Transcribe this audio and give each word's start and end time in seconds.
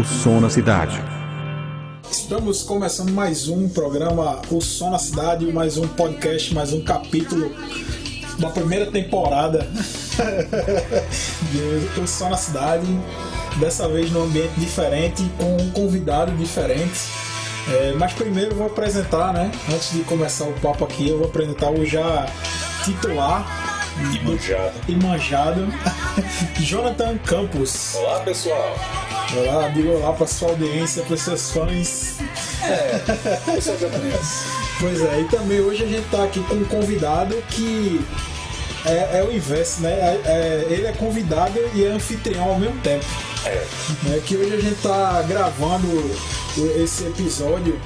O 0.00 0.04
Som 0.04 0.40
na 0.40 0.48
Cidade. 0.48 0.98
Estamos 2.10 2.62
começando 2.62 3.10
mais 3.12 3.48
um 3.48 3.68
programa 3.68 4.40
O 4.50 4.60
Som 4.60 4.90
na 4.90 4.98
Cidade, 4.98 5.52
mais 5.52 5.76
um 5.76 5.86
podcast, 5.88 6.54
mais 6.54 6.72
um 6.72 6.82
capítulo 6.82 7.52
da 8.38 8.48
primeira 8.48 8.90
temporada 8.90 9.68
de 11.52 12.00
O 12.00 12.06
Som 12.06 12.30
na 12.30 12.36
Cidade. 12.36 12.86
Dessa 13.58 13.88
vez 13.88 14.10
num 14.12 14.22
ambiente 14.24 14.54
diferente, 14.58 15.28
com 15.36 15.56
um 15.56 15.70
convidado 15.72 16.32
diferente. 16.36 17.00
É, 17.68 17.92
mas 17.98 18.12
primeiro 18.12 18.54
vou 18.54 18.66
apresentar, 18.68 19.32
né? 19.34 19.50
Antes 19.72 19.92
de 19.92 20.00
começar 20.04 20.44
o 20.44 20.52
papo 20.60 20.84
aqui, 20.84 21.08
eu 21.10 21.18
vou 21.18 21.26
apresentar 21.26 21.70
o 21.70 21.84
já 21.84 22.26
titular 22.84 23.44
E 24.14 24.24
manjado. 24.24 24.72
e 24.88 24.96
manjado, 24.96 25.68
Jonathan 26.60 27.18
Campos. 27.18 27.94
Olá, 27.96 28.20
pessoal. 28.20 28.74
Olá, 29.36 29.68
diga 29.68 29.90
olá 29.90 30.12
para 30.12 30.26
sua 30.26 30.48
audiência, 30.50 31.02
para 31.04 31.16
seus 31.16 31.50
fãs. 31.52 32.16
Eu 33.54 33.62
sou 33.62 33.78
japonês. 33.78 34.44
Pois 34.80 35.00
é, 35.02 35.20
e 35.20 35.24
também 35.24 35.60
hoje 35.60 35.84
a 35.84 35.86
gente 35.86 36.08
tá 36.10 36.24
aqui 36.24 36.40
com 36.40 36.54
um 36.54 36.64
convidado 36.64 37.34
que 37.50 38.00
é, 38.84 39.18
é 39.18 39.24
o 39.28 39.32
inverso, 39.32 39.82
né? 39.82 39.90
É- 39.92 40.20
é- 40.24 40.66
ele 40.72 40.86
é 40.86 40.92
convidado 40.92 41.58
e 41.74 41.84
é 41.84 41.88
anfitrião 41.88 42.48
ao 42.48 42.58
mesmo 42.58 42.80
tempo. 42.80 43.04
É, 43.44 43.64
Né? 44.02 44.20
Que 44.26 44.36
hoje 44.36 44.54
a 44.54 44.60
gente 44.60 44.80
tá 44.82 45.22
gravando 45.28 45.86
esse 46.82 47.04
episódio 47.04 47.80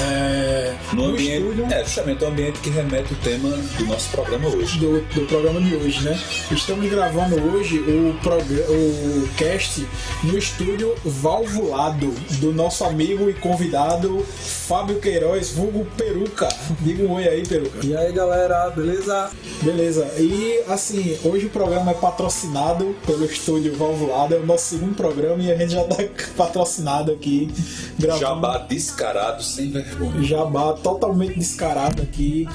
é, 0.00 0.74
no 0.92 1.02
no 1.02 1.08
ambiente. 1.10 1.48
estúdio 1.48 1.66
É, 1.70 1.84
justamente 1.84 2.24
o 2.24 2.28
ambiente 2.28 2.60
que 2.60 2.70
remete 2.70 3.12
o 3.12 3.16
tema 3.16 3.48
do 3.50 3.86
nosso 3.86 4.10
programa 4.10 4.48
hoje. 4.48 4.78
do, 4.78 5.00
do 5.00 5.26
programa 5.26 5.60
de 5.60 5.74
hoje, 5.74 6.02
né? 6.02 6.18
Estamos 6.50 6.88
gravando 6.90 7.36
hoje 7.36 7.78
o, 7.78 8.10
o 8.10 9.28
cast 9.36 9.86
no 10.22 10.38
estúdio 10.38 10.94
Valvulado 11.04 12.10
do 12.40 12.52
nosso 12.52 12.84
amigo 12.84 13.28
e 13.28 13.34
convidado 13.34 14.24
Fábio 14.68 15.00
Queiroz, 15.00 15.50
vulgo 15.52 15.86
Peruca. 15.96 16.48
Diga 16.80 17.04
um 17.04 17.12
oi 17.12 17.28
aí, 17.28 17.46
Peruca. 17.46 17.84
E 17.84 17.96
aí 17.96 18.12
galera, 18.12 18.70
beleza? 18.70 19.30
Beleza, 19.62 20.06
e 20.18 20.62
assim, 20.68 21.18
hoje 21.24 21.46
o 21.46 21.50
programa 21.50 21.90
é 21.90 21.94
patrocinado 21.94 22.94
pelo 23.06 23.24
estúdio 23.24 23.74
Valvulado, 23.74 24.34
é 24.34 24.38
o 24.38 24.46
nosso 24.46 24.66
segundo 24.66 24.94
programa 24.94 25.42
e 25.42 25.50
a 25.50 25.56
gente 25.56 25.72
já 25.72 25.84
tá 25.84 25.96
patrocinado 26.36 27.10
aqui, 27.10 27.50
gravando. 27.98 28.20
Jabá 28.20 28.58
descarado, 28.58 29.42
sem 29.42 29.70
vergonha. 29.70 29.87
Jabá 30.22 30.72
totalmente 30.74 31.38
descarado 31.38 32.02
aqui. 32.02 32.48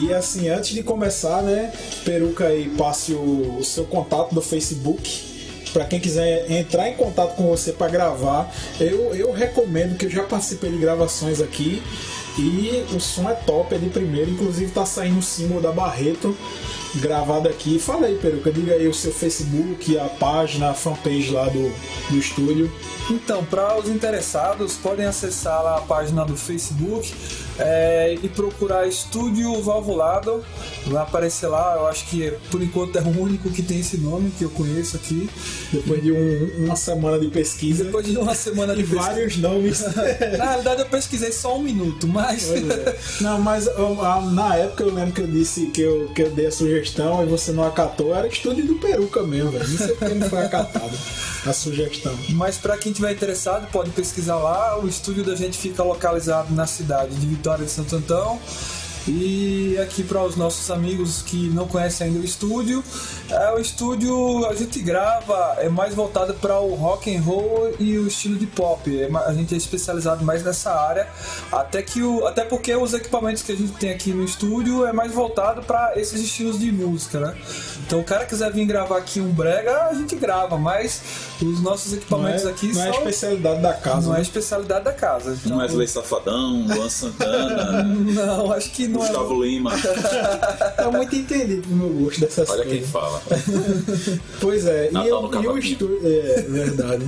E 0.00 0.12
assim, 0.12 0.48
antes 0.48 0.70
de 0.70 0.82
começar, 0.82 1.42
né, 1.42 1.72
Peruca 2.04 2.46
aí, 2.46 2.68
passe 2.76 3.12
o, 3.12 3.58
o 3.58 3.64
seu 3.64 3.84
contato 3.84 4.34
do 4.34 4.40
Facebook. 4.40 5.28
Pra 5.72 5.84
quem 5.84 6.00
quiser 6.00 6.50
entrar 6.50 6.88
em 6.88 6.94
contato 6.94 7.36
com 7.36 7.46
você 7.46 7.72
para 7.72 7.88
gravar, 7.88 8.52
eu, 8.80 9.14
eu 9.14 9.32
recomendo 9.32 9.96
que 9.96 10.06
eu 10.06 10.10
já 10.10 10.24
participei 10.24 10.68
de 10.68 10.78
gravações 10.78 11.40
aqui 11.40 11.80
e 12.40 12.86
o 12.94 13.00
som 13.00 13.28
é 13.28 13.34
top, 13.34 13.74
é 13.74 13.78
de 13.78 13.88
primeiro. 13.90 14.30
Inclusive 14.30 14.72
tá 14.72 14.86
saindo 14.86 15.18
o 15.18 15.22
símbolo 15.22 15.60
da 15.60 15.72
Barreto 15.72 16.36
gravado 16.96 17.48
aqui. 17.48 17.78
Fala 17.78 18.06
aí, 18.06 18.16
Peruca, 18.16 18.50
diga 18.50 18.72
aí 18.72 18.88
o 18.88 18.94
seu 18.94 19.12
Facebook, 19.12 19.96
a 19.98 20.06
página, 20.08 20.70
a 20.70 20.74
fanpage 20.74 21.30
lá 21.30 21.44
do, 21.44 21.72
do 22.10 22.16
estúdio. 22.16 22.70
Então, 23.10 23.44
para 23.44 23.78
os 23.78 23.88
interessados, 23.88 24.74
podem 24.76 25.06
acessar 25.06 25.62
lá 25.62 25.78
a 25.78 25.80
página 25.82 26.24
do 26.24 26.36
Facebook 26.36 27.12
é, 27.60 28.14
e 28.22 28.28
procurar 28.28 28.86
Estúdio 28.86 29.60
Valvulado. 29.62 30.44
Vai 30.86 31.02
aparecer 31.02 31.46
lá, 31.48 31.76
eu 31.78 31.86
acho 31.86 32.06
que 32.06 32.32
por 32.50 32.62
enquanto 32.62 32.96
é 32.96 33.02
o 33.02 33.20
único 33.20 33.50
que 33.50 33.62
tem 33.62 33.80
esse 33.80 33.98
nome 33.98 34.30
que 34.36 34.44
eu 34.44 34.50
conheço 34.50 34.96
aqui. 34.96 35.28
Depois 35.72 36.02
de 36.02 36.10
um- 36.12 36.64
uma 36.64 36.76
semana 36.76 37.18
de 37.18 37.28
pesquisa. 37.28 37.84
Depois 37.84 38.06
de 38.06 38.16
uma 38.16 38.34
semana 38.34 38.74
de 38.74 38.82
pesquisa. 38.82 39.02
vários 39.02 39.36
nomes. 39.36 39.80
Na 40.38 40.44
realidade, 40.50 40.80
eu 40.80 40.86
pesquisei 40.86 41.32
só 41.32 41.56
um 41.56 41.62
minuto, 41.62 42.06
mas. 42.08 42.50
É. 42.50 42.96
Não, 43.20 43.40
mas 43.40 43.66
na 44.32 44.56
época 44.56 44.82
eu 44.84 44.92
lembro 44.94 45.12
que 45.12 45.20
eu 45.20 45.26
disse 45.26 45.66
que 45.66 45.80
eu, 45.80 46.08
que 46.14 46.22
eu 46.22 46.30
dei 46.30 46.46
a 46.46 46.52
sugestão 46.52 47.22
e 47.22 47.26
você 47.26 47.52
não 47.52 47.64
acatou, 47.64 48.14
era 48.14 48.26
estúdio 48.26 48.66
do 48.66 48.74
Peruca 48.76 49.22
mesmo, 49.22 49.50
velho. 49.50 49.68
Não 49.68 49.78
sei 49.78 49.94
porque 49.94 50.14
não 50.14 50.28
foi 50.28 50.38
acatado 50.40 50.90
a 51.46 51.52
sugestão. 51.52 52.16
Mas 52.30 52.58
para 52.58 52.76
quem 52.76 52.92
tiver 52.92 53.12
interessado, 53.12 53.70
pode 53.70 53.90
pesquisar 53.90 54.36
lá. 54.36 54.78
O 54.78 54.88
estúdio 54.88 55.24
da 55.24 55.34
gente 55.34 55.58
fica 55.58 55.82
localizado 55.82 56.54
na 56.54 56.66
cidade 56.66 57.14
de 57.14 57.26
Vitória 57.26 57.64
de 57.64 57.70
Santo 57.70 57.96
Antão. 57.96 58.40
E 59.08 59.78
aqui 59.82 60.02
para 60.02 60.22
os 60.22 60.36
nossos 60.36 60.70
amigos 60.70 61.22
que 61.22 61.48
não 61.48 61.66
conhecem 61.66 62.08
ainda 62.08 62.20
o 62.20 62.24
estúdio, 62.24 62.84
é, 63.30 63.52
o 63.52 63.58
estúdio 63.58 64.46
a 64.46 64.54
gente 64.54 64.80
grava 64.80 65.56
é 65.58 65.68
mais 65.68 65.94
voltado 65.94 66.34
para 66.34 66.58
o 66.60 66.74
rock 66.74 67.14
and 67.14 67.20
roll 67.22 67.74
e 67.78 67.98
o 67.98 68.06
estilo 68.06 68.36
de 68.36 68.46
pop. 68.46 69.00
É 69.00 69.10
a 69.26 69.32
gente 69.32 69.54
é 69.54 69.58
especializado 69.58 70.24
mais 70.24 70.42
nessa 70.42 70.72
área, 70.72 71.08
até 71.50 71.82
que 71.82 72.02
o, 72.02 72.26
até 72.26 72.44
porque 72.44 72.74
os 72.74 72.92
equipamentos 72.92 73.42
que 73.42 73.52
a 73.52 73.56
gente 73.56 73.72
tem 73.72 73.90
aqui 73.90 74.12
no 74.12 74.24
estúdio 74.24 74.86
é 74.86 74.92
mais 74.92 75.12
voltado 75.12 75.62
para 75.62 75.98
esses 75.98 76.20
estilos 76.20 76.58
de 76.58 76.70
música, 76.70 77.18
né? 77.20 77.36
Então 77.86 78.00
o 78.00 78.04
cara 78.04 78.24
quiser 78.24 78.52
vir 78.52 78.66
gravar 78.66 78.98
aqui 78.98 79.20
um 79.20 79.32
brega, 79.32 79.86
a 79.86 79.94
gente 79.94 80.14
grava, 80.16 80.58
mas 80.58 81.00
os 81.42 81.60
nossos 81.60 81.92
Não 81.92 81.98
é, 81.98 82.00
equipamentos 82.00 82.46
aqui 82.46 82.72
não 82.72 82.82
é 82.82 82.88
a 82.88 82.92
são 82.92 83.02
especialidade 83.02 83.62
da 83.62 83.74
casa. 83.74 84.06
não 84.06 84.12
é 84.12 84.14
a 84.14 84.18
né? 84.18 84.22
especialidade 84.22 84.84
da 84.84 84.92
casa. 84.92 85.38
Então, 85.44 85.58
Wesley 85.58 85.88
Safadão, 85.88 86.66
Luan 86.66 86.88
Santana, 86.88 87.82
não, 87.84 88.52
acho 88.52 88.70
que 88.70 88.89
não 88.90 89.04
é. 89.04 89.06
Gustavo 89.08 89.42
Lima. 89.44 89.72
Tá 90.80 90.90
muito 90.90 91.14
entendido 91.14 91.62
pro 91.62 91.76
meu 91.76 91.88
gosto 92.04 92.20
dessas 92.20 92.48
Olha 92.48 92.64
coisas. 92.64 92.80
quem 92.80 92.88
fala. 92.90 93.22
Pois 94.40 94.66
é, 94.66 94.90
e, 94.90 95.08
eu- 95.08 95.22
no 95.22 95.42
e 95.42 95.46
o 95.46 95.58
estúdio. 95.58 96.00
É 96.04 96.42
verdade. 96.48 97.04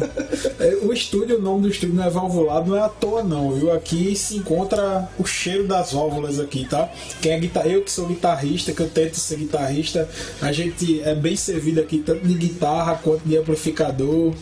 É, 0.61 0.79
o 0.83 0.93
estúdio, 0.93 1.39
o 1.39 1.43
nome 1.43 1.63
do 1.63 1.69
estúdio 1.69 1.95
não 1.95 2.05
é 2.05 2.11
valvulado, 2.11 2.71
não 2.71 2.77
é 2.77 2.81
à 2.83 2.89
toa, 2.89 3.23
não, 3.23 3.53
viu? 3.53 3.73
Aqui 3.73 4.15
se 4.15 4.37
encontra 4.37 5.09
o 5.19 5.25
cheiro 5.25 5.67
das 5.67 5.93
válvulas 5.93 6.39
aqui, 6.39 6.67
tá? 6.69 6.89
Quem 7.21 7.33
é 7.33 7.39
guitar... 7.39 7.67
Eu 7.67 7.83
que 7.83 7.91
sou 7.91 8.07
guitarrista, 8.07 8.73
que 8.73 8.81
eu 8.81 8.89
tento 8.89 9.15
ser 9.19 9.37
guitarrista, 9.37 10.09
a 10.41 10.53
gente 10.53 11.01
é 11.03 11.15
bem 11.15 11.37
servido 11.37 11.81
aqui, 11.81 11.99
tanto 11.99 12.27
de 12.27 12.35
guitarra 12.35 12.97
quanto 13.03 13.23
de 13.27 13.37
amplificador. 13.37 14.33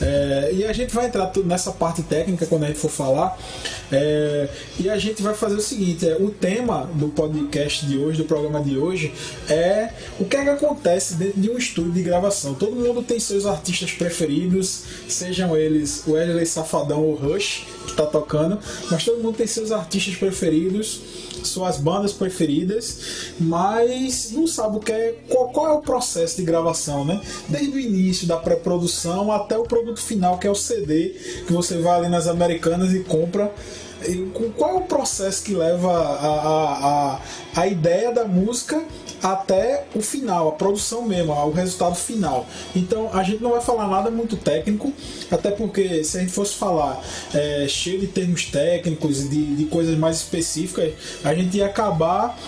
É, 0.00 0.50
e 0.52 0.64
a 0.64 0.72
gente 0.72 0.94
vai 0.94 1.06
entrar 1.06 1.26
tudo 1.26 1.48
nessa 1.48 1.72
parte 1.72 2.02
técnica 2.02 2.46
quando 2.46 2.64
a 2.64 2.66
gente 2.68 2.78
for 2.78 2.90
falar. 2.90 3.36
É, 3.90 4.48
e 4.78 4.88
a 4.90 4.98
gente 4.98 5.22
vai 5.22 5.34
fazer 5.34 5.54
o 5.56 5.60
seguinte: 5.60 6.08
é, 6.08 6.16
o 6.16 6.30
tema 6.30 6.85
do 6.94 7.08
podcast 7.08 7.86
de 7.86 7.98
hoje, 7.98 8.18
do 8.18 8.24
programa 8.24 8.60
de 8.60 8.78
hoje, 8.78 9.12
é 9.48 9.90
o 10.18 10.24
que 10.24 10.36
é 10.36 10.44
que 10.44 10.50
acontece 10.50 11.14
dentro 11.14 11.40
de 11.40 11.50
um 11.50 11.58
estúdio 11.58 11.92
de 11.92 12.02
gravação. 12.02 12.54
Todo 12.54 12.76
mundo 12.76 13.02
tem 13.02 13.18
seus 13.18 13.46
artistas 13.46 13.92
preferidos, 13.92 14.82
sejam 15.08 15.56
eles 15.56 16.02
o 16.06 16.12
Wesley 16.12 16.46
Safadão 16.46 17.02
ou 17.02 17.14
Rush, 17.14 17.66
que 17.84 17.90
está 17.90 18.06
tocando, 18.06 18.58
mas 18.90 19.04
todo 19.04 19.22
mundo 19.22 19.36
tem 19.36 19.46
seus 19.46 19.70
artistas 19.72 20.16
preferidos, 20.16 21.00
suas 21.44 21.78
bandas 21.78 22.12
preferidas, 22.12 23.32
mas 23.38 24.32
não 24.32 24.46
sabe 24.46 24.76
o 24.76 24.80
que 24.80 24.92
é, 24.92 25.14
qual, 25.28 25.48
qual 25.50 25.68
é 25.68 25.72
o 25.72 25.80
processo 25.80 26.36
de 26.36 26.42
gravação, 26.42 27.04
né? 27.04 27.20
Desde 27.48 27.70
o 27.70 27.78
início 27.78 28.26
da 28.26 28.36
pré-produção 28.36 29.30
até 29.30 29.56
o 29.56 29.62
produto 29.62 30.00
final, 30.00 30.38
que 30.38 30.46
é 30.46 30.50
o 30.50 30.54
CD, 30.54 31.10
que 31.46 31.52
você 31.52 31.78
vai 31.78 32.00
ali 32.00 32.08
nas 32.08 32.26
americanas 32.26 32.92
e 32.92 33.00
compra. 33.00 33.52
Qual 34.56 34.70
é 34.70 34.74
o 34.74 34.82
processo 34.82 35.42
que 35.42 35.54
leva 35.54 35.90
a, 35.90 36.26
a, 36.26 37.16
a, 37.56 37.60
a 37.62 37.66
ideia 37.66 38.12
da 38.12 38.24
música 38.24 38.82
até 39.22 39.86
o 39.94 40.00
final, 40.00 40.48
a 40.48 40.52
produção 40.52 41.02
mesmo, 41.02 41.32
o 41.32 41.50
resultado 41.50 41.94
final. 41.94 42.46
Então 42.74 43.10
a 43.12 43.22
gente 43.22 43.42
não 43.42 43.50
vai 43.50 43.60
falar 43.60 43.88
nada 43.88 44.10
muito 44.10 44.36
técnico, 44.36 44.92
até 45.30 45.50
porque 45.50 46.04
se 46.04 46.18
a 46.18 46.20
gente 46.20 46.32
fosse 46.32 46.54
falar 46.54 47.02
é, 47.34 47.66
cheio 47.68 48.00
de 48.00 48.06
termos 48.06 48.46
técnicos 48.46 49.28
de, 49.28 49.56
de 49.56 49.64
coisas 49.66 49.96
mais 49.96 50.16
específicas, 50.16 50.92
a 51.24 51.34
gente 51.34 51.56
ia 51.56 51.66
acabar 51.66 52.38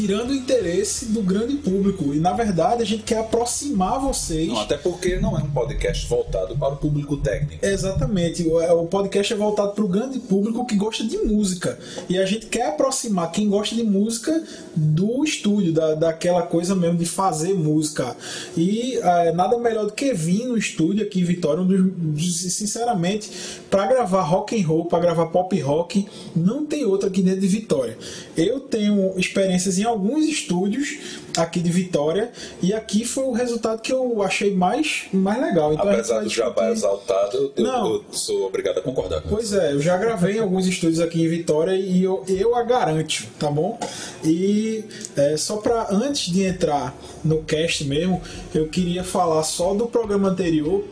tirando 0.00 0.30
o 0.30 0.34
interesse 0.34 1.06
do 1.06 1.20
grande 1.22 1.56
público. 1.56 2.14
E 2.14 2.18
na 2.18 2.32
verdade 2.32 2.82
a 2.82 2.86
gente 2.86 3.02
quer 3.02 3.18
aproximar 3.18 4.00
vocês. 4.00 4.48
Não, 4.48 4.60
até 4.60 4.76
porque 4.76 5.16
não 5.16 5.36
é 5.38 5.42
um 5.42 5.50
podcast 5.50 6.06
voltado 6.06 6.56
para 6.56 6.72
o 6.74 6.76
público 6.76 7.16
técnico. 7.18 7.64
Exatamente, 7.64 8.42
o 8.48 8.60
o 8.80 8.86
podcast 8.86 9.32
é 9.32 9.36
voltado 9.36 9.72
para 9.72 9.84
o 9.84 9.88
grande 9.88 10.18
público 10.20 10.64
que 10.64 10.74
gosta 10.74 11.04
de 11.04 11.18
música 11.18 11.78
e 12.08 12.16
a 12.18 12.24
gente 12.24 12.46
quer 12.46 12.68
aproximar 12.68 13.30
quem 13.30 13.48
gosta 13.48 13.74
de 13.74 13.82
música 13.82 14.42
do 14.74 15.22
estúdio, 15.24 15.72
da, 15.72 15.94
daquela 15.94 16.42
coisa 16.42 16.74
mesmo 16.74 16.96
de 16.98 17.04
fazer 17.04 17.52
música. 17.54 18.16
E 18.56 18.98
ah, 19.02 19.32
nada 19.34 19.58
melhor 19.58 19.86
do 19.86 19.92
que 19.92 20.12
vir 20.14 20.46
no 20.46 20.56
estúdio 20.56 21.04
aqui 21.04 21.20
em 21.20 21.24
Vitória, 21.24 21.62
um 21.62 21.66
dos- 21.66 22.52
sinceramente, 22.52 23.30
para 23.70 23.86
gravar 23.86 24.22
rock 24.22 24.60
and 24.60 24.66
roll, 24.66 24.84
para 24.86 25.00
gravar 25.00 25.26
pop 25.26 25.58
rock, 25.60 26.06
não 26.34 26.64
tem 26.64 26.84
outro 26.84 27.08
aqui 27.08 27.22
dentro 27.22 27.40
de 27.40 27.48
Vitória. 27.48 27.98
Eu 28.36 28.60
tenho 28.60 29.18
experiências 29.18 29.78
em 29.78 29.84
alguns 29.90 30.24
estúdios 30.26 31.20
aqui 31.36 31.60
de 31.60 31.70
Vitória 31.70 32.32
e 32.62 32.72
aqui 32.72 33.04
foi 33.04 33.24
o 33.24 33.32
resultado 33.32 33.80
que 33.80 33.92
eu 33.92 34.22
achei 34.22 34.54
mais, 34.54 35.04
mais 35.12 35.40
legal. 35.40 35.72
Então 35.72 35.86
gente 35.86 35.94
Apesar 36.00 36.20
do 36.22 36.28
jabá 36.28 36.70
exaltado, 36.70 37.52
eu, 37.56 37.62
Não. 37.62 37.94
eu 37.94 38.04
sou 38.12 38.46
obrigado 38.46 38.78
a 38.78 38.82
concordar 38.82 39.20
com 39.20 39.28
Pois 39.28 39.52
é, 39.52 39.72
eu 39.72 39.80
já 39.80 39.96
gravei 39.96 40.36
em 40.36 40.40
alguns 40.40 40.66
estúdios 40.66 41.00
aqui 41.00 41.22
em 41.22 41.28
Vitória 41.28 41.74
e 41.76 42.02
eu, 42.02 42.24
eu 42.28 42.54
a 42.54 42.62
garanto, 42.62 43.26
tá 43.38 43.50
bom? 43.50 43.78
E 44.24 44.84
é, 45.16 45.36
só 45.36 45.56
para 45.56 45.88
antes 45.90 46.32
de 46.32 46.42
entrar 46.44 46.94
no 47.24 47.42
cast 47.42 47.84
mesmo, 47.84 48.20
eu 48.54 48.68
queria 48.68 49.04
falar 49.04 49.42
só 49.42 49.74
do 49.74 49.86
programa 49.86 50.28
anterior. 50.28 50.84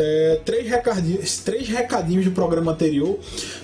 É, 0.00 0.40
três, 0.44 0.66
recadinhos, 0.68 1.38
três 1.38 1.68
recadinhos 1.68 2.24
do 2.24 2.30
programa 2.32 2.72
anterior. 2.72 3.18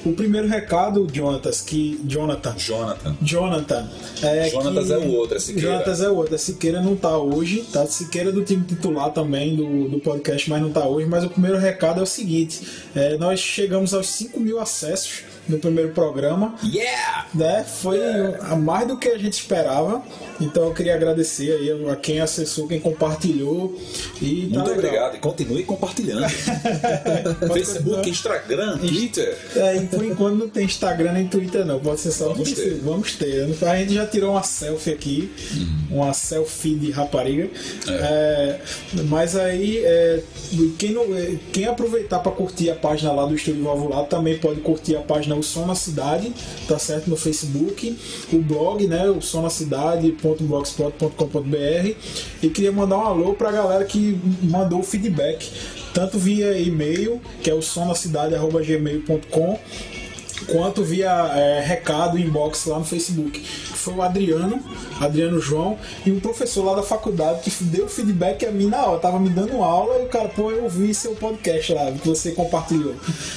O 0.04 0.12
primeiro 0.12 0.46
recado, 0.46 1.06
Jonatas, 1.12 1.60
que. 1.60 2.00
Jonathan. 2.04 2.54
Jonathan. 2.56 3.16
Jonathan. 3.22 3.88
É 4.22 4.48
Jonatas 4.50 4.86
que- 4.86 4.92
é 4.92 4.98
o 4.98 5.12
outro, 5.12 5.36
é 5.36 5.40
Siqueira. 5.40 5.68
Jonatas 5.68 6.00
é 6.00 6.08
o 6.08 6.14
outro. 6.16 6.34
A 6.34 6.38
Siqueira 6.38 6.80
não 6.82 6.94
tá 6.96 7.16
hoje, 7.18 7.66
tá? 7.72 7.86
Siqueira 7.86 8.28
é 8.28 8.32
do 8.32 8.44
time 8.44 8.64
titular 8.64 9.10
também 9.12 9.56
do, 9.56 9.88
do 9.88 9.98
podcast, 10.00 10.48
mas 10.50 10.60
não 10.60 10.70
tá 10.70 10.86
hoje. 10.86 11.06
Mas 11.06 11.24
o 11.24 11.30
primeiro 11.30 11.58
recado 11.58 12.00
é 12.00 12.02
o 12.02 12.06
seguinte: 12.06 12.60
é, 12.94 13.16
nós 13.16 13.40
chegamos 13.40 13.94
aos 13.94 14.06
5 14.08 14.38
mil 14.38 14.60
acessos 14.60 15.24
no 15.48 15.58
primeiro 15.58 15.90
programa. 15.92 16.54
Yeah! 16.64 17.26
Né? 17.34 17.64
Foi 17.64 17.98
a 18.40 18.56
mais 18.56 18.86
do 18.86 18.96
que 18.96 19.08
a 19.08 19.18
gente 19.18 19.34
esperava. 19.34 20.02
Então 20.40 20.64
eu 20.64 20.74
queria 20.74 20.94
agradecer 20.94 21.52
aí 21.52 21.90
a 21.90 21.96
quem 21.96 22.20
acessou, 22.20 22.68
quem 22.68 22.80
compartilhou. 22.80 23.78
E 24.20 24.48
tá 24.52 24.58
Muito 24.58 24.70
legal. 24.70 24.72
obrigado 24.72 25.16
e 25.16 25.18
continue 25.18 25.64
compartilhando. 25.64 26.26
Facebook, 27.52 28.08
Instagram, 28.08 28.78
Twitter. 28.78 29.38
É, 29.56 29.80
por 29.80 30.04
enquanto 30.04 30.36
não 30.36 30.48
tem 30.48 30.64
Instagram 30.64 31.12
nem 31.12 31.26
Twitter 31.26 31.64
não, 31.64 31.80
pode 31.80 32.00
ser 32.00 32.12
só 32.12 32.28
Vamos 32.28 32.52
ter. 32.52 32.74
Vamos 32.82 33.14
ter. 33.14 33.66
A 33.66 33.76
gente 33.76 33.94
já 33.94 34.06
tirou 34.06 34.32
uma 34.32 34.42
selfie 34.42 34.92
aqui, 34.92 35.32
uma 35.90 36.12
selfie 36.12 36.74
de 36.74 36.90
rapariga. 36.90 37.48
É, 37.88 38.60
mas 39.08 39.36
aí, 39.36 39.78
é, 39.84 40.22
quem, 40.78 40.92
não, 40.92 41.04
é, 41.14 41.36
quem 41.52 41.64
aproveitar 41.64 42.18
para 42.18 42.32
curtir 42.32 42.70
a 42.70 42.74
página 42.74 43.12
lá 43.12 43.26
do 43.26 43.34
Estúdio 43.34 43.64
Valvulado 43.64 44.08
também 44.08 44.38
pode 44.38 44.60
curtir 44.60 44.96
a 44.96 45.00
página 45.00 45.35
O 45.36 45.42
Som 45.42 45.66
na 45.66 45.74
Cidade, 45.74 46.32
tá 46.66 46.78
certo? 46.78 47.10
No 47.10 47.16
Facebook, 47.16 47.98
o 48.32 48.38
blog, 48.38 48.86
né? 48.86 49.06
O 49.08 49.20
Som 49.20 49.42
na 49.42 49.50
Cidade.blogspot.com.br 49.50 51.94
e 52.42 52.48
queria 52.48 52.72
mandar 52.72 52.96
um 52.98 53.06
alô 53.06 53.34
pra 53.34 53.50
galera 53.50 53.84
que 53.84 54.18
mandou 54.42 54.82
feedback, 54.82 55.50
tanto 55.92 56.18
via 56.18 56.58
e-mail, 56.58 57.20
que 57.42 57.50
é 57.50 57.54
o 57.54 57.62
somnacidade.gmail.com 57.62 59.58
quanto 60.46 60.84
via 60.84 61.10
é, 61.34 61.60
recado, 61.60 62.18
inbox 62.18 62.66
lá 62.66 62.78
no 62.78 62.84
Facebook. 62.84 63.40
Foi 63.44 63.94
o 63.94 64.02
Adriano, 64.02 64.62
Adriano 65.00 65.40
João, 65.40 65.78
e 66.04 66.10
um 66.10 66.20
professor 66.20 66.64
lá 66.64 66.74
da 66.74 66.82
faculdade 66.82 67.50
que 67.50 67.64
deu 67.64 67.88
feedback 67.88 68.44
a 68.46 68.50
mim 68.50 68.66
na 68.66 68.84
hora. 68.84 69.00
Tava 69.00 69.18
me 69.18 69.30
dando 69.30 69.62
aula 69.62 70.00
e 70.00 70.04
o 70.04 70.08
cara, 70.08 70.28
pô, 70.28 70.50
eu 70.50 70.64
ouvi 70.64 70.92
seu 70.94 71.14
podcast 71.14 71.72
lá, 71.72 71.90
que 71.92 72.08
você 72.08 72.32
compartilhou. 72.32 72.94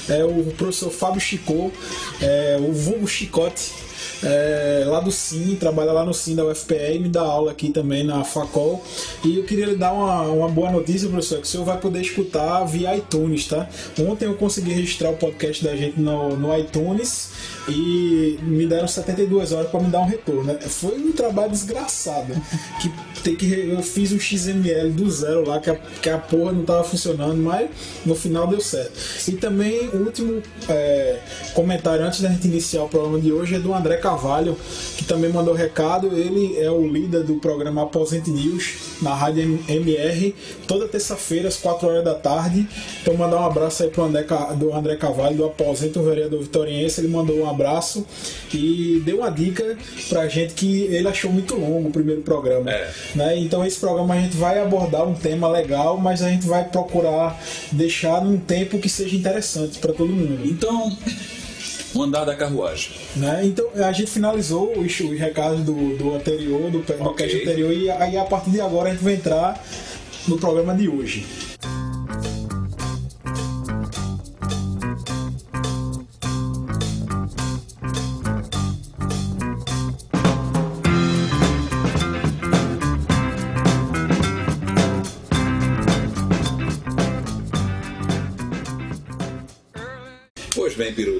É 0.09 0.23
o 0.23 0.43
professor 0.57 0.91
Fábio 0.91 1.21
Chicô, 1.21 1.71
é, 2.21 2.57
o 2.59 2.73
Vulgo 2.73 3.07
Chicote. 3.07 3.88
É, 4.23 4.83
lá 4.87 4.99
do 4.99 5.11
Sim, 5.11 5.55
trabalha 5.59 5.91
lá 5.91 6.05
no 6.05 6.13
Sim 6.13 6.35
da 6.35 6.45
UFPE 6.45 6.95
e 6.95 6.99
me 6.99 7.09
dá 7.09 7.21
aula 7.21 7.51
aqui 7.51 7.69
também 7.69 8.03
na 8.03 8.23
Facol. 8.23 8.83
E 9.23 9.37
eu 9.37 9.43
queria 9.43 9.65
lhe 9.65 9.75
dar 9.75 9.93
uma, 9.93 10.21
uma 10.23 10.47
boa 10.47 10.71
notícia, 10.71 11.07
professor, 11.07 11.39
que 11.39 11.47
o 11.47 11.47
senhor 11.47 11.63
vai 11.63 11.77
poder 11.77 12.01
escutar 12.01 12.63
via 12.65 12.95
iTunes, 12.95 13.47
tá? 13.47 13.67
Ontem 13.99 14.25
eu 14.25 14.35
consegui 14.35 14.73
registrar 14.73 15.09
o 15.11 15.17
podcast 15.17 15.63
da 15.63 15.75
gente 15.75 15.99
no, 15.99 16.35
no 16.35 16.57
iTunes 16.57 17.29
e 17.67 18.39
me 18.41 18.65
deram 18.65 18.87
72 18.87 19.51
horas 19.51 19.69
para 19.69 19.79
me 19.79 19.89
dar 19.89 19.99
um 19.99 20.05
retorno. 20.05 20.43
né? 20.43 20.59
Foi 20.61 20.97
um 20.97 21.11
trabalho 21.11 21.51
desgraçado. 21.51 22.33
Que 22.81 22.91
tem 23.21 23.35
que 23.35 23.69
eu 23.69 23.81
fiz 23.83 24.11
um 24.11 24.19
XML 24.19 24.91
do 24.91 25.09
zero 25.09 25.47
lá, 25.47 25.59
que 25.59 25.69
a, 25.69 25.75
que 25.75 26.09
a 26.09 26.17
porra 26.17 26.51
não 26.51 26.63
tava 26.63 26.83
funcionando, 26.83 27.37
mas 27.37 27.69
no 28.05 28.15
final 28.15 28.47
deu 28.47 28.61
certo. 28.61 28.91
E 29.27 29.33
também 29.33 29.89
o 29.89 29.97
último 29.97 30.41
é, 30.67 31.19
comentário 31.53 32.05
antes 32.05 32.21
da 32.21 32.29
gente 32.29 32.47
iniciar 32.47 32.83
o 32.83 32.89
programa 32.89 33.19
de 33.19 33.31
hoje 33.31 33.55
é 33.55 33.59
do 33.59 33.73
André 33.73 33.97
Carvalho, 33.97 34.57
que 34.97 35.03
também 35.03 35.31
mandou 35.31 35.53
recado. 35.53 36.15
Ele 36.15 36.57
é 36.57 36.71
o 36.71 36.87
líder 36.87 37.23
do 37.23 37.35
programa 37.35 37.83
Aposente 37.83 38.29
News 38.29 38.99
na 39.01 39.13
Rádio 39.13 39.59
MR, 39.67 40.35
toda 40.67 40.87
terça-feira 40.87 41.47
às 41.47 41.57
4 41.57 41.87
horas 41.87 42.03
da 42.03 42.15
tarde. 42.15 42.67
Então 43.01 43.15
mandar 43.15 43.41
um 43.41 43.45
abraço 43.45 43.83
aí 43.83 43.89
pro 43.89 44.03
André, 44.03 44.25
do 44.57 44.73
André 44.73 44.95
Carvalho, 44.95 45.37
do 45.37 45.45
Aposento, 45.45 45.99
um 45.99 46.03
vereador 46.03 46.41
vitoriense. 46.41 47.01
Ele 47.01 47.09
mandou 47.09 47.28
um 47.35 47.49
abraço 47.49 48.05
e 48.53 49.01
deu 49.05 49.17
uma 49.17 49.29
dica 49.29 49.77
pra 50.07 50.27
gente 50.27 50.53
que 50.53 50.83
ele 50.83 51.07
achou 51.07 51.31
muito 51.31 51.55
longo 51.55 51.89
o 51.89 51.91
primeiro 51.91 52.21
programa. 52.21 52.71
É. 52.71 52.91
né? 53.15 53.37
Então 53.37 53.65
esse 53.65 53.79
programa 53.79 54.13
a 54.13 54.19
gente 54.19 54.35
vai 54.35 54.59
abordar 54.59 55.07
um 55.07 55.13
tema 55.13 55.47
legal, 55.47 55.97
mas 55.97 56.21
a 56.21 56.29
gente 56.29 56.47
vai 56.47 56.63
procurar 56.63 57.39
deixar 57.71 58.23
num 58.23 58.37
tempo 58.37 58.79
que 58.79 58.89
seja 58.89 59.15
interessante 59.15 59.79
para 59.79 59.93
todo 59.93 60.09
mundo. 60.09 60.41
Então, 60.45 60.95
o 61.93 62.03
andar 62.03 62.25
da 62.25 62.35
carruagem. 62.35 62.91
Né? 63.15 63.41
Então 63.45 63.67
a 63.75 63.91
gente 63.91 64.11
finalizou 64.11 64.77
os, 64.77 64.99
os 64.99 65.19
recados 65.19 65.61
do, 65.61 65.97
do 65.97 66.15
anterior, 66.15 66.71
do, 66.71 66.79
do 66.79 67.03
Ok. 67.03 67.25
cast 67.25 67.41
anterior, 67.41 67.73
e 67.73 67.89
aí 67.89 68.17
a 68.17 68.25
partir 68.25 68.51
de 68.51 68.61
agora 68.61 68.89
a 68.89 68.91
gente 68.91 69.03
vai 69.03 69.13
entrar 69.13 69.63
no 70.27 70.37
programa 70.37 70.75
de 70.75 70.87
hoje. 70.87 71.25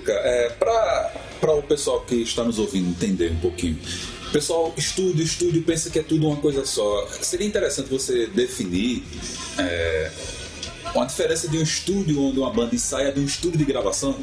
É, 0.08 0.50
para 0.60 1.54
o 1.56 1.64
pessoal 1.64 2.02
que 2.02 2.16
está 2.16 2.44
nos 2.44 2.60
ouvindo 2.60 2.90
entender 2.90 3.32
um 3.32 3.40
pouquinho. 3.40 3.78
Pessoal 4.32 4.74
estuda, 4.78 5.22
estuda 5.24 5.58
e 5.58 5.62
pensa 5.62 5.90
que 5.90 5.98
é 6.00 6.04
tudo 6.04 6.28
uma 6.28 6.36
coisa 6.38 6.66
só. 6.66 7.08
Seria 7.22 7.48
interessante 7.48 7.90
você 7.90 8.28
definir 8.28 9.04
é, 9.58 10.12
uma 10.94 11.06
diferença 11.06 11.48
de 11.48 11.58
um 11.58 11.64
estúdio 11.64 12.22
onde 12.22 12.40
uma 12.40 12.52
banda 12.52 12.76
ensaia 12.76 13.12
de 13.12 13.20
um 13.20 13.26
estúdio 13.26 13.58
de 13.58 13.66
gravação. 13.66 14.16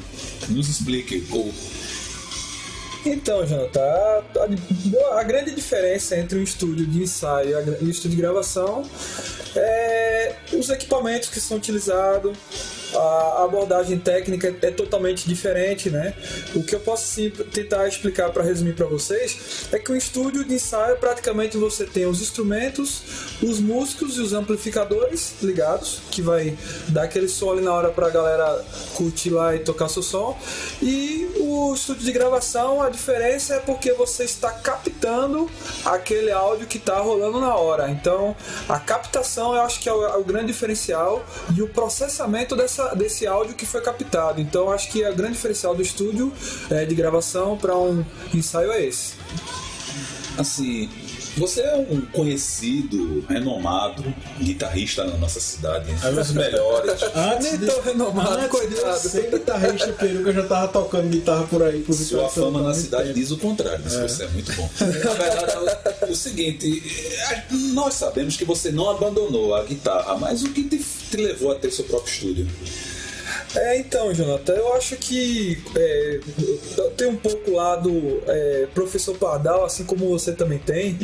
Nos 0.48 0.68
explique. 0.68 1.26
Ou, 1.30 1.52
Então, 3.04 3.44
Jonathan, 3.46 3.80
a, 3.80 4.22
a- 5.14 5.20
a 5.20 5.22
grande 5.24 5.52
diferença 5.52 6.16
entre 6.16 6.38
um 6.38 6.42
estúdio 6.42 6.86
de 6.86 7.02
ensaio 7.02 7.50
e 7.50 7.54
a 7.54 7.58
o 7.84 7.88
estúdio 7.88 8.10
de 8.16 8.22
gravação 8.22 8.88
é 9.54 10.34
os 10.52 10.68
equipamentos 10.70 11.28
que 11.28 11.40
são 11.40 11.56
utilizados, 11.56 12.36
a 12.96 13.44
abordagem 13.44 13.98
técnica 13.98 14.54
é 14.62 14.70
totalmente 14.70 15.28
diferente, 15.28 15.90
né? 15.90 16.14
O 16.54 16.62
que 16.62 16.74
eu 16.74 16.80
posso 16.80 17.06
sim, 17.06 17.30
tentar 17.30 17.86
explicar 17.86 18.30
para 18.30 18.42
resumir 18.42 18.74
para 18.74 18.86
vocês 18.86 19.68
é 19.72 19.78
que 19.78 19.92
um 19.92 19.96
estúdio 19.96 20.44
de 20.44 20.54
ensaio 20.54 20.96
praticamente 20.96 21.56
você 21.56 21.84
tem 21.84 22.06
os 22.06 22.20
instrumentos, 22.20 23.02
os 23.42 23.60
músicos 23.60 24.16
e 24.16 24.20
os 24.20 24.32
amplificadores 24.32 25.34
ligados, 25.42 26.00
que 26.10 26.22
vai 26.22 26.56
dar 26.88 27.04
aquele 27.04 27.28
som 27.28 27.52
ali 27.52 27.62
na 27.62 27.72
hora 27.72 27.90
para 27.90 28.06
a 28.06 28.10
galera 28.10 28.64
curtir 28.94 29.30
lá 29.30 29.54
e 29.54 29.60
tocar 29.60 29.88
seu 29.88 30.02
som. 30.02 30.36
E 30.82 31.30
o 31.38 31.74
estúdio 31.74 32.04
de 32.04 32.12
gravação, 32.12 32.82
a 32.82 32.90
diferença 32.90 33.54
é 33.54 33.60
porque 33.60 33.92
você 33.92 34.24
está 34.24 34.50
captando 34.50 35.50
aquele 35.84 36.30
áudio 36.30 36.66
que 36.66 36.78
está 36.78 36.98
rolando 36.98 37.40
na 37.40 37.54
hora. 37.54 37.90
Então, 37.90 38.34
a 38.68 38.78
captação 38.78 39.54
eu 39.54 39.62
acho 39.62 39.80
que 39.80 39.88
é 39.88 39.92
o, 39.92 40.04
é 40.04 40.16
o 40.16 40.24
grande 40.24 40.46
diferencial 40.46 41.24
e 41.54 41.62
o 41.62 41.68
processamento 41.68 42.56
dessa, 42.56 42.85
desse 42.94 43.26
áudio 43.26 43.54
que 43.54 43.66
foi 43.66 43.80
captado. 43.80 44.40
Então, 44.40 44.70
acho 44.70 44.90
que 44.90 45.06
o 45.06 45.14
grande 45.14 45.34
diferencial 45.34 45.74
do 45.74 45.82
estúdio 45.82 46.32
eh, 46.70 46.84
de 46.84 46.94
gravação 46.94 47.56
para 47.56 47.76
um 47.76 48.04
ensaio 48.32 48.70
é 48.72 48.84
esse. 48.84 49.14
assim, 50.38 50.88
você 51.36 51.60
é 51.60 51.76
um 51.76 52.00
conhecido, 52.00 53.24
renomado 53.28 54.02
guitarrista 54.40 55.04
na 55.04 55.16
nossa 55.16 55.38
cidade, 55.40 55.90
um 55.92 56.14
dos 56.14 56.32
melhores. 56.32 57.02
Antes 57.14 57.50
Nem 57.52 57.58
de, 57.60 57.66
tão 57.66 57.82
renomado, 57.82 58.30
antes 58.30 58.40
de 58.40 58.44
eu 58.46 58.50
coitado. 58.50 58.98
ser 58.98 59.30
guitarrista 59.30 59.92
peruca, 59.92 60.30
eu 60.30 60.34
já 60.34 60.42
tava 60.44 60.68
tocando 60.68 61.08
guitarra 61.08 61.46
por 61.46 61.62
aí. 61.62 61.82
Por 61.82 61.94
Sua 61.94 62.28
fama 62.28 62.62
na 62.62 62.74
cidade 62.74 63.08
tempo. 63.08 63.14
diz 63.18 63.30
o 63.30 63.38
contrário, 63.38 63.80
mas 63.84 63.94
você 63.94 64.24
é 64.24 64.28
muito 64.28 64.52
bom. 64.54 64.70
Na 64.80 64.86
verdade, 64.86 65.52
é 65.52 66.06
o, 66.06 66.12
o 66.12 66.16
seguinte, 66.16 66.82
é, 67.30 67.44
nós 67.72 67.94
sabemos 67.94 68.36
que 68.36 68.44
você 68.44 68.70
não 68.70 68.90
abandonou 68.90 69.54
a 69.54 69.62
guitarra, 69.64 70.16
mas 70.16 70.42
o 70.42 70.50
que 70.50 70.64
te, 70.64 70.78
te 70.78 71.16
levou 71.16 71.52
a 71.52 71.54
ter 71.56 71.70
seu 71.70 71.84
próprio 71.84 72.12
estúdio? 72.12 72.48
É, 73.56 73.78
então, 73.78 74.12
Jonathan, 74.12 74.52
eu 74.52 74.74
acho 74.74 74.96
que 74.96 75.62
é, 75.74 76.20
eu 76.76 76.90
tenho 76.90 77.12
um 77.12 77.16
pouco 77.16 77.50
lá 77.52 77.76
do 77.76 78.22
é, 78.26 78.68
professor 78.74 79.16
Pardal, 79.16 79.64
assim 79.64 79.84
como 79.84 80.08
você 80.08 80.32
também 80.32 80.58
tem. 80.58 80.96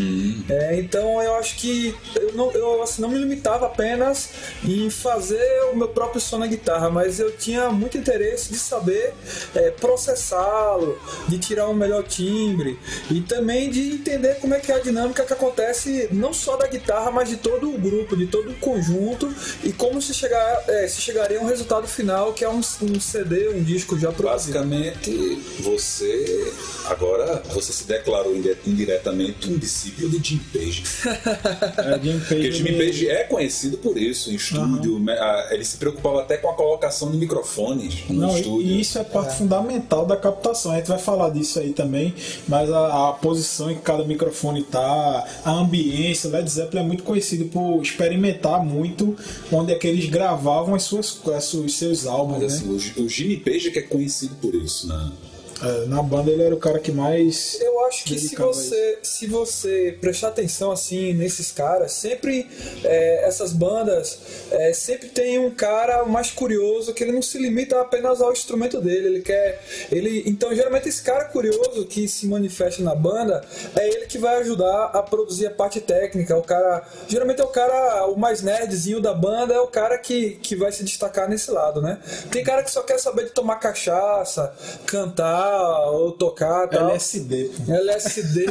É, 0.49 0.77
então, 0.77 1.23
eu 1.23 1.35
acho 1.37 1.57
que 1.57 1.95
eu, 2.15 2.35
não, 2.35 2.51
eu 2.53 2.83
assim, 2.83 3.01
não 3.01 3.09
me 3.09 3.17
limitava 3.19 3.67
apenas 3.67 4.31
em 4.65 4.91
fazer 4.91 5.43
o 5.73 5.77
meu 5.77 5.89
próprio 5.89 6.21
som 6.21 6.39
na 6.39 6.47
guitarra, 6.47 6.91
mas 6.91 7.19
eu 7.19 7.33
tinha 7.37 7.71
muito 7.71 7.97
interesse 7.97 8.53
de 8.53 8.59
saber 8.59 9.15
é, 9.55 9.71
processá-lo, 9.71 10.99
de 11.29 11.39
tirar 11.39 11.69
um 11.69 11.75
melhor 11.75 12.03
timbre 12.03 12.79
e 13.11 13.21
também 13.23 13.71
de 13.71 13.95
entender 13.95 14.35
como 14.41 14.55
é 14.55 14.61
que 14.61 14.71
é 14.71 14.75
a 14.75 14.81
dinâmica 14.81 15.25
que 15.25 15.33
acontece 15.33 16.09
não 16.13 16.35
só 16.35 16.57
da 16.57 16.67
guitarra, 16.67 17.11
mas 17.11 17.31
de 17.31 17.37
todo 17.37 17.75
o 17.75 17.79
grupo, 17.79 18.17
de 18.17 18.27
todo 18.27 18.51
o 18.51 18.55
conjunto 18.57 19.33
e 19.65 19.73
como 19.73 20.03
se, 20.03 20.13
chegar, 20.13 20.65
é, 20.69 20.87
se 20.87 21.01
chegaria 21.01 21.39
a 21.39 21.43
um 21.43 21.47
resultado 21.47 21.87
final 21.87 22.33
que 22.33 22.42
que 22.43 22.47
é 22.47 22.49
um, 22.51 22.59
um 22.59 22.99
CD, 23.01 23.51
um 23.51 23.63
disco 23.63 23.97
já 23.97 24.11
produzido. 24.11 24.33
Basicamente, 24.33 25.39
você 25.61 26.53
agora 26.89 27.43
você 27.53 27.73
se 27.73 27.85
declarou 27.85 28.35
indi- 28.37 28.57
indiretamente 28.67 29.49
um 29.49 29.57
discípulo 29.59 30.09
de 30.11 30.29
Jim 30.31 30.41
Page. 30.53 30.83
É, 31.83 31.99
Jim 32.03 32.19
Page, 32.19 32.29
Porque 32.29 32.69
ele- 32.69 32.87
Page 32.87 33.09
é 33.09 33.25
conhecido 33.25 33.77
por 33.79 33.97
isso 33.97 34.31
em 34.31 34.35
estúdio. 34.35 35.01
Ah, 35.11 35.49
Ele 35.53 35.65
se 35.65 35.77
preocupava 35.77 36.21
até 36.23 36.37
com 36.37 36.49
a 36.51 36.55
colocação 36.55 37.11
de 37.11 37.17
microfones 37.17 38.09
no 38.09 38.21
Não, 38.23 38.37
e- 38.37 38.41
estúdio. 38.41 38.63
e 38.67 38.81
isso 38.81 38.99
é 38.99 39.05
parte 39.05 39.37
fundamental 39.37 40.05
da 40.07 40.17
captação. 40.17 40.73
A 40.73 40.77
gente 40.77 40.89
vai 40.89 40.99
falar 40.99 41.31
disso 41.31 41.59
aí 41.61 41.73
também, 41.73 42.15
mas 42.49 42.71
a, 42.73 43.11
a 43.11 43.13
posição 43.13 43.71
em 43.71 43.75
que 43.77 43.83
cada 43.83 44.03
microfone 44.05 44.63
tá, 44.65 45.27
a 45.45 45.51
ambiência, 45.53 46.31
Led 46.31 46.49
Zeppelin 46.51 46.83
é 46.83 46.87
muito 46.87 47.03
conhecido 47.05 47.45
por 47.47 47.81
experimentar 47.83 48.65
muito 48.65 49.15
onde 49.53 49.73
é 49.73 49.75
que 49.77 49.87
eles 49.87 50.09
gravavam 50.09 50.75
as 50.75 50.83
suas, 50.85 51.21
as 51.35 51.45
suas- 51.45 51.63
os 51.67 51.79
seus 51.79 52.07
álbuns, 52.07 52.22
Mas, 52.27 52.41
né? 52.41 52.47
assim, 52.47 53.01
o, 53.01 53.05
o 53.05 53.09
Jimmy 53.09 53.37
Page 53.39 53.71
que 53.71 53.79
é 53.79 53.83
conhecido 53.83 54.35
por 54.37 54.55
isso, 54.55 54.87
né? 54.89 55.13
É, 55.63 55.87
na 55.87 56.03
banda 56.03 56.31
ele 56.31 56.43
era 56.43 56.55
o 56.55 56.59
cara 56.59 56.79
que 56.81 56.91
mais. 56.91 57.61
Eu 57.61 57.85
acho 57.87 58.05
que 58.05 58.19
se 58.19 58.35
você, 58.35 58.99
se 59.03 59.27
você 59.27 59.97
prestar 60.01 60.29
atenção 60.29 60.73
assim 60.73 61.13
nesses 61.13 61.53
caras, 61.53 61.93
sempre 61.93 62.49
é, 62.83 63.25
essas 63.27 63.53
bandas 63.53 64.19
é, 64.51 64.73
sempre 64.73 65.09
tem 65.09 65.39
um 65.39 65.51
cara 65.51 66.05
mais 66.05 66.31
curioso 66.33 66.93
que 66.93 67.05
ele 67.05 67.13
não 67.13 67.23
se 67.23 67.39
limita 67.39 67.81
apenas 67.81 68.21
ao 68.21 68.33
instrumento 68.33 68.81
dele. 68.81 69.07
Ele 69.07 69.23
quer, 69.23 69.63
ele 69.91 70.25
então 70.27 70.53
geralmente 70.55 70.89
esse 70.89 71.03
cara 71.03 71.27
curioso 71.27 71.85
que 71.87 72.09
se 72.09 72.27
manifesta 72.27 72.83
na 72.83 72.95
banda 72.95 73.45
é 73.77 73.87
ele 73.89 74.07
que 74.07 74.19
vai 74.19 74.41
ajudar 74.41 74.87
a 74.87 75.03
produzir 75.03 75.47
a 75.47 75.51
parte 75.51 75.81
técnica. 75.81 76.37
O 76.37 76.43
cara 76.43 76.83
geralmente 77.07 77.41
é 77.41 77.45
o 77.45 77.49
cara 77.49 78.07
o 78.07 78.17
mais 78.17 78.43
nerdzinho 78.43 79.01
da 79.01 79.15
banda 79.15 79.55
é 79.55 79.61
o 79.61 79.69
cara 79.69 79.97
que, 79.99 80.33
que 80.43 80.57
vai 80.57 80.73
se 80.73 80.83
destacar 80.83 81.29
nesse 81.29 81.53
lado, 81.53 81.81
né? 81.81 81.99
Tem 82.31 82.43
cara 82.43 82.65
que 82.65 82.71
só 82.71 82.83
quer 82.83 82.99
saber 82.99 83.27
de 83.27 83.31
tomar 83.31 83.57
cachaça, 83.57 84.53
cantar 84.87 85.52
ou 85.91 86.13
tocar, 86.13 86.69
tal. 86.69 86.91
LSD. 86.91 87.51
LSD. 87.69 88.47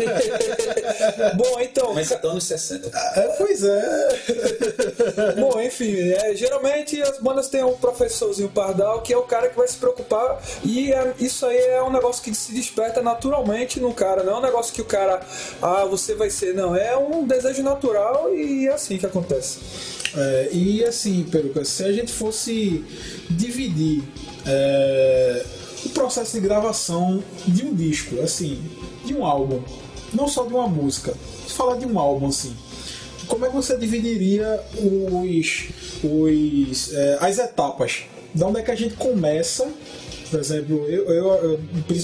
Bom, 1.35 1.59
então. 1.59 1.93
Mas 1.93 2.11
até 2.11 2.27
anos 2.27 2.43
60. 2.45 2.89
É, 3.15 3.21
pois 3.37 3.63
é. 3.63 4.09
Bom, 5.39 5.59
enfim, 5.61 5.95
é, 6.11 6.35
geralmente 6.35 7.01
as 7.01 7.19
bandas 7.19 7.47
têm 7.47 7.63
um 7.63 7.73
professorzinho 7.73 8.49
pardal 8.49 9.01
que 9.01 9.13
é 9.13 9.17
o 9.17 9.23
cara 9.23 9.49
que 9.49 9.57
vai 9.57 9.67
se 9.67 9.77
preocupar 9.77 10.41
e 10.63 10.91
é- 10.91 11.13
isso 11.19 11.45
aí 11.45 11.57
é 11.57 11.83
um 11.83 11.91
negócio 11.91 12.23
que 12.23 12.33
se 12.33 12.53
desperta 12.53 13.01
naturalmente 13.01 13.79
no 13.79 13.93
cara, 13.93 14.23
não 14.23 14.33
é 14.33 14.37
um 14.37 14.41
negócio 14.41 14.73
que 14.73 14.81
o 14.81 14.85
cara, 14.85 15.21
ah, 15.61 15.85
você 15.85 16.15
vai 16.15 16.29
ser, 16.29 16.53
não, 16.53 16.75
é 16.75 16.95
um 16.97 17.25
desejo 17.25 17.63
natural 17.63 18.33
e 18.33 18.67
é 18.67 18.73
assim 18.73 18.97
que 18.97 19.05
acontece. 19.05 19.59
É, 20.15 20.49
e 20.51 20.83
assim, 20.83 21.23
Peruca, 21.23 21.63
se 21.63 21.83
a 21.83 21.91
gente 21.91 22.11
fosse 22.11 22.83
dividir 23.29 24.03
é, 24.45 25.45
o 25.85 25.89
processo 25.89 26.33
de 26.33 26.39
gravação 26.39 27.23
de 27.47 27.65
um 27.65 27.73
disco, 27.73 28.19
assim, 28.21 28.61
de 29.05 29.13
um 29.13 29.25
álbum, 29.25 29.61
não 30.13 30.27
só 30.27 30.45
de 30.45 30.53
uma 30.53 30.67
música, 30.67 31.13
se 31.47 31.53
falar 31.53 31.77
de 31.77 31.85
um 31.85 31.97
álbum 31.97 32.27
assim, 32.27 32.55
como 33.27 33.45
é 33.45 33.49
que 33.49 33.55
você 33.55 33.77
dividiria 33.77 34.59
os, 34.75 35.67
os, 36.03 36.93
é, 36.93 37.17
as 37.21 37.37
etapas? 37.39 38.03
Da 38.33 38.47
onde 38.47 38.59
é 38.59 38.61
que 38.63 38.71
a 38.71 38.75
gente 38.75 38.95
começa? 38.95 39.69
Por 40.29 40.39
exemplo, 40.39 40.85
eu, 40.87 41.05
eu, 41.09 41.27
eu- 41.33 41.59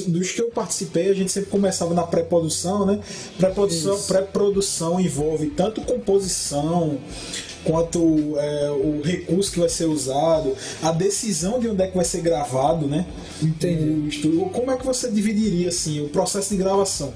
dos 0.07 0.31
que 0.31 0.41
eu 0.41 0.49
participei, 0.49 1.09
a 1.09 1.13
gente 1.13 1.31
sempre 1.31 1.49
começava 1.49 1.93
na 1.93 2.03
pré-produção, 2.03 2.85
né? 2.85 2.99
Pré-produção, 3.37 3.97
pré-produção 4.03 4.99
envolve 4.99 5.47
tanto 5.47 5.79
composição 5.81 6.97
quanto 7.67 7.99
é, 8.37 8.71
o 8.71 9.01
recurso 9.03 9.51
que 9.51 9.59
vai 9.59 9.67
ser 9.67 9.85
usado, 9.85 10.55
a 10.81 10.89
decisão 10.93 11.59
de 11.59 11.67
onde 11.67 11.83
é 11.83 11.87
que 11.87 11.95
vai 11.97 12.05
ser 12.05 12.21
gravado, 12.21 12.87
né? 12.87 13.05
Entendi. 13.43 14.25
O. 14.25 14.49
Como 14.49 14.71
é 14.71 14.77
que 14.77 14.85
você 14.85 15.11
dividiria 15.11 15.67
assim 15.67 15.99
o 16.03 16.07
processo 16.07 16.49
de 16.51 16.55
gravação? 16.55 17.11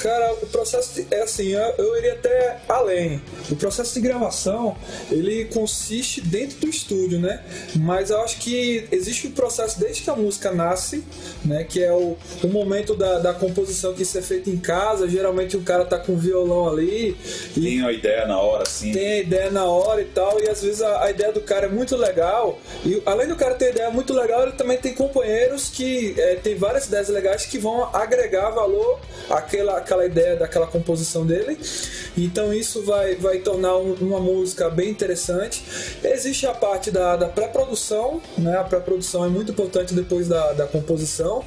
Cara, 0.00 0.34
o 0.34 0.46
processo 0.46 0.94
de- 1.02 1.06
é 1.14 1.22
assim, 1.22 1.48
eu, 1.48 1.60
eu 1.78 1.96
iria 1.98 2.12
até 2.14 2.58
além. 2.68 3.20
O 3.50 3.56
processo 3.56 3.94
de 3.94 4.00
gravação, 4.00 4.76
ele 5.10 5.46
consiste 5.46 6.20
dentro 6.20 6.58
do 6.58 6.68
estúdio, 6.68 7.18
né? 7.18 7.42
Mas 7.76 8.10
eu 8.10 8.20
acho 8.20 8.38
que 8.38 8.86
existe 8.92 9.26
um 9.26 9.30
processo 9.32 9.78
desde 9.80 10.02
que 10.02 10.10
a 10.10 10.14
música 10.16 10.50
nasce, 10.52 11.02
né? 11.44 11.64
Que 11.64 11.82
é 11.82 11.92
o, 11.92 12.16
o 12.42 12.48
momento 12.48 12.94
da, 12.94 13.18
da 13.18 13.34
composição 13.34 13.94
que 13.94 14.02
isso 14.02 14.18
é 14.18 14.22
feito 14.22 14.50
em 14.50 14.56
casa. 14.58 15.08
Geralmente 15.08 15.56
o 15.56 15.62
cara 15.62 15.84
tá 15.84 15.98
com 15.98 16.12
o 16.12 16.16
violão 16.16 16.68
ali 16.68 17.16
e 17.56 17.60
Tem 17.60 17.80
uma 17.80 17.92
ideia 17.92 18.26
na 18.26 18.38
hora, 18.38 18.62
assim. 18.64 18.92
tem 18.92 19.12
a 19.12 19.18
ideia 19.20 19.50
na 19.50 19.64
hora 19.64 20.00
e 20.02 20.06
tal, 20.06 20.40
e 20.40 20.48
às 20.48 20.62
vezes 20.62 20.82
a, 20.82 21.04
a 21.04 21.10
ideia 21.10 21.32
do 21.32 21.40
cara 21.40 21.66
é 21.66 21.68
muito 21.68 21.96
legal, 21.96 22.58
e 22.84 23.02
além 23.06 23.26
do 23.28 23.36
cara 23.36 23.54
ter 23.54 23.70
ideia 23.70 23.90
muito 23.90 24.12
legal, 24.12 24.42
ele 24.42 24.52
também 24.52 24.76
tem 24.78 24.92
companheiros 24.94 25.68
que 25.68 26.14
é, 26.18 26.36
tem 26.36 26.54
várias 26.56 26.86
ideias 26.86 27.08
legais 27.08 27.46
que 27.46 27.58
vão 27.58 27.88
agregar 27.94 28.50
valor 28.50 29.00
àquela, 29.30 29.78
àquela 29.84 30.04
ideia 30.06 30.34
daquela 30.36 30.66
composição 30.66 31.24
dele, 31.26 31.58
então 32.16 32.52
isso 32.52 32.82
vai, 32.82 33.14
vai 33.16 33.38
tornar 33.38 33.76
um- 33.76 33.94
uma 34.00 34.18
música 34.18 34.68
bem 34.70 34.88
interessante. 34.90 35.62
Existe 36.02 36.46
a 36.46 36.54
parte 36.54 36.90
da, 36.90 37.16
da 37.16 37.28
pré-produção, 37.28 38.20
né? 38.38 38.56
a 38.56 38.64
pré-produção 38.64 39.24
é 39.24 39.28
muito 39.28 39.52
importante 39.52 39.92
depois 39.94 40.26
da, 40.28 40.52
da 40.54 40.66
composição, 40.66 41.44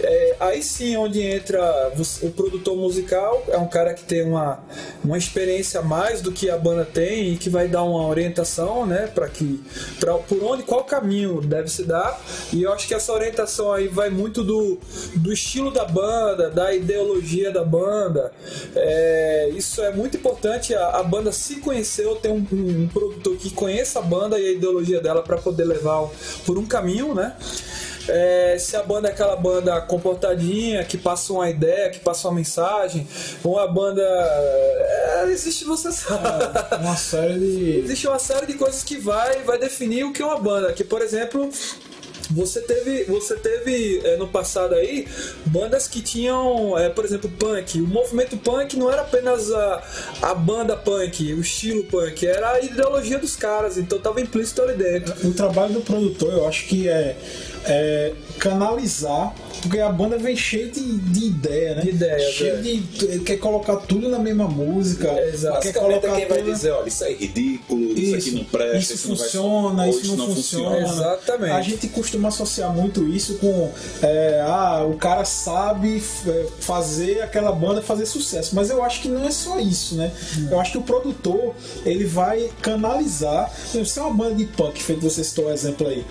É, 0.00 0.36
aí 0.38 0.62
sim 0.62 0.94
é 0.94 0.98
onde 0.98 1.20
entra 1.20 1.90
o 2.22 2.30
produtor 2.30 2.76
musical, 2.76 3.42
é 3.48 3.56
um 3.58 3.66
cara 3.66 3.94
que 3.94 4.04
tem 4.04 4.22
uma, 4.22 4.60
uma 5.02 5.18
experiência 5.18 5.82
mais 5.82 6.20
do 6.20 6.30
que 6.30 6.48
a 6.50 6.56
banda 6.56 6.84
tem 6.84 7.32
e 7.32 7.36
que 7.36 7.50
vai 7.50 7.66
dar 7.66 7.82
uma 7.82 8.06
orientação, 8.06 8.86
né, 8.86 9.08
para 9.12 9.28
que 9.28 9.60
pra, 9.98 10.14
por 10.18 10.40
onde 10.44 10.62
qual 10.62 10.84
caminho 10.84 11.40
deve 11.40 11.68
se 11.68 11.82
dar. 11.84 12.20
E 12.52 12.62
eu 12.62 12.72
acho 12.72 12.86
que 12.86 12.94
essa 12.94 13.12
orientação 13.12 13.72
aí 13.72 13.88
vai 13.88 14.08
muito 14.10 14.44
do, 14.44 14.78
do 15.16 15.32
estilo 15.32 15.70
da 15.72 15.84
banda, 15.84 16.48
da 16.50 16.72
ideologia 16.72 17.50
da 17.50 17.64
banda. 17.64 17.77
É, 18.74 19.50
isso 19.54 19.82
é 19.82 19.90
muito 19.92 20.16
importante 20.16 20.74
a, 20.74 20.88
a 20.98 21.02
banda 21.02 21.32
se 21.32 21.56
conhecer 21.56 22.06
ou 22.06 22.16
ter 22.16 22.28
um, 22.30 22.46
um- 22.52 22.82
um 22.84 22.88
produtor 22.88 23.36
que 23.36 23.50
conheça 23.50 23.98
a 23.98 24.02
banda 24.02 24.38
e 24.38 24.46
a 24.46 24.52
ideologia 24.52 25.00
dela 25.00 25.22
para 25.22 25.36
poder 25.38 25.64
levar 25.64 26.08
por 26.46 26.58
um 26.58 26.66
caminho, 26.66 27.14
né? 27.14 27.36
É, 28.10 28.56
se 28.58 28.74
a 28.74 28.82
banda 28.82 29.08
é 29.08 29.10
aquela 29.10 29.36
banda 29.36 29.78
comportadinha, 29.82 30.82
que 30.82 30.96
passa 30.96 31.30
uma 31.30 31.50
ideia, 31.50 31.90
que 31.90 31.98
passa 32.00 32.26
uma 32.28 32.36
mensagem, 32.36 33.06
ou 33.44 33.54
uma 33.56 33.66
banda. 33.68 34.00
é, 34.02 35.24
existe, 35.30 35.64
você 35.64 35.92
sabe. 35.92 36.26
Uma 36.80 36.96
série 36.96 37.38
de. 37.38 37.78
Existe 37.80 38.06
uma 38.08 38.18
série 38.18 38.46
de 38.46 38.54
coisas 38.54 38.82
que 38.82 38.96
vai, 38.96 39.42
vai 39.42 39.58
definir 39.58 40.04
o 40.04 40.12
que 40.12 40.22
é 40.22 40.24
uma 40.24 40.38
banda. 40.38 40.72
Que, 40.72 40.82
por 40.84 41.02
exemplo, 41.02 41.50
você 42.30 42.60
teve, 42.60 43.04
você 43.04 43.36
teve 43.36 44.00
é, 44.04 44.16
no 44.16 44.28
passado 44.28 44.74
aí 44.74 45.06
bandas 45.46 45.88
que 45.88 46.02
tinham, 46.02 46.78
é, 46.78 46.88
por 46.88 47.04
exemplo, 47.04 47.30
punk. 47.38 47.80
O 47.80 47.86
movimento 47.86 48.36
punk 48.36 48.76
não 48.76 48.90
era 48.90 49.02
apenas 49.02 49.50
a, 49.52 49.82
a 50.22 50.34
banda 50.34 50.76
punk, 50.76 51.32
o 51.32 51.40
estilo 51.40 51.84
punk, 51.84 52.26
era 52.26 52.52
a 52.52 52.60
ideologia 52.60 53.18
dos 53.18 53.36
caras, 53.36 53.78
então 53.78 53.98
tava 53.98 54.20
implícito 54.20 54.62
ali 54.62 54.74
dentro. 54.74 55.28
O 55.28 55.32
trabalho 55.32 55.74
do 55.74 55.80
produtor, 55.80 56.32
eu 56.32 56.46
acho 56.46 56.66
que 56.66 56.88
é, 56.88 57.16
é 57.68 58.12
canalizar, 58.38 59.34
porque 59.60 59.78
a 59.80 59.90
banda 59.90 60.16
vem 60.16 60.36
cheia 60.36 60.68
de, 60.68 60.98
de 60.98 61.26
ideia, 61.26 61.74
né? 61.74 61.82
De 61.82 61.90
ideias, 61.90 62.32
Cheio 62.32 62.54
é. 62.54 62.60
de. 62.62 63.20
Quer 63.20 63.36
colocar 63.38 63.76
tudo 63.76 64.08
na 64.08 64.18
mesma 64.18 64.48
música. 64.48 65.10
Exato. 65.26 65.60
Quer 65.60 65.68
é 65.68 65.72
colocar 65.72 66.16
quem 66.16 66.26
vai 66.26 66.42
dizer, 66.42 66.70
olha, 66.70 66.88
isso 66.88 67.04
aí 67.04 67.14
é 67.14 67.16
ridículo, 67.16 67.92
isso, 67.98 68.14
aqui 68.14 68.30
não 68.30 68.44
presta, 68.44 68.78
isso 68.78 68.94
isso, 68.94 69.08
não 69.08 69.16
funciona, 69.16 69.84
ou 69.84 69.90
isso, 69.90 70.16
não, 70.16 70.34
funciona. 70.34 70.78
Exatamente. 70.78 71.52
A 71.52 71.60
gente 71.60 71.88
costuma 71.88 72.28
associar 72.28 72.72
muito 72.72 73.06
isso 73.08 73.34
com 73.34 73.70
é, 74.02 74.42
ah, 74.46 74.84
o 74.88 74.96
cara 74.96 75.24
sabe 75.24 76.02
é, 76.26 76.46
fazer 76.60 77.22
aquela 77.22 77.52
banda 77.52 77.82
fazer 77.82 78.06
sucesso, 78.06 78.54
mas 78.54 78.70
eu 78.70 78.82
acho 78.82 79.02
que 79.02 79.08
não 79.08 79.24
é 79.26 79.30
só 79.30 79.58
isso, 79.58 79.96
né? 79.96 80.12
Eu 80.50 80.60
acho 80.60 80.72
que 80.72 80.78
o 80.78 80.82
produtor 80.82 81.54
ele 81.84 82.04
vai 82.04 82.50
canalizar. 82.62 83.52
Se 83.52 83.98
é 83.98 84.02
uma 84.02 84.14
banda 84.14 84.34
de 84.34 84.44
punk, 84.44 84.82
feito 84.82 85.02
você 85.02 85.22
citou 85.24 85.46
o 85.46 85.50
exemplo 85.50 85.86
aí. 85.86 86.04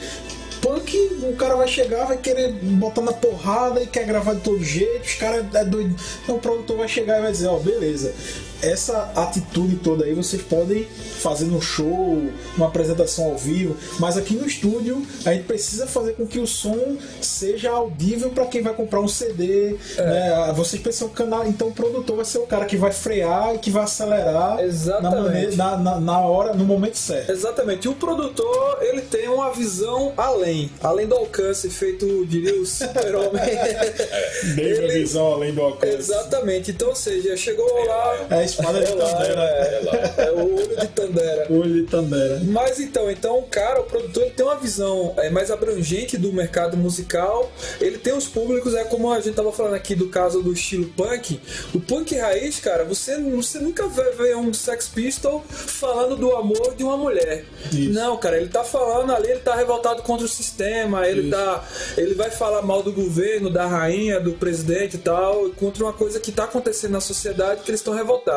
Punk, 0.88 0.98
o 1.24 1.36
cara 1.36 1.56
vai 1.56 1.68
chegar, 1.68 2.06
vai 2.06 2.18
querer 2.18 2.54
botar 2.54 3.02
na 3.02 3.12
porrada 3.12 3.84
e 3.84 3.88
quer 3.88 4.06
gravar 4.06 4.36
de 4.36 4.42
todo 4.42 4.64
jeito, 4.64 5.06
os 5.06 5.16
caras 5.16 5.46
é 5.54 5.66
doido. 5.66 5.96
Então 6.24 6.36
o 6.36 6.40
produtor 6.40 6.78
vai 6.78 6.88
chegar 6.88 7.20
e 7.20 7.22
vai 7.24 7.32
dizer, 7.32 7.48
ó, 7.48 7.60
beleza, 7.60 8.14
essa 8.62 9.12
atitude 9.16 9.76
toda 9.78 10.06
aí 10.06 10.14
vocês 10.14 10.42
podem 10.42 10.86
fazer 11.20 11.46
no 11.46 11.62
show, 11.62 12.22
uma 12.56 12.68
apresentação 12.68 13.26
ao 13.26 13.38
vivo, 13.38 13.76
mas 14.00 14.18
aqui 14.18 14.34
no 14.36 14.46
estúdio 14.46 15.06
a 15.26 15.34
gente 15.34 15.46
precisa 15.46 15.88
fazer 15.88 16.14
com 16.14 16.26
que 16.26 16.40
o 16.40 16.48
som 16.48 16.98
seja 17.22 17.70
audível 17.72 18.30
para 18.30 18.46
quem 18.46 18.62
vai 18.62 18.74
comprar 18.74 19.00
um 19.02 19.08
CD. 19.08 19.76
né? 19.98 20.54
Vocês 20.56 20.82
precisam 20.82 21.10
canal, 21.10 21.46
então 21.48 21.70
o 21.70 21.74
produtor 21.74 22.16
vai 22.18 22.26
ser 22.26 22.40
o 22.40 22.48
cara 22.48 22.66
que 22.66 22.78
vai 22.78 22.92
frear 22.92 23.56
e 23.56 23.60
que 23.60 23.70
vai 23.70 23.84
acelerar 23.84 24.60
Exatamente. 24.64 25.16
na, 25.16 25.22
maneira- 25.22 25.56
na, 25.56 25.78
na- 25.78 26.00
na 26.00 26.20
hora, 26.20 26.54
no 26.54 26.64
momento 26.66 26.98
certo. 26.98 27.32
Exatamente. 27.32 27.88
O 27.88 27.94
produtor, 27.94 28.78
ele 28.82 29.02
tem 29.02 29.28
uma 29.28 29.52
visão 29.52 30.14
além. 30.18 30.70
Além 30.82 31.08
do 31.08 31.16
alcance 31.16 31.70
feito, 31.70 32.26
diria, 32.26 32.60
o 32.60 32.66
super-homem. 32.66 33.42
Dei 34.56 34.78
minha 34.80 34.92
visão 34.94 35.34
além 35.34 35.54
do 35.54 35.62
alcance. 35.62 35.96
Exatamente. 35.96 36.72
Então, 36.72 36.90
ou 36.90 36.96
seja, 36.96 37.36
chegou 37.38 37.66
lá... 37.86 38.28
É 38.30 38.47
espada 38.48 38.80
de 38.80 38.92
É 38.92 38.96
Tandera. 38.96 39.42
é, 40.18 40.24
é 40.28 40.32
o 40.32 40.56
olho 40.56 40.76
de 40.78 40.88
Tandera. 40.88 41.48
O 41.50 41.60
olho 41.60 41.74
de 41.74 41.84
Tandera. 41.84 42.42
Mas 42.44 42.80
então, 42.80 43.10
então 43.12 43.40
o 43.40 43.44
cara, 43.44 43.82
o 43.82 43.84
produtor, 43.84 44.24
ele 44.24 44.32
tem 44.32 44.46
uma 44.46 44.56
visão 44.56 45.14
é, 45.18 45.30
mais 45.30 45.52
abrangente 45.52 46.18
do 46.18 46.34
mercado 46.34 46.76
musical. 46.76 47.52
Ele 47.80 47.98
tem 47.98 48.14
os 48.14 48.28
públicos, 48.28 48.74
é 48.74 48.84
como 48.84 49.12
a 49.12 49.20
gente 49.20 49.36
tava 49.36 49.52
falando 49.52 49.76
aqui 49.76 49.96
do 49.96 50.10
caso 50.10 50.42
do 50.42 50.52
estilo 50.54 50.86
punk. 50.96 51.40
O 51.74 51.80
punk 51.80 52.16
raiz, 52.16 52.60
cara, 52.60 52.84
você, 52.84 53.20
você 53.22 53.60
nunca 53.60 53.88
vai 53.88 54.12
ver 54.12 54.36
um 54.36 54.54
Sex 54.54 54.88
Pistol 54.88 55.44
falando 55.50 56.16
do 56.16 56.34
amor 56.36 56.76
de 56.76 56.84
uma 56.84 56.98
mulher. 56.98 57.46
Isso. 57.72 57.92
Não, 57.92 58.18
cara, 58.18 58.38
ele 58.38 58.50
tá 58.50 58.64
falando 58.64 59.12
ali, 59.14 59.30
ele 59.30 59.40
tá 59.40 59.56
revoltado 59.56 60.02
contra 60.02 60.26
o 60.26 60.30
sistema, 60.30 61.08
ele 61.08 61.30
tá. 61.30 61.64
Ele 61.98 62.14
vai 62.14 62.32
falar 62.32 62.62
mal 62.62 62.82
do 62.82 62.92
governo, 62.92 63.50
da 63.50 63.68
rainha, 63.68 64.20
do 64.20 64.34
presidente 64.34 64.96
e 64.96 65.00
tal, 65.00 65.50
contra 65.52 65.84
uma 65.84 65.94
coisa 65.94 66.20
que 66.20 66.32
tá 66.32 66.46
acontecendo 66.46 66.92
na 66.92 67.02
sociedade 67.02 67.62
que 67.64 67.70
eles 67.70 67.80
estão 67.80 67.94
revoltados. 67.94 68.37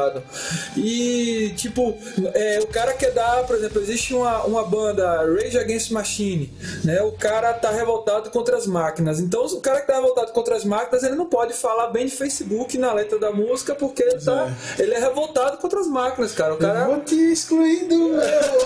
E, 0.77 1.53
tipo, 1.57 1.97
é, 2.35 2.61
o 2.61 2.67
cara 2.67 2.93
quer 2.93 3.13
dar, 3.13 3.47
por 3.47 3.57
exemplo, 3.57 3.81
existe 3.81 4.15
uma, 4.15 4.45
uma 4.45 4.65
banda 4.65 5.25
Rage 5.25 5.59
Against 5.59 5.91
Machine, 5.91 6.53
né? 6.85 7.03
O 7.03 7.13
cara 7.13 7.53
tá 7.55 7.71
revoltado 7.71 8.31
contra 8.31 8.57
as 8.57 8.67
máquinas. 8.67 9.21
Então, 9.21 9.45
o 9.45 9.61
cara 9.61 9.81
que 9.81 9.87
tá 9.87 9.95
revoltado 9.95 10.33
contra 10.33 10.57
as 10.57 10.65
máquinas, 10.65 11.03
ele 11.03 11.17
não 11.17 11.27
pode 11.27 11.55
falar 11.55 11.89
bem 11.89 12.07
de 12.07 12.13
Facebook 12.13 12.77
na 12.79 12.93
letra 12.93 13.19
da 13.19 13.33
música, 13.33 13.75
porque 13.75 14.03
ele, 14.03 14.21
tá, 14.21 14.51
ele 14.79 14.95
é 14.95 14.99
revoltado 14.99 15.59
contra 15.59 15.81
as 15.81 15.87
máquinas, 15.87 16.33
cara. 16.33 16.55
O 16.55 16.57
cara. 16.57 16.81
Eu 16.91 16.97
vou 16.97 17.01
te 17.01 17.15
excluir 17.15 17.85
do 17.87 17.99
meu 17.99 18.19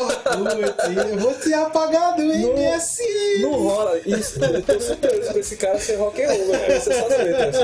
orkut, 0.04 1.10
eu 1.10 1.18
vou 1.18 1.34
te 1.34 1.52
apagar 1.52 2.16
do 2.16 2.22
MSN. 2.22 3.42
Não 3.42 3.52
rola. 3.52 3.98
Isso, 4.06 4.42
eu 4.42 4.62
tô 4.62 4.80
surpreso 4.80 5.32
com 5.32 5.38
esse 5.38 5.56
cara 5.56 5.78
ser 5.78 5.96
rock 5.96 6.22
and 6.22 6.28
roll, 6.28 6.46
letras. 6.48 7.56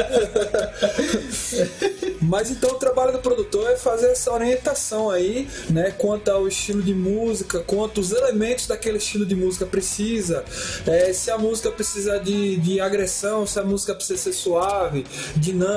Mas 2.20 2.50
então 2.50 2.70
o 2.70 2.74
trabalho 2.74 3.12
do 3.12 3.18
produtor 3.18 3.59
é 3.68 3.76
fazer 3.76 4.08
essa 4.08 4.32
orientação 4.32 5.10
aí, 5.10 5.48
né, 5.68 5.92
quanto 5.96 6.30
ao 6.30 6.46
estilo 6.48 6.82
de 6.82 6.94
música, 6.94 7.60
quanto 7.60 8.00
os 8.00 8.12
elementos 8.12 8.66
daquele 8.66 8.98
estilo 8.98 9.24
de 9.26 9.34
música 9.34 9.66
precisa, 9.66 10.44
é, 10.86 11.12
se 11.12 11.30
a 11.30 11.38
música 11.38 11.70
precisa 11.70 12.18
de, 12.18 12.56
de 12.56 12.80
agressão, 12.80 13.46
se 13.46 13.58
a 13.58 13.62
música 13.64 13.94
precisa 13.94 14.18
ser 14.20 14.32
suave, 14.32 15.06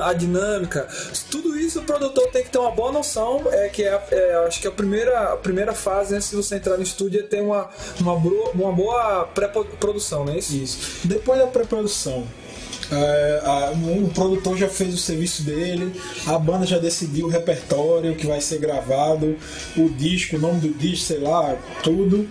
a 0.03 0.13
dinâmica, 0.13 0.87
tudo 1.29 1.57
isso 1.57 1.79
o 1.79 1.83
produtor 1.83 2.27
tem 2.31 2.43
que 2.43 2.49
ter 2.49 2.57
uma 2.57 2.71
boa 2.71 2.91
noção, 2.91 3.43
é 3.51 3.69
que 3.69 3.83
é, 3.83 4.01
é, 4.11 4.35
acho 4.47 4.61
que 4.61 4.67
a 4.67 4.71
primeira, 4.71 5.33
a 5.33 5.37
primeira 5.37 5.73
fase, 5.73 6.13
né, 6.13 6.21
se 6.21 6.35
você 6.35 6.55
entrar 6.55 6.77
no 6.77 6.83
estúdio, 6.83 7.19
é 7.19 7.23
ter 7.23 7.41
uma, 7.41 7.69
uma, 7.99 8.13
uma 8.13 8.71
boa 8.71 9.25
pré-produção, 9.25 10.25
né? 10.25 10.37
Isso. 10.37 10.55
Isso. 10.55 11.07
Depois 11.07 11.39
da 11.39 11.47
pré-produção, 11.47 12.27
é, 12.93 13.41
o 14.03 14.09
produtor 14.09 14.57
já 14.57 14.67
fez 14.69 14.93
o 14.93 14.97
serviço 14.97 15.43
dele, 15.43 15.93
a 16.27 16.37
banda 16.37 16.65
já 16.65 16.77
decidiu 16.77 17.25
o 17.25 17.29
repertório 17.29 18.15
que 18.15 18.27
vai 18.27 18.39
ser 18.41 18.59
gravado, 18.59 19.35
o 19.77 19.89
disco, 19.89 20.35
o 20.35 20.39
nome 20.39 20.59
do 20.59 20.69
disco, 20.77 21.05
sei 21.07 21.19
lá, 21.19 21.55
tudo. 21.81 22.27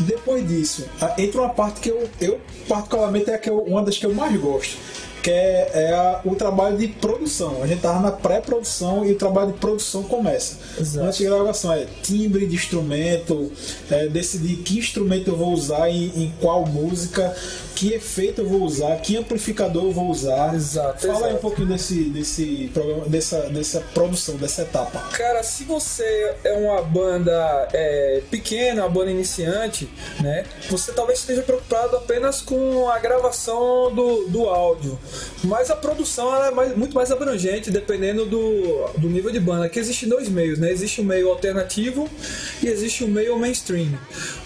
Depois 0.00 0.46
disso, 0.48 0.86
entra 1.18 1.42
uma 1.42 1.50
parte 1.50 1.80
que 1.80 1.90
eu, 1.90 2.08
eu 2.20 2.40
particularmente 2.68 3.30
é 3.30 3.36
que 3.36 3.50
eu- 3.50 3.58
uma 3.60 3.82
das 3.82 3.98
que 3.98 4.06
eu 4.06 4.14
mais 4.14 4.34
gosto. 4.40 4.76
Que 5.22 5.30
é, 5.30 5.70
é 5.74 5.92
a- 5.92 6.20
o 6.24 6.34
trabalho 6.34 6.76
de 6.78 6.88
produção. 6.88 7.62
A 7.62 7.66
gente 7.66 7.80
tava 7.82 8.00
na 8.00 8.10
pré-produção 8.10 9.04
e 9.04 9.12
o 9.12 9.16
trabalho 9.16 9.52
de 9.52 9.58
produção 9.58 10.02
começa. 10.02 10.56
Exato. 10.78 11.06
Antes 11.06 11.18
de 11.18 11.24
gravação 11.24 11.72
é 11.72 11.86
timbre 12.02 12.46
de 12.46 12.54
instrumento, 12.54 13.52
é, 13.90 14.06
decidir 14.08 14.56
que 14.56 14.78
instrumento 14.78 15.28
eu 15.28 15.36
vou 15.36 15.52
usar 15.52 15.88
em, 15.90 16.06
em 16.16 16.32
qual 16.40 16.64
música, 16.66 17.34
que 17.74 17.92
efeito 17.94 18.42
eu 18.42 18.48
vou 18.48 18.62
usar, 18.62 18.96
que 18.96 19.16
amplificador 19.16 19.84
eu 19.84 19.92
vou 19.92 20.08
usar. 20.10 20.54
Exato, 20.54 21.00
Fala 21.06 21.14
aí 21.18 21.22
exato. 21.24 21.36
um 21.36 21.38
pouquinho 21.38 21.68
desse, 21.68 22.04
desse 22.04 22.70
programa, 22.74 23.06
dessa, 23.06 23.40
dessa 23.50 23.80
produção, 23.94 24.36
dessa 24.36 24.62
etapa. 24.62 24.98
Cara, 25.12 25.42
se 25.42 25.64
você 25.64 26.34
é 26.44 26.52
uma 26.54 26.82
banda 26.82 27.68
é, 27.72 28.22
pequena, 28.30 28.82
uma 28.84 28.88
banda 28.90 29.10
iniciante, 29.10 29.88
né? 30.20 30.44
Você 30.70 30.92
talvez 30.92 31.20
esteja 31.20 31.42
preocupado 31.42 31.96
apenas 31.96 32.40
com 32.40 32.88
a 32.88 32.98
gravação 32.98 33.94
do, 33.94 34.26
do 34.28 34.48
áudio. 34.48 34.98
Mas 35.44 35.70
a 35.70 35.76
produção 35.76 36.34
ela 36.34 36.48
é 36.48 36.50
mais- 36.50 36.76
muito 36.76 36.94
mais 36.94 37.10
abrangente, 37.10 37.70
dependendo 37.70 38.24
do, 38.26 38.86
do 38.98 39.08
nível 39.08 39.30
de 39.30 39.40
banda. 39.40 39.66
Aqui 39.66 39.78
existem 39.78 40.08
dois 40.08 40.28
meios, 40.28 40.58
né? 40.58 40.70
Existe 40.70 41.00
o 41.00 41.04
meio 41.04 41.28
alternativo 41.30 42.08
e 42.62 42.66
existe 42.68 43.04
o 43.04 43.08
meio 43.08 43.38
mainstream. 43.38 43.88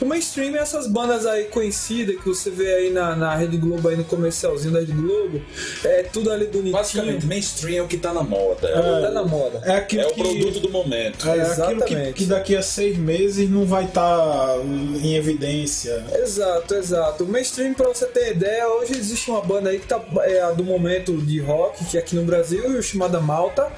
O 0.00 0.04
mainstream 0.04 0.54
é 0.56 0.58
essas 0.58 0.86
bandas 0.86 1.26
aí 1.26 1.44
conhecidas 1.44 2.16
que 2.20 2.28
você 2.28 2.50
vê 2.50 2.74
aí 2.74 2.90
na, 2.92 3.14
na 3.16 3.34
Rede 3.34 3.56
Globo, 3.56 3.88
aí 3.88 3.96
no 3.96 4.04
comercialzinho 4.04 4.72
da 4.72 4.80
Rede 4.80 4.92
Globo. 4.92 5.40
É 5.84 6.02
tudo 6.04 6.30
ali 6.30 6.46
bonitinho. 6.46 6.72
Basicamente, 6.72 7.26
mainstream 7.26 7.78
é 7.78 7.82
o 7.82 7.88
que 7.88 7.96
tá 7.98 8.12
na 8.12 8.22
moda. 8.22 8.68
tá 8.68 9.10
na 9.10 9.24
moda. 9.24 9.60
É 9.64 9.76
aquilo 9.76 10.02
É 10.02 10.06
o 10.06 10.12
que, 10.14 10.22
produto 10.22 10.60
do 10.60 10.70
momento. 10.70 11.28
é 11.28 11.40
aquilo 11.42 11.82
que, 11.84 12.12
que 12.12 12.24
daqui 12.26 12.56
a 12.56 12.62
seis 12.62 12.96
meses 12.96 13.48
não 13.50 13.64
vai 13.66 13.84
estar 13.84 14.56
em 15.02 15.14
evidência. 15.16 16.04
Exato, 16.14 16.74
exato. 16.74 17.24
O 17.24 17.28
mainstream, 17.28 17.74
pra 17.74 17.88
você 17.88 18.06
ter 18.06 18.32
ideia, 18.32 18.68
hoje 18.68 18.92
existe 18.96 19.30
uma 19.30 19.40
banda 19.40 19.70
aí 19.70 19.78
que 19.78 19.86
tá 19.86 20.02
é, 20.22 20.40
a 20.40 20.50
do 20.54 20.64
momento 20.64 21.16
de 21.18 21.40
rock, 21.40 21.84
que 21.86 21.96
é 21.96 22.00
aqui 22.00 22.14
no 22.16 22.24
Brasil, 22.24 22.82
chamada 22.82 23.20
Malta. 23.20 23.70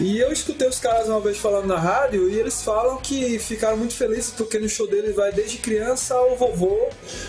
E 0.00 0.16
eu 0.20 0.30
escutei 0.32 0.68
os 0.68 0.78
caras 0.78 1.08
uma 1.08 1.18
vez 1.20 1.38
falando 1.38 1.66
na 1.66 1.76
rádio 1.76 2.30
e 2.30 2.38
eles 2.38 2.62
falam 2.62 2.98
que 2.98 3.36
ficaram 3.40 3.76
muito 3.76 3.94
felizes 3.94 4.30
porque 4.30 4.56
no 4.58 4.68
show 4.68 4.86
deles 4.86 5.16
vai 5.16 5.32
desde 5.32 5.58
criança 5.58 6.14
ao 6.14 6.36
vovô 6.36 6.86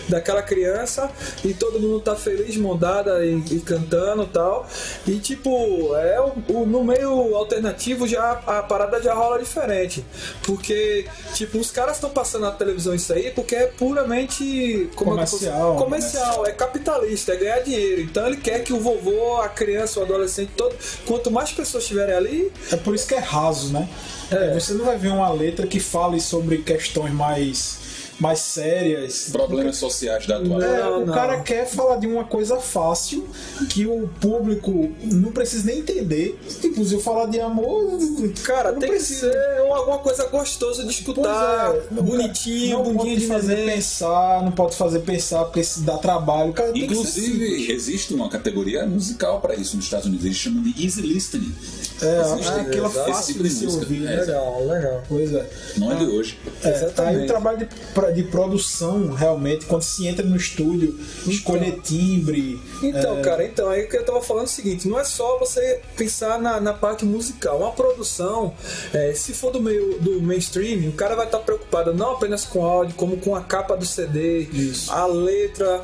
daquela 0.08 0.40
criança 0.40 1.10
e 1.44 1.52
todo 1.52 1.80
mundo 1.80 2.00
tá 2.00 2.14
feliz, 2.14 2.56
mondada 2.56 3.26
e, 3.26 3.42
e 3.50 3.60
cantando 3.60 4.22
e 4.22 4.26
tal. 4.28 4.68
E 5.04 5.18
tipo, 5.18 5.96
é 5.96 6.20
o, 6.20 6.32
o- 6.60 6.66
no 6.66 6.84
meio 6.84 7.34
alternativo 7.34 8.06
já 8.06 8.32
a 8.46 8.62
parada 8.62 9.02
já 9.02 9.14
rola 9.14 9.40
diferente. 9.40 10.04
Porque, 10.44 11.06
tipo, 11.34 11.58
os 11.58 11.72
caras 11.72 11.96
estão 11.96 12.10
passando 12.10 12.42
na 12.42 12.52
televisão 12.52 12.94
isso 12.94 13.12
aí 13.12 13.32
porque 13.32 13.56
é 13.56 13.66
puramente 13.66 14.88
como 14.94 15.10
é 15.10 15.14
eu 15.14 15.18
posso- 15.18 15.38
Comercial, 15.40 15.76
comercial, 15.76 16.46
é 16.46 16.52
capitalista, 16.52 17.32
é 17.32 17.36
ganhar 17.36 17.58
dinheiro. 17.60 18.00
Então 18.02 18.26
ele 18.28 18.36
quer 18.36 18.62
que 18.62 18.72
o 18.72 18.79
vovô, 18.80 19.36
a 19.40 19.48
criança, 19.48 20.00
o 20.00 20.02
adolescente, 20.02 20.50
todo, 20.56 20.74
quanto 21.06 21.30
mais 21.30 21.52
pessoas 21.52 21.84
estiverem 21.84 22.14
ali, 22.14 22.52
É 22.70 22.76
por 22.76 22.94
isso 22.94 23.06
que 23.06 23.14
é 23.14 23.18
raso, 23.18 23.72
né? 23.72 23.88
É. 24.30 24.54
Você 24.54 24.72
não 24.74 24.84
vai 24.84 24.96
ver 24.96 25.08
uma 25.08 25.30
letra 25.32 25.66
que 25.66 25.80
fale 25.80 26.20
sobre 26.20 26.58
questões 26.58 27.12
mais, 27.12 27.79
mais 28.20 28.38
sérias. 28.40 29.28
Problemas 29.32 29.76
sociais 29.76 30.26
da 30.26 30.36
atualidade. 30.36 30.80
É, 30.80 30.86
o 30.88 31.06
não. 31.06 31.14
cara 31.14 31.40
quer 31.40 31.66
falar 31.66 31.96
de 31.96 32.06
uma 32.06 32.24
coisa 32.24 32.56
fácil 32.58 33.26
que 33.70 33.86
o 33.86 34.08
público 34.20 34.90
não 35.02 35.32
precisa 35.32 35.66
nem 35.66 35.78
entender. 35.80 36.38
Tipo, 36.60 36.84
se 36.84 36.94
eu 36.94 37.00
falar 37.00 37.26
de 37.26 37.40
amor, 37.40 37.98
cara, 38.44 38.72
não 38.72 38.78
tem 38.78 38.90
precisa. 38.90 39.28
que 39.30 39.32
ser 39.32 39.58
alguma 39.70 39.98
coisa 39.98 40.26
gostosa 40.26 40.84
de 40.84 40.90
escutar, 40.90 41.74
é, 41.74 41.82
não- 41.90 42.02
bonitinho, 42.02 42.84
não 42.84 42.94
pode 42.94 43.16
de 43.16 43.26
fazer 43.26 43.56
neném. 43.56 43.74
pensar, 43.76 44.42
não 44.44 44.52
pode 44.52 44.76
fazer 44.76 45.00
pensar 45.00 45.44
porque 45.44 45.64
se 45.64 45.80
dá 45.80 45.96
trabalho. 45.98 46.52
Cara 46.52 46.72
tem 46.72 46.86
que 46.86 46.94
ser 46.94 47.04
simples. 47.06 47.26
Inclusive, 47.34 47.72
existe 47.72 48.14
uma 48.14 48.28
categoria 48.28 48.84
musical 48.86 49.40
para 49.40 49.54
isso 49.54 49.76
nos 49.76 49.84
Estados 49.86 50.06
Unidos. 50.06 50.26
Eles 50.26 50.36
chamam 50.36 50.62
de 50.62 50.84
easy 50.84 51.00
listening. 51.02 51.54
É, 52.02 52.20
Existe 52.20 52.52
é 52.52 52.60
aquela 52.60 52.90
fácil 52.90 53.34
tipo 53.34 53.44
de 53.44 53.50
de 53.50 53.54
se 53.54 53.66
ouvir. 53.66 54.06
É, 54.06 54.16
né? 54.16 54.20
Legal, 54.20 54.66
legal. 54.66 55.02
Pois 55.08 55.32
é. 55.32 55.46
Não 55.76 55.92
é 55.92 55.94
de 55.96 56.04
hoje. 56.04 56.38
É, 56.62 56.68
Exatamente. 56.70 57.16
aí 57.16 57.24
o 57.24 57.26
trabalho 57.26 57.58
de, 57.58 58.12
de 58.14 58.22
produção, 58.24 59.12
realmente, 59.12 59.66
quando 59.66 59.82
se 59.82 60.06
entra 60.06 60.24
no 60.24 60.36
estúdio, 60.36 60.98
escolher 61.26 61.80
timbre. 61.82 62.60
Então, 62.82 63.18
é, 63.18 63.22
cara, 63.22 63.44
então 63.44 63.68
aí 63.68 63.86
que 63.86 63.96
eu 63.96 64.04
tava 64.04 64.22
falando 64.22 64.44
é 64.44 64.46
o 64.46 64.50
seguinte, 64.50 64.88
não 64.88 64.98
é 64.98 65.04
só 65.04 65.38
você 65.38 65.80
pensar 65.96 66.40
na, 66.40 66.60
na 66.60 66.72
parte 66.72 67.04
musical, 67.04 67.58
uma 67.58 67.72
produção, 67.72 68.54
é, 68.92 69.12
se 69.12 69.32
for 69.32 69.50
do 69.50 69.60
meio 69.60 69.98
do 70.00 70.20
mainstream, 70.22 70.88
o 70.88 70.92
cara 70.92 71.14
vai 71.14 71.26
estar 71.26 71.38
preocupado 71.38 71.92
não 71.94 72.12
apenas 72.12 72.44
com 72.44 72.64
áudio, 72.64 72.94
como 72.94 73.16
com 73.18 73.34
a 73.34 73.42
capa 73.42 73.76
do 73.76 73.84
CD, 73.84 74.40
Isso. 74.52 74.92
a 74.92 75.06
letra, 75.06 75.82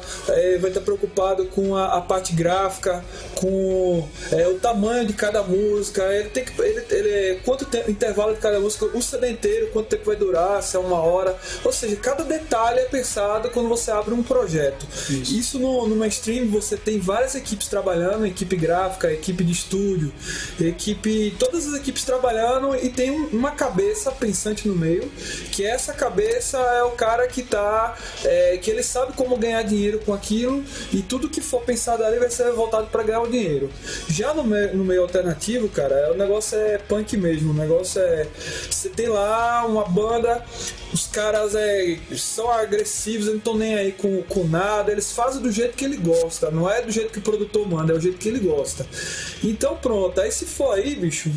vai 0.60 0.68
estar 0.68 0.80
preocupado 0.80 1.46
com 1.46 1.76
a, 1.76 1.96
a 1.96 2.00
parte 2.00 2.32
gráfica, 2.32 3.04
com 3.34 4.08
o 4.32 4.58
tamanho 4.60 5.06
de 5.06 5.12
cada 5.12 5.42
música, 5.42 6.05
ele 6.12 6.28
tem 6.30 6.44
que 6.44 6.60
ele, 6.60 6.84
ele- 6.90 7.40
quanto 7.44 7.64
tempo 7.64 7.90
intervalo 7.90 8.34
de 8.34 8.40
cada 8.40 8.58
música, 8.60 8.86
o 8.86 9.02
CD 9.02 9.30
inteiro, 9.30 9.68
quanto 9.72 9.86
tempo 9.88 10.04
vai 10.06 10.16
durar, 10.16 10.62
se 10.62 10.76
é 10.76 10.78
uma 10.78 11.00
hora, 11.00 11.36
ou 11.64 11.72
seja, 11.72 11.96
cada 11.96 12.24
detalhe 12.24 12.80
é 12.80 12.84
pensado 12.84 13.50
quando 13.50 13.68
você 13.68 13.90
abre 13.90 14.14
um 14.14 14.22
projeto. 14.22 14.86
Isso, 15.10 15.58
no, 15.58 15.86
no 15.88 15.96
mainstream 15.96 16.46
você 16.48 16.76
tem 16.76 16.98
várias 16.98 17.34
equipes 17.34 17.68
trabalhando, 17.68 18.26
equipe 18.26 18.56
gráfica, 18.56 19.12
equipe 19.12 19.42
de 19.44 19.52
estúdio, 19.52 20.12
equipe, 20.60 21.34
todas 21.38 21.66
as 21.66 21.74
equipes 21.80 22.04
trabalhando 22.04 22.74
e 22.76 22.88
tem 22.88 23.10
um- 23.10 23.26
uma 23.32 23.50
cabeça 23.52 24.10
pensante 24.12 24.66
no 24.68 24.74
meio, 24.74 25.10
que 25.52 25.64
essa 25.64 25.92
cabeça 25.92 26.58
é 26.58 26.82
o 26.82 26.90
cara 26.92 27.26
que 27.26 27.42
tá, 27.42 27.96
é, 28.24 28.56
que 28.58 28.70
ele 28.70 28.82
sabe 28.82 29.12
como 29.14 29.36
ganhar 29.36 29.62
dinheiro 29.62 30.00
com 30.04 30.12
aquilo 30.12 30.64
e 30.92 31.02
tudo 31.02 31.28
que 31.28 31.40
for 31.40 31.62
pensado 31.62 32.04
ali 32.04 32.18
vai 32.18 32.30
ser 32.30 32.50
voltado 32.52 32.86
para 32.88 33.02
ganhar 33.02 33.20
o 33.22 33.28
dinheiro. 33.28 33.70
Já 34.08 34.32
no 34.34 34.44
meio, 34.44 34.76
no 34.76 34.84
meio 34.84 35.02
alternativo, 35.02 35.68
cara, 35.68 35.94
É, 35.96 36.10
o 36.10 36.14
negócio 36.14 36.58
é 36.58 36.78
punk 36.78 37.16
mesmo. 37.16 37.52
O 37.52 37.54
negócio 37.54 38.00
é. 38.00 38.26
Você 38.70 38.88
tem 38.88 39.08
lá 39.08 39.64
uma 39.66 39.84
banda, 39.84 40.44
os 40.92 41.06
caras 41.06 41.54
é, 41.54 41.98
são 42.16 42.50
agressivos, 42.50 43.26
não 43.26 43.36
estão 43.36 43.56
nem 43.56 43.74
aí 43.74 43.92
com, 43.92 44.22
com 44.22 44.44
nada. 44.44 44.92
Eles 44.92 45.12
fazem 45.12 45.42
do 45.42 45.50
jeito 45.50 45.76
que 45.76 45.84
ele 45.84 45.96
gosta. 45.96 46.50
Não 46.50 46.70
é 46.70 46.82
do 46.82 46.90
jeito 46.90 47.12
que 47.12 47.18
o 47.18 47.22
produtor 47.22 47.68
manda, 47.68 47.92
é 47.92 47.96
do 47.96 48.02
jeito 48.02 48.18
que 48.18 48.28
ele 48.28 48.40
gosta. 48.40 48.86
Então 49.42 49.76
pronto, 49.76 50.20
aí 50.20 50.30
se 50.30 50.44
for 50.44 50.74
aí, 50.74 50.94
bicho, 50.94 51.30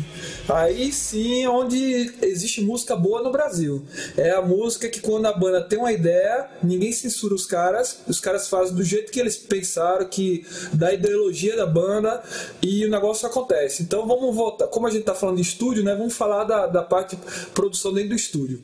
aí 0.48 0.92
sim 0.92 1.44
é 1.44 1.48
onde 1.48 2.12
existe 2.22 2.60
música 2.60 2.96
boa 2.96 3.22
no 3.22 3.30
Brasil. 3.30 3.84
É 4.16 4.30
a 4.30 4.42
música 4.42 4.88
que 4.88 5.00
quando 5.00 5.26
a 5.26 5.32
banda 5.32 5.62
tem 5.62 5.78
uma 5.78 5.92
ideia, 5.92 6.48
ninguém 6.62 6.92
censura 6.92 7.34
os 7.34 7.46
caras, 7.46 8.00
os 8.08 8.20
caras 8.20 8.48
fazem 8.48 8.74
do 8.74 8.84
jeito 8.84 9.12
que 9.12 9.20
eles 9.20 9.36
pensaram, 9.36 10.06
que 10.06 10.44
da 10.72 10.92
ideologia 10.92 11.56
da 11.56 11.66
banda 11.66 12.22
e 12.62 12.84
o 12.84 12.90
negócio 12.90 13.26
acontece. 13.26 13.82
Então 13.82 14.06
vamos 14.06 14.34
voltar, 14.40 14.66
como 14.68 14.86
a 14.86 14.90
gente 14.90 15.04
tá 15.04 15.14
falando 15.14 15.36
de 15.36 15.42
estúdio, 15.42 15.84
né? 15.84 15.94
Vamos 15.94 16.16
falar 16.16 16.44
da, 16.44 16.66
da 16.66 16.82
parte 16.82 17.16
de 17.16 17.22
produção 17.52 17.92
dentro 17.92 18.10
do 18.10 18.16
estúdio. 18.16 18.62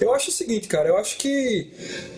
Eu 0.00 0.14
acho 0.14 0.30
o 0.30 0.32
seguinte, 0.32 0.68
cara, 0.68 0.88
eu 0.88 0.96
acho 0.96 1.16
que 1.16 1.68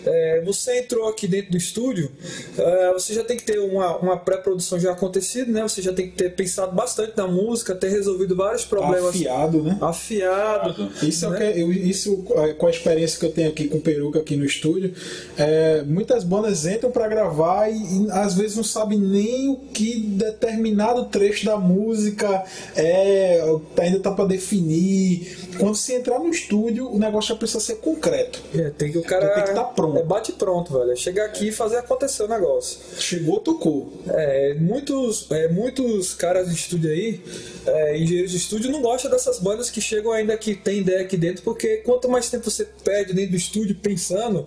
é, 0.05 0.41
você 0.41 0.79
entrou 0.79 1.07
aqui 1.07 1.27
dentro 1.27 1.51
do 1.51 1.57
estúdio, 1.57 2.11
é, 2.57 2.93
você 2.93 3.13
já 3.13 3.23
tem 3.23 3.37
que 3.37 3.43
ter 3.43 3.59
uma, 3.59 3.97
uma 3.97 4.17
pré-produção 4.17 4.79
já 4.79 4.91
acontecida, 4.91 5.51
né? 5.51 5.63
Você 5.63 5.81
já 5.81 5.93
tem 5.93 6.09
que 6.09 6.15
ter 6.15 6.35
pensado 6.35 6.75
bastante 6.75 7.13
na 7.17 7.27
música, 7.27 7.75
ter 7.75 7.89
resolvido 7.89 8.35
vários 8.35 8.65
problemas. 8.65 9.09
Afiado, 9.09 9.63
né? 9.63 9.77
Afiado. 9.81 10.91
Isso, 11.01 11.29
né? 11.29 11.35
é 11.35 11.49
o 11.49 11.53
que, 11.53 11.61
eu, 11.61 11.71
isso 11.71 12.17
com 12.57 12.67
a 12.67 12.69
experiência 12.69 13.19
que 13.19 13.25
eu 13.25 13.31
tenho 13.31 13.49
aqui 13.49 13.67
com 13.67 13.77
o 13.77 13.81
Peruca 13.81 14.19
aqui 14.19 14.35
no 14.35 14.45
estúdio, 14.45 14.93
é, 15.37 15.83
muitas 15.83 16.23
bandas 16.23 16.65
entram 16.65 16.91
para 16.91 17.07
gravar 17.07 17.69
e, 17.69 17.75
e, 17.75 18.11
às 18.11 18.35
vezes 18.35 18.57
não 18.57 18.63
sabem 18.63 18.99
nem 18.99 19.49
o 19.49 19.57
que 19.57 19.99
determinado 19.99 21.05
trecho 21.05 21.45
da 21.45 21.57
música 21.57 22.43
é, 22.75 23.43
ainda 23.79 23.99
tá 23.99 24.11
para 24.11 24.25
definir. 24.25 25.50
Quando 25.61 25.75
você 25.75 25.93
entrar 25.93 26.17
no 26.17 26.27
estúdio, 26.29 26.91
o 26.91 26.97
negócio 26.97 27.29
já 27.29 27.35
precisa 27.35 27.59
ser 27.59 27.75
concreto. 27.75 28.41
É, 28.51 28.71
tem 28.71 28.91
que 28.91 28.97
o 28.97 29.03
cara 29.03 29.29
tem 29.29 29.43
que 29.43 29.49
estar 29.49 29.65
pronto. 29.65 29.99
É 29.99 30.03
bate 30.03 30.31
pronto, 30.31 30.73
velho. 30.73 30.91
É 30.91 30.95
chegar 30.95 31.25
aqui 31.25 31.49
e 31.49 31.51
fazer 31.51 31.77
acontecer 31.77 32.23
o 32.23 32.27
negócio. 32.27 32.79
Chegou, 32.97 33.39
tocou. 33.39 33.93
É, 34.09 34.55
muitos, 34.55 35.29
é, 35.29 35.49
muitos 35.49 36.15
caras 36.15 36.49
de 36.49 36.55
estúdio 36.55 36.89
aí, 36.89 37.21
é, 37.67 37.95
engenheiros 37.95 38.31
de 38.31 38.37
estúdio, 38.37 38.71
não 38.71 38.81
gostam 38.81 39.11
dessas 39.11 39.37
bandas 39.37 39.69
que 39.69 39.79
chegam 39.79 40.11
ainda 40.11 40.35
que 40.35 40.55
tem 40.55 40.79
ideia 40.79 41.01
aqui 41.01 41.15
dentro, 41.15 41.43
porque 41.43 41.77
quanto 41.77 42.09
mais 42.09 42.27
tempo 42.27 42.49
você 42.49 42.65
perde 42.83 43.13
dentro 43.13 43.29
do 43.29 43.37
estúdio 43.37 43.75
pensando, 43.75 44.43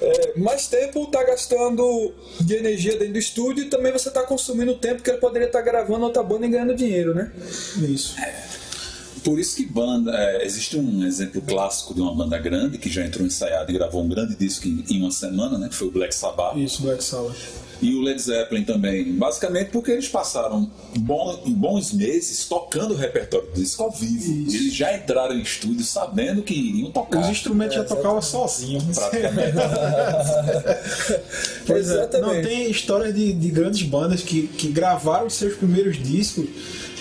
é, 0.00 0.36
mais 0.36 0.66
tempo 0.66 1.06
tá 1.06 1.22
gastando 1.22 2.12
de 2.40 2.56
energia 2.56 2.98
dentro 2.98 3.12
do 3.12 3.18
estúdio 3.20 3.66
e 3.66 3.70
também 3.70 3.92
você 3.92 4.10
tá 4.10 4.24
consumindo 4.24 4.74
tempo 4.74 5.00
que 5.00 5.10
ele 5.10 5.18
poderia 5.18 5.46
estar 5.46 5.60
tá 5.60 5.64
gravando 5.64 6.06
outra 6.06 6.24
banda 6.24 6.44
e 6.44 6.48
ganhando 6.48 6.74
dinheiro, 6.74 7.14
né? 7.14 7.30
Isso. 7.88 8.16
Por 9.24 9.38
isso 9.38 9.56
que 9.56 9.66
banda. 9.66 10.12
É, 10.14 10.44
existe 10.44 10.76
um 10.76 11.04
exemplo 11.04 11.40
clássico 11.42 11.94
de 11.94 12.00
uma 12.00 12.14
banda 12.14 12.38
grande 12.38 12.78
que 12.78 12.88
já 12.88 13.04
entrou 13.04 13.26
ensaiada 13.26 13.70
e 13.70 13.74
gravou 13.74 14.02
um 14.02 14.08
grande 14.08 14.34
disco 14.34 14.66
em, 14.66 14.84
em 14.88 15.00
uma 15.00 15.10
semana, 15.10 15.58
né? 15.58 15.68
Que 15.68 15.74
foi 15.74 15.88
o 15.88 15.90
Black 15.90 16.14
Sabbath. 16.14 16.56
Isso, 16.56 16.82
Black 16.82 17.02
Sabbath. 17.02 17.36
E 17.82 17.94
o 17.94 18.02
Led 18.02 18.20
Zeppelin 18.20 18.64
também. 18.64 19.12
Basicamente 19.14 19.70
porque 19.70 19.90
eles 19.90 20.06
passaram 20.06 20.70
bom, 20.98 21.42
bons 21.46 21.92
meses 21.92 22.44
tocando 22.46 22.92
o 22.92 22.96
repertório 22.96 23.46
do 23.48 23.54
disco 23.54 23.82
ao 23.82 23.90
vivo. 23.90 24.48
Isso. 24.48 24.56
Eles 24.56 24.74
já 24.74 24.94
entraram 24.94 25.34
em 25.34 25.40
estúdio 25.40 25.84
sabendo 25.84 26.42
que 26.42 26.52
iriam 26.52 26.90
tocar. 26.90 27.22
Os 27.22 27.28
instrumentos 27.28 27.76
já 27.76 27.84
tocavam 27.84 28.20
sozinhos. 28.20 28.84
Praticamente. 28.84 29.56
Pois 31.66 31.88
é, 31.88 31.92
Exatamente. 31.92 32.34
não 32.34 32.42
tem 32.42 32.70
história 32.70 33.12
de, 33.12 33.32
de 33.32 33.50
grandes 33.50 33.82
bandas 33.82 34.22
que, 34.22 34.48
que 34.48 34.68
gravaram 34.68 35.26
os 35.26 35.34
seus 35.34 35.54
primeiros 35.54 36.02
discos 36.02 36.48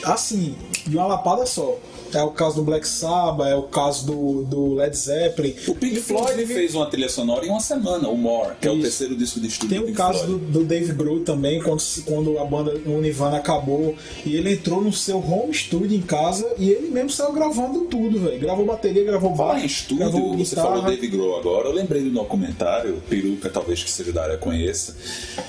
assim, 0.04 0.56
de 0.86 0.96
uma 0.96 1.08
lapada 1.08 1.46
só. 1.46 1.78
É 2.14 2.24
o 2.24 2.32
caso 2.32 2.58
do 2.58 2.64
Black 2.64 2.88
Sabbath, 2.88 3.48
é 3.48 3.56
o 3.56 3.64
caso 3.64 4.06
do, 4.06 4.44
do 4.44 4.74
Led 4.76 4.96
Zeppelin. 4.96 5.56
O 5.68 5.76
Pink 5.76 6.00
Floyd 6.02 6.32
Inclusive, 6.32 6.54
fez 6.54 6.76
uma 6.76 6.86
trilha 6.88 7.10
sonora 7.10 7.46
em 7.46 7.50
uma 7.50 7.60
semana, 7.60 8.08
o 8.08 8.18
More, 8.18 8.56
que 8.60 8.68
é 8.68 8.72
o 8.72 8.82
terceiro 8.82 9.16
disco 9.16 9.40
de 9.40 9.48
estúdio 9.48 9.70
Tem 9.70 9.92
o 9.92 9.94
caso 9.94 10.26
do, 10.26 10.38
do 10.38 10.64
Dave 10.64 10.94
Grohl 10.94 11.22
também, 11.22 11.62
quando, 11.62 11.82
quando 12.06 12.40
a 12.40 12.46
banda 12.46 12.80
o 12.86 13.02
Nirvana 13.02 13.38
acabou 13.38 13.96
e 14.26 14.36
ele 14.36 14.54
entrou 14.54 14.82
no 14.82 14.92
seu 14.92 15.18
home 15.18 15.54
studio 15.54 15.96
em 15.96 16.02
casa 16.02 16.48
e 16.58 16.70
ele 16.70 16.90
mesmo 16.90 17.10
saiu 17.10 17.32
gravando 17.32 17.82
tudo, 17.86 18.20
velho. 18.20 18.40
Gravou 18.40 18.66
bateria, 18.66 19.04
gravou 19.04 19.36
baixo, 19.36 19.64
em 19.64 19.66
estúdio, 19.66 19.98
gravou 19.98 20.38
você 20.38 20.56
falou 20.56 20.74
guitarra. 20.74 20.92
Dave 20.92 21.08
Grohl 21.08 21.38
agora, 21.38 21.68
eu 21.68 21.74
lembrei 21.74 22.02
do 22.04 22.10
documentário, 22.10 23.02
Peruca 23.10 23.50
talvez 23.50 23.84
que 23.84 23.92
seja 23.92 24.12
da 24.12 24.24
área 24.24 24.38
conheça, 24.38 24.96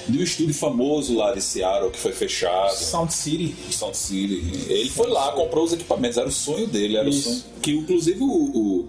de 0.09 0.19
um 0.19 0.23
estúdio 0.23 0.55
famoso 0.55 1.17
lá 1.17 1.33
de 1.33 1.41
Seattle 1.41 1.91
que 1.91 1.99
foi 1.99 2.13
fechado. 2.13 2.75
Sound 2.75 3.13
City. 3.13 3.55
Sound 3.71 3.97
City. 3.97 4.67
Ele 4.69 4.91
foi 4.91 5.09
lá, 5.09 5.33
comprou 5.33 5.65
os 5.65 5.73
equipamentos, 5.73 6.19
era 6.19 6.29
o 6.29 6.33
sonho 6.55 6.67
dele, 6.67 6.97
era 6.97 7.09
Isso. 7.09 7.29
o 7.29 7.33
sonho. 7.33 7.45
Que 7.63 7.73
inclusive 7.73 8.23
o. 8.23 8.27
o 8.27 8.89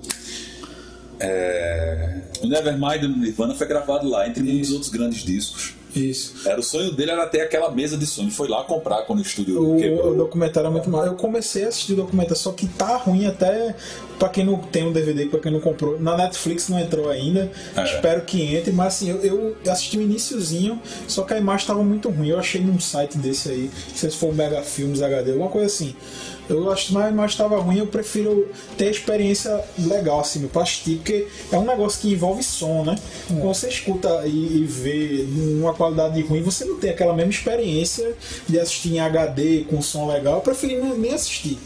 é, 1.19 2.21
o 2.41 2.47
Nevermind 2.47 3.01
do 3.01 3.09
Nirvana 3.09 3.53
foi 3.53 3.67
gravado 3.67 4.09
lá, 4.09 4.27
entre 4.27 4.41
muitos 4.41 4.71
outros 4.71 4.89
grandes 4.89 5.23
discos. 5.23 5.75
Isso. 5.95 6.47
Era 6.47 6.59
o 6.59 6.63
sonho 6.63 6.91
dele 6.91 7.11
era 7.11 7.27
ter 7.27 7.41
aquela 7.41 7.69
mesa 7.69 7.97
de. 7.97 8.05
Ele 8.19 8.31
foi 8.31 8.47
lá 8.47 8.63
comprar 8.63 9.03
quando 9.03 9.19
o 9.19 9.21
estúdio 9.21 9.75
O, 9.75 9.77
quebrou. 9.77 10.11
o 10.11 10.15
documentário 10.15 10.67
é 10.67 10.71
muito 10.71 10.89
mal. 10.89 11.05
Eu 11.05 11.15
comecei 11.15 11.65
a 11.65 11.67
assistir 11.67 11.93
o 11.93 11.95
documentário, 11.97 12.37
só 12.37 12.51
que 12.51 12.67
tá 12.67 12.95
ruim 12.97 13.25
até 13.25 13.75
pra 14.17 14.29
quem 14.29 14.45
não 14.45 14.57
tem 14.57 14.87
um 14.87 14.91
DVD, 14.91 15.25
pra 15.25 15.39
quem 15.39 15.51
não 15.51 15.59
comprou. 15.59 15.99
Na 15.99 16.15
Netflix 16.15 16.69
não 16.69 16.79
entrou 16.79 17.09
ainda. 17.09 17.51
É. 17.75 17.83
Espero 17.83 18.21
que 18.21 18.41
entre, 18.55 18.71
mas 18.71 18.87
assim, 18.87 19.09
eu, 19.09 19.17
eu 19.17 19.57
assisti 19.71 19.97
o 19.97 20.01
iniciozinho, 20.01 20.79
só 21.07 21.23
que 21.23 21.33
a 21.33 21.37
imagem 21.37 21.67
tava 21.67 21.83
muito 21.83 22.09
ruim. 22.09 22.29
Eu 22.29 22.39
achei 22.39 22.61
num 22.61 22.79
site 22.79 23.17
desse 23.17 23.49
aí, 23.49 23.69
se 23.93 24.09
for 24.11 24.29
o 24.29 24.33
Mega 24.33 24.61
Filmes 24.61 25.01
HD, 25.01 25.31
alguma 25.31 25.49
coisa 25.49 25.67
assim. 25.67 25.95
Eu 26.53 26.71
acho 26.71 26.91
que 26.91 26.97
a 26.97 27.09
imagem 27.09 27.37
tava 27.37 27.59
ruim, 27.59 27.79
eu 27.79 27.87
prefiro 27.87 28.49
ter 28.77 28.87
a 28.87 28.91
experiência 28.91 29.63
legal 29.77 30.19
assim, 30.19 30.47
pra 30.47 30.63
assistir, 30.63 30.97
porque 30.97 31.27
é 31.51 31.57
um 31.57 31.65
negócio 31.65 32.01
que 32.01 32.11
envolve 32.11 32.43
som, 32.43 32.83
né? 32.83 32.95
Quando 33.27 33.53
você 33.53 33.69
escuta 33.69 34.23
e, 34.25 34.61
e 34.61 34.65
vê 34.65 35.25
numa 35.27 35.73
qualidade 35.73 36.21
ruim, 36.21 36.41
você 36.41 36.65
não 36.65 36.79
tem 36.79 36.89
aquela 36.89 37.13
mesma 37.13 37.31
experiência 37.31 38.15
de 38.47 38.59
assistir 38.59 38.93
em 38.93 38.99
HD 38.99 39.65
com 39.69 39.81
som 39.81 40.07
legal. 40.07 40.35
Eu 40.35 40.41
preferi 40.41 40.77
nem 40.77 40.97
nem 40.97 41.13
assistir 41.13 41.57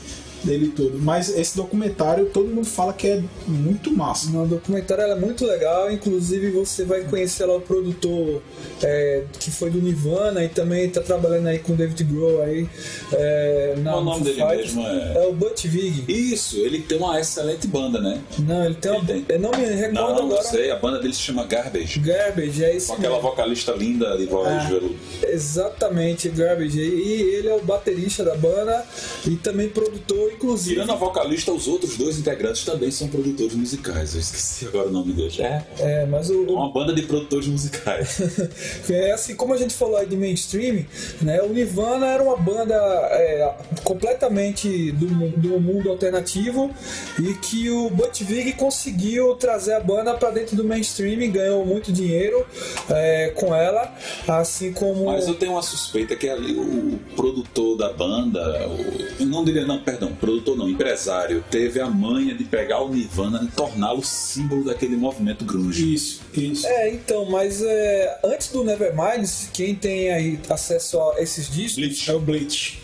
dele 0.45 0.71
todo. 0.75 0.97
Mas 0.99 1.29
esse 1.35 1.55
documentário 1.57 2.27
todo 2.27 2.47
mundo 2.47 2.65
fala 2.67 2.93
que 2.93 3.07
é 3.07 3.23
muito 3.47 3.91
massa. 3.91 4.29
No 4.29 4.45
documentário 4.47 5.03
ela 5.03 5.13
é 5.15 5.19
muito 5.19 5.45
legal, 5.45 5.91
inclusive 5.91 6.51
você 6.51 6.83
vai 6.83 7.01
conhecer 7.03 7.45
lá 7.45 7.55
o 7.55 7.61
produtor 7.61 8.41
é, 8.83 9.23
que 9.39 9.51
foi 9.51 9.69
do 9.69 9.81
Nirvana 9.81 10.43
e 10.43 10.49
também 10.49 10.89
tá 10.89 11.01
trabalhando 11.01 11.47
aí 11.47 11.59
com 11.59 11.73
o 11.73 11.75
David 11.75 12.03
Grohl 12.03 12.41
aí. 12.43 12.67
É, 13.11 13.75
na 13.77 13.97
O 13.97 14.03
nome 14.03 14.23
dele 14.23 14.35
Fighters. 14.41 14.73
mesmo 14.73 14.81
é- 14.87 15.13
É 15.15 15.27
o 15.27 15.33
Butch 15.33 15.65
Vig. 15.65 16.05
Isso, 16.07 16.57
ele 16.57 16.79
tem 16.81 16.97
uma 16.97 17.19
excelente 17.19 17.67
banda, 17.67 17.99
né? 17.99 18.21
Não, 18.39 18.65
ele 18.65 18.75
tem 18.75 18.91
uma. 18.91 18.99
Ele 19.09 19.21
tem. 19.21 19.35
Eu 19.35 19.41
não 19.41 19.51
me 19.51 19.65
recordo 19.65 19.93
Não, 19.93 20.15
não 20.15 20.25
agora. 20.25 20.43
sei, 20.43 20.71
a 20.71 20.75
banda 20.75 20.99
dele 20.99 21.13
se 21.13 21.21
chama 21.21 21.45
Garbage. 21.45 21.99
Garbage, 21.99 22.63
é 22.63 22.75
esse 22.75 22.87
Com 22.87 22.93
aquela 22.93 23.15
mesmo. 23.15 23.29
vocalista 23.29 23.71
linda 23.73 24.17
de 24.17 24.25
voz 24.25 24.47
Ah. 24.47 24.67
veludo. 24.67 24.95
Exatamente, 25.23 26.29
Garbage. 26.29 26.79
E 26.79 27.21
ele 27.35 27.47
é 27.47 27.55
o 27.55 27.61
baterista 27.61 28.23
da 28.23 28.35
banda 28.35 28.85
e 29.25 29.35
também 29.37 29.69
produtor, 29.69 30.31
inclusive. 30.35 30.75
Tirando 30.75 30.91
a 30.91 30.95
vocalista, 30.95 31.51
os 31.51 31.67
outros 31.67 31.97
dois 31.97 32.19
integrantes 32.19 32.63
também 32.63 32.91
são 32.91 33.07
produtores 33.07 33.53
musicais. 33.53 34.13
Eu 34.13 34.19
esqueci 34.19 34.65
agora 34.67 34.87
o 34.87 34.91
nome 34.91 35.13
deles. 35.13 35.39
É, 35.39 35.65
É, 35.79 36.05
mas 36.05 36.29
o, 36.29 36.43
uma 36.43 36.71
banda 36.71 36.93
de 36.93 37.03
produtores 37.03 37.47
musicais. 37.47 38.21
É 38.89 39.11
assim, 39.11 39.35
como 39.35 39.53
a 39.53 39.57
gente 39.57 39.73
falou 39.73 39.97
aí 39.97 40.05
de 40.05 40.15
mainstream, 40.15 40.85
né? 41.21 41.41
O 41.41 41.49
Nirvana 41.49 42.07
era 42.07 42.23
uma 42.23 42.37
banda 42.37 42.75
é, 43.11 43.53
completamente 43.83 44.91
do, 44.91 45.07
do 45.37 45.59
mundo 45.59 45.89
alternativo 45.89 46.71
e 47.19 47.33
que 47.35 47.69
o 47.69 47.89
Butch 47.89 48.21
Vig 48.21 48.53
conseguiu 48.53 49.35
trazer 49.35 49.73
a 49.73 49.79
banda 49.79 50.13
para 50.13 50.31
dentro 50.31 50.55
do 50.55 50.63
mainstream 50.63 51.21
e 51.21 51.27
ganhou 51.27 51.65
muito 51.65 51.91
dinheiro 51.91 52.45
é, 52.89 53.31
com 53.35 53.53
ela, 53.53 53.93
assim 54.27 54.71
como 54.71 55.05
Mas 55.05 55.27
eu 55.27 55.35
tenho 55.35 55.53
uma 55.53 55.63
suspeita 55.63 56.15
que 56.15 56.29
ali 56.29 56.57
o 56.57 56.99
produtor 57.15 57.77
da 57.77 57.91
banda, 57.91 58.67
o, 58.67 59.25
não 59.25 59.43
diria 59.43 59.65
não, 59.65 59.79
perdão, 59.79 60.14
produtor 60.15 60.57
não, 60.57 60.69
empresário, 60.69 61.43
teve 61.49 61.79
a 61.79 61.87
manha 61.87 62.35
de 62.35 62.43
pegar 62.43 62.81
o 62.81 62.89
Nirvana 62.89 63.43
e 63.43 63.47
torná-lo 63.55 64.03
símbolo 64.03 64.63
daquele 64.63 64.95
movimento 64.95 65.45
grunge. 65.45 65.93
Isso, 65.93 66.21
isso. 66.33 66.67
É, 66.67 66.93
então, 66.93 67.25
mas 67.25 67.61
é, 67.61 68.19
antes 68.23 68.49
do 68.49 68.63
Nevermind, 68.63 69.29
quem 69.53 69.75
tem 69.75 70.11
aí 70.11 70.39
acesso 70.49 70.99
a 70.99 71.21
esses 71.21 71.49
discos 71.49 71.75
Bleach. 71.75 72.11
É 72.11 72.13
o 72.13 72.19
Bleach. 72.19 72.81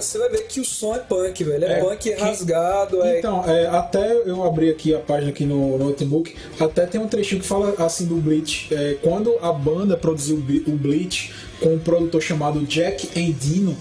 Você 0.00 0.18
vai 0.18 0.28
ver 0.30 0.46
que 0.46 0.60
o 0.60 0.64
som 0.64 0.94
é 0.94 0.98
punk, 0.98 1.42
velho. 1.44 1.64
É, 1.64 1.78
É, 1.80 1.84
punk 1.84 1.98
que- 1.98 2.12
rasgado, 2.14 3.02
é. 3.02 3.18
Então, 3.18 3.44
é, 3.48 3.66
até 3.66 4.12
eu 4.26 4.42
abri 4.44 4.70
aqui 4.70 4.94
a 4.94 4.98
página 4.98 5.30
aqui 5.30 5.44
no, 5.44 5.76
no 5.78 5.86
notebook, 5.86 6.34
até 6.58 6.86
tem 6.86 7.00
um 7.00 7.08
trechinho 7.08 7.40
que 7.40 7.46
fala 7.46 7.74
assim 7.78 8.06
do 8.06 8.16
Bleach. 8.16 8.68
É, 8.74 8.96
quando 9.02 9.36
a 9.42 9.52
banda 9.52 9.96
produziu 9.96 10.36
o 10.36 10.40
Ble- 10.40 10.64
o 10.66 10.72
Bleach 10.72 11.32
com 11.60 11.74
um 11.74 11.78
produtor 11.78 12.22
chamado 12.22 12.60
Jack 12.60 13.18
Endino, 13.18 13.76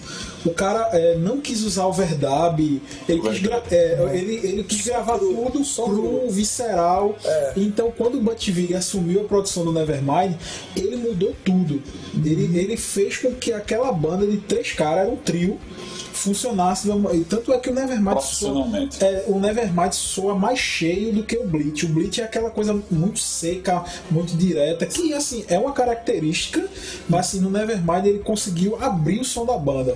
o 0.45 0.49
cara 0.51 0.89
é, 0.91 1.15
não 1.15 1.39
quis 1.39 1.63
usar 1.63 1.85
o 1.85 1.93
verdab, 1.93 2.81
ele 3.07 3.21
quis, 3.21 3.39
gra- 3.39 3.63
é, 3.71 3.97
ele, 4.13 4.35
ele 4.43 4.63
quis 4.63 4.85
gravar 4.85 5.17
tudo 5.17 5.61
cru, 5.85 6.29
visceral. 6.29 7.15
Então, 7.55 7.91
quando 7.97 8.15
o 8.17 8.21
Butch 8.21 8.49
Vig 8.49 8.73
assumiu 8.75 9.21
a 9.21 9.23
produção 9.23 9.63
do 9.63 9.71
Nevermind, 9.71 10.33
ele 10.75 10.95
mudou 10.97 11.33
tudo. 11.43 11.81
Ele, 12.25 12.57
ele 12.59 12.75
fez 12.77 13.17
com 13.17 13.33
que 13.33 13.53
aquela 13.53 13.91
banda 13.93 14.25
de 14.27 14.37
três 14.37 14.73
caras, 14.73 14.99
era 15.03 15.09
um 15.09 15.15
trio, 15.15 15.57
funcionasse. 16.19 16.89
e 17.13 17.23
Tanto 17.23 17.53
é 17.53 17.57
que 17.57 17.69
o 17.69 17.73
Nevermind 17.73 18.19
soa, 18.19 18.67
é, 19.01 19.23
o 19.27 19.39
Nevermind 19.39 19.93
soa 19.93 20.35
mais 20.35 20.59
cheio 20.59 21.13
do 21.13 21.23
que 21.23 21.37
o 21.37 21.47
Bleach. 21.47 21.85
O 21.85 21.89
Bleach 21.89 22.21
é 22.21 22.25
aquela 22.25 22.49
coisa 22.49 22.73
muito 22.91 23.19
seca, 23.19 23.83
muito 24.11 24.35
direta, 24.35 24.85
que 24.85 25.13
assim 25.13 25.45
é 25.47 25.57
uma 25.57 25.71
característica, 25.71 26.67
mas 27.07 27.27
assim, 27.27 27.39
no 27.39 27.49
Nevermind 27.49 28.05
ele 28.05 28.19
conseguiu 28.19 28.81
abrir 28.81 29.19
o 29.19 29.25
som 29.25 29.45
da 29.45 29.57
banda. 29.57 29.95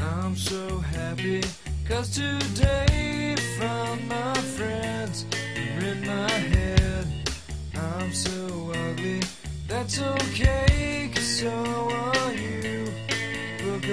I'm 0.00 0.36
so 0.36 0.84
happy 0.94 1.40
cause 1.86 2.10
today 2.10 3.07
that's 9.88 10.00
okay 10.00 11.10
cause 11.14 11.40
so 11.40 11.48
are 11.48 12.32
you. 12.32 12.84
Book 13.62 13.84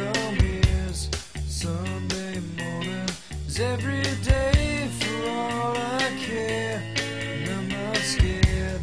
Sunday 1.47 2.39
morning 2.57 3.09
is 3.47 3.59
every 3.59 4.03
day 4.23 4.89
for 4.99 5.29
all 5.29 5.77
I 5.77 6.11
care. 6.19 6.83
And 7.05 7.49
I'm 7.49 7.67
not 7.69 7.97
scared, 7.97 8.81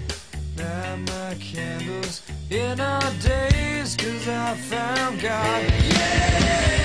light 0.57 0.97
my 1.07 1.35
candles 1.35 2.23
in 2.51 2.81
our 2.81 3.13
days 3.21 3.97
cause 3.97 4.29
I 4.29 4.55
found 4.55 5.21
God. 5.21 6.82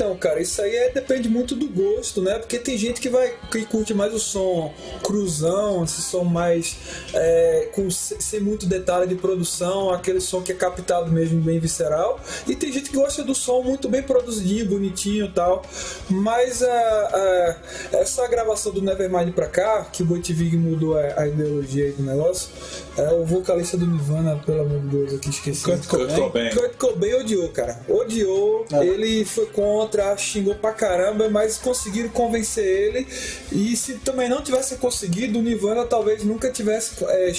Então, 0.00 0.16
cara, 0.16 0.40
isso 0.40 0.62
aí 0.62 0.74
é- 0.74 0.88
depende 0.92 1.28
muito 1.28 1.54
do 1.54 1.68
gosto, 1.68 2.22
né? 2.22 2.38
Porque 2.38 2.58
tem 2.58 2.78
gente 2.78 3.02
que 3.02 3.10
vai 3.10 3.34
que 3.52 3.66
curte 3.66 3.92
mais 3.92 4.14
o 4.14 4.18
som 4.18 4.72
cruzão, 5.02 5.84
esse 5.84 6.00
som 6.00 6.24
mais 6.24 6.74
é, 7.12 7.68
com 7.74 7.90
se- 7.90 8.16
sem 8.18 8.40
muito 8.40 8.64
detalhe 8.64 9.06
de 9.06 9.14
produção, 9.16 9.90
aquele 9.90 10.18
som 10.18 10.40
que 10.40 10.52
é 10.52 10.54
captado 10.54 11.12
mesmo 11.12 11.38
bem 11.42 11.58
visceral. 11.58 12.18
E 12.48 12.56
tem 12.56 12.72
gente 12.72 12.88
que 12.88 12.96
gosta 12.96 13.22
do 13.22 13.34
som 13.34 13.60
muito 13.62 13.90
bem 13.90 14.02
produzidinho, 14.02 14.64
bonitinho 14.64 15.26
e 15.26 15.32
tal. 15.32 15.62
Mas 16.08 16.62
a, 16.62 16.66
a- 16.72 17.56
essa 17.98 18.26
gravação 18.26 18.72
do 18.72 18.80
Nevermind 18.80 19.34
pra 19.34 19.48
cá, 19.48 19.84
que 19.92 20.02
o 20.02 20.06
Boitivig 20.06 20.56
mudou 20.56 20.96
a, 20.96 21.20
a 21.20 21.28
ideologia 21.28 21.92
do 21.92 22.02
negócio, 22.02 22.48
é 22.96 23.08
o 23.12 23.24
vocalista 23.24 23.76
do 23.76 23.86
Nirvana, 23.86 24.36
pelo 24.44 24.62
amor 24.62 24.80
de 24.80 24.86
Deus, 24.88 25.14
aqui 25.14 25.30
esqueci. 25.30 25.64
Kurt 25.64 25.86
Kurt 25.86 26.14
Cobain. 26.14 26.50
Kurt 26.50 26.76
Cobain 26.76 27.14
odiou, 27.14 27.48
cara. 27.48 27.80
Odiou. 27.88 28.64
É. 28.72 28.84
Ele 28.86 29.24
foi 29.24 29.46
contra, 29.46 30.16
xingou 30.16 30.54
pra 30.54 30.72
caramba, 30.72 31.28
mas 31.28 31.56
conseguiram 31.58 32.08
convencer 32.10 32.64
ele. 32.64 33.06
E 33.52 33.76
se 33.76 33.94
também 33.94 34.28
não 34.28 34.42
tivesse 34.42 34.76
conseguido, 34.76 35.38
o 35.38 35.42
Nirvana 35.42 35.84
talvez 35.84 36.24
nunca 36.24 36.50
tivesse 36.50 37.04
é, 37.04 37.32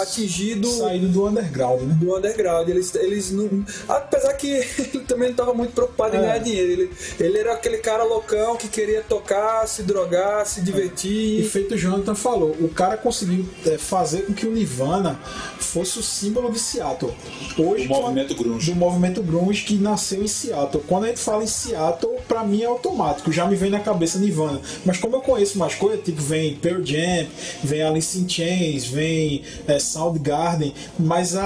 atingido 0.00 0.68
Saído 0.70 1.08
do 1.08 1.26
underground, 1.26 1.82
né? 1.82 1.96
do 2.00 2.16
underground. 2.16 2.68
Eles, 2.68 2.94
eles 2.94 3.30
não. 3.30 3.64
Apesar 3.88 4.32
que 4.34 4.48
ele 4.78 5.04
também 5.06 5.28
não 5.28 5.32
estava 5.32 5.54
muito 5.54 5.72
preocupado 5.72 6.16
em 6.16 6.18
É. 6.18 6.22
ganhar 6.22 6.38
dinheiro. 6.38 6.72
Ele, 6.72 6.90
ele 7.20 7.38
era 7.38 7.52
aquele 7.52 7.78
cara 7.78 8.02
loucão 8.04 8.56
que 8.56 8.68
queria 8.68 9.02
tocar, 9.02 9.66
se 9.66 9.82
drogar, 9.82 10.46
se 10.46 10.60
E 10.60 10.62
divertir. 10.62 11.44
feito 11.48 11.74
o 11.74 11.78
Jonathan 11.78 12.14
falou, 12.14 12.56
o 12.60 12.68
cara 12.68 12.96
conseguiu 12.96 13.46
é, 13.66 13.78
fazer 13.78 14.22
com 14.22 14.32
que 14.34 14.46
o 14.46 14.50
Nirvana 14.50 14.87
fosse 15.58 15.98
o 15.98 16.02
símbolo 16.02 16.50
de 16.50 16.58
Seattle. 16.58 17.12
Hoje, 17.58 17.86
O 17.86 17.88
movimento 17.88 18.34
grunge. 18.34 18.70
Do 18.72 18.76
movimento 18.76 19.22
grunge 19.22 19.64
que 19.64 19.74
nasceu 19.76 20.22
em 20.22 20.28
Seattle. 20.28 20.82
Quando 20.86 21.04
a 21.04 21.08
gente 21.08 21.20
fala 21.20 21.42
em 21.44 21.46
Seattle, 21.46 22.16
pra 22.26 22.44
mim 22.44 22.62
é 22.62 22.66
automático, 22.66 23.30
já 23.32 23.46
me 23.46 23.54
vem 23.56 23.70
na 23.70 23.80
cabeça 23.80 24.18
Nirvana. 24.18 24.60
Mas 24.84 24.98
como 24.98 25.16
eu 25.16 25.20
conheço 25.20 25.58
mais 25.58 25.74
coisas, 25.74 26.04
tipo, 26.04 26.20
vem 26.22 26.54
Pearl 26.56 26.82
Jam, 26.84 27.26
vem 27.62 27.82
Alice 27.82 28.18
in 28.18 28.28
Chains, 28.28 28.86
vem 28.86 29.42
é, 29.66 29.78
Soundgarden, 29.78 30.72
mas 30.98 31.34
a, 31.36 31.44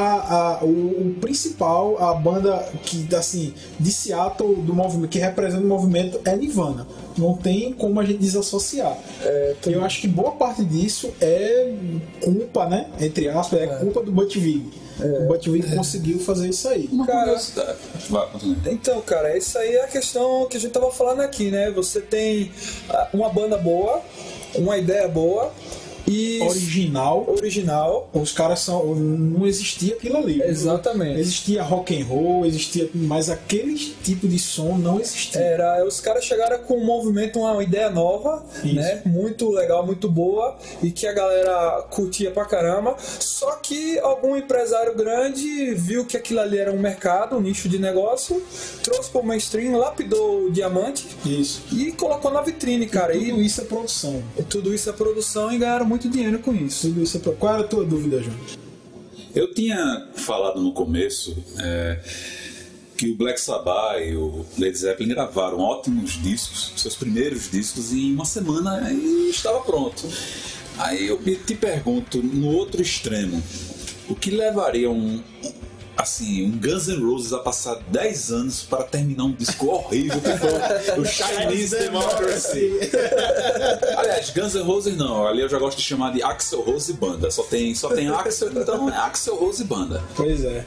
a- 0.61 0.64
o, 0.64 0.68
o 0.68 1.16
principal, 1.20 1.96
a 2.02 2.14
banda 2.14 2.59
que, 2.85 3.07
assim, 3.14 3.52
de 3.78 3.90
Seattle, 3.90 4.57
do 4.57 4.74
movimento, 4.74 5.11
que 5.11 5.18
representa 5.18 5.62
o 5.64 5.68
movimento 5.68 6.20
é 6.24 6.37
Nirvana. 6.37 6.87
Não 7.16 7.35
tem 7.37 7.72
como 7.74 8.00
a 8.00 8.05
gente 8.05 8.18
desassociar. 8.18 8.96
eu 9.66 9.85
acho 9.85 10.00
que 10.00 10.09
boa 10.09 10.31
parte 10.33 10.64
disso 10.64 11.11
é 11.20 11.72
culpa, 12.22 12.66
né? 12.66 12.87
Entre 13.00 13.21
aspas, 13.28 13.61
é, 13.61 13.66
culpa 13.66 14.02
do 14.02 14.12
Butch 14.12 14.37
Vig. 14.37 14.70
O 15.00 15.26
Butch 15.26 15.48
Vig 15.48 15.74
conseguiu 15.74 16.18
fazer 16.18 16.48
isso 16.48 16.68
aí. 16.68 16.88
Uma 16.92 17.06
Cara, 17.06 17.24
curiosidade. 17.24 17.78
Então, 18.66 19.00
cara, 19.00 19.37
isso 19.37 19.58
aí 19.58 19.74
é 19.74 19.85
a 19.85 19.88
questão 19.88 20.46
que 20.46 20.56
a 20.56 20.61
gente 20.61 20.72
tava 20.72 20.90
falando 20.90 21.20
aqui, 21.20 21.50
né? 21.50 21.70
Você 21.70 22.00
tem 22.00 22.52
ah, 22.88 23.08
uma 23.12 23.28
banda 23.28 23.56
boa, 23.56 24.00
uma 24.54 24.76
ideia 24.76 25.08
boa 25.08 25.50
e 26.12 26.42
Original, 26.42 27.25
original. 27.29 28.11
os 28.12 28.33
caras 28.33 28.61
são. 28.61 28.94
Não 28.94 29.46
existia 29.46 29.94
aquilo 29.94 30.16
ali. 30.18 30.42
Exatamente. 30.42 31.18
Existia 31.20 31.62
rock 31.62 32.01
and 32.01 32.05
roll, 32.05 32.44
existia. 32.46 32.88
Mas 32.94 33.31
aquele 33.31 33.75
tipo 34.03 34.29
de 34.29 34.38
som 34.38 34.77
não 34.79 35.01
existia. 35.01 35.40
Era, 35.40 35.85
os 35.87 36.01
caras 36.01 36.25
chegaram 36.25 36.59
com 36.64 36.75
um 36.79 36.85
movimento, 36.85 37.38
uma 37.40 37.62
ideia 37.62 37.90
nova, 37.90 38.44
Isso. 38.64 38.75
né? 38.75 39.03
Muito 39.07 39.51
legal, 39.51 39.85
muito 39.87 40.09
boa 40.09 40.57
e 40.83 40.90
que 40.90 41.07
a 41.07 41.12
galera 41.12 41.83
curtia 41.90 42.31
pra 42.31 42.44
caramba. 42.44 42.96
Só 42.98 43.53
que 43.57 43.98
algum 44.01 44.37
empresário 44.37 44.94
grande 44.94 45.75
viu 45.75 46.05
que 46.05 46.16
aquilo 46.16 46.40
ali 46.40 46.59
era 46.59 46.72
um 46.72 46.79
mercado, 46.79 47.37
um 47.37 47.40
nicho 47.40 47.68
de 47.68 47.79
negócio, 47.79 48.42
trouxe 48.83 49.11
pro 49.11 49.22
mainstream, 49.22 49.77
lapidou 49.77 50.46
o 50.46 50.51
diamante 50.51 51.07
Isso. 51.25 51.62
e 51.72 51.92
colocou 51.92 52.31
na 52.31 52.40
vitrine, 52.40 52.87
cara. 52.87 53.12
Tudo 53.12 53.25
E 53.25 53.46
isso 53.46 53.61
é 53.61 53.64
produção. 53.64 54.22
tudo 54.48 54.75
isso 54.75 54.88
é 54.88 54.92
produção 54.92 55.53
e 55.53 55.59
ganharam 55.59 55.85
muito 55.87 56.01
dinheiro 56.08 56.38
com 56.38 56.54
isso. 56.54 56.92
Tudo 56.92 57.30
é. 57.30 57.34
Qual 57.36 57.54
era 57.54 57.62
a 57.62 57.66
tua 57.66 57.84
dúvida, 57.84 58.22
João? 58.22 58.36
Eu 59.34 59.52
tinha 59.54 60.08
falado 60.14 60.60
no 60.60 60.72
começo 60.72 61.36
é, 61.58 61.98
que 62.96 63.10
o 63.10 63.16
Black 63.16 63.40
Sabbath 63.40 64.00
e 64.00 64.14
o 64.14 64.44
Led 64.58 64.76
Zeppelin 64.76 65.08
gravaram 65.08 65.58
ótimos 65.58 66.22
discos, 66.22 66.72
seus 66.76 66.94
primeiros 66.94 67.50
discos, 67.50 67.92
em 67.92 68.12
uma 68.12 68.24
semana 68.24 68.92
e 68.92 69.30
estava 69.30 69.60
pronto. 69.60 70.06
Aí 70.78 71.08
eu 71.08 71.18
te 71.22 71.54
pergunto, 71.54 72.22
no 72.22 72.48
outro 72.48 72.82
extremo, 72.82 73.42
o 74.08 74.14
que 74.14 74.30
levaria 74.30 74.90
um, 74.90 75.22
assim, 75.96 76.46
um 76.46 76.59
Guns 76.59 76.88
N' 76.88 77.02
Roses 77.02 77.33
a 77.33 77.38
passar 77.38 77.76
10 77.88 78.33
anos 78.33 78.62
para 78.62 78.85
terminar 78.85 79.24
um 79.24 79.33
disco 79.33 79.66
horrível 79.66 80.20
que 80.20 80.37
foi 80.38 80.98
o 80.98 81.05
Chinese 81.07 81.76
Democracy? 81.76 82.72
Aliás, 83.96 84.31
Guns 84.31 84.55
N' 84.55 84.62
Roses 84.62 84.96
não, 84.96 85.26
ali 85.26 85.42
eu 85.42 85.48
já 85.48 85.59
gosto 85.59 85.78
de 85.78 85.85
chamar 85.85 86.12
de 86.12 86.22
Axel 86.22 86.61
Rose 86.61 86.92
Banda. 86.92 87.31
Só 87.31 87.42
tem, 87.44 87.74
só 87.74 87.88
tem 87.90 88.09
Axel, 88.09 88.50
então 88.52 88.88
é 88.88 88.96
Axel 88.96 89.37
Rose 89.37 89.64
Banda. 89.64 90.02
Pois 90.16 90.44
é. 90.44 90.64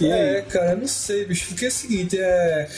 E 0.00 0.10
aí? 0.10 0.36
É, 0.36 0.42
cara, 0.42 0.72
eu 0.72 0.78
não 0.78 0.88
sei, 0.88 1.26
bicho, 1.26 1.48
porque 1.48 1.66
é 1.66 1.68
o 1.68 1.70
seguinte, 1.70 2.18
é. 2.18 2.68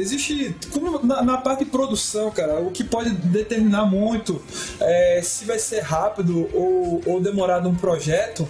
Existe. 0.00 0.54
Como 0.72 1.04
na, 1.04 1.22
na 1.22 1.36
parte 1.38 1.64
de 1.64 1.70
produção, 1.70 2.30
cara, 2.30 2.60
o 2.60 2.70
que 2.70 2.84
pode 2.84 3.10
determinar 3.10 3.84
muito 3.86 4.42
é, 4.80 5.20
se 5.22 5.44
vai 5.44 5.58
ser 5.58 5.80
rápido 5.80 6.48
ou, 6.54 7.00
ou 7.06 7.20
demorado 7.20 7.68
um 7.68 7.74
projeto 7.74 8.48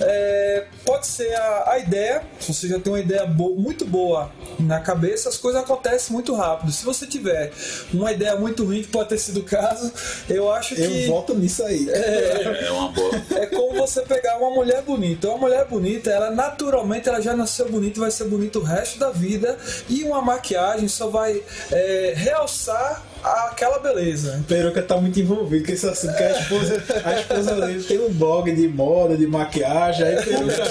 é, 0.00 0.64
pode 0.84 1.06
ser 1.06 1.32
a, 1.34 1.70
a 1.72 1.78
ideia. 1.78 2.22
Se 2.38 2.52
você 2.52 2.68
já 2.68 2.78
tem 2.78 2.92
uma 2.92 3.00
ideia 3.00 3.24
bo- 3.26 3.54
muito 3.56 3.84
boa 3.84 4.30
na 4.58 4.80
cabeça, 4.80 5.28
as 5.28 5.36
coisas 5.36 5.62
acontecem 5.62 6.12
muito 6.12 6.34
rápido. 6.34 6.72
Se 6.72 6.84
você 6.84 7.06
tiver 7.06 7.52
uma 7.92 8.12
ideia 8.12 8.36
muito 8.36 8.64
ruim, 8.64 8.82
que 8.82 8.88
pode 8.88 9.08
ter 9.08 9.18
sido 9.18 9.40
o 9.40 9.44
caso, 9.44 9.92
eu 10.28 10.52
acho 10.52 10.74
que. 10.74 10.80
Eu 10.82 11.12
voto 11.12 11.34
nisso 11.34 11.62
aí. 11.64 11.88
É, 11.90 12.66
é 12.66 12.70
uma 12.70 12.88
boa. 12.88 13.10
É 13.36 13.46
como 13.46 13.74
você 13.78 14.02
pegar 14.02 14.38
uma 14.38 14.50
mulher 14.50 14.82
bonita. 14.82 15.28
Uma 15.28 15.38
mulher 15.38 15.66
bonita, 15.66 16.10
ela 16.10 16.30
naturalmente 16.30 17.08
ela 17.08 17.20
já 17.20 17.34
nasceu 17.34 17.70
bonita 17.70 17.98
e 17.98 18.00
vai 18.00 18.10
ser 18.10 18.24
bonita 18.24 18.58
o 18.58 18.62
resto 18.62 18.98
da 18.98 19.10
vida. 19.10 19.56
E 19.88 20.02
uma 20.04 20.20
maquiagem 20.20 20.88
só 20.90 21.08
vai 21.08 21.42
é, 21.72 22.12
realçar 22.16 23.02
aquela 23.22 23.78
beleza. 23.78 24.42
Peruca 24.48 24.82
tá 24.82 24.96
muito 24.96 25.18
envolvido 25.20 25.64
com 25.66 25.72
esse 25.72 25.86
assunto, 25.86 26.10
porque 26.10 26.22
a 26.24 26.40
esposa, 26.40 26.82
a 27.04 27.20
esposa 27.20 27.54
dele 27.66 27.82
tem 27.82 27.98
um 28.00 28.12
blog 28.12 28.50
de 28.52 28.68
moda, 28.68 29.16
de 29.16 29.26
maquiagem, 29.26 30.06
aí 30.06 30.24
Peruca 30.24 30.64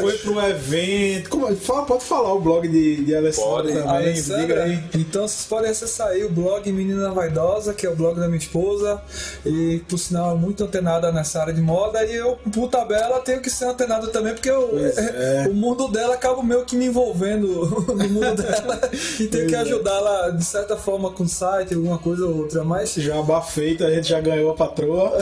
foi 0.00 0.18
para 0.18 0.30
um 0.30 0.46
evento. 0.46 1.30
Como, 1.30 1.56
fala, 1.56 1.84
pode 1.86 2.04
falar 2.04 2.32
o 2.34 2.40
blog 2.40 2.68
de, 2.68 3.04
de 3.04 3.14
Alessandra 3.16 3.46
Pode. 3.50 3.72
também, 3.72 3.88
Alessandra, 3.88 4.40
diga 4.46 4.62
aí. 4.64 4.84
Então 4.94 5.26
vocês 5.28 5.46
podem 5.46 5.70
acessar 5.70 6.08
aí 6.08 6.24
o 6.24 6.30
blog 6.30 6.70
Menina 6.72 7.10
Vaidosa, 7.10 7.72
que 7.74 7.86
é 7.86 7.90
o 7.90 7.96
blog 7.96 8.18
da 8.18 8.26
minha 8.26 8.38
esposa, 8.38 9.00
e 9.44 9.80
por 9.88 9.98
sinal 9.98 10.32
é 10.32 10.38
muito 10.38 10.64
antenada 10.64 11.12
nessa 11.12 11.40
área 11.40 11.52
de 11.52 11.60
moda, 11.60 12.04
e 12.04 12.14
eu, 12.14 12.38
por 12.52 12.68
tabela, 12.68 13.20
tenho 13.20 13.40
que 13.40 13.50
ser 13.50 13.66
antenado 13.66 14.08
também, 14.08 14.32
porque 14.34 14.50
eu- 14.50 14.70
é. 14.78 15.46
o 15.48 15.54
mundo 15.54 15.88
dela 15.88 16.14
acaba 16.14 16.42
meio 16.42 16.64
que 16.64 16.76
me 16.76 16.86
envolvendo 16.86 17.46
no 17.94 18.08
mundo 18.08 18.42
dela, 18.42 18.80
e 19.20 19.26
tenho 19.26 19.30
Pois 19.30 19.46
que 19.48 19.54
é. 19.54 19.58
ajudá-la 19.58 20.30
de 20.30 20.44
certa 20.44 20.76
forma 20.76 21.10
com 21.10 21.26
site, 21.26 21.65
alguma 21.74 21.98
coisa 21.98 22.26
ou 22.26 22.36
outra, 22.38 22.64
mas 22.64 22.94
Jabá 22.94 23.40
feito, 23.42 23.84
a 23.84 23.90
gente 23.90 24.08
já 24.08 24.20
ganhou 24.20 24.50
a 24.50 24.54
patroa, 24.54 25.18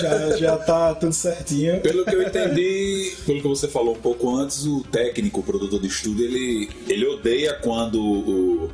já, 0.00 0.36
já 0.36 0.56
tá 0.56 0.94
tudo 0.94 1.12
certinho. 1.12 1.80
Pelo 1.80 2.04
que 2.04 2.14
eu 2.14 2.22
entendi, 2.22 3.16
pelo 3.26 3.40
que 3.40 3.48
você 3.48 3.68
falou 3.68 3.94
um 3.94 4.00
pouco 4.00 4.34
antes, 4.36 4.64
o 4.66 4.82
técnico, 4.90 5.40
o 5.40 5.42
produtor 5.42 5.80
de 5.80 5.88
estúdio, 5.88 6.24
ele, 6.24 6.70
ele 6.88 7.06
odeia 7.06 7.54
quando 7.54 8.00
o, 8.00 8.70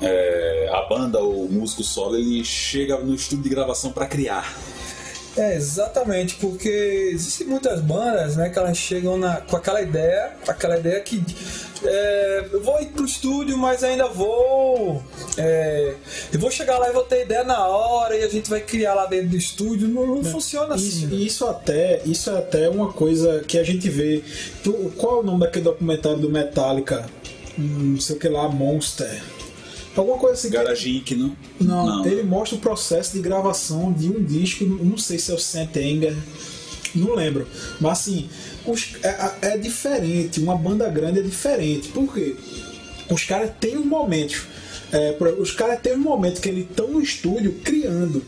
é, 0.00 0.70
a 0.72 0.82
banda 0.88 1.18
ou 1.20 1.44
o 1.44 1.52
músico 1.52 1.82
solo 1.82 2.16
ele 2.16 2.44
chega 2.44 2.98
no 2.98 3.14
estúdio 3.14 3.44
de 3.44 3.50
gravação 3.50 3.92
para 3.92 4.06
criar. 4.06 4.56
É, 5.38 5.54
exatamente, 5.54 6.34
porque 6.34 7.10
existem 7.12 7.46
muitas 7.46 7.80
bandas, 7.80 8.36
né, 8.36 8.50
que 8.50 8.58
elas 8.58 8.76
chegam 8.76 9.16
na, 9.16 9.36
com 9.36 9.56
aquela 9.56 9.80
ideia, 9.80 10.32
aquela 10.48 10.76
ideia 10.76 11.00
que 11.00 11.22
é, 11.84 12.48
eu 12.52 12.60
vou 12.60 12.80
ir 12.82 12.86
pro 12.86 13.04
estúdio, 13.04 13.56
mas 13.56 13.84
ainda 13.84 14.08
vou. 14.08 15.00
é, 15.36 15.94
eu 16.32 16.40
vou 16.40 16.50
chegar 16.50 16.76
lá 16.78 16.88
e 16.88 16.92
vou 16.92 17.04
ter 17.04 17.22
ideia 17.22 17.44
na 17.44 17.68
hora 17.68 18.16
e 18.16 18.24
a 18.24 18.28
gente 18.28 18.50
vai 18.50 18.60
criar 18.60 18.94
lá 18.94 19.06
dentro 19.06 19.28
do 19.28 19.36
estúdio. 19.36 19.86
Não, 19.86 20.06
não 20.06 20.24
funciona 20.24 20.74
assim. 20.74 20.88
Isso, 20.88 21.06
né? 21.06 21.14
isso 21.16 21.46
até 21.46 22.02
isso 22.04 22.30
é 22.30 22.38
até 22.38 22.68
uma 22.68 22.92
coisa 22.92 23.44
que 23.46 23.58
a 23.58 23.62
gente 23.62 23.88
vê. 23.88 24.24
Qual 24.96 25.18
é 25.18 25.20
o 25.20 25.22
nome 25.22 25.40
daquele 25.40 25.66
documentário 25.66 26.18
do 26.18 26.28
Metallica? 26.28 27.06
Hum, 27.56 27.92
não 27.92 28.00
sei 28.00 28.16
o 28.16 28.18
que 28.18 28.28
lá, 28.28 28.48
Monster. 28.48 29.22
Alguma 29.98 30.18
coisa 30.18 30.34
assim. 30.34 30.48
que- 30.50 30.56
Garage 30.56 30.90
Inc, 30.96 31.10
não? 31.16 31.36
Não, 31.60 32.06
ele 32.06 32.22
mostra 32.22 32.56
o 32.56 32.60
processo 32.60 33.12
de 33.14 33.20
gravação 33.20 33.92
de 33.92 34.08
um 34.08 34.22
disco, 34.22 34.64
não 34.64 34.96
sei 34.96 35.18
se 35.18 35.30
é 35.30 35.34
o 35.34 35.38
Saint 35.38 35.76
Anger, 35.76 36.16
não 36.94 37.14
lembro. 37.14 37.46
Mas 37.80 38.00
assim, 38.00 38.28
os- 38.66 38.94
é, 39.02 39.32
é 39.54 39.58
diferente, 39.58 40.40
uma 40.40 40.56
banda 40.56 40.88
grande 40.88 41.18
é 41.18 41.22
diferente. 41.22 41.88
Por 41.88 42.12
quê? 42.14 42.36
Os 43.10 43.24
caras 43.24 43.50
têm 43.60 43.76
um 43.76 43.84
momento. 43.84 44.46
é, 44.90 45.14
os 45.38 45.50
caras 45.50 45.80
têm 45.82 45.92
um 45.94 45.98
momento 45.98 46.40
que 46.40 46.48
eles 46.48 46.64
estão 46.70 46.88
no 46.88 47.00
estúdio 47.02 47.60
criando. 47.62 48.22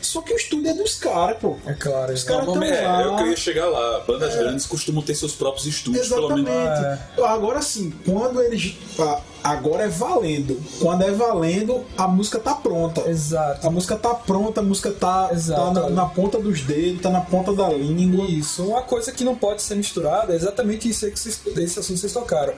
Só 0.00 0.22
que 0.22 0.32
o 0.32 0.36
estúdio 0.36 0.70
é 0.70 0.74
dos 0.74 0.94
caras, 0.94 1.36
pô. 1.38 1.56
É 1.66 1.74
claro, 1.74 2.12
Os 2.14 2.22
caras 2.24 2.46
estão 2.48 2.62
é, 2.62 2.80
lá. 2.86 3.02
eu 3.02 3.16
queria 3.16 3.36
chegar 3.36 3.66
lá. 3.68 4.00
Bandas 4.06 4.34
grandes 4.36 4.64
costumam 4.64 5.02
ter 5.02 5.14
seus 5.14 5.32
próprios 5.32 5.66
estúdios, 5.66 6.08
pelo 6.08 6.28
Exatamente. 6.38 6.48
menos. 6.50 6.98
Agora 7.30 7.60
sim, 7.60 7.92
quando 8.06 8.40
eles. 8.40 8.74
ah, 9.00 9.20
Agora 9.42 9.84
é 9.84 9.88
valendo. 9.88 10.60
Quando 10.80 11.02
é 11.02 11.10
valendo, 11.10 11.84
a 11.96 12.06
música 12.06 12.38
tá 12.38 12.54
pronta. 12.54 13.08
Exato. 13.08 13.66
A 13.66 13.70
música 13.70 13.96
tá 13.96 14.14
pronta, 14.14 14.60
a 14.60 14.62
música 14.62 14.90
tá, 14.92 15.28
tá 15.28 15.72
na, 15.72 15.90
na 15.90 16.06
ponta 16.06 16.38
dos 16.38 16.60
dedos, 16.62 17.02
tá 17.02 17.10
na 17.10 17.20
ponta 17.20 17.52
da 17.52 17.68
língua. 17.68 18.24
Isso, 18.26 18.64
uma 18.64 18.82
coisa 18.82 19.10
que 19.10 19.24
não 19.24 19.34
pode 19.34 19.62
ser 19.62 19.74
misturada 19.74 20.32
é 20.32 20.36
exatamente 20.36 20.88
isso 20.88 21.04
aí 21.04 21.10
que 21.10 21.18
vocês, 21.18 21.40
esse 21.56 21.78
assunto 21.78 21.94
que 21.94 22.00
vocês 22.00 22.12
tocaram. 22.12 22.52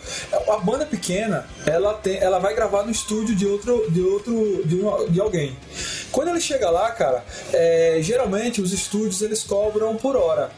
A 0.53 0.59
banda 0.59 0.85
pequena, 0.85 1.47
ela 1.67 1.95
tem, 1.95 2.19
ela 2.19 2.39
vai 2.39 2.55
gravar 2.55 2.83
no 2.83 2.91
estúdio 2.91 3.35
de 3.35 3.47
outro, 3.47 3.91
de 3.91 4.01
outro, 4.03 4.63
de, 4.65 4.81
de 5.13 5.21
alguém. 5.21 5.57
Quando 6.13 6.29
ele 6.29 6.41
chega 6.41 6.71
lá, 6.71 6.91
cara, 6.93 7.25
é, 7.53 7.99
geralmente 8.03 8.61
os 8.61 8.73
estúdios 8.73 9.23
eles 9.23 9.43
cobram 9.43 9.97
por 9.97 10.17
hora. 10.17 10.51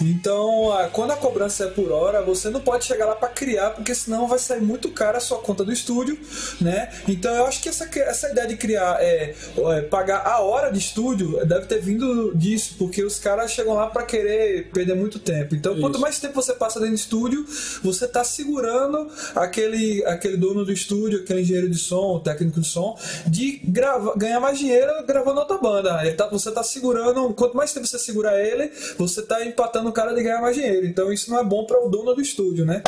Então, 0.00 0.72
a- 0.72 0.88
quando 0.88 1.12
a 1.12 1.16
cobrança 1.16 1.64
é 1.64 1.66
por 1.68 1.90
hora, 1.90 2.22
você 2.22 2.50
não 2.50 2.60
pode 2.60 2.84
chegar 2.84 3.06
lá 3.06 3.14
para 3.16 3.28
criar, 3.28 3.70
porque 3.70 3.94
senão 3.94 4.26
vai 4.26 4.38
sair 4.38 4.60
muito 4.60 4.90
caro 4.90 5.16
a 5.16 5.20
sua 5.20 5.38
conta 5.38 5.55
do 5.64 5.72
estúdio, 5.72 6.18
né? 6.60 6.90
Então, 7.08 7.34
eu 7.34 7.46
acho 7.46 7.62
que 7.62 7.68
essa, 7.68 7.88
essa 7.98 8.30
ideia 8.30 8.46
de 8.46 8.56
criar, 8.56 8.98
é, 9.00 9.34
é, 9.56 9.82
pagar 9.82 10.26
a 10.26 10.40
hora 10.40 10.70
de 10.70 10.78
estúdio, 10.78 11.44
deve 11.46 11.66
ter 11.66 11.80
vindo 11.80 12.32
disso, 12.34 12.74
porque 12.78 13.02
os 13.02 13.18
caras 13.18 13.50
chegam 13.52 13.74
lá 13.74 13.86
para 13.86 14.04
querer 14.04 14.70
perder 14.72 14.94
muito 14.94 15.18
tempo. 15.18 15.54
Então, 15.54 15.78
quanto 15.80 15.94
Isso. 15.94 16.00
mais 16.00 16.18
tempo 16.18 16.34
você 16.34 16.52
passa 16.52 16.78
dentro 16.78 16.94
do 16.94 16.98
estúdio, 16.98 17.46
você 17.82 18.06
tá 18.06 18.24
segurando 18.24 19.08
aquele, 19.34 20.04
aquele 20.04 20.36
dono 20.36 20.64
do 20.64 20.72
estúdio, 20.72 21.20
aquele 21.20 21.40
engenheiro 21.40 21.68
de 21.68 21.78
som, 21.78 22.20
técnico 22.20 22.60
de 22.60 22.66
som, 22.66 22.98
de 23.26 23.60
grava, 23.64 24.14
ganhar 24.16 24.40
mais 24.40 24.58
dinheiro 24.58 24.92
gravando 25.06 25.40
outra 25.40 25.58
banda. 25.58 26.14
Tá, 26.14 26.28
você 26.28 26.50
tá 26.50 26.62
segurando, 26.62 27.32
quanto 27.34 27.56
mais 27.56 27.72
tempo 27.72 27.86
você 27.86 27.98
segurar 27.98 28.40
ele, 28.40 28.70
você 28.98 29.22
tá 29.22 29.44
empatando 29.44 29.88
o 29.88 29.92
cara 29.92 30.12
de 30.12 30.22
ganhar 30.22 30.40
mais 30.40 30.56
dinheiro. 30.56 30.86
Então 30.86 31.12
isso 31.12 31.30
não 31.30 31.38
é 31.38 31.44
bom 31.44 31.64
para 31.64 31.84
o 31.84 31.88
dono 31.88 32.14
do 32.14 32.20
estúdio, 32.20 32.64
né? 32.64 32.82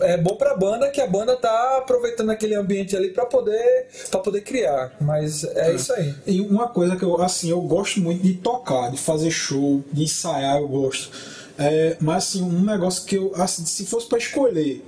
É 0.00 0.16
bom 0.16 0.36
para 0.36 0.52
a 0.52 0.56
banda 0.56 0.90
que 0.90 1.00
a 1.00 1.06
banda 1.06 1.36
tá 1.36 1.78
aproveitando 1.78 2.09
aquele 2.30 2.54
ambiente 2.54 2.96
ali 2.96 3.10
para 3.10 3.26
poder 3.26 3.86
para 4.10 4.20
poder 4.20 4.40
criar. 4.42 4.92
Mas 5.00 5.44
é 5.44 5.74
isso 5.74 5.92
aí. 5.92 6.14
E 6.26 6.40
uma 6.40 6.68
coisa 6.68 6.96
que 6.96 7.02
eu, 7.02 7.20
assim, 7.20 7.50
eu 7.50 7.60
gosto 7.60 8.00
muito 8.00 8.22
de 8.22 8.34
tocar, 8.34 8.90
de 8.90 8.96
fazer 8.96 9.30
show, 9.30 9.82
de 9.92 10.04
ensaiar, 10.04 10.58
eu 10.58 10.68
gosto. 10.68 11.10
É, 11.58 11.96
mas 12.00 12.28
assim, 12.28 12.42
um 12.42 12.62
negócio 12.62 13.04
que 13.04 13.16
eu, 13.16 13.32
assim, 13.36 13.64
se 13.66 13.84
fosse 13.84 14.06
pra 14.08 14.18
escolher, 14.18 14.82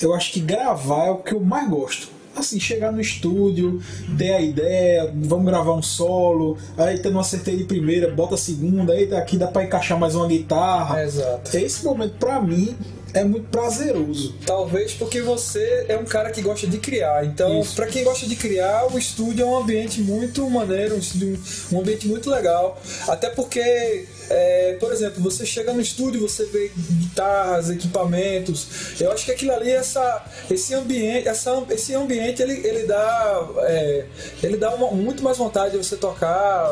eu 0.00 0.12
acho 0.12 0.32
que 0.32 0.40
gravar 0.40 1.06
é 1.06 1.10
o 1.10 1.16
que 1.16 1.32
eu 1.32 1.40
mais 1.40 1.68
gosto. 1.68 2.08
Assim, 2.36 2.58
chegar 2.58 2.90
no 2.90 3.00
estúdio, 3.00 3.80
ter 4.18 4.32
a 4.32 4.40
ideia, 4.40 5.10
vamos 5.14 5.46
gravar 5.46 5.72
um 5.72 5.82
solo, 5.82 6.58
aí 6.76 7.00
não 7.08 7.20
acertei 7.20 7.56
de 7.56 7.64
primeira, 7.64 8.10
bota 8.10 8.34
a 8.34 8.38
segunda, 8.38 8.92
aí 8.92 9.12
aqui 9.14 9.36
dá 9.36 9.46
pra 9.46 9.62
encaixar 9.62 9.98
mais 9.98 10.16
uma 10.16 10.26
guitarra. 10.26 11.00
É, 11.00 11.04
exato. 11.04 11.56
Esse 11.56 11.84
momento, 11.84 12.16
pra 12.18 12.40
mim, 12.40 12.76
é 13.14 13.24
muito 13.24 13.48
prazeroso. 13.48 14.34
Talvez 14.44 14.92
porque 14.92 15.22
você 15.22 15.86
é 15.88 15.96
um 15.96 16.04
cara 16.04 16.30
que 16.30 16.42
gosta 16.42 16.66
de 16.66 16.78
criar. 16.78 17.24
Então, 17.24 17.62
para 17.76 17.86
quem 17.86 18.04
gosta 18.04 18.26
de 18.26 18.36
criar, 18.36 18.92
o 18.92 18.98
estúdio 18.98 19.42
é 19.44 19.46
um 19.46 19.56
ambiente 19.56 20.00
muito 20.00 20.48
maneiro, 20.50 20.96
um, 20.96 20.98
estúdio- 20.98 21.38
um 21.72 21.80
ambiente 21.80 22.06
muito 22.08 22.28
legal. 22.28 22.80
Até 23.08 23.30
porque, 23.30 24.06
é, 24.30 24.76
por 24.80 24.92
exemplo, 24.92 25.22
você 25.22 25.44
chega 25.46 25.72
no 25.72 25.80
estúdio, 25.80 26.20
você 26.20 26.44
vê 26.46 26.70
guitarras, 26.76 27.70
equipamentos. 27.70 28.66
Eu 29.00 29.12
acho 29.12 29.24
que 29.24 29.32
aquilo 29.32 29.52
ali, 29.52 29.70
essa, 29.70 30.24
esse 30.50 30.74
ambiente, 30.74 31.28
essa, 31.28 31.62
esse 31.70 31.94
ambiente, 31.94 32.42
ele, 32.42 32.66
ele 32.66 32.84
dá, 32.84 33.48
é, 33.62 34.04
ele 34.42 34.56
dá 34.56 34.74
uma- 34.74 34.90
muito 34.90 35.22
mais 35.22 35.36
vontade 35.38 35.72
de 35.72 35.78
você 35.84 35.96
tocar. 35.96 36.68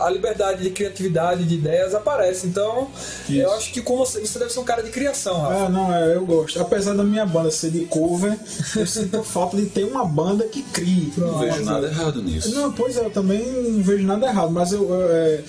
A 0.00 0.10
liberdade 0.10 0.62
de 0.62 0.70
criatividade, 0.70 1.44
de 1.44 1.54
ideias 1.54 1.94
aparece. 1.94 2.46
Então, 2.46 2.90
Isso. 3.28 3.40
eu 3.40 3.52
acho 3.52 3.72
que 3.72 3.80
como 3.80 4.04
você, 4.04 4.20
você 4.20 4.38
deve 4.38 4.52
ser 4.52 4.60
um 4.60 4.64
cara 4.64 4.82
de 4.82 4.90
criação, 4.90 5.40
Rafa. 5.40 5.64
Ah, 5.66 5.68
não, 5.68 5.94
é, 5.94 6.14
eu 6.14 6.24
gosto. 6.26 6.60
Apesar 6.60 6.94
da 6.94 7.02
minha 7.04 7.24
banda 7.26 7.50
ser 7.50 7.70
de 7.70 7.84
cover, 7.86 8.36
eu 8.76 8.86
sinto 8.86 9.22
falta 9.24 9.56
de 9.56 9.66
ter 9.66 9.84
uma 9.84 10.04
banda 10.04 10.44
que 10.44 10.62
crie. 10.62 11.12
Não 11.16 11.38
vejo 11.38 11.64
nada 11.64 11.86
errado 11.86 12.22
nisso. 12.22 12.54
Não, 12.54 12.72
pois 12.72 12.96
é, 12.96 13.04
eu 13.04 13.10
também 13.10 13.40
não 13.44 13.82
vejo 13.82 14.04
nada 14.06 14.26
errado, 14.26 14.50
mas 14.50 14.72
eu. 14.72 14.88
eu, 14.88 15.12
é, 15.12 15.40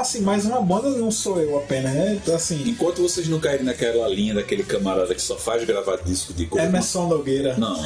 assim, 0.00 0.20
mas 0.20 0.44
uma 0.44 0.60
banda 0.60 0.90
não 0.90 1.10
sou 1.10 1.40
eu 1.40 1.56
apenas, 1.58 1.92
né? 1.92 2.20
Assim, 2.34 2.62
Enquanto 2.68 3.02
vocês 3.02 3.28
não 3.28 3.40
caírem 3.40 3.64
naquela 3.66 4.06
linha 4.08 4.34
daquele 4.34 4.62
camarada 4.62 5.14
que 5.14 5.22
só 5.22 5.36
faz 5.36 5.64
gravar 5.64 5.96
disco 6.04 6.32
de 6.32 6.46
coisa. 6.46 6.66
Emerson 6.66 7.08
Nogueira. 7.08 7.56
Não. 7.56 7.76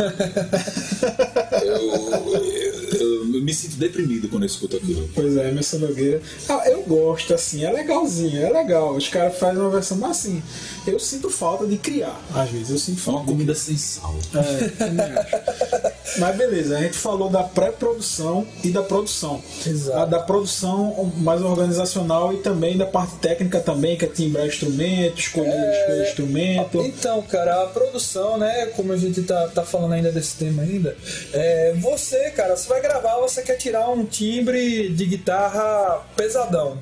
eu, 1.63 1.77
eu- 1.77 2.95
eu 3.01 3.14
me 3.41 3.55
sinto 3.55 3.77
deprimido 3.77 4.29
quando 4.29 4.43
eu 4.43 4.47
escuto 4.47 4.77
aquilo. 4.77 5.09
Pois 5.15 5.37
é, 5.37 5.49
Emerson 5.49 5.79
Nogueira. 5.79 6.21
Ah, 6.49 6.63
eu 6.69 6.83
gosto, 6.83 7.35
assim, 7.35 7.65
é 7.65 7.71
legalzinho, 7.73 8.45
é 8.45 8.51
legal. 8.51 8.95
Os 8.95 9.09
caras 9.09 9.37
fazem 9.39 9.61
uma 9.61 9.71
versão, 9.71 9.97
mas 9.99 10.11
assim, 10.13 10.43
eu 10.87 10.99
sinto 10.99 11.31
falta 11.31 11.67
de 11.67 11.77
criar, 11.77 12.21
às 12.35 12.51
vezes, 12.51 12.71
eu 12.71 12.79
sinto 12.79 12.99
É 12.99 13.03
falta. 13.03 13.21
uma 13.21 13.27
comida 13.27 13.55
sem 13.55 13.77
sal. 13.77 14.15
É. 14.35 15.95
Mas 16.19 16.37
beleza, 16.37 16.77
a 16.79 16.81
gente 16.81 16.97
falou 16.97 17.29
da 17.29 17.43
pré-produção 17.43 18.47
e 18.63 18.71
da 18.71 18.83
produção. 18.83 19.43
Exato. 19.67 19.99
A 19.99 20.05
da 20.05 20.21
produção 20.21 21.13
mais 21.17 21.43
organizacional 21.43 22.33
e 22.33 22.37
também 22.39 22.77
da 22.77 22.87
parte 22.87 23.17
técnica 23.17 23.59
também, 23.61 23.97
que 23.97 24.05
é 24.05 24.09
timbrar 24.09 24.47
instrumento, 24.47 25.19
escolher, 25.19 25.51
escolher 25.51 26.09
instrumento. 26.09 26.83
Então, 26.83 27.23
cara, 27.23 27.65
a 27.65 27.67
produção, 27.67 28.39
né? 28.39 28.67
Como 28.77 28.93
a 28.93 28.97
gente 28.97 29.23
tá, 29.23 29.49
tá 29.49 29.63
falando 29.65 29.93
ainda 29.93 30.13
desse 30.13 30.37
tema 30.37 30.63
ainda, 30.63 30.97
é, 31.33 31.75
você, 31.81 32.31
cara, 32.31 32.57
você 32.57 32.69
vai 32.69 32.81
gravar, 32.81 33.17
você 33.29 33.43
quer 33.43 33.57
tirar 33.57 33.89
um 33.91 34.05
timbre 34.05 34.89
de 34.91 35.07
guitarra 35.07 36.03
pesadão. 36.17 36.79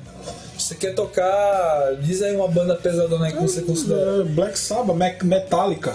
Você 0.73 0.75
quer 0.79 0.95
tocar. 0.95 1.95
Diz 2.01 2.21
aí 2.21 2.35
uma 2.35 2.47
banda 2.47 2.75
pesadona 2.75 3.27
aí 3.27 3.33
que 3.33 3.41
você 3.41 3.61
considera. 3.61 4.21
É, 4.21 4.23
Black 4.23 4.57
Sabbath, 4.57 4.95
Metallica. 5.23 5.93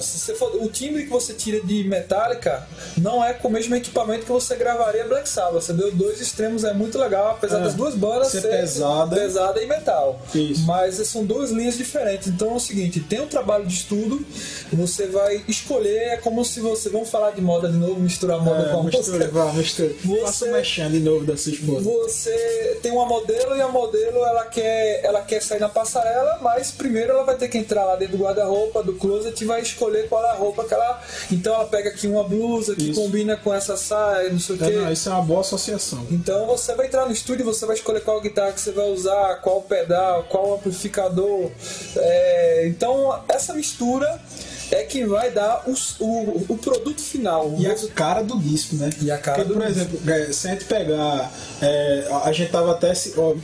Se 0.00 0.18
você 0.18 0.34
for, 0.34 0.54
o 0.62 0.68
timbre 0.68 1.04
que 1.04 1.10
você 1.10 1.32
tira 1.34 1.60
de 1.60 1.84
Metallica 1.84 2.66
não 2.98 3.24
é 3.24 3.32
com 3.32 3.48
o 3.48 3.50
mesmo 3.50 3.74
equipamento 3.74 4.24
que 4.24 4.30
você 4.32 4.54
gravaria 4.54 5.04
Black 5.06 5.28
Sabbath. 5.28 5.62
Você 5.62 5.72
deu 5.72 5.90
dois 5.92 6.20
extremos, 6.20 6.62
é 6.64 6.72
muito 6.72 6.98
legal, 6.98 7.30
apesar 7.32 7.58
É, 7.58 7.62
das 7.64 7.74
duas 7.74 7.94
bandas 7.94 8.28
ser 8.28 8.40
ser 8.42 8.48
pesada. 8.48 9.16
pesada 9.16 9.60
e 9.62 9.66
metal. 9.66 10.20
Isso. 10.34 10.64
Mas 10.66 10.94
são 11.08 11.24
duas 11.24 11.50
linhas 11.50 11.76
diferentes. 11.76 12.28
Então 12.28 12.50
é 12.52 12.54
o 12.54 12.60
seguinte, 12.60 13.00
tem 13.00 13.20
um 13.20 13.26
trabalho 13.26 13.66
de 13.66 13.74
estudo, 13.74 14.24
você 14.72 15.06
vai 15.06 15.42
escolher, 15.48 16.12
é 16.12 16.16
como 16.16 16.44
se 16.44 16.60
você, 16.60 16.88
vamos 16.88 17.10
falar 17.10 17.32
de 17.32 17.40
moda 17.40 17.68
de 17.68 17.76
novo, 17.76 17.98
misturar 18.00 18.38
moda 18.40 18.64
com 18.70 18.76
É, 18.76 18.80
a 18.80 18.82
mistura, 18.84 19.18
música. 19.18 19.28
vá, 19.32 19.52
mistura. 19.52 19.90
Você- 20.04 20.20
Faça 20.22 20.46
mexendo 20.46 20.92
de 20.92 21.00
novo 21.00 21.24
da 21.24 21.36
sua 21.36 21.52
esposa. 21.52 21.90
Você 21.90 22.78
tem 22.82 22.92
uma 22.92 23.06
modelo 23.06 23.56
e 23.56 23.60
a 23.60 23.68
modelo 23.68 24.11
ela 24.18 24.44
quer, 24.46 25.00
ela 25.04 25.22
quer 25.22 25.40
sair 25.42 25.60
na 25.60 25.68
passarela, 25.68 26.38
mas 26.40 26.70
primeiro 26.70 27.12
ela 27.12 27.24
vai 27.24 27.36
ter 27.36 27.48
que 27.48 27.58
entrar 27.58 27.84
lá 27.84 27.96
dentro 27.96 28.16
do 28.16 28.22
guarda-roupa, 28.24 28.82
do 28.82 28.94
closet 28.94 29.40
e 29.42 29.46
vai 29.46 29.60
escolher 29.62 30.08
qual 30.08 30.24
é 30.24 30.30
a 30.30 30.34
roupa 30.34 30.64
que 30.64 30.74
ela. 30.74 31.00
Então 31.30 31.54
ela 31.54 31.66
pega 31.66 31.90
aqui 31.90 32.06
uma 32.06 32.24
blusa 32.24 32.74
que 32.74 32.90
Isso. 32.90 33.00
combina 33.00 33.36
com 33.36 33.52
essa 33.52 33.76
saia, 33.76 34.28
não 34.30 34.38
sei 34.38 34.56
o 34.56 34.64
É, 34.64 34.70
quê. 34.70 34.76
não, 34.76 34.92
isso 34.92 35.08
é 35.08 35.12
uma 35.12 35.22
boa 35.22 35.40
associação. 35.40 36.06
Então 36.10 36.46
você 36.46 36.74
vai 36.74 36.86
entrar 36.86 37.06
no 37.06 37.12
estúdio, 37.12 37.44
você 37.44 37.64
vai 37.66 37.76
escolher 37.76 38.00
qual 38.00 38.20
guitarra 38.20 38.52
que 38.52 38.60
você 38.60 38.72
vai 38.72 38.88
usar, 38.90 39.36
qual 39.40 39.62
pedal, 39.62 40.24
qual 40.24 40.54
amplificador. 40.54 41.50
É, 41.96 42.66
então 42.66 43.22
essa 43.28 43.52
mistura 43.54 44.20
é 44.72 44.82
que 44.84 45.04
vai 45.04 45.30
dar 45.30 45.64
os- 45.68 45.96
o, 46.00 46.44
o 46.48 46.58
produto 46.58 47.00
final. 47.00 47.54
E 47.58 47.66
a 47.66 47.76
cara 47.88 48.22
do 48.22 48.38
disco, 48.38 48.74
né? 48.76 48.90
E 49.00 49.10
a 49.10 49.18
cara 49.18 49.38
Porque, 49.44 49.52
do 49.52 49.60
por 49.60 49.68
exemplo, 49.68 50.00
é, 50.10 50.32
se 50.32 50.48
a 50.48 50.50
gente 50.52 50.64
pegar. 50.64 51.32
é, 51.60 52.08
a- 52.24 52.32
gente 52.32 52.50
tava 52.50 52.72
até 52.72 52.92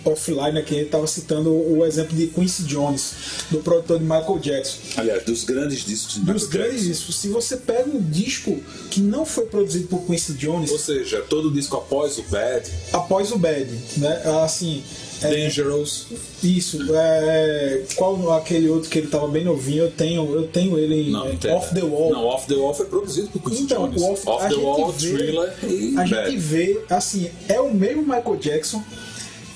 offline 0.04 0.58
aqui, 0.58 0.74
a 0.76 0.78
gente 0.80 0.90
tava 0.90 1.06
citando 1.06 1.50
o 1.50 1.84
exemplo 1.84 2.16
de 2.16 2.26
Quincy 2.28 2.62
Jones, 2.64 3.12
do 3.50 3.58
produtor 3.58 3.98
de 3.98 4.04
Michael 4.04 4.38
Jackson. 4.38 4.78
Aliás, 4.96 5.24
dos 5.24 5.44
grandes 5.44 5.84
discos 5.84 6.14
de 6.14 6.20
Dos 6.20 6.44
Michael 6.44 6.50
grandes 6.50 6.84
Jackson. 6.86 6.92
discos, 6.92 7.16
se 7.20 7.28
você 7.28 7.56
pega 7.56 7.88
um 7.88 8.00
disco 8.00 8.60
que 8.90 9.00
não 9.00 9.24
foi 9.26 9.46
produzido 9.46 9.88
por 9.88 10.00
Quincy 10.06 10.32
Jones, 10.34 10.70
Ou 10.70 10.78
seja, 10.78 11.20
todo 11.28 11.50
disco 11.52 11.76
após 11.76 12.18
o 12.18 12.22
Bad, 12.24 12.70
após 12.92 13.30
o 13.32 13.38
Bad, 13.38 13.68
né? 13.98 14.22
Assim. 14.44 14.82
É, 15.22 15.30
Dangerous. 15.30 16.06
Isso, 16.42 16.78
é, 16.94 17.82
qual 17.96 18.32
aquele 18.32 18.68
outro 18.68 18.88
que 18.88 18.98
ele 18.98 19.08
tava 19.08 19.26
bem 19.28 19.44
novinho? 19.44 19.84
Eu 19.84 19.90
tenho, 19.90 20.34
eu 20.34 20.46
tenho 20.48 20.78
ele 20.78 21.08
em 21.08 21.10
Não, 21.10 21.26
é. 21.28 21.52
Off 21.54 21.74
the 21.74 21.82
Wall. 21.82 22.10
Não, 22.12 22.24
Off 22.26 22.46
the 22.46 22.54
Wall 22.54 22.74
foi 22.74 22.86
produzido 22.86 23.28
por 23.28 23.42
Quincy 23.50 23.62
Então, 23.62 23.88
Jones. 23.88 24.02
Off, 24.02 24.28
Off 24.28 24.48
the 24.48 24.54
Wall, 24.54 24.92
vê, 24.92 25.08
Thriller 25.10 25.54
e 25.64 25.92
a 25.94 25.96
Bad. 26.06 26.08
gente 26.08 26.36
vê, 26.36 26.80
assim, 26.90 27.30
é 27.48 27.60
o 27.60 27.72
mesmo 27.72 28.02
Michael 28.02 28.36
Jackson. 28.36 28.82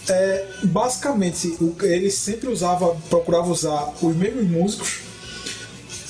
É, 0.08 0.46
basicamente, 0.64 1.56
ele 1.82 2.10
sempre 2.10 2.48
usava, 2.48 2.96
procurava 3.08 3.50
usar 3.50 3.94
os 4.02 4.16
mesmos 4.16 4.48
músicos. 4.48 4.98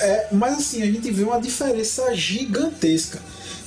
É, 0.00 0.28
mas 0.32 0.54
assim, 0.58 0.82
a 0.82 0.86
gente 0.86 1.10
vê 1.10 1.22
uma 1.24 1.38
diferença 1.40 2.14
gigantesca. 2.14 3.20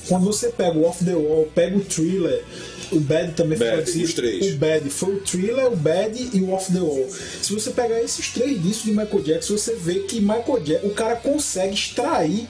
Quando 0.08 0.24
você 0.24 0.48
pega 0.48 0.76
o 0.76 0.84
Off 0.84 1.04
the 1.04 1.14
Wall, 1.14 1.48
pega 1.54 1.76
o 1.76 1.80
Thriller, 1.80 2.44
o 2.92 3.00
Bad 3.00 3.32
também 3.32 3.58
foi 3.58 3.66
Bad, 3.66 3.82
produzido. 3.82 4.04
os 4.04 4.14
três. 4.14 4.54
O 4.54 4.56
Bad 4.58 4.90
foi 4.90 5.14
o 5.14 5.20
Thriller, 5.20 5.72
o 5.72 5.76
Bad 5.76 6.30
e 6.32 6.40
o 6.40 6.52
Off 6.52 6.72
the 6.72 6.78
Wall. 6.78 7.08
Se 7.42 7.52
você 7.52 7.70
pegar 7.70 8.00
esses 8.00 8.28
três 8.30 8.62
discos 8.62 8.84
de 8.84 8.90
Michael 8.90 9.22
Jackson, 9.22 9.56
você 9.56 9.74
vê 9.74 10.00
que 10.00 10.20
Michael 10.20 10.60
Jackson, 10.64 10.86
o 10.86 10.90
cara 10.90 11.16
consegue 11.16 11.74
extrair 11.74 12.46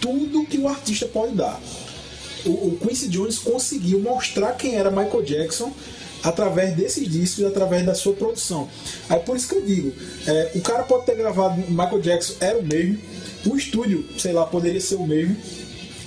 tudo 0.00 0.46
que 0.46 0.58
o 0.58 0.68
artista 0.68 1.06
pode 1.06 1.34
dar. 1.34 1.60
O, 2.44 2.50
o 2.50 2.78
Quincy 2.80 3.08
Jones 3.08 3.38
conseguiu 3.38 4.00
mostrar 4.00 4.52
quem 4.52 4.76
era 4.76 4.90
Michael 4.90 5.22
Jackson 5.22 5.72
através 6.22 6.74
desses 6.74 7.08
discos 7.08 7.40
e 7.40 7.44
através 7.44 7.84
da 7.84 7.94
sua 7.94 8.14
produção. 8.14 8.68
Aí 9.08 9.20
por 9.20 9.36
isso 9.36 9.48
que 9.48 9.56
eu 9.56 9.62
digo, 9.62 9.92
é, 10.26 10.52
o 10.54 10.60
cara 10.60 10.82
pode 10.82 11.06
ter 11.06 11.16
gravado 11.16 11.60
Michael 11.68 12.00
Jackson 12.00 12.34
era 12.40 12.58
o 12.58 12.64
mesmo, 12.64 12.98
o 13.46 13.56
estúdio, 13.56 14.04
sei 14.18 14.32
lá, 14.32 14.44
poderia 14.44 14.80
ser 14.80 14.96
o 14.96 15.06
mesmo, 15.06 15.36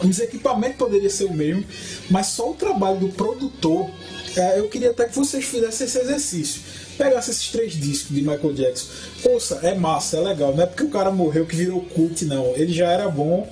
os 0.04 0.20
equipamentos 0.20 0.78
poderiam 0.78 1.10
ser 1.10 1.26
o 1.26 1.34
mesmo, 1.34 1.64
mas 2.10 2.28
só 2.28 2.52
o 2.52 2.54
trabalho 2.54 3.00
do 3.00 3.10
produtor. 3.10 3.90
é, 4.36 4.60
eu 4.60 4.68
queria 4.70 4.92
até 4.92 5.06
que 5.06 5.16
vocês 5.16 5.46
fizessem 5.46 5.88
esse 5.88 6.00
exercício. 6.00 6.62
Pegasse 6.98 7.32
esses 7.32 7.48
três 7.48 7.74
discos 7.74 8.14
de 8.16 8.22
Michael 8.22 8.54
Jackson. 8.54 8.88
Ouça, 9.24 9.60
é 9.64 9.74
massa, 9.74 10.18
é 10.18 10.20
legal. 10.20 10.54
Não 10.54 10.64
é 10.64 10.66
porque 10.66 10.84
o 10.84 10.90
cara 10.90 11.12
morreu 11.12 11.46
que 11.46 11.56
virou 11.56 11.82
cult, 11.82 12.26
não. 12.26 12.54
Ele 12.56 12.74
já 12.74 12.92
era 12.92 13.08
bom, 13.08 13.50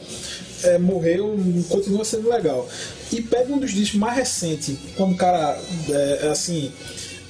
é, 0.64 0.78
morreu, 0.78 1.38
continua 1.70 2.04
sendo 2.04 2.30
legal. 2.30 2.68
E 3.12 3.22
pega 3.22 3.54
um 3.54 3.58
dos 3.58 3.72
discos 3.72 3.98
mais 3.98 4.18
recentes, 4.18 4.76
quando 4.96 5.14
o 5.14 5.18
cara, 5.18 5.58
é, 5.90 6.28
assim, 6.30 6.72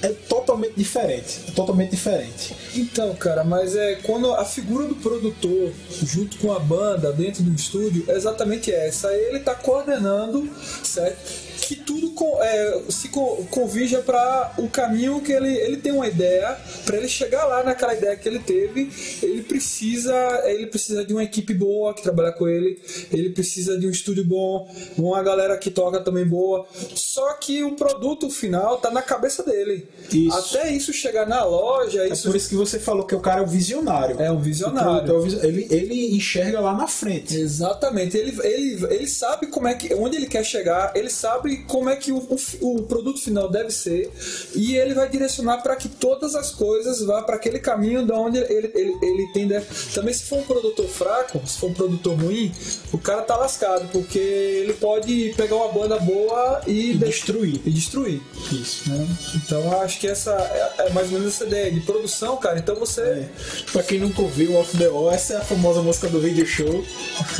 é 0.02 0.08
totalmente 0.08 0.74
diferente. 0.76 1.40
É 1.48 1.50
totalmente 1.52 1.90
diferente. 1.90 2.54
Então, 2.74 3.14
cara, 3.14 3.44
mas 3.44 3.74
é 3.74 3.96
quando 3.96 4.32
a 4.32 4.44
figura 4.44 4.86
do 4.86 4.94
produtor 4.96 5.72
junto 6.02 6.38
com 6.38 6.52
a 6.52 6.58
banda 6.58 7.12
dentro 7.12 7.42
do 7.42 7.54
estúdio 7.54 8.04
é 8.08 8.12
exatamente 8.12 8.72
essa. 8.72 9.12
Ele 9.12 9.40
tá 9.40 9.54
coordenando, 9.54 10.48
certo? 10.82 11.47
Que 11.60 11.74
tudo 11.76 12.10
com- 12.12 12.42
é, 12.42 12.82
se 12.88 13.08
co- 13.08 13.44
convija 13.50 13.98
para 14.00 14.52
o 14.58 14.68
caminho 14.68 15.20
que 15.20 15.32
ele, 15.32 15.54
ele 15.56 15.76
tem 15.76 15.92
uma 15.92 16.06
ideia, 16.06 16.56
para 16.84 16.96
ele 16.96 17.08
chegar 17.08 17.44
lá 17.46 17.62
naquela 17.62 17.94
ideia 17.94 18.16
que 18.16 18.28
ele 18.28 18.38
teve, 18.38 18.90
ele 19.22 19.42
precisa, 19.42 20.14
ele 20.46 20.66
precisa 20.66 21.04
de 21.04 21.12
uma 21.12 21.22
equipe 21.24 21.52
boa 21.52 21.92
que 21.94 22.02
trabalha 22.02 22.32
com 22.32 22.48
ele, 22.48 22.80
ele 23.12 23.30
precisa 23.30 23.78
de 23.78 23.86
um 23.86 23.90
estúdio 23.90 24.24
bom, 24.24 24.68
uma 24.96 25.22
galera 25.22 25.56
que 25.58 25.70
toca 25.70 26.00
também 26.00 26.24
boa. 26.24 26.66
Só 26.94 27.34
que 27.34 27.62
o 27.64 27.72
produto 27.74 28.30
final 28.30 28.78
tá 28.78 28.90
na 28.90 29.02
cabeça 29.02 29.42
dele. 29.42 29.86
Isso. 30.12 30.56
Até 30.56 30.70
isso 30.72 30.92
chegar 30.92 31.26
na 31.26 31.44
loja, 31.44 32.04
É 32.04 32.08
isso 32.12 32.28
por 32.28 32.36
isso 32.36 32.48
que 32.48 32.54
você 32.56 32.78
falou 32.78 33.04
que 33.04 33.14
o 33.14 33.20
cara 33.20 33.40
é 33.40 33.44
o 33.44 33.46
visionário. 33.46 34.20
É 34.20 34.30
um 34.30 34.40
visionário. 34.40 35.26
é 35.42 35.46
Ele, 35.46 35.66
ele 35.70 36.16
enxerga 36.16 36.60
lá 36.60 36.74
na 36.74 36.86
frente. 36.86 37.36
Exatamente, 37.36 38.16
ele, 38.16 38.38
ele, 38.42 38.84
ele 38.94 39.06
sabe 39.06 39.48
como 39.48 39.66
é 39.68 39.74
que, 39.74 39.92
onde 39.94 40.16
ele 40.16 40.26
quer 40.26 40.44
chegar, 40.44 40.92
ele 40.94 41.10
sabe 41.10 41.47
como 41.56 41.88
é 41.90 41.96
que 41.96 42.12
o, 42.12 42.18
o, 42.18 42.76
o 42.76 42.82
produto 42.84 43.20
final 43.20 43.48
deve 43.50 43.70
ser 43.70 44.10
e 44.54 44.76
ele 44.76 44.94
vai 44.94 45.08
direcionar 45.08 45.58
para 45.62 45.74
que 45.76 45.88
todas 45.88 46.34
as 46.34 46.50
coisas 46.50 47.00
vá 47.02 47.22
para 47.22 47.36
aquele 47.36 47.58
caminho 47.58 48.06
da 48.06 48.18
onde 48.18 48.38
ele, 48.38 48.70
ele, 48.74 48.96
ele 49.02 49.32
tem. 49.32 49.48
de- 49.48 49.60
Também 49.94 50.12
se 50.14 50.24
for 50.24 50.38
um 50.38 50.42
produtor 50.44 50.86
fraco, 50.88 51.40
se 51.46 51.58
for 51.58 51.70
um 51.70 51.74
produtor 51.74 52.18
ruim, 52.18 52.52
o 52.92 52.98
cara 52.98 53.22
tá 53.22 53.36
lascado, 53.36 53.88
porque 53.92 54.18
ele 54.18 54.74
pode 54.74 55.34
pegar 55.36 55.56
uma 55.56 55.68
banda 55.72 55.98
boa 55.98 56.60
e, 56.66 56.90
E 56.92 56.94
de- 56.98 57.04
destruir. 57.06 57.60
e 57.64 57.70
destruir. 57.70 58.20
Isso. 58.52 58.88
né? 58.90 59.06
Então 59.36 59.80
acho 59.80 59.98
que 60.00 60.06
essa 60.06 60.32
é, 60.32 60.86
é 60.86 60.90
mais 60.90 61.06
ou 61.12 61.18
menos 61.18 61.34
essa 61.34 61.44
ideia 61.44 61.70
de 61.70 61.80
produção, 61.80 62.36
cara. 62.36 62.58
Então 62.58 62.74
você. 62.76 63.00
É. 63.00 63.28
Pra 63.72 63.82
quem 63.82 63.98
nunca 64.00 64.20
ouviu 64.22 64.54
Off 64.56 64.76
the 64.76 64.88
Wall, 64.88 65.10
essa 65.10 65.34
é 65.34 65.36
a 65.36 65.40
famosa 65.40 65.82
música 65.82 66.08
do 66.08 66.20
video 66.20 66.46
show. 66.46 66.84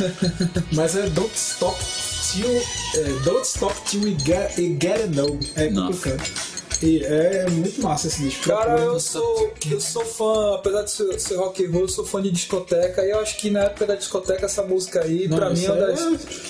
Mas 0.73 0.95
é 0.95 1.07
Don't 1.09 1.33
Stop 1.35 1.77
Till. 2.31 2.61
é, 2.95 3.19
Don't 3.23 3.45
Stop 3.45 3.75
Till 3.85 4.01
We 4.03 4.15
Get, 4.17 4.57
we 4.57 4.77
get 4.79 5.01
It 5.01 5.15
Know. 5.15 5.37
É 5.55 5.69
Nossa. 5.69 6.09
complicado. 6.09 6.59
E 6.81 7.03
é 7.03 7.45
muito 7.49 7.81
massa 7.81 8.07
esse 8.07 8.21
disco. 8.23 8.47
Cara, 8.47 8.79
eu 8.79 8.97
sou, 9.01 9.51
eu 9.69 9.81
sou 9.81 10.05
fã, 10.05 10.55
apesar 10.55 10.83
de 10.83 10.91
ser, 10.91 11.19
ser 11.19 11.35
rock 11.35 11.65
and 11.65 11.71
roll, 11.71 11.81
eu 11.81 11.87
sou 11.89 12.05
fã 12.05 12.21
de 12.21 12.31
discoteca 12.31 13.03
e 13.05 13.09
eu 13.09 13.19
acho 13.19 13.37
que 13.37 13.49
na 13.49 13.63
época 13.63 13.85
da 13.85 13.95
discoteca 13.95 14.45
essa 14.45 14.63
música 14.63 15.01
aí, 15.03 15.27
Não, 15.27 15.35
pra 15.37 15.49
mim, 15.49 15.65
é, 15.65 15.75
das, 15.75 15.99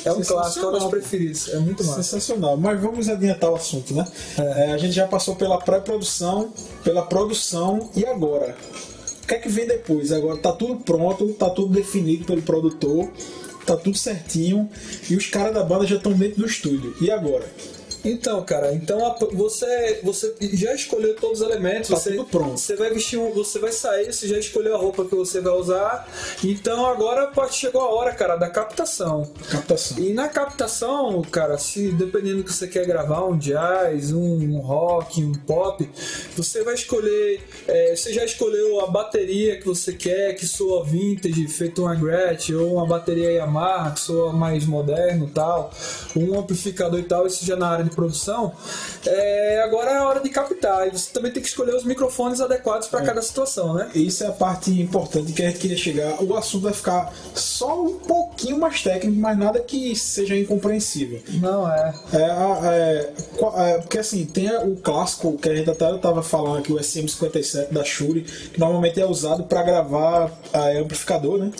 é 0.05 0.09
é 0.09 0.13
um 0.13 0.21
clássico, 0.21 0.65
é 0.65 0.69
uma 0.69 0.79
das 0.79 0.89
preferidas. 0.89 1.49
É 1.49 1.57
muito 1.57 1.83
massa. 1.83 2.03
Sensacional. 2.03 2.57
Mas 2.57 2.79
vamos 2.79 3.09
adiantar 3.09 3.49
o 3.49 3.55
assunto, 3.55 3.93
né? 3.95 4.05
É, 4.37 4.71
a 4.73 4.77
gente 4.77 4.93
já 4.93 5.07
passou 5.07 5.35
pela 5.35 5.57
pré-produção, 5.57 6.53
pela 6.83 7.01
produção 7.01 7.89
e 7.95 8.05
agora? 8.05 8.55
O 9.23 9.27
que 9.27 9.33
é 9.33 9.39
que 9.39 9.49
vem 9.49 9.65
depois? 9.65 10.11
Agora 10.11 10.37
tá 10.37 10.51
tudo 10.51 10.75
pronto, 10.83 11.27
tá 11.33 11.49
tudo 11.49 11.73
definido 11.73 12.25
pelo 12.25 12.41
produtor, 12.43 13.09
tá 13.69 13.77
tudo 13.77 13.97
certinho 13.97 14.69
e 15.09 15.15
os 15.15 15.27
caras 15.27 15.53
da 15.53 15.63
banda 15.63 15.85
já 15.85 15.95
estão 15.95 16.13
dentro 16.13 16.41
do 16.41 16.45
estúdio. 16.45 16.95
E 17.01 17.11
agora? 17.11 17.45
Então, 18.03 18.41
cara, 18.43 18.73
então 18.73 19.05
a- 19.05 19.17
você, 19.33 19.99
você 20.03 20.33
já 20.53 20.73
escolheu 20.73 21.15
todos 21.15 21.41
os 21.41 21.47
elementos, 21.47 21.89
Tá 21.89 21.95
você, 21.97 22.11
tudo 22.11 22.25
pronto. 22.25 22.57
você 22.57 22.75
vai 22.75 22.89
vestir, 22.91 23.17
um, 23.19 23.31
você 23.33 23.59
vai 23.59 23.71
sair, 23.71 24.11
você 24.13 24.27
já 24.27 24.37
escolheu 24.39 24.75
a 24.75 24.77
roupa 24.77 25.03
que 25.05 25.13
você 25.15 25.41
vai 25.41 25.53
usar. 25.53 26.07
Então 26.43 26.85
agora 26.85 27.27
pode 27.27 27.55
chegou 27.55 27.81
a 27.81 27.89
hora, 27.93 28.13
cara, 28.13 28.35
da 28.37 28.49
captação. 28.49 29.29
Captação. 29.51 29.97
E 29.99 30.13
na 30.13 30.27
captação, 30.29 31.21
cara, 31.23 31.57
se 31.57 31.91
dependendo 31.91 32.37
do 32.37 32.43
que 32.43 32.53
você 32.53 32.67
quer 32.67 32.85
gravar, 32.85 33.25
um 33.25 33.37
jazz, 33.37 34.11
um 34.13 34.57
rock, 34.59 35.21
um 35.23 35.33
pop, 35.33 35.89
você 36.37 36.63
vai 36.63 36.75
escolher. 36.75 37.41
é, 37.67 37.95
você 37.95 38.13
já 38.13 38.23
escolheu 38.23 38.79
a 38.81 38.87
bateria 38.87 39.57
que 39.59 39.65
você 39.65 39.93
quer, 39.93 40.35
que 40.35 40.45
soa 40.47 40.83
vintage, 40.85 41.47
feito 41.47 41.81
uma 41.83 41.95
Gretsch, 41.95 42.49
ou 42.51 42.73
uma 42.75 42.85
bateria 42.85 43.31
Yamaha, 43.31 43.91
que 43.91 43.99
soa 43.99 44.31
mais 44.31 44.65
moderno 44.65 45.25
e 45.27 45.31
tal, 45.31 45.71
um 46.15 46.39
amplificador 46.39 46.99
e 46.99 47.03
tal, 47.03 47.27
isso 47.27 47.45
já 47.45 47.55
na 47.55 47.67
área 47.67 47.88
produção, 47.89 48.53
é, 49.05 49.61
agora 49.63 49.91
é 49.91 49.97
a 49.97 50.07
hora 50.07 50.19
de 50.19 50.29
captar. 50.29 50.87
E 50.87 50.91
você 50.91 51.11
também 51.11 51.31
tem 51.31 51.41
que 51.41 51.49
escolher 51.49 51.73
os 51.75 51.83
microfones 51.83 52.41
adequados 52.41 52.87
para 52.87 53.01
cada 53.01 53.21
situação, 53.21 53.73
né? 53.73 53.89
Isso 53.95 54.23
é 54.23 54.27
a 54.27 54.31
parte 54.31 54.71
importante 54.79 55.33
que 55.33 55.41
a 55.43 55.47
gente 55.47 55.59
queria 55.59 55.77
chegar. 55.77 56.21
O 56.23 56.35
assunto 56.35 56.63
vai 56.63 56.73
ficar 56.73 57.13
só 57.35 57.81
um 57.83 57.95
pouquinho 57.99 58.57
mais 58.59 58.81
técnico, 58.81 59.19
mas 59.19 59.37
nada 59.37 59.59
que 59.59 59.95
seja 59.95 60.35
incompreensível. 60.35 61.21
Não 61.41 61.69
é. 61.71 61.93
É, 62.13 62.19
é, 62.19 63.13
é, 63.57 63.77
porque 63.79 63.97
assim, 63.99 64.25
tem 64.25 64.49
o 64.57 64.75
clássico 64.77 65.37
que 65.37 65.49
a 65.49 65.55
gente 65.55 65.69
até 65.69 65.93
estava 65.95 66.21
falando 66.23 66.59
aqui, 66.59 66.71
o 66.73 66.77
SM57 66.77 67.71
da 67.71 67.83
Shure, 67.83 68.21
que 68.21 68.59
normalmente 68.59 68.99
é 68.99 69.05
usado 69.05 69.43
para 69.43 69.63
gravar 69.63 70.31
é, 70.53 70.79
amplificador, 70.79 71.37
né? 71.39 71.51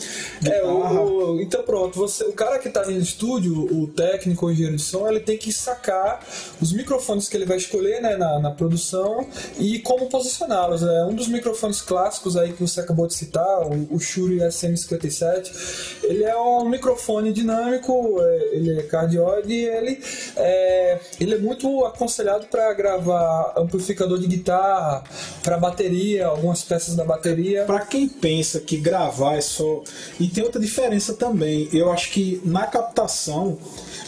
É, 0.45 0.63
o- 0.63 1.39
então 1.41 1.63
pronto, 1.63 1.97
você, 1.97 2.23
o 2.25 2.34
cara 2.34 2.59
que 2.59 2.67
está 2.67 2.86
no 2.86 2.91
estúdio, 2.91 3.53
o 3.73 3.88
técnico, 3.88 4.45
o 4.45 4.51
engenheiro 4.51 4.75
de 4.77 4.82
som, 4.82 5.07
ele 5.07 5.19
tem 5.19 5.38
que 5.38 5.51
sacar 5.51 6.18
os 6.61 6.74
microfones 6.74 7.28
que 7.28 7.38
ele 7.38 7.45
vai 7.45 7.57
escolher 7.57 8.01
né, 8.01 8.15
na, 8.15 8.39
na 8.39 8.51
produção 8.51 9.28
e 9.57 9.80
como 9.80 10.07
posicioná-los. 10.07 10.84
É 10.84 11.05
um 11.05 11.13
dos 11.13 11.28
microfones 11.28 11.82
clássicos 11.82 12.36
aí 12.36 12.53
que 12.53 12.61
você 12.61 12.82
acabou 12.82 13.07
de 13.07 13.13
citar, 13.13 13.61
o, 13.67 13.95
o 13.95 13.99
Shure 13.99 14.39
SM57, 14.39 15.99
ele 16.03 16.24
é 16.24 16.38
um 16.38 16.67
microfone 16.67 17.32
dinâmico, 17.32 18.17
é, 18.22 18.49
ele 18.53 18.80
é 18.80 18.84
cardioide 18.84 19.53
e 19.53 19.65
ele 19.65 20.01
é, 20.36 20.99
ele 21.20 21.36
é 21.36 21.38
muito 21.38 21.86
aconselhado 21.86 22.47
para 22.47 22.74
gravar 22.74 23.53
amplificador 23.57 24.20
de 24.20 24.28
guitarra, 24.28 25.03
para 25.43 25.57
bateria, 25.57 26.28
algumas 26.28 26.63
peças 26.63 26.95
da 26.95 27.03
bateria. 27.03 27.63
Pra 27.65 27.82
quem 27.86 28.07
pensa 28.07 28.59
que 28.59 28.78
gravar 28.78 29.36
é 29.36 29.41
só. 29.41 29.84
E 30.20 30.28
tem 30.28 30.43
outra 30.43 30.59
diferença 30.59 31.13
também. 31.13 31.70
Eu 31.74 31.91
acho 31.91 32.11
que 32.11 32.41
na 32.43 32.67
captação 32.67 33.57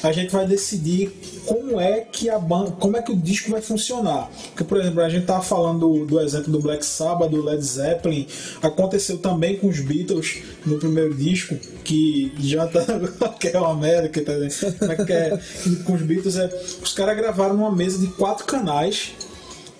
a 0.04 0.12
gente 0.12 0.32
vai 0.32 0.46
decidir 0.48 1.12
como 1.46 1.80
é 1.80 2.02
que 2.02 2.30
a 2.30 2.40
banda, 2.40 2.72
como 2.72 2.98
é 2.98 3.02
que 3.02 3.12
o 3.12 3.16
disco 3.16 3.52
vai 3.52 3.62
funcionar. 3.62 4.30
Porque, 4.48 4.64
por 4.64 4.80
exemplo, 4.80 5.02
a 5.02 5.10
gente 5.10 5.26
tava 5.26 5.44
falando 5.44 6.06
do, 6.06 6.20
exemplo 6.20 6.52
do 6.52 6.60
Black 6.60 6.86
Sabbath, 6.86 7.30
do 7.30 7.44
Led 7.44 7.64
Zeppelin, 7.64 8.28
aconteceu 8.62 9.18
também 9.18 9.58
com 9.58 9.68
os 9.68 9.80
Beatles 9.80 10.40
no 10.66 10.78
primeiro 10.78 11.14
disco, 11.14 11.56
que 11.84 12.34
já 12.40 12.68
tá 12.68 12.82
que 13.40 13.50
é 13.50 13.60
uma 13.60 13.76
merda, 13.76 14.10
que 14.10 14.22
tá 14.22 14.34
é 14.34 15.06
que 15.06 15.14
é, 15.14 15.40
com 15.86 15.94
os 15.94 16.02
Beatles 16.02 16.38
é, 16.38 16.48
os 16.82 16.94
caras 16.94 17.18
gravaram 17.18 17.56
numa 17.56 17.72
mesa 17.72 18.00
de 18.00 18.08
quatro 18.08 18.46
canais 18.46 19.12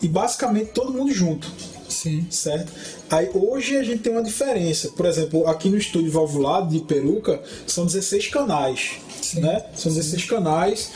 e 0.02 0.08
basicamente 0.08 0.72
todo 0.72 0.92
mundo 0.92 1.14
junto 1.14 1.48
Sim. 1.92 2.26
certo? 2.30 2.72
Aí 3.10 3.30
hoje 3.34 3.78
a 3.78 3.84
gente 3.84 4.00
tem 4.00 4.14
uma 4.14 4.24
diferença. 4.24 4.90
Por 4.90 5.06
exemplo, 5.06 5.48
aqui 5.48 5.70
no 5.70 5.78
estúdio 5.78 6.12
valvulado 6.12 6.70
de 6.70 6.80
Peruca 6.80 7.42
são 7.68 7.86
16 7.86 8.28
canais, 8.30 8.92
né? 9.36 9.66
São 9.76 9.92
16 9.92 10.26
canais. 10.26 10.90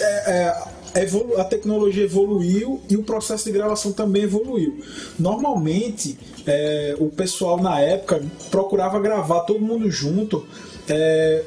É, 0.00 0.54
é, 0.94 1.40
a 1.40 1.44
tecnologia 1.44 2.02
evoluiu 2.04 2.80
e 2.88 2.96
o 2.96 3.02
processo 3.04 3.44
de 3.44 3.52
gravação 3.52 3.92
também 3.92 4.22
evoluiu. 4.24 4.82
Normalmente, 5.18 6.18
é, 6.46 6.96
o 6.98 7.06
pessoal 7.10 7.60
na 7.60 7.80
época 7.80 8.20
procurava 8.50 8.98
gravar 8.98 9.40
todo 9.40 9.60
mundo 9.60 9.90
junto. 9.90 10.46
é, 10.88 11.42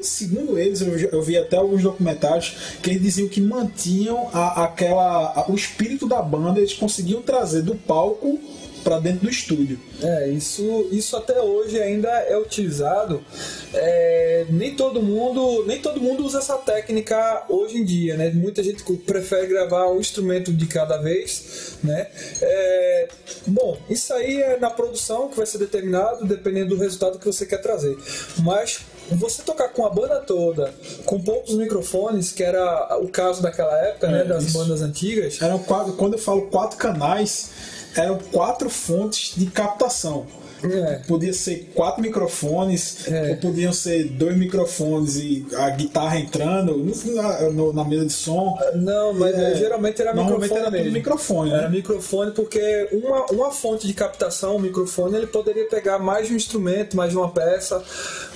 segundo 0.00 0.58
eles, 0.58 0.80
eu, 0.80 0.96
eu 0.96 1.22
vi 1.22 1.36
até 1.36 1.56
alguns 1.56 1.82
documentários 1.82 2.56
que 2.82 2.88
eles 2.90 3.02
diziam 3.02 3.28
que 3.28 3.40
mantinham 3.40 4.28
a- 4.32 4.64
aquela, 4.64 5.26
a- 5.40 5.44
o 5.50 5.54
espírito 5.54 6.08
da 6.08 6.22
banda, 6.22 6.58
eles 6.58 6.72
conseguiam 6.72 7.20
trazer 7.20 7.60
do 7.62 7.74
palco 7.74 8.38
para 8.84 9.00
dentro 9.00 9.20
do 9.20 9.30
estúdio. 9.30 9.80
É, 10.02 10.28
isso, 10.28 10.88
isso 10.92 11.16
até 11.16 11.40
hoje 11.40 11.80
ainda 11.80 12.08
é 12.08 12.36
utilizado. 12.38 13.24
É, 13.72 14.46
nem 14.50 14.76
todo 14.76 15.02
mundo, 15.02 15.64
nem 15.66 15.80
todo 15.80 16.00
mundo 16.00 16.24
usa 16.24 16.38
essa 16.38 16.56
técnica 16.58 17.44
hoje 17.48 17.78
em 17.78 17.84
dia, 17.84 18.16
né? 18.16 18.30
Muita 18.30 18.62
gente 18.62 18.84
prefere 18.98 19.46
gravar 19.46 19.88
um 19.90 19.98
instrumento 19.98 20.52
de 20.52 20.66
cada 20.66 20.98
vez, 20.98 21.78
né? 21.82 22.06
É, 22.40 23.08
bom, 23.46 23.76
isso 23.88 24.12
aí 24.12 24.40
é 24.42 24.58
na 24.58 24.70
produção 24.70 25.28
que 25.28 25.36
vai 25.36 25.46
ser 25.46 25.58
determinado, 25.58 26.26
dependendo 26.26 26.76
do 26.76 26.80
resultado 26.80 27.18
que 27.18 27.26
você 27.26 27.46
quer 27.46 27.58
trazer. 27.58 27.96
Mas 28.42 28.80
você 29.10 29.42
tocar 29.42 29.68
com 29.68 29.84
a 29.84 29.90
banda 29.90 30.16
toda, 30.20 30.72
com 31.04 31.20
poucos 31.20 31.54
microfones, 31.54 32.32
que 32.32 32.42
era 32.42 32.98
o 32.98 33.08
caso 33.08 33.42
daquela 33.42 33.76
época, 33.86 34.08
né? 34.08 34.20
É, 34.20 34.24
Das 34.24 34.44
isso. 34.44 34.58
bandas 34.58 34.82
antigas. 34.82 35.40
Eram 35.40 35.58
quatro, 35.58 35.94
quando 35.94 36.14
eu 36.14 36.18
falo 36.18 36.42
quatro 36.48 36.76
canais, 36.78 37.50
eram 37.96 38.18
quatro 38.18 38.68
fontes 38.70 39.34
de 39.36 39.46
captação. 39.46 40.26
É. 40.64 41.00
Podia 41.06 41.32
ser 41.32 41.70
quatro 41.74 42.00
microfones, 42.02 43.06
É. 43.08 43.30
ou 43.30 43.36
podiam 43.36 43.72
ser 43.72 44.04
dois 44.04 44.36
microfones 44.36 45.16
e 45.16 45.46
a 45.56 45.70
guitarra 45.70 46.18
entrando 46.18 46.76
no- 46.76 47.14
na, 47.14 47.40
no- 47.50 47.72
na 47.72 47.84
mesa 47.84 48.06
de 48.06 48.12
som. 48.12 48.58
Não, 48.74 49.12
mas 49.14 49.34
É, 49.34 49.54
geralmente 49.56 50.00
era 50.00 50.14
normalmente 50.14 50.50
microfone 50.50 50.60
era 50.60 50.70
mesmo. 50.70 50.92
microfone, 50.92 51.50
né? 51.50 51.58
Era 51.58 51.68
microfone 51.68 52.30
porque 52.32 52.88
uma, 52.92 53.26
uma 53.26 53.50
fonte 53.50 53.86
de 53.86 53.94
captação, 53.94 54.56
um 54.56 54.60
microfone, 54.60 55.16
ele 55.16 55.26
poderia 55.26 55.66
pegar 55.68 55.98
mais 55.98 56.28
de 56.28 56.32
um 56.32 56.36
instrumento, 56.36 56.96
mais 56.96 57.10
de 57.10 57.16
uma 57.16 57.28
peça. 57.30 57.82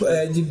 é, 0.06 0.26
de- 0.26 0.46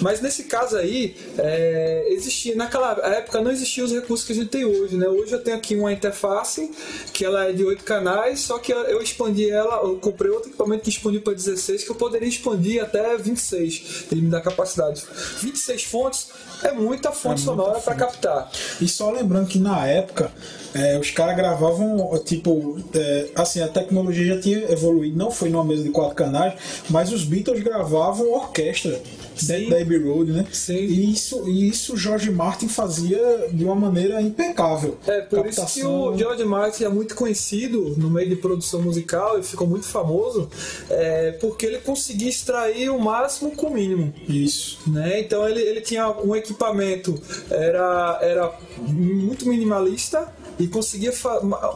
mas 0.00 0.20
nesse 0.20 0.44
caso 0.44 0.76
aí, 0.76 1.16
é, 1.36 2.06
existia, 2.10 2.54
naquela 2.54 2.92
época 3.16 3.40
não 3.40 3.50
existiam 3.50 3.84
os 3.84 3.92
recursos 3.92 4.24
que 4.24 4.32
a 4.32 4.36
gente 4.36 4.48
tem 4.48 4.64
hoje, 4.64 4.96
né? 4.96 5.08
Hoje 5.08 5.32
eu 5.32 5.40
tenho 5.42 5.56
aqui 5.56 5.74
uma 5.74 5.92
interface 5.92 6.70
que 7.12 7.24
ela 7.24 7.48
é 7.48 7.52
de 7.52 7.64
8 7.64 7.82
canais, 7.84 8.40
só 8.40 8.58
que 8.58 8.72
eu- 8.72 9.02
expandi 9.02 9.50
ela, 9.50 9.82
eu 9.82 9.96
comprei 9.96 10.30
outro 10.30 10.50
equipamento 10.50 10.84
que 10.84 10.90
expandi 10.90 11.18
para 11.22 11.34
16, 11.34 11.84
que 11.84 11.90
eu 11.90 11.94
poderia 11.94 12.28
expandir 12.28 12.82
até 12.82 13.16
26, 13.16 14.06
ele 14.10 14.22
me 14.22 14.30
dá 14.30 14.40
capacidade. 14.40 15.02
26 15.40 15.84
fontes 15.84 16.28
é 16.62 16.72
muita 16.72 17.10
fonte 17.10 17.42
muita 17.42 17.62
sonora 17.62 17.80
para 17.80 17.94
captar. 17.94 18.50
E 18.80 18.88
só 18.88 19.10
lembrando 19.10 19.46
que 19.46 19.58
na 19.58 19.86
época 19.86 20.30
é, 20.74 20.98
os 20.98 21.10
caras 21.10 21.36
gravavam, 21.36 22.18
tipo, 22.24 22.78
é, 22.94 23.30
assim, 23.34 23.60
a 23.60 23.68
tecnologia 23.68 24.34
já 24.34 24.40
tinha 24.40 24.70
evoluído, 24.70 25.16
não 25.16 25.30
foi 25.30 25.48
numa 25.48 25.64
mesa 25.64 25.82
de 25.82 25.90
quatro 25.90 26.14
canais, 26.14 26.54
mas 26.88 27.12
os 27.12 27.24
Beatles 27.24 27.62
gravavam 27.62 28.32
orquestra 28.32 29.00
dentro 29.42 29.70
da 29.70 29.80
Abbey 29.80 29.98
Road, 29.98 30.32
né? 30.32 30.46
Sim. 30.52 30.74
E 30.74 31.12
isso, 31.12 31.48
e 31.48 31.68
isso 31.68 31.94
o 31.94 31.96
George 31.96 32.30
Martin 32.30 32.68
fazia 32.68 33.48
de 33.52 33.64
uma 33.64 33.74
maneira 33.74 34.20
impecável. 34.20 34.98
É, 35.06 35.20
por 35.22 35.46
isso 35.46 35.64
que 35.66 35.84
o 35.84 36.16
George 36.16 36.44
Martin 36.44 36.84
é 36.84 36.88
muito 36.88 37.14
conhecido 37.14 37.94
no 37.96 38.10
meio 38.10 38.28
de 38.28 38.36
produção 38.36 38.82
musical 38.82 39.38
e 39.38 39.42
ficou 39.42 39.66
muito 39.66 39.86
famoso, 39.86 40.48
é, 40.90 41.32
porque 41.32 41.66
ele 41.66 41.78
conseguia 41.78 42.28
extrair 42.28 42.90
o 42.90 42.98
máximo 42.98 43.52
com 43.52 43.68
o 43.68 43.74
mínimo. 43.74 44.12
Isso. 44.28 44.78
Né? 44.86 45.20
Então 45.20 45.48
ele, 45.48 45.60
ele 45.60 45.80
tinha 45.80 46.10
um 46.10 46.34
equipamento, 46.34 47.20
era, 47.50 48.18
era 48.22 48.52
muito 48.78 49.48
minimalista 49.48 50.32
e 50.62 50.68
conseguia 50.68 51.12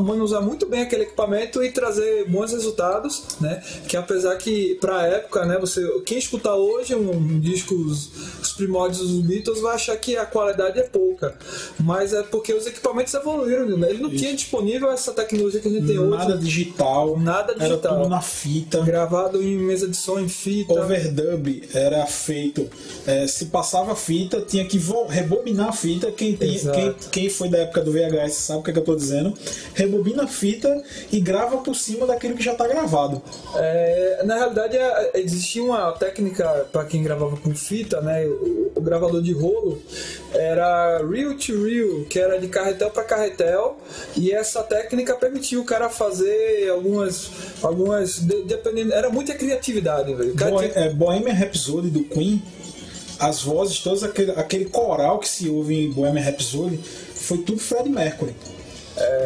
manusear 0.00 0.42
muito 0.42 0.66
bem 0.66 0.82
aquele 0.82 1.02
equipamento 1.04 1.62
e 1.62 1.70
trazer 1.70 2.28
bons 2.28 2.52
resultados, 2.52 3.24
né? 3.40 3.62
Que 3.88 3.96
apesar 3.96 4.36
que 4.36 4.76
para 4.80 5.00
a 5.00 5.06
época, 5.06 5.44
né, 5.44 5.58
você 5.58 5.80
quem 6.04 6.18
escutar 6.18 6.54
hoje 6.54 6.94
um 6.94 7.40
disco 7.40 7.74
os, 7.74 8.10
os 8.42 8.52
primórdios 8.52 9.00
dos 9.08 9.20
Beatles 9.26 9.60
vai 9.60 9.74
achar 9.74 9.96
que 9.96 10.16
a 10.16 10.24
qualidade 10.26 10.78
é 10.78 10.82
pouca, 10.82 11.34
mas 11.80 12.12
é 12.12 12.22
porque 12.22 12.52
os 12.54 12.66
equipamentos 12.66 13.12
evoluíram, 13.14 13.76
né? 13.76 13.90
Ele 13.90 14.02
não 14.02 14.10
tinha 14.10 14.34
disponível 14.34 14.90
essa 14.90 15.12
tecnologia 15.12 15.60
que 15.60 15.68
a 15.68 15.70
gente 15.70 15.86
tem 15.86 15.98
hoje, 15.98 16.16
Nada 16.16 16.36
digital. 16.38 17.18
Nada 17.18 17.52
Era 17.52 17.68
digital. 17.68 17.96
tudo 17.98 18.08
na 18.08 18.20
fita. 18.20 18.80
gravado 18.82 19.42
em 19.42 19.56
mesa 19.58 19.88
de 19.88 19.96
som 19.96 20.18
em 20.18 20.28
fita. 20.28 20.72
Overdub 20.72 21.62
era 21.74 22.06
feito. 22.06 22.68
é, 23.06 23.26
se 23.26 23.46
passava 23.46 23.94
fita, 23.96 24.40
tinha 24.40 24.64
que 24.64 24.80
rebobinar 25.08 25.68
a 25.68 25.72
fita. 25.72 26.10
Quem, 26.12 26.36
tem- 26.36 26.58
quem, 26.58 26.94
quem 27.10 27.30
foi 27.30 27.48
da 27.48 27.58
época 27.58 27.80
do 27.82 27.92
VHS 27.92 28.32
sabe 28.34 28.60
o 28.60 28.62
que, 28.62 28.70
é 28.70 28.75
que 28.76 28.80
eu 28.80 28.84
tô 28.84 28.96
dizendo. 28.96 29.32
Rebobina 29.74 30.24
a 30.24 30.26
fita 30.26 30.82
e 31.10 31.20
grava 31.20 31.58
por 31.58 31.74
cima 31.74 32.06
daquilo 32.06 32.34
que 32.36 32.42
já 32.42 32.54
tá 32.54 32.66
gravado. 32.68 33.22
É, 33.54 34.22
na 34.24 34.36
realidade, 34.36 34.76
é, 34.76 35.12
existia 35.14 35.62
uma 35.62 35.92
técnica 35.92 36.66
para 36.72 36.84
quem 36.84 37.02
gravava 37.02 37.36
com 37.36 37.54
fita, 37.54 38.00
né? 38.00 38.26
O, 38.26 38.72
o 38.76 38.80
gravador 38.80 39.22
de 39.22 39.32
rolo 39.32 39.80
era 40.34 40.98
reel 40.98 41.36
to 41.36 41.64
reel, 41.64 42.04
que 42.08 42.18
era 42.18 42.38
de 42.38 42.48
carretel 42.48 42.90
para 42.90 43.04
carretel, 43.04 43.78
e 44.16 44.32
essa 44.32 44.62
técnica 44.62 45.14
permitia 45.14 45.60
o 45.60 45.64
cara 45.64 45.88
fazer 45.88 46.68
algumas, 46.70 47.30
algumas, 47.62 48.18
de- 48.20 48.42
dependendo, 48.42 48.92
era 48.92 49.08
muita 49.08 49.34
criatividade, 49.34 50.12
velho. 50.14 50.32
O 50.32 50.36
cara 50.36 50.50
Bohe- 50.50 50.68
tinha- 50.68 50.84
é, 50.84 50.90
Bohemian 50.90 51.32
Rhapsody 51.32 51.88
do 51.88 52.04
Queen, 52.04 52.42
as 53.18 53.42
vozes, 53.42 53.78
todos 53.80 54.02
aquele, 54.04 54.32
aquele 54.32 54.66
coral 54.66 55.18
que 55.18 55.28
se 55.28 55.48
ouve 55.48 55.86
em 55.86 55.90
Bohemian 55.90 56.22
Rhapsody, 56.22 56.78
foi 57.14 57.38
tudo 57.38 57.58
Fred 57.58 57.88
Mercury. 57.88 58.34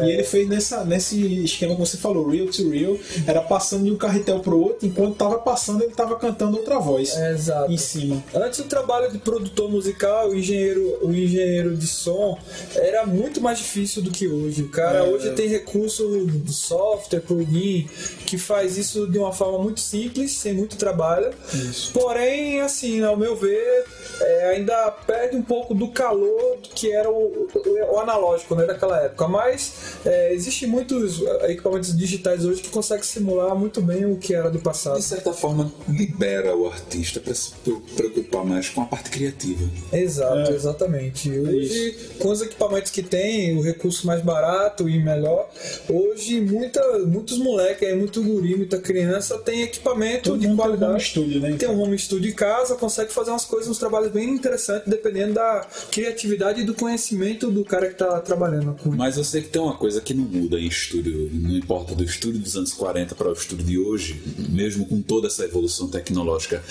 E 0.03 0.11
ele 0.11 0.23
fez 0.23 0.47
nessa, 0.49 0.83
nesse 0.83 1.43
esquema 1.43 1.75
que 1.75 1.79
você 1.79 1.97
falou, 1.97 2.27
real 2.29 2.47
to 2.47 2.69
real, 2.69 2.97
era 3.25 3.41
passando 3.41 3.85
de 3.85 3.91
um 3.91 3.97
carretel 3.97 4.39
pro 4.39 4.59
outro, 4.59 4.85
enquanto 4.87 5.15
tava 5.15 5.39
passando 5.39 5.83
ele 5.83 5.93
tava 5.93 6.15
cantando 6.17 6.57
outra 6.57 6.79
voz 6.79 7.15
É, 7.15 7.31
exato. 7.31 7.71
em 7.71 7.77
cima. 7.77 8.23
Antes 8.33 8.59
o 8.59 8.63
trabalho 8.65 9.11
de 9.11 9.17
produtor 9.19 9.69
musical, 9.69 10.29
o 10.29 10.35
engenheiro, 10.35 10.97
o 11.01 11.11
engenheiro 11.13 11.75
de 11.75 11.87
som 11.87 12.37
era 12.75 13.05
muito 13.05 13.39
mais 13.41 13.59
difícil 13.59 14.01
do 14.01 14.11
que 14.11 14.27
hoje. 14.27 14.63
O 14.63 14.69
cara 14.69 14.99
É. 14.99 15.03
hoje 15.03 15.31
tem 15.31 15.47
recurso 15.47 16.05
do 16.25 16.51
software, 16.51 17.19
plugin, 17.21 17.87
que 18.25 18.37
faz 18.37 18.77
isso 18.77 19.07
de 19.07 19.17
uma 19.17 19.31
forma 19.31 19.59
muito 19.59 19.79
simples, 19.79 20.31
sem 20.33 20.53
muito 20.53 20.75
trabalho. 20.77 21.31
Isso. 21.53 21.91
Porém, 21.93 22.61
assim, 22.61 23.03
ao 23.03 23.15
meu 23.17 23.35
ver, 23.35 23.85
é, 24.19 24.49
ainda 24.55 24.91
perde 25.05 25.35
um 25.35 25.41
pouco 25.41 25.73
do 25.73 25.87
calor 25.89 26.57
que 26.75 26.91
era 26.91 27.09
o, 27.09 27.47
o- 27.53 27.93
o 27.95 27.99
analógico 27.99 28.55
né, 28.55 28.65
daquela 28.65 29.01
época. 29.01 29.27
Mas 29.27 29.60
é, 30.05 30.33
existem 30.33 30.67
muitos 30.67 31.21
é, 31.21 31.51
equipamentos 31.51 31.95
digitais 31.95 32.45
hoje 32.45 32.61
que 32.61 32.69
conseguem 32.69 33.03
simular 33.03 33.55
muito 33.55 33.81
bem 33.81 34.05
o 34.05 34.17
que 34.17 34.33
era 34.33 34.49
do 34.49 34.59
passado. 34.59 34.97
De 34.97 35.03
certa 35.03 35.33
forma, 35.33 35.71
libera 35.87 36.55
o 36.55 36.67
artista 36.67 37.19
para 37.19 37.33
se 37.33 37.51
preocupar 37.95 38.45
mais 38.45 38.69
com 38.69 38.81
a 38.81 38.85
parte 38.85 39.09
criativa. 39.09 39.69
Exato, 39.91 40.51
exatamente. 40.51 41.29
Hoje, 41.29 41.95
com 42.19 42.29
os 42.29 42.41
equipamentos 42.41 42.91
que 42.91 43.03
tem, 43.03 43.57
o 43.57 43.61
recurso 43.61 44.07
mais 44.07 44.21
barato 44.21 44.87
e 44.89 45.01
melhor, 45.01 45.49
hoje 45.89 46.41
muita, 46.41 46.81
muitos 46.99 47.37
moleques, 47.37 47.87
aí, 47.87 47.95
muito 47.95 48.23
guri, 48.23 48.55
muita 48.55 48.79
criança 48.79 49.37
tem 49.37 49.61
equipamento 49.63 50.31
Todo 50.31 50.39
de 50.39 50.47
mundo 50.47 50.57
tem 50.57 50.65
um 50.65 50.69
qualidade. 50.69 50.91
home 50.91 51.01
studio, 51.01 51.39
né? 51.39 51.55
Tem 51.57 51.69
um 51.69 51.79
home 51.79 51.97
studio 51.97 52.29
em 52.29 52.33
casa, 52.33 52.75
consegue 52.75 53.11
fazer 53.11 53.31
umas 53.31 53.45
coisas, 53.45 53.69
uns 53.69 53.77
trabalhos 53.77 54.11
bem 54.11 54.29
interessantes, 54.29 54.87
dependendo 54.87 55.33
da 55.33 55.67
criatividade 55.91 56.61
e 56.61 56.63
do 56.63 56.73
conhecimento 56.73 57.49
do 57.51 57.63
cara 57.63 57.87
que 57.87 57.93
está 57.93 58.19
trabalhando 58.19 58.75
com 58.75 58.91
Mas 58.91 59.17
eu 59.17 59.23
sei 59.23 59.41
que 59.41 59.49
tem 59.51 59.61
uma 59.61 59.75
coisa 59.75 59.99
que 59.99 60.13
não 60.13 60.23
muda 60.23 60.59
em 60.59 60.67
estúdio, 60.67 61.29
não 61.33 61.55
importa 61.55 61.93
do 61.93 62.03
estúdio 62.03 62.39
dos 62.39 62.55
anos 62.55 62.73
40 62.73 63.13
para 63.15 63.29
o 63.29 63.33
estúdio 63.33 63.65
de 63.65 63.77
hoje, 63.77 64.21
mesmo 64.49 64.85
com 64.85 65.01
toda 65.01 65.27
essa 65.27 65.43
evolução 65.43 65.89
tecnológica. 65.89 66.63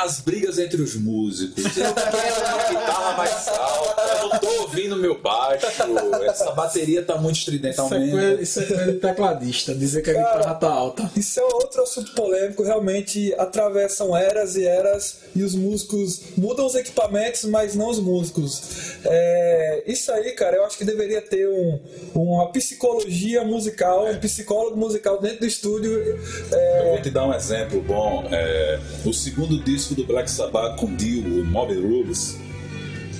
As 0.00 0.20
brigas 0.20 0.58
entre 0.58 0.80
os 0.80 0.94
músicos. 0.94 1.64
Eu 1.64 1.94
quero 1.94 2.54
uma 2.54 2.68
guitarra 2.68 3.16
mais 3.16 3.48
alta, 3.48 4.02
eu 4.02 4.28
não 4.28 4.38
tô 4.38 4.62
ouvindo 4.62 4.96
meu 4.96 5.20
baixo, 5.20 5.66
essa 6.24 6.50
bateria 6.52 7.02
tá 7.02 7.16
muito 7.16 7.36
estridente, 7.36 7.74
Isso 7.74 7.94
é, 7.94 8.10
coisa, 8.10 8.42
isso 8.42 8.60
é 8.60 8.92
tecladista, 8.94 9.74
dizer 9.74 10.02
que 10.02 10.10
a 10.10 10.14
guitarra 10.14 10.54
tá 10.54 10.68
alta. 10.68 11.10
Isso 11.16 11.40
é 11.40 11.44
outro 11.44 11.82
assunto 11.82 12.14
polêmico, 12.14 12.62
realmente 12.62 13.34
atravessam 13.38 14.16
eras 14.16 14.56
e 14.56 14.64
eras 14.64 15.18
e 15.34 15.42
os 15.42 15.54
músicos 15.54 16.20
mudam 16.36 16.66
os 16.66 16.74
equipamentos, 16.74 17.44
mas 17.44 17.74
não 17.74 17.88
os 17.88 17.98
músicos. 17.98 18.96
É, 19.04 19.82
isso 19.86 20.10
aí, 20.12 20.32
cara, 20.32 20.56
eu 20.56 20.64
acho 20.64 20.78
que 20.78 20.84
deveria 20.84 21.20
ter 21.20 21.48
um, 21.48 21.80
uma 22.14 22.50
psicologia 22.50 23.44
musical, 23.44 24.08
um 24.08 24.18
psicólogo 24.18 24.76
musical 24.76 25.20
dentro 25.20 25.40
do 25.40 25.46
estúdio. 25.46 26.18
É, 26.50 26.80
Eu 26.80 26.90
vou 26.92 27.02
te 27.02 27.10
dar 27.10 27.26
um 27.26 27.34
exemplo 27.34 27.80
bom. 27.82 28.26
É, 28.30 28.78
o 29.04 29.12
segundo 29.12 29.58
disco 29.62 29.81
do 29.90 30.04
Black 30.04 30.30
Sabbath 30.30 30.78
com 30.78 30.94
Dio, 30.94 31.42
o 31.42 31.44
Mob 31.44 31.74
Rules, 31.74 32.38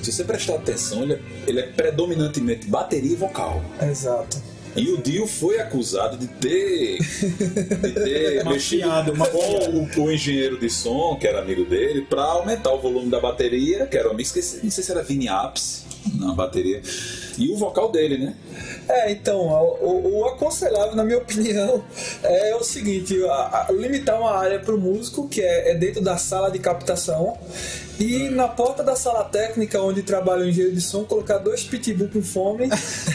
se 0.02 0.10
você 0.10 0.24
prestar 0.24 0.56
atenção, 0.56 1.02
ele 1.04 1.12
é, 1.14 1.20
ele 1.46 1.60
é 1.60 1.66
predominantemente 1.66 2.66
bateria 2.66 3.12
e 3.12 3.16
vocal. 3.16 3.62
exato. 3.80 4.42
E 4.74 4.88
o 4.88 4.96
Dio 4.96 5.26
foi 5.26 5.60
acusado 5.60 6.16
de 6.16 6.26
ter, 6.26 6.98
de 6.98 7.92
ter 7.92 8.44
mexido 8.48 9.12
com 9.30 10.00
o, 10.00 10.06
o 10.06 10.10
engenheiro 10.10 10.58
de 10.58 10.70
som, 10.70 11.16
que 11.20 11.26
era 11.26 11.40
amigo 11.40 11.64
dele, 11.66 12.02
para 12.08 12.22
aumentar 12.22 12.72
o 12.72 12.80
volume 12.80 13.10
da 13.10 13.20
bateria, 13.20 13.86
que 13.86 13.98
era 13.98 14.08
um 14.08 14.12
amigo, 14.12 14.26
esqueci, 14.26 14.60
não 14.62 14.70
sei 14.70 14.82
se 14.82 14.90
era 14.90 15.02
Vini 15.02 15.28
Apps 15.28 15.84
na 16.18 16.32
bateria, 16.32 16.80
e 17.36 17.50
o 17.50 17.56
vocal 17.56 17.92
dele, 17.92 18.16
né? 18.16 18.34
É, 18.88 19.12
então, 19.12 19.38
o, 19.40 20.20
o- 20.20 20.24
aconselhável, 20.26 20.94
na 20.96 21.04
minha 21.04 21.18
opinião, 21.22 21.82
é 22.22 22.54
o 22.56 22.62
seguinte: 22.64 23.16
a- 23.24 23.66
a- 23.68 23.72
limitar 23.72 24.18
uma 24.18 24.32
área 24.36 24.58
para 24.58 24.74
o 24.74 24.78
músico, 24.78 25.28
que 25.28 25.40
é, 25.40 25.70
é 25.70 25.74
dentro 25.74 26.00
da 26.02 26.16
sala 26.16 26.50
de 26.50 26.58
captação, 26.58 27.36
e 28.02 28.28
na 28.30 28.48
porta 28.48 28.82
da 28.82 28.96
sala 28.96 29.22
técnica, 29.24 29.80
onde 29.80 30.02
trabalha 30.02 30.42
o 30.42 30.48
engenheiro 30.48 30.74
de 30.74 30.80
som, 30.80 31.04
colocar 31.04 31.38
dois 31.38 31.62
pitbull 31.62 32.08
com 32.08 32.20
fome, 32.20 32.68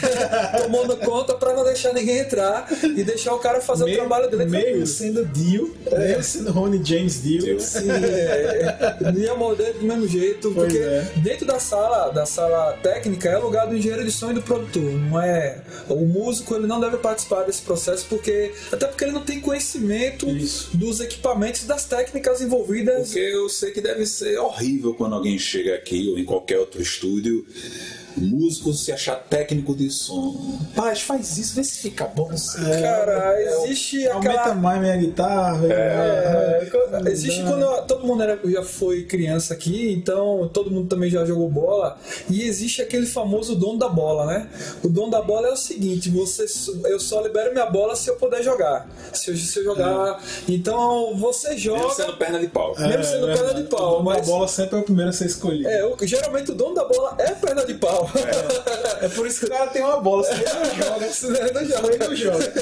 tomando 0.62 0.96
conta 0.96 1.34
para 1.34 1.52
não 1.52 1.62
deixar 1.62 1.92
ninguém 1.92 2.20
entrar 2.20 2.66
e 2.82 3.04
deixar 3.04 3.34
o 3.34 3.38
cara 3.38 3.60
fazer 3.60 3.84
o 3.84 3.94
trabalho 3.94 4.30
dele 4.30 4.46
meio 4.46 4.86
sendo 4.86 5.26
Dio, 5.26 5.76
meio 5.90 6.22
sendo 6.22 6.50
Ronnie 6.52 6.82
James 6.82 7.22
Dio. 7.22 7.60
Sim, 7.60 7.90
é, 7.90 8.96
é, 9.04 9.12
ia 9.18 9.34
morder 9.34 9.74
do 9.74 9.84
mesmo 9.84 10.08
jeito, 10.08 10.50
Pois 10.54 10.72
porque 10.72 10.78
é. 10.78 11.06
dentro 11.16 11.46
da 11.46 11.60
sala, 11.60 12.10
da 12.10 12.24
sala 12.24 12.72
técnica 12.82 13.28
é 13.28 13.36
lugar 13.36 13.66
do 13.66 13.76
engenheiro 13.76 14.04
de 14.04 14.10
som 14.10 14.30
e 14.30 14.34
do 14.34 14.42
produtor, 14.42 14.82
não 14.82 15.20
é? 15.20 15.60
O 15.88 16.06
músico 16.06 16.54
ele 16.54 16.66
não 16.66 16.80
deve 16.80 16.96
participar 16.96 17.42
desse 17.42 17.60
processo 17.60 18.06
porque 18.08 18.52
até 18.72 18.86
porque 18.86 19.04
ele 19.04 19.12
não 19.12 19.22
tem 19.22 19.40
conhecimento 19.40 20.28
Isso. 20.30 20.74
dos 20.74 21.00
equipamentos, 21.00 21.64
das 21.64 21.84
técnicas 21.84 22.40
envolvidas. 22.40 23.08
Porque 23.08 23.18
eu 23.18 23.48
sei 23.48 23.70
que 23.70 23.80
deve 23.80 24.06
ser 24.06 24.38
horrível 24.38 24.77
quando 24.96 25.14
alguém 25.14 25.38
chega 25.38 25.74
aqui 25.74 26.08
ou 26.08 26.18
em 26.18 26.24
qualquer 26.24 26.58
outro 26.58 26.80
estúdio, 26.80 27.44
músico 28.16 28.72
se 28.72 28.90
achar 28.92 29.16
técnico 29.16 29.74
de 29.74 29.90
som. 29.90 30.58
Paz, 30.74 31.00
faz 31.02 31.38
isso, 31.38 31.54
vê 31.54 31.62
se 31.64 31.78
fica 31.78 32.04
bom. 32.06 32.28
Cara, 32.28 33.40
existe 33.42 34.06
Aumenta 34.08 34.40
aquela 34.40 34.54
mais 34.54 34.80
minha 34.80 34.96
guitarra. 34.96 35.66
É, 35.72 36.68
quando- 36.70 37.08
existe 37.08 37.42
quando 37.42 37.62
eu- 37.62 37.82
todo 37.82 38.06
mundo 38.06 38.22
era- 38.22 38.38
já 38.44 38.62
foi 38.62 39.04
criança 39.04 39.54
aqui, 39.54 39.92
então 39.92 40.48
todo 40.52 40.70
mundo 40.70 40.88
também 40.88 41.10
já 41.10 41.24
jogou 41.24 41.48
bola. 41.48 41.98
E 42.30 42.42
existe 42.42 42.82
aquele 42.82 43.06
famoso 43.06 43.54
dono 43.54 43.78
da 43.78 43.88
bola, 43.88 44.26
né? 44.26 44.48
O 44.82 44.88
dono 44.88 45.10
da 45.10 45.22
bola 45.22 45.48
é 45.48 45.52
o 45.52 45.56
seguinte: 45.56 46.10
você, 46.10 46.44
eu 46.86 46.98
só 47.00 47.20
libero 47.20 47.52
minha 47.52 47.66
bola 47.66 47.94
se 47.94 48.10
eu 48.10 48.16
puder 48.16 48.42
jogar. 48.42 48.88
Se 49.12 49.30
eu, 49.30 49.36
se 49.36 49.58
eu 49.58 49.64
jogar. 49.64 50.20
Então 50.48 51.14
você 51.16 51.50
Mesmo 51.50 51.60
joga. 51.78 51.94
sendo 51.94 52.16
perna 52.16 52.38
de 52.40 52.48
pau. 52.48 52.74
mesmo 52.78 53.04
sendo 53.04 53.26
perna 53.26 53.54
de 53.54 53.62
pau, 53.64 53.78
O 53.88 53.92
dono 53.98 54.10
da 54.10 54.16
mas- 54.16 54.26
bola 54.26 54.48
sempre 54.48 54.76
é 54.76 54.80
o 54.80 54.82
primeiro 54.82 55.10
a 55.10 55.12
ser 55.12 55.26
escolhido. 55.26 55.68
É, 55.68 55.84
o- 55.86 55.96
geralmente 56.02 56.50
o 56.50 56.54
dono 56.54 56.74
da 56.74 56.84
bola 56.84 57.14
é 57.18 57.30
perna 57.32 57.64
de 57.64 57.74
pau. 57.74 57.97
É 59.00 59.08
por 59.08 59.26
isso 59.26 59.40
que 59.40 59.46
o 59.46 59.48
cara 59.48 59.68
tem 59.68 59.82
uma 59.82 60.00
bola, 60.00 60.24
senão 60.24 60.40
ele 60.42 60.54
não 60.54 60.74
joga. 60.74 61.12
Senão 61.12 61.40
ele 61.40 61.52
não 61.52 61.64
joga. 61.64 61.88
Ele 61.88 61.98
não 61.98 62.16
joga. 62.16 62.52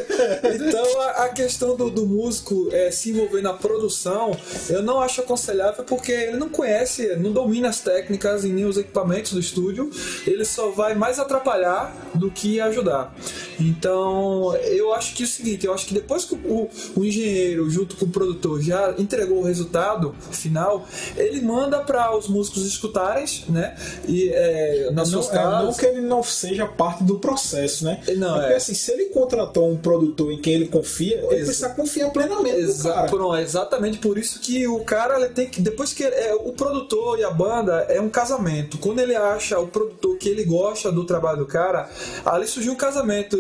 Então 0.54 1.00
a, 1.00 1.10
a 1.24 1.28
questão 1.28 1.76
do, 1.76 1.90
do 1.90 2.06
músico 2.06 2.68
é, 2.72 2.90
se 2.90 3.10
envolver 3.10 3.42
na 3.42 3.52
produção, 3.52 4.36
eu 4.68 4.82
não 4.82 5.00
acho 5.00 5.20
aconselhável 5.20 5.84
porque 5.84 6.12
ele 6.12 6.36
não 6.36 6.48
conhece, 6.48 7.16
não 7.16 7.32
domina 7.32 7.68
as 7.68 7.80
técnicas 7.80 8.44
e 8.44 8.48
nem 8.48 8.64
os 8.64 8.76
equipamentos 8.76 9.32
do 9.32 9.40
estúdio, 9.40 9.90
ele 10.26 10.44
só 10.44 10.70
vai 10.70 10.94
mais 10.94 11.18
atrapalhar 11.18 11.94
do 12.14 12.30
que 12.30 12.60
ajudar. 12.60 13.14
Então 13.58 14.54
eu 14.56 14.92
acho 14.92 15.14
que 15.14 15.22
é 15.22 15.26
o 15.26 15.28
seguinte, 15.28 15.66
eu 15.66 15.74
acho 15.74 15.86
que 15.86 15.94
depois 15.94 16.24
que 16.24 16.34
o, 16.34 16.68
o 16.94 17.04
engenheiro 17.04 17.68
junto 17.70 17.96
com 17.96 18.04
o 18.04 18.08
produtor 18.08 18.60
já 18.60 18.94
entregou 18.98 19.38
o 19.38 19.42
resultado 19.42 20.14
final, 20.30 20.86
ele 21.16 21.40
manda 21.40 21.78
para 21.80 22.16
os 22.16 22.28
músicos 22.28 22.64
escutarem, 22.66 23.26
né? 23.48 23.74
E 24.06 24.28
é, 24.28 24.90
nas 24.92 25.10
Não, 25.10 25.22
suas 25.22 25.25
é, 25.30 25.64
não 25.64 25.72
que 25.72 25.86
ele 25.86 26.00
não 26.00 26.22
seja 26.22 26.66
parte 26.66 27.04
do 27.04 27.18
processo, 27.18 27.84
né? 27.84 28.00
Não, 28.16 28.36
é 28.36 28.38
porque 28.40 28.52
é. 28.52 28.56
assim, 28.56 28.74
se 28.74 28.92
ele 28.92 29.06
contratou 29.06 29.70
um 29.70 29.76
produtor 29.76 30.32
em 30.32 30.38
quem 30.38 30.54
ele 30.54 30.68
confia, 30.68 31.16
ele 31.16 31.34
Exa- 31.36 31.44
precisa 31.44 31.68
confiar 31.70 32.10
plenamente 32.10 32.56
no 32.56 32.68
Exa 32.68 32.92
cara. 32.92 33.06
pronto, 33.08 33.36
é 33.36 33.42
exatamente 33.42 33.98
por 33.98 34.18
isso 34.18 34.40
que 34.40 34.66
o 34.66 34.80
cara 34.80 35.16
ele 35.16 35.28
tem 35.30 35.48
que. 35.48 35.60
Depois 35.60 35.92
que 35.92 36.04
é, 36.04 36.34
o 36.34 36.52
produtor 36.52 37.18
e 37.18 37.24
a 37.24 37.30
banda 37.30 37.86
é 37.88 38.00
um 38.00 38.08
casamento. 38.08 38.78
Quando 38.78 39.00
ele 39.00 39.14
acha 39.14 39.58
o 39.58 39.66
produtor 39.66 40.16
que 40.18 40.28
ele 40.28 40.44
gosta 40.44 40.90
do 40.92 41.04
trabalho 41.04 41.38
do 41.38 41.46
cara, 41.46 41.88
ali 42.24 42.46
surgiu 42.46 42.72
um 42.72 42.76
casamento. 42.76 43.36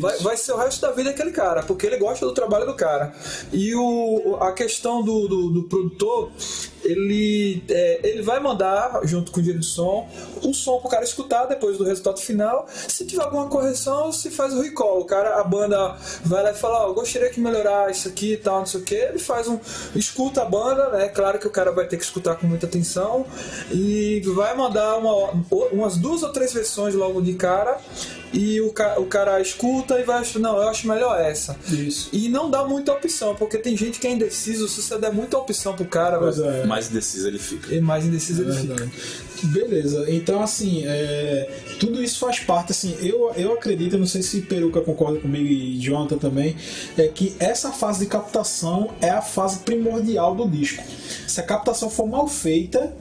Vai, 0.00 0.18
vai 0.18 0.36
ser 0.36 0.52
o 0.52 0.56
resto 0.56 0.80
da 0.80 0.92
vida 0.92 1.10
aquele 1.10 1.30
cara, 1.30 1.62
porque 1.62 1.86
ele 1.86 1.96
gosta 1.96 2.26
do 2.26 2.32
trabalho 2.32 2.66
do 2.66 2.74
cara. 2.74 3.12
E 3.52 3.74
o, 3.74 4.36
a 4.40 4.52
questão 4.52 5.02
do, 5.02 5.28
do, 5.28 5.50
do 5.50 5.62
produtor, 5.64 6.30
ele, 6.84 7.62
é, 7.68 8.00
ele 8.02 8.22
vai 8.22 8.40
mandar, 8.40 9.00
junto 9.04 9.30
com 9.30 9.38
o 9.38 9.40
engenheiro 9.40 9.60
de 9.60 9.66
som, 9.66 10.08
o 10.42 10.52
som 10.54 10.78
pro 10.78 10.88
cara 10.88 11.04
escutar 11.04 11.46
depois 11.46 11.78
do 11.78 11.84
resultado 11.84 12.20
final. 12.20 12.66
Se 12.88 13.06
tiver 13.06 13.22
alguma 13.22 13.48
correção, 13.48 14.12
se 14.12 14.30
faz 14.30 14.54
o 14.54 14.60
recall. 14.60 15.00
O 15.00 15.04
cara, 15.04 15.40
a 15.40 15.44
banda 15.44 15.96
vai 16.24 16.42
lá 16.42 16.50
e 16.50 16.54
fala, 16.54 16.86
ó, 16.86 16.92
gostaria 16.92 17.30
que 17.30 17.40
melhorar 17.40 17.90
isso 17.90 18.08
aqui 18.08 18.34
e 18.34 18.36
tal, 18.36 18.60
não 18.60 18.66
sei 18.66 18.80
o 18.80 18.84
que. 18.84 18.94
Ele 18.94 19.18
faz 19.18 19.48
um. 19.48 19.58
escuta 19.94 20.42
a 20.42 20.44
banda, 20.44 20.90
né? 20.90 21.08
Claro 21.08 21.38
que 21.38 21.46
o 21.46 21.50
cara 21.50 21.72
vai 21.72 21.86
ter 21.86 21.96
que 21.96 22.04
escutar 22.04 22.36
com 22.36 22.46
muita 22.46 22.66
atenção. 22.66 23.26
E 23.70 24.22
vai 24.34 24.56
mandar 24.56 24.96
uma, 24.98 25.32
umas 25.72 25.96
duas 25.96 26.22
ou 26.22 26.32
três 26.32 26.52
versões 26.52 26.94
logo 26.94 27.20
de 27.20 27.34
cara. 27.34 27.78
E 28.32 28.60
o, 28.60 28.72
ca, 28.72 28.98
o 29.00 29.06
cara 29.06 29.40
escuta 29.40 29.98
e 29.98 30.04
vai 30.04 30.18
achar, 30.20 30.38
não, 30.38 30.56
eu 30.56 30.68
acho 30.68 30.86
melhor 30.86 31.20
essa. 31.20 31.56
Isso. 31.68 32.08
E 32.12 32.28
não 32.28 32.48
dá 32.48 32.64
muita 32.64 32.92
opção, 32.92 33.34
porque 33.34 33.58
tem 33.58 33.76
gente 33.76 33.98
que 33.98 34.06
é 34.06 34.12
indeciso. 34.12 34.68
Se 34.68 34.80
você 34.82 34.96
der 34.98 35.12
muita 35.12 35.36
opção 35.36 35.74
pro 35.74 35.84
cara, 35.84 36.18
Pois 36.18 36.36
vai- 36.38 36.60
é. 36.60 36.64
Mais 36.64 36.88
indeciso 36.88 37.26
ele 37.26 37.40
fica. 37.40 37.74
e 37.74 37.80
mais 37.80 38.04
indeciso 38.06 38.42
ele 38.42 38.52
fica. 38.52 38.74
Verdade. 38.74 38.92
Beleza, 39.42 40.04
então 40.10 40.42
assim, 40.42 40.82
é, 40.86 41.48
tudo 41.80 42.02
isso 42.02 42.18
faz 42.18 42.40
parte, 42.40 42.72
assim, 42.72 42.94
eu, 43.00 43.32
eu 43.36 43.54
acredito, 43.54 43.96
não 43.96 44.06
sei 44.06 44.22
se 44.22 44.42
Peruca 44.42 44.82
concorda 44.82 45.18
comigo 45.18 45.46
e 45.46 45.78
Jonathan 45.80 46.18
também, 46.18 46.54
é 46.98 47.08
que 47.08 47.34
essa 47.40 47.72
fase 47.72 48.00
de 48.00 48.06
captação 48.06 48.90
é 49.00 49.08
a 49.08 49.22
fase 49.22 49.60
primordial 49.60 50.34
do 50.34 50.46
disco. 50.46 50.82
Se 51.26 51.40
a 51.40 51.42
captação 51.42 51.88
for 51.88 52.06
mal 52.06 52.28
feita, 52.28 52.94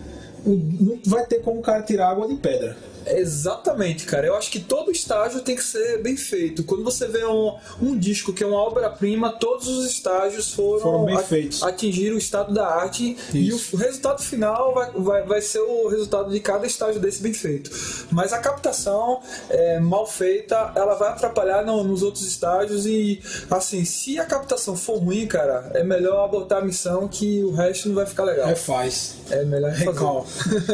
não 0.46 0.98
vai 1.06 1.26
ter 1.26 1.42
como 1.42 1.60
o 1.60 1.62
cara 1.62 1.84
tirar 1.84 2.10
água 2.10 2.26
de 2.28 2.36
pedra. 2.36 2.78
Exatamente, 3.18 4.06
cara. 4.06 4.28
Eu 4.28 4.36
acho 4.36 4.52
que 4.52 4.60
todo 4.60 4.92
estágio 4.92 5.42
tem 5.42 5.56
que 5.56 5.64
ser 5.64 6.02
bem 6.02 6.16
feito. 6.18 6.64
Quando 6.64 6.84
você 6.84 7.08
vê 7.08 7.26
um, 7.26 7.56
um 7.82 7.98
disco 7.98 8.34
que 8.34 8.44
é 8.44 8.48
uma 8.48 8.58
obra-prima, 8.62 9.32
todos 9.32 9.68
os 9.68 9.86
estágios 9.86 10.54
foram, 10.54 10.80
Foram 10.82 11.06
bem 11.06 11.18
feitos. 11.20 11.64
atingiram 11.64 12.16
o 12.16 12.20
estado 12.20 12.54
da 12.54 12.68
arte 12.68 13.18
e 13.34 13.52
o, 13.52 13.56
Isso. 13.56 13.76
resultado 13.78 14.22
final 14.22 14.74
vai, 14.74 14.92
vai, 14.92 15.24
vai 15.24 15.42
ser 15.42 15.60
o 15.60 15.88
resultado 15.88 16.30
de 16.32 16.40
cada 16.40 16.66
estágio 16.68 17.00
desse 17.02 17.22
bem 17.22 17.34
feito. 17.34 17.72
Mas 18.12 18.34
a 18.34 18.40
captação 18.40 19.22
é, 19.50 19.80
mal 19.80 20.06
feita, 20.08 20.72
ela 20.76 20.96
vai 20.96 21.10
atrapalhar 21.10 21.66
no- 21.66 21.84
nos 21.84 22.02
outros 22.04 22.26
estágios 22.26 22.86
e, 22.86 23.22
assim, 23.50 23.84
se 23.86 24.20
a 24.20 24.26
captação 24.26 24.76
for 24.76 24.98
ruim, 24.98 25.26
cara, 25.28 25.72
é 25.74 25.84
melhor 25.84 26.26
abortar 26.26 26.60
a 26.60 26.66
missão 26.66 27.08
que 27.08 27.44
o 27.44 27.52
resto 27.52 27.88
não 27.90 27.96
vai 27.96 28.06
ficar 28.06 28.24
legal. 28.24 28.48
Refaz. 28.48 29.16
É 29.30 29.44
melhor 29.44 29.72
fazer. 29.72 29.86
Recal. 29.86 30.28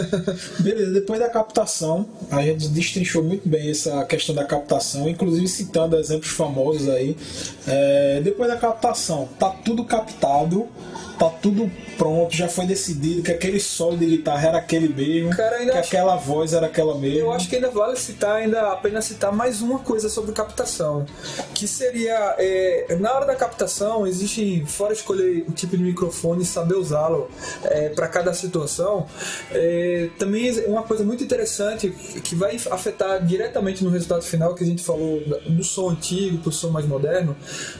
Beleza, 0.59 0.91
depois 0.91 1.19
da 1.19 1.29
captação, 1.29 2.07
a 2.31 2.41
gente 2.41 2.67
destrinchou 2.69 3.23
muito 3.23 3.47
bem 3.47 3.69
essa 3.69 4.03
questão 4.05 4.33
da 4.33 4.43
captação, 4.43 5.07
inclusive 5.07 5.47
citando 5.47 5.97
exemplos 5.97 6.31
famosos 6.31 6.89
aí. 6.89 7.15
É, 7.67 8.21
depois 8.23 8.49
da 8.49 8.57
captação, 8.57 9.27
tá 9.39 9.49
tudo 9.49 9.83
captado, 9.83 10.67
tá 11.17 11.29
tudo 11.29 11.71
pronto, 11.97 12.35
já 12.35 12.47
foi 12.47 12.65
decidido 12.65 13.21
que 13.21 13.31
aquele 13.31 13.59
solo 13.59 13.97
de 13.97 14.05
guitarra 14.05 14.49
era 14.49 14.57
aquele 14.57 14.89
mesmo, 14.89 15.35
Cara, 15.35 15.59
que 15.59 15.77
aquela 15.77 16.15
voz 16.15 16.53
era 16.53 16.65
aquela 16.65 16.95
mesma. 16.95 17.19
Eu 17.19 17.31
acho 17.31 17.47
que 17.47 17.55
ainda 17.55 17.69
vale 17.69 17.95
citar, 17.95 18.35
ainda 18.35 18.71
apenas 18.71 19.05
citar 19.05 19.31
mais 19.31 19.61
uma 19.61 19.79
coisa 19.79 20.09
sobre 20.09 20.33
captação, 20.33 21.05
que 21.53 21.67
seria 21.67 22.35
é, 22.37 22.97
na 22.99 23.13
hora 23.13 23.25
da 23.25 23.35
captação 23.35 24.05
existe 24.05 24.63
fora 24.67 24.93
escolher 24.93 25.45
o 25.47 25.51
tipo 25.51 25.77
de 25.77 25.83
microfone 25.83 26.43
e 26.43 26.45
saber 26.45 26.75
usá-lo 26.75 27.29
para 27.95 28.07
cada 28.07 28.33
situação, 28.33 29.07
é, 29.51 30.09
também 30.19 30.51
uma 30.65 30.83
coisa 30.83 31.03
muito 31.03 31.23
interessante 31.23 31.93
que 32.23 32.35
vai 32.35 32.57
afetar 32.71 33.25
diretamente 33.25 33.83
no 33.83 33.89
resultado 33.89 34.23
final 34.23 34.53
que 34.55 34.63
a 34.63 34.67
gente 34.67 34.83
falou 34.83 35.21
do 35.47 35.63
som 35.63 35.89
antigo 35.89 36.37
para 36.39 36.49
o 36.49 36.51
som 36.51 36.69
mais 36.69 36.85
moderno. 36.85 37.35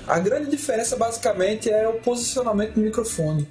A 0.08 0.20
grande 0.20 0.50
diferença 0.50 0.96
basicamente 0.96 1.70
é 1.70 1.88
o 1.88 1.94
posicionamento 1.94 2.74
do 2.74 2.82
microfone. 2.82 3.48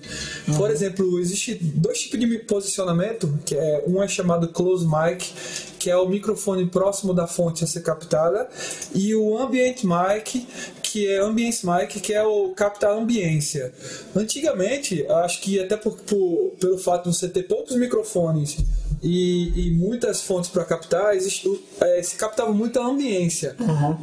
Por 0.56 0.70
exemplo, 0.70 1.18
existe 1.18 1.54
dois 1.54 2.00
tipos 2.00 2.18
de 2.20 2.38
posicionamento, 2.40 3.38
que 3.44 3.54
é 3.56 3.84
um 3.86 4.02
é 4.02 4.08
chamado 4.08 4.48
close 4.48 4.86
mic, 4.86 5.32
que 5.78 5.90
é 5.90 5.96
o 5.96 6.08
microfone 6.08 6.66
próximo 6.66 7.12
da 7.12 7.26
fonte 7.26 7.62
a 7.62 7.66
ser 7.66 7.82
captada, 7.82 8.48
e 8.94 9.14
o 9.14 9.36
ambient 9.38 9.84
mic, 9.84 10.46
que 10.82 11.06
é 11.08 11.18
ambience 11.18 11.66
mic, 11.66 12.00
que 12.00 12.14
é 12.14 12.22
o 12.22 12.50
captar 12.50 12.90
a 12.90 12.94
ambiência. 12.94 13.72
Antigamente, 14.14 15.04
acho 15.08 15.40
que 15.40 15.60
até 15.60 15.76
por, 15.76 15.96
por- 15.96 16.52
pelo 16.58 16.78
fato 16.78 17.10
de 17.10 17.16
você 17.16 17.28
ter 17.28 17.42
poucos 17.44 17.76
microfones 17.76 18.56
e, 19.04 19.68
e 19.68 19.70
muitas 19.72 20.22
fontes 20.22 20.48
para 20.48 20.64
captar, 20.64 21.14
é, 21.14 22.02
se 22.02 22.16
captava 22.16 22.50
muito 22.52 22.80
a 22.80 22.86
ambiência, 22.86 23.54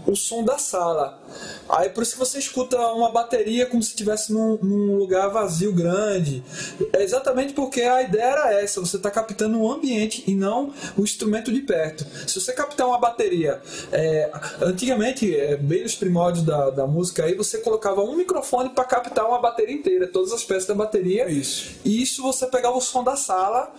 o 0.05 0.15
som 0.15 0.43
da 0.43 0.59
sala. 0.59 1.20
Aí 1.69 1.89
por 1.89 2.03
isso 2.03 2.13
que 2.13 2.19
você 2.19 2.39
escuta 2.39 2.77
uma 2.93 3.11
bateria 3.11 3.65
como 3.65 3.81
se 3.81 3.89
estivesse 3.89 4.33
num, 4.33 4.57
num 4.61 4.97
lugar 4.97 5.29
vazio 5.29 5.71
grande. 5.73 6.43
É 6.93 7.03
exatamente 7.03 7.53
porque 7.53 7.81
a 7.81 8.01
ideia 8.01 8.23
era 8.23 8.61
essa, 8.61 8.79
você 8.79 8.97
está 8.97 9.09
captando 9.09 9.59
o 9.59 9.71
ambiente 9.71 10.23
e 10.27 10.35
não 10.35 10.73
o 10.97 11.03
instrumento 11.03 11.51
de 11.51 11.61
perto. 11.61 12.05
Se 12.27 12.39
você 12.39 12.53
captar 12.53 12.87
uma 12.87 12.99
bateria, 12.99 13.61
é, 13.91 14.31
antigamente, 14.61 15.35
é, 15.35 15.55
bem 15.57 15.83
nos 15.83 15.95
primórdios 15.95 16.45
da, 16.45 16.69
da 16.69 16.87
música 16.87 17.25
aí, 17.25 17.35
você 17.35 17.59
colocava 17.59 18.01
um 18.01 18.15
microfone 18.15 18.69
para 18.69 18.83
captar 18.83 19.25
uma 19.27 19.39
bateria 19.39 19.75
inteira, 19.75 20.07
todas 20.07 20.31
as 20.31 20.43
peças 20.43 20.65
da 20.65 20.75
bateria. 20.75 21.29
Isso. 21.29 21.71
E 21.85 22.01
isso 22.01 22.21
você 22.21 22.45
pegava 22.47 22.77
o 22.77 22.81
som 22.81 23.03
da 23.03 23.15
sala 23.15 23.73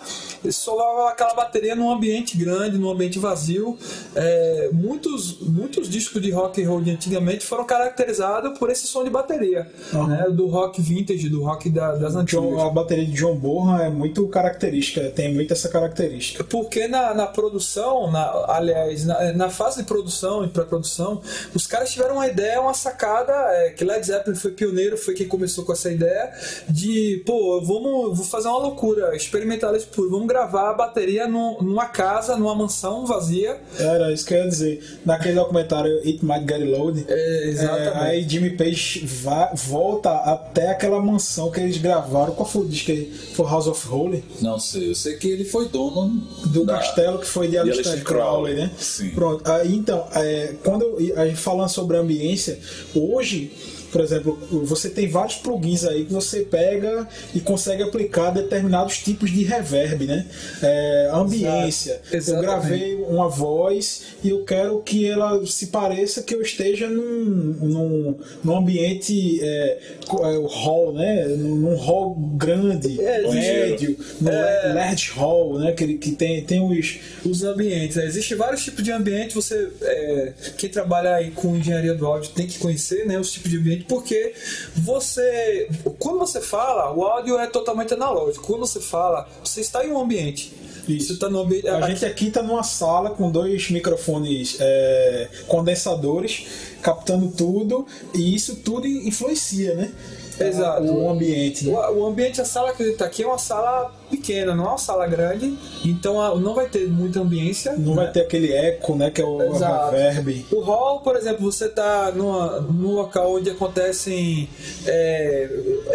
e 0.44 0.52
solava 0.52 1.10
aquela 1.10 1.34
bateria 1.34 1.74
num 1.74 1.90
ambiente 1.90 2.36
grande, 2.36 2.78
num 2.78 2.90
ambiente 2.90 3.18
vazio. 3.18 3.78
É, 4.14 4.70
muitos, 4.72 5.40
muitos 5.40 5.88
discos 5.88 6.20
de 6.20 6.30
rock 6.30 6.62
and 6.62 6.68
roll 6.68 6.80
de 6.80 6.90
antigamente 6.90 7.41
foram 7.44 7.64
caracterizados 7.64 8.58
por 8.58 8.70
esse 8.70 8.86
som 8.86 9.04
de 9.04 9.10
bateria, 9.10 9.66
Uhum. 9.92 10.06
né? 10.06 10.26
do 10.30 10.46
rock 10.46 10.80
vintage, 10.80 11.28
do 11.28 11.42
rock 11.42 11.68
da- 11.70 11.94
das 11.96 12.14
antigas. 12.16 12.42
John- 12.44 12.60
a 12.60 12.70
bateria 12.70 13.04
de 13.06 13.12
John 13.12 13.36
Bonham 13.36 13.78
é 13.80 13.90
muito 13.90 14.26
característica, 14.28 15.10
tem 15.10 15.32
muito 15.34 15.52
essa 15.52 15.68
característica. 15.68 16.44
Porque 16.44 16.86
na, 16.88 17.14
na 17.14 17.26
produção, 17.26 18.10
na, 18.10 18.44
aliás, 18.48 19.04
na, 19.04 19.32
na 19.32 19.50
fase 19.50 19.78
de 19.82 19.84
produção 19.88 20.44
e 20.44 20.48
pré-produção, 20.48 21.20
os 21.54 21.66
caras 21.66 21.90
tiveram 21.92 22.14
uma 22.16 22.26
ideia, 22.26 22.60
uma 22.60 22.74
sacada, 22.74 23.32
é, 23.32 23.70
que 23.70 23.84
Led 23.84 24.04
Zeppelin 24.06 24.36
foi 24.36 24.50
pioneiro, 24.52 24.96
foi 24.96 25.14
quem 25.14 25.26
começou 25.28 25.64
com 25.64 25.72
essa 25.72 25.90
ideia 25.90 26.30
de, 26.68 27.22
pô, 27.26 27.60
vamos 27.60 28.16
vou 28.16 28.24
fazer 28.26 28.48
uma 28.48 28.58
loucura, 28.58 29.14
experimentar 29.16 29.74
isso 29.74 29.86
puro, 29.88 30.10
vamos 30.10 30.26
gravar 30.26 30.70
a 30.70 30.74
bateria 30.74 31.26
num- 31.26 31.58
numa 31.60 31.86
casa, 31.86 32.36
numa 32.36 32.54
mansão 32.54 33.06
vazia. 33.06 33.58
Era 33.78 34.12
isso 34.12 34.24
que 34.26 34.34
eu 34.34 34.38
ia 34.38 34.48
dizer. 34.48 34.98
Naquele 35.04 35.34
documentário 35.34 35.96
It 36.04 36.24
Might 36.24 36.46
Get 36.48 36.62
Load, 36.68 37.04
É. 37.08 37.31
É, 37.32 37.92
aí 37.94 38.28
Jimmy 38.28 38.50
Page 38.50 39.04
va- 39.06 39.52
volta 39.54 40.10
até 40.10 40.70
aquela 40.70 41.00
mansão 41.00 41.50
que 41.50 41.60
eles 41.60 41.78
gravaram. 41.78 42.32
Qual 42.34 42.48
foi 42.48 42.62
o 42.62 42.68
disco 42.68 42.90
aí? 42.90 43.10
Foi 43.34 43.46
House 43.46 43.66
of 43.66 43.88
Holy? 43.88 44.22
Não 44.40 44.58
sei, 44.58 44.90
eu 44.90 44.94
sei 44.94 45.16
que 45.16 45.28
ele 45.28 45.44
foi 45.44 45.68
dono 45.68 46.08
Do 46.46 46.64
da- 46.64 46.78
castelo 46.78 47.18
que 47.18 47.26
foi 47.26 47.48
de 47.48 47.56
Aleister 47.58 47.86
Aleister 47.86 48.04
Crowley, 48.06 48.54
Crowley, 48.54 48.68
né? 48.68 48.70
sim. 48.78 49.10
Pronto. 49.10 49.50
Aí, 49.50 49.74
então, 49.74 50.06
é, 50.14 50.54
quando 50.64 50.96
a 51.16 51.26
gente 51.26 51.38
falando 51.40 51.68
sobre 51.68 51.96
ambiência, 51.96 52.58
hoje, 52.94 53.52
por 53.92 54.00
exemplo, 54.00 54.38
você 54.64 54.88
tem 54.88 55.06
vários 55.06 55.36
plugins 55.36 55.84
aí 55.84 56.06
que 56.06 56.12
você 56.12 56.40
pega 56.40 57.06
e 57.34 57.40
consegue 57.40 57.82
aplicar 57.82 58.30
determinados 58.30 58.98
tipos 58.98 59.30
de 59.30 59.44
reverb, 59.44 60.06
né? 60.06 60.26
É, 60.62 61.10
ambiência. 61.12 62.00
Exato. 62.10 62.38
Eu 62.38 62.42
gravei 62.42 62.94
uma 62.96 63.28
voz 63.28 64.02
e 64.24 64.30
eu 64.30 64.44
quero 64.44 64.80
que 64.80 65.06
ela 65.06 65.44
se 65.46 65.66
pareça 65.66 66.22
que 66.22 66.34
eu 66.34 66.40
esteja 66.40 66.88
num, 66.88 67.56
num, 67.60 68.18
num 68.42 68.56
ambiente 68.56 69.38
é, 69.42 69.46
é, 69.46 70.46
hall, 70.48 70.94
né? 70.94 71.26
Num, 71.28 71.76
hall 71.76 72.14
grande, 72.14 73.00
É, 73.00 73.28
médio, 73.30 73.96
no 74.20 74.30
É. 74.30 74.72
large 74.72 75.10
hall, 75.10 75.58
né? 75.58 75.72
Que, 75.72 75.98
que 75.98 76.12
tem, 76.12 76.42
tem 76.42 76.60
os, 76.60 76.98
Os 77.24 77.42
ambientes, 77.44 77.96
né? 77.96 78.06
Existem 78.06 78.36
vários 78.36 78.64
tipos 78.64 78.82
de 78.82 78.90
ambiente. 78.90 79.34
Você, 79.34 79.68
é, 79.82 80.32
quem 80.56 80.70
trabalha 80.70 81.14
aí 81.14 81.30
com 81.30 81.54
engenharia 81.56 81.94
do 81.94 82.06
áudio 82.06 82.30
tem 82.30 82.46
que 82.46 82.58
conhecer, 82.58 83.06
né, 83.06 83.18
os 83.18 83.30
tipos 83.32 83.50
de 83.50 83.58
ambiente, 83.58 83.81
porque 83.82 84.34
você, 84.76 85.68
quando 85.98 86.18
você 86.18 86.40
fala, 86.40 86.92
o 86.92 87.04
áudio 87.04 87.38
é 87.38 87.46
totalmente 87.46 87.94
analógico. 87.94 88.46
Quando 88.46 88.60
você 88.60 88.80
fala, 88.80 89.28
você 89.42 89.60
está 89.60 89.84
em 89.84 89.90
um 89.90 90.00
ambiente. 90.00 90.52
Isso. 90.88 91.12
Está 91.12 91.28
no 91.28 91.40
ambiente. 91.40 91.68
A 91.68 91.88
gente 91.88 92.04
aqui 92.04 92.28
está 92.28 92.42
numa 92.42 92.62
sala 92.62 93.10
com 93.10 93.30
dois 93.30 93.70
microfones 93.70 94.56
é, 94.60 95.28
condensadores 95.46 96.46
captando 96.82 97.28
tudo 97.28 97.86
e 98.14 98.34
isso 98.34 98.56
tudo 98.56 98.86
influencia, 98.86 99.74
né? 99.74 99.92
Exato. 100.40 100.84
O 100.84 101.08
ambiente. 101.08 101.66
né? 101.66 101.72
O, 101.72 102.00
o 102.00 102.06
ambiente, 102.06 102.40
a 102.40 102.44
sala 102.44 102.72
que 102.72 102.82
está 102.82 103.04
aqui 103.04 103.22
é 103.22 103.26
uma 103.26 103.38
sala 103.38 103.92
pequena, 104.16 104.54
não 104.54 104.64
é 104.66 104.68
uma 104.68 104.78
sala 104.78 105.06
grande, 105.06 105.56
então 105.84 106.20
a- 106.20 106.34
não 106.38 106.54
vai 106.54 106.66
ter 106.68 106.86
muita 106.88 107.20
ambiência. 107.20 107.72
Não 107.76 107.94
vai 107.94 108.10
ter 108.12 108.20
aquele 108.20 108.52
eco, 108.52 108.94
né? 108.94 109.10
Que 109.10 109.20
é 109.22 109.24
o 109.24 109.42
Exato. 109.54 109.90
reverb. 109.96 110.46
O 110.52 110.60
hall, 110.60 111.00
por 111.00 111.16
exemplo, 111.16 111.50
você 111.50 111.64
está 111.66 112.12
num 112.12 112.92
local 112.94 113.34
onde 113.34 113.50
acontecem 113.50 114.48
é, 114.86 115.48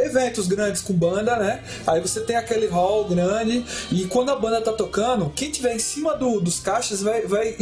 eventos 0.05 0.47
grandes 0.47 0.81
com 0.81 0.93
banda, 0.93 1.35
né? 1.37 1.63
Aí 1.85 2.01
você 2.01 2.21
tem 2.21 2.35
aquele 2.35 2.67
hall 2.67 3.05
grande 3.05 3.63
e 3.91 4.05
quando 4.05 4.29
a 4.31 4.35
banda 4.35 4.61
tá 4.61 4.73
tocando, 4.73 5.31
quem 5.35 5.51
tiver 5.51 5.75
em 5.75 5.79
cima 5.79 6.15
do- 6.15 6.39
dos 6.41 6.59
caixas 6.59 7.01
vai, 7.01 7.21
vai, 7.27 7.55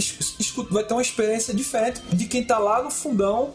vai 0.72 0.84
ter 0.84 0.94
uma 0.94 1.02
experiência 1.02 1.54
diferente 1.54 2.02
de 2.14 2.26
quem 2.26 2.44
tá 2.44 2.58
lá 2.58 2.82
no 2.82 2.90
fundão 2.92 3.50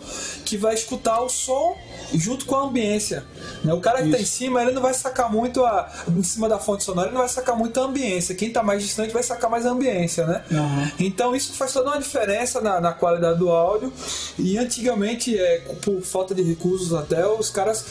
que 0.45 0.57
vai 0.57 0.75
escutar 0.75 1.21
o 1.23 1.29
som 1.29 1.77
junto 2.15 2.45
com 2.45 2.57
a 2.57 2.63
ambiência. 2.65 3.25
né? 3.65 3.73
O 3.73 3.81
cara 3.81 4.03
que 4.03 4.11
tá 4.11 4.19
em 4.19 4.25
cima, 4.25 4.63
ele 4.63 4.73
não 4.73 4.83
vai 4.83 4.93
sacar 4.95 5.31
muito 5.33 5.65
a, 5.65 5.91
em 6.09 6.23
cima 6.23 6.49
da 6.49 6.59
fonte 6.59 6.83
sonora, 6.91 7.09
ele 7.09 7.15
não 7.15 7.21
vai 7.23 7.29
sacar 7.29 7.57
muito 7.57 7.81
a 7.81 7.85
ambiência. 7.85 8.35
Quem 8.35 8.51
tá 8.51 8.63
mais 8.63 8.83
distante 8.83 9.13
vai 9.13 9.23
sacar 9.23 9.51
mais 9.51 9.65
ambiência, 9.67 10.27
né? 10.27 10.43
Aham. 10.53 10.93
Então 10.99 11.35
isso 11.35 11.53
faz 11.55 11.73
toda 11.73 11.91
uma 11.91 11.99
diferença 12.01 12.61
na, 12.61 12.81
na 12.81 12.93
qualidade 12.93 13.39
do 13.39 13.51
áudio. 13.51 13.93
E 14.39 14.59
antigamente, 14.59 15.39
é, 15.39 15.59
por 15.83 16.01
falta 16.03 16.35
de 16.35 16.43
recursos 16.43 16.93
até, 16.93 17.27
os 17.27 17.51
caras 17.51 17.85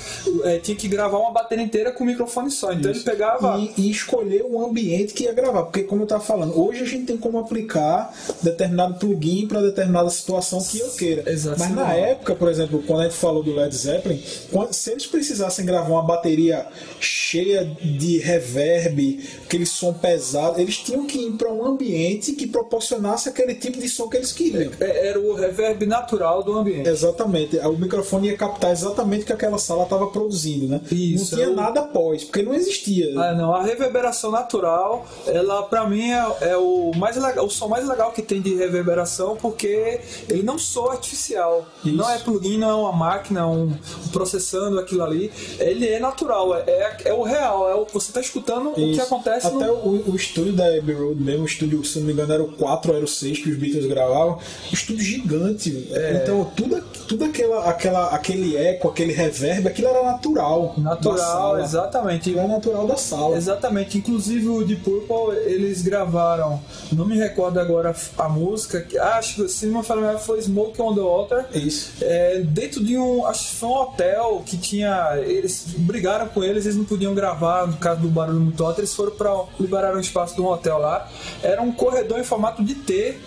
é, 0.43 0.57
tinham 0.57 0.77
que 0.77 0.87
gravar 0.87 1.17
uma 1.17 1.31
bateria 1.31 1.63
inteira 1.63 1.91
com 1.91 2.03
microfone 2.03 2.51
só. 2.51 2.71
Então 2.71 2.91
ele 2.91 2.99
pegava. 3.01 3.57
E, 3.57 3.73
e 3.77 3.91
escolher 3.91 4.43
o 4.47 4.63
ambiente 4.63 5.13
que 5.13 5.23
ia 5.23 5.33
gravar, 5.33 5.63
porque 5.63 5.83
como 5.83 6.01
eu 6.01 6.05
estava 6.05 6.23
falando, 6.23 6.59
hoje 6.59 6.83
a 6.83 6.85
gente 6.85 7.05
tem 7.05 7.17
como 7.17 7.39
aplicar 7.39 8.13
determinado 8.41 8.95
plugin 8.95 9.47
para 9.47 9.61
determinada 9.61 10.09
situação 10.09 10.61
que 10.63 10.79
eu 10.79 10.89
queira. 10.91 11.23
Mas 11.57 11.71
na 11.75 11.93
época, 11.93 12.35
por 12.35 12.49
exemplo, 12.49 12.83
quando 12.85 13.01
a 13.01 13.03
gente 13.03 13.15
falou 13.15 13.43
do 13.43 13.53
Led 13.53 13.75
Zeppelin, 13.75 14.21
quando- 14.51 14.73
se 14.73 14.91
eles 14.91 15.05
precisassem 15.05 15.65
gravar 15.65 15.89
uma 15.89 16.03
bateria 16.03 16.65
cheia 16.99 17.65
de 17.81 18.17
reverb, 18.19 18.78
aquele 18.87 19.65
som 19.65 19.93
pesado, 19.93 20.59
eles 20.59 20.77
tinham 20.77 21.05
que 21.05 21.17
ir 21.19 21.31
para 21.33 21.51
um 21.51 21.65
ambiente 21.65 22.33
que 22.33 22.47
proporcionasse 22.47 23.29
aquele 23.29 23.55
tipo 23.55 23.79
de 23.79 23.87
som 23.89 24.07
que 24.07 24.17
eles 24.17 24.31
queriam. 24.31 24.71
É, 24.79 25.07
Era 25.09 25.19
o 25.19 25.33
reverb 25.33 25.85
natural 25.85 26.43
do 26.43 26.53
ambiente. 26.57 26.87
Exatamente. 26.89 27.57
O 27.59 27.73
microfone 27.77 28.27
ia 28.29 28.37
captar 28.37 28.71
exatamente 28.71 29.23
o 29.23 29.25
que 29.25 29.33
aquela 29.33 29.57
sala 29.57 29.83
estava 29.83 30.07
produzindo, 30.07 30.67
né? 30.67 30.81
Isso, 30.91 31.31
não 31.35 31.37
tinha 31.43 31.47
é 31.47 31.51
o- 31.51 31.55
nada 31.55 31.81
pós, 31.83 32.23
porque 32.23 32.41
não 32.43 32.53
existia. 32.53 33.19
Ah, 33.19 33.33
não, 33.33 33.53
a 33.53 33.63
reverberação 33.63 34.31
natural, 34.31 35.05
ela 35.27 35.63
pra 35.63 35.87
mim 35.89 36.11
é, 36.11 36.25
é 36.51 36.57
o 36.57 36.91
mais 36.95 37.15
legal, 37.15 37.45
o 37.45 37.49
som 37.49 37.67
mais 37.67 37.87
legal 37.87 38.11
que 38.11 38.21
tem 38.21 38.41
de 38.41 38.55
reverberação, 38.55 39.35
porque 39.35 39.99
ele 40.27 40.43
não 40.43 40.57
soa 40.57 40.93
artificial. 40.93 41.67
Isso. 41.83 41.95
Não 41.95 42.09
é 42.09 42.17
plugin, 42.19 42.57
não 42.57 42.69
é 42.69 42.73
uma 42.75 42.91
máquina, 42.93 43.47
um, 43.47 43.71
processando 44.11 44.79
aquilo 44.79 45.03
ali. 45.03 45.31
Ele 45.59 45.87
é 45.87 45.99
natural, 45.99 46.55
é, 46.55 46.63
é, 46.67 46.97
é 47.05 47.13
o 47.13 47.23
real, 47.23 47.69
é 47.69 47.75
o, 47.75 47.85
você 47.85 48.11
tá 48.11 48.19
escutando 48.21 48.68
o 48.71 48.75
que 48.75 48.99
acontece 49.01 49.47
Até 49.47 49.65
no. 49.67 49.73
o, 49.73 50.11
o 50.11 50.15
estúdio 50.15 50.53
da 50.53 50.65
Abbey 50.65 50.95
Road 50.95 51.21
mesmo, 51.21 51.43
o 51.43 51.45
estúdio, 51.45 51.83
se 51.83 51.99
não 51.99 52.07
me 52.07 52.13
engano, 52.13 52.33
era 52.33 52.43
o 52.43 52.51
4 52.53 52.91
ou 52.91 52.95
era 52.97 53.05
o 53.05 53.07
6 53.07 53.39
que 53.39 53.49
os 53.49 53.57
Beatles 53.57 53.85
gravavam. 53.85 54.37
Um 54.69 54.73
estúdio 54.73 55.03
gigante. 55.03 55.87
É. 55.91 56.21
Então, 56.23 56.49
tudo, 56.55 56.81
tudo 57.07 57.25
aquela, 57.25 57.69
aquela, 57.69 58.07
aquele 58.07 58.57
eco, 58.57 58.87
aquele 58.89 59.13
reverb, 59.13 59.67
aquilo 59.67 59.87
era 59.89 60.03
natural. 60.03 60.73
Natural, 60.77 61.59
exatamente. 61.59 62.37
Era 62.37 62.47
natural 62.47 62.87
da 62.87 62.95
sala. 62.95 63.37
Exatamente, 63.37 63.97
inclusive 63.97 64.47
o 64.47 64.63
Deep 64.63 64.81
Purple 64.83 65.37
eles 65.45 65.81
gravaram, 65.81 66.61
não 66.91 67.05
me 67.05 67.17
recordo 67.17 67.59
agora 67.59 67.95
a 68.17 68.29
música, 68.29 68.81
que- 68.81 68.97
acho 68.97 69.35
que 69.43 69.49
se 69.49 69.65
não 69.65 69.81
me 69.81 69.87
memória, 69.89 70.19
foi 70.19 70.41
Smoke 70.41 70.81
on 70.81 70.93
the 70.95 71.01
Water. 71.01 71.45
Isso. 71.53 71.91
É, 72.01 72.39
dentro 72.39 72.83
de 72.83 72.97
um, 72.97 73.25
acho 73.25 73.49
que 73.49 73.55
foi 73.55 73.69
um 73.69 73.73
hotel 73.73 74.43
que 74.45 74.57
tinha, 74.57 75.17
eles 75.17 75.65
brigaram 75.77 76.27
com 76.27 76.43
eles, 76.43 76.65
eles 76.65 76.77
não 76.77 76.85
podiam 76.85 77.13
gravar 77.13 77.67
no 77.67 77.77
caso 77.77 78.01
do 78.01 78.07
barulho 78.09 78.39
muito 78.39 78.58
alto, 78.65 78.79
eles 78.79 78.93
foram 78.93 79.11
para 79.11 79.45
liberaram 79.59 79.97
um 79.97 80.01
espaço 80.01 80.35
de 80.35 80.41
um 80.41 80.47
hotel 80.47 80.77
lá. 80.77 81.09
Era 81.41 81.61
um 81.61 81.71
corredor 81.71 82.19
em 82.19 82.23
formato 82.23 82.63
de 82.63 82.75
T. 82.75 83.17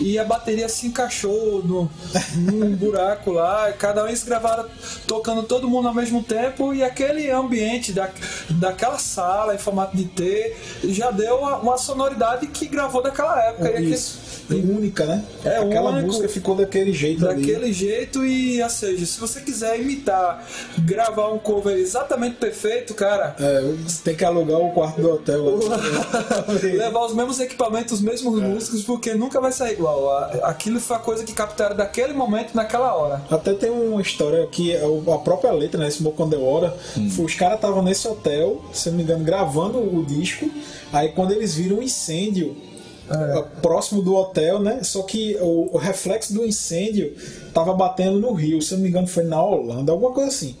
E 0.00 0.18
a 0.18 0.24
bateria 0.24 0.68
se 0.68 0.86
encaixou 0.86 1.62
no, 1.64 1.90
num 2.36 2.74
buraco 2.76 3.32
lá, 3.32 3.72
cada 3.72 4.04
um 4.04 4.06
eles 4.08 4.22
gravaram 4.22 4.64
tocando 5.06 5.42
todo 5.42 5.68
mundo 5.68 5.88
ao 5.88 5.94
mesmo 5.94 6.22
tempo 6.22 6.72
e 6.72 6.82
aquele 6.84 7.30
ambiente 7.30 7.92
da, 7.92 8.08
daquela 8.50 8.98
sala 8.98 9.54
em 9.54 9.58
formato 9.58 9.96
de 9.96 10.04
T 10.04 10.54
já 10.84 11.10
deu 11.10 11.36
uma, 11.38 11.56
uma 11.58 11.76
sonoridade 11.78 12.46
que 12.46 12.66
gravou 12.66 13.02
daquela 13.02 13.42
época. 13.48 13.68
Aquele- 13.68 13.92
Isso. 13.94 14.28
Única, 14.50 15.04
né? 15.04 15.22
É, 15.44 15.58
Aquela 15.58 15.90
único. 15.90 16.06
música 16.06 16.26
ficou 16.26 16.54
daquele 16.54 16.90
jeito 16.90 17.28
ali. 17.28 17.42
daquele 17.46 17.70
jeito 17.70 18.24
e, 18.24 18.62
ou 18.62 18.70
seja, 18.70 19.04
se 19.04 19.20
você 19.20 19.40
quiser 19.42 19.78
imitar, 19.78 20.42
gravar 20.78 21.28
um 21.34 21.38
cover 21.38 21.76
exatamente 21.76 22.36
perfeito, 22.36 22.94
cara, 22.94 23.36
É, 23.38 23.60
você 23.86 24.02
tem 24.02 24.14
que 24.16 24.24
alugar 24.24 24.58
o 24.58 24.70
quarto 24.72 25.02
do 25.02 25.10
hotel. 25.12 25.58
levar 26.62 27.04
os 27.04 27.14
mesmos 27.14 27.40
equipamentos, 27.40 27.94
os 27.94 28.00
mesmos 28.00 28.40
músicos, 28.40 28.82
porque 28.84 29.12
nunca 29.14 29.38
vai 29.38 29.52
sair 29.52 29.74
igual. 29.74 29.87
Aquilo 30.42 30.80
foi 30.80 30.96
a 30.96 30.98
coisa 30.98 31.24
que 31.24 31.32
captaram 31.32 31.76
daquele 31.76 32.12
momento, 32.12 32.54
naquela 32.54 32.94
hora. 32.94 33.22
Até 33.30 33.52
tem 33.54 33.70
uma 33.70 34.00
história 34.02 34.46
que 34.46 34.72
é 34.74 34.82
a 34.84 35.18
própria 35.18 35.52
letra, 35.52 35.78
né? 35.80 35.90
Smoke 35.90 36.20
on 36.22 36.28
the 36.30 36.36
Water, 36.36 36.72
foi- 37.14 37.24
os 37.24 37.34
caras 37.34 37.56
estavam 37.56 37.82
nesse 37.82 38.06
hotel, 38.08 38.62
se 38.72 38.88
não 38.90 38.96
me 38.96 39.02
engano, 39.02 39.24
gravando 39.24 39.78
o 39.78 40.04
disco. 40.04 40.50
Aí 40.92 41.10
quando 41.10 41.32
eles 41.32 41.54
viram 41.54 41.78
um 41.78 41.82
incêndio 41.82 42.56
É. 43.10 43.42
próximo 43.62 44.02
do 44.02 44.14
hotel, 44.14 44.58
né? 44.60 44.80
Só 44.82 45.00
que 45.02 45.34
o, 45.40 45.70
o 45.74 45.78
reflexo 45.78 46.34
do 46.34 46.44
incêndio 46.44 47.16
tava 47.52 47.72
batendo 47.74 48.18
no 48.18 48.32
rio, 48.32 48.60
se 48.62 48.74
não 48.74 48.82
me 48.82 48.88
engano, 48.88 49.06
foi 49.06 49.24
na 49.24 49.42
Holanda, 49.42 49.92
alguma 49.92 50.12
coisa 50.12 50.28
assim. 50.28 50.56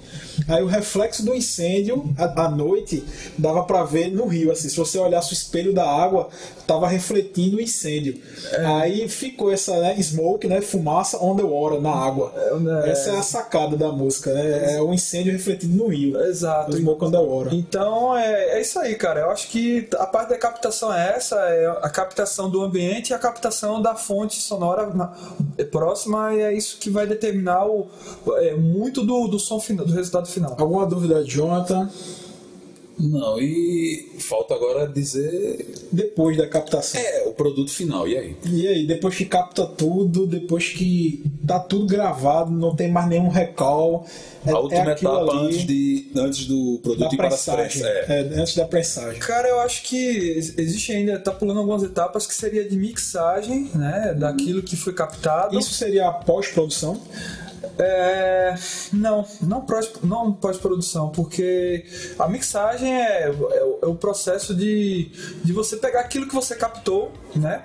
Aí 0.46 0.62
o 0.62 0.66
reflexo 0.66 1.24
do 1.24 1.34
incêndio 1.34 2.04
à, 2.16 2.48
noite 2.48 3.04
dava 3.36 3.64
pra 3.64 3.84
ver 3.84 4.10
no 4.10 4.26
rio, 4.26 4.52
assim, 4.52 4.68
se 4.68 4.76
você 4.76 4.98
olhasse 4.98 5.32
o 5.32 5.34
espelho 5.34 5.74
da 5.74 5.88
água, 5.88 6.28
tava 6.66 6.86
refletindo 6.86 7.56
o 7.56 7.60
incêndio. 7.60 8.20
Aí 8.64 9.08
ficou 9.08 9.52
essa 9.52 9.78
né, 9.80 10.00
smoke, 10.00 10.46
né, 10.46 10.60
fumaça 10.60 11.22
on 11.22 11.36
the 11.36 11.42
water, 11.42 11.80
na 11.80 11.90
água. 11.90 12.32
né? 12.60 12.90
Essa 12.90 13.10
é 13.10 13.16
a 13.16 13.22
sacada 13.22 13.76
da 13.76 13.90
música, 13.90 14.32
né? 14.32 14.76
É 14.76 14.82
o 14.82 14.92
incêndio 14.92 15.32
refletido 15.32 15.74
no 15.74 15.88
rio. 15.88 16.20
Exato. 16.24 16.72
O 16.72 16.76
smoke 16.76 17.04
on 17.04 17.10
the 17.10 17.18
water. 17.18 17.54
Então 17.54 18.16
é, 18.16 18.58
é 18.58 18.60
isso 18.60 18.78
aí, 18.78 18.94
cara. 18.94 19.20
Eu 19.20 19.30
acho 19.30 19.48
que 19.48 19.88
a 19.98 20.06
parte 20.06 20.30
da 20.30 20.38
captação 20.38 20.92
é 20.92 21.16
essa, 21.16 21.36
é 21.36 21.66
a 21.82 21.90
captação 21.90 22.50
do 22.50 22.62
ambiente 22.62 23.10
e 23.10 23.14
a 23.14 23.18
captação 23.18 23.80
da 23.80 23.94
fonte 23.94 24.40
sonora 24.40 24.90
é 25.56 25.64
próxima 25.64 26.34
e 26.34 26.40
é 26.40 26.52
isso 26.52 26.77
que 26.78 26.90
vai 26.90 27.06
determinar 27.06 27.66
o, 27.66 27.88
é, 28.36 28.54
muito 28.54 29.04
do, 29.04 29.28
do 29.28 29.38
som 29.38 29.60
final, 29.60 29.84
do 29.84 29.92
resultado 29.92 30.26
final. 30.28 30.56
Alguma 30.58 30.86
dúvida, 30.86 31.24
Jonathan? 31.24 31.90
Não, 32.98 33.40
e 33.40 34.08
falta 34.18 34.54
agora 34.54 34.86
dizer. 34.86 35.66
Depois 35.92 36.36
da 36.36 36.46
captação. 36.46 37.00
É, 37.00 37.24
o 37.26 37.32
produto 37.32 37.70
final, 37.70 38.06
e 38.08 38.16
aí? 38.18 38.36
E 38.44 38.66
aí, 38.66 38.86
depois 38.86 39.14
que 39.14 39.24
capta 39.24 39.64
tudo, 39.66 40.26
depois 40.26 40.68
que 40.70 41.24
tá 41.46 41.58
tudo 41.60 41.86
gravado, 41.86 42.50
não 42.50 42.74
tem 42.74 42.90
mais 42.90 43.08
nenhum 43.08 43.28
recall. 43.28 44.04
É, 44.46 44.50
A 44.50 44.58
última 44.58 44.90
é 44.90 44.92
aquilo 44.92 45.12
etapa 45.16 45.32
ali 45.32 45.46
antes, 45.46 45.66
de, 45.66 46.10
antes 46.16 46.46
do 46.46 46.80
produto 46.82 47.12
ir 47.12 47.16
para 47.16 47.28
as 47.28 47.44
pressas. 47.44 47.82
É. 47.82 48.04
É, 48.08 48.20
antes 48.40 48.54
da 48.56 48.64
pressagem. 48.66 49.20
Cara, 49.20 49.48
eu 49.48 49.60
acho 49.60 49.82
que 49.84 49.96
ex- 49.96 50.58
existe 50.58 50.92
ainda, 50.92 51.18
tá 51.18 51.30
pulando 51.32 51.60
algumas 51.60 51.82
etapas 51.82 52.26
que 52.26 52.34
seria 52.34 52.68
de 52.68 52.76
mixagem, 52.76 53.70
né, 53.74 54.14
daquilo 54.18 54.62
que 54.62 54.76
foi 54.76 54.92
captado. 54.92 55.58
Isso 55.58 55.72
seria 55.74 56.08
a 56.08 56.12
pós-produção? 56.12 57.00
É, 57.78 58.54
não, 58.92 59.26
não 59.42 59.60
pós, 59.62 59.90
não 60.02 60.32
pós-produção, 60.32 61.10
porque 61.10 61.84
a 62.18 62.28
mixagem 62.28 62.92
é, 62.92 63.28
é 63.28 63.78
é 63.82 63.86
o 63.86 63.94
processo 63.94 64.54
de, 64.54 65.10
de 65.44 65.52
você 65.52 65.76
pegar 65.76 66.00
aquilo 66.00 66.26
que 66.26 66.34
você 66.34 66.54
captou, 66.54 67.12
né? 67.34 67.62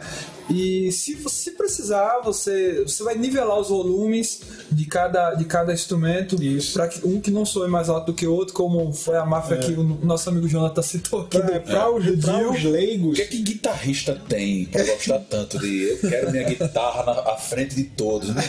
E 0.49 0.91
se 0.91 1.15
você 1.15 1.51
precisar, 1.51 2.19
você, 2.23 2.83
você 2.85 3.01
vai 3.03 3.15
nivelar 3.15 3.59
os 3.59 3.69
volumes 3.69 4.41
de 4.71 4.85
cada, 4.85 5.33
de 5.35 5.45
cada 5.45 5.73
instrumento 5.73 6.35
para 6.73 6.87
que 6.87 7.05
um 7.07 7.19
que 7.21 7.31
não 7.31 7.45
soe 7.45 7.69
mais 7.69 7.89
alto 7.89 8.07
do 8.07 8.13
que 8.13 8.27
o 8.27 8.33
outro, 8.33 8.53
como 8.53 8.91
foi 8.93 9.15
a 9.17 9.25
máfia 9.25 9.57
que 9.57 9.71
o 9.71 9.83
nosso 10.03 10.29
amigo 10.29 10.47
Jonathan 10.47 10.81
citou 10.81 11.21
aqui. 11.21 11.37
Pra, 11.39 11.59
do- 11.59 11.61
pra 11.61 11.91
os, 11.91 12.05
pra 12.23 12.51
os 12.51 12.63
O 12.63 12.69
leigos, 12.69 13.15
que 13.15 13.21
é 13.21 13.25
que 13.25 13.41
guitarrista 13.41 14.21
tem 14.27 14.65
pra 14.65 14.83
gostar 14.83 15.19
tanto 15.19 15.57
de 15.59 15.83
eu 15.89 15.97
quero 16.09 16.31
minha 16.31 16.43
guitarra 16.43 17.03
na 17.05 17.31
à 17.33 17.37
frente 17.37 17.75
de 17.75 17.83
todos, 17.85 18.29
né? 18.35 18.41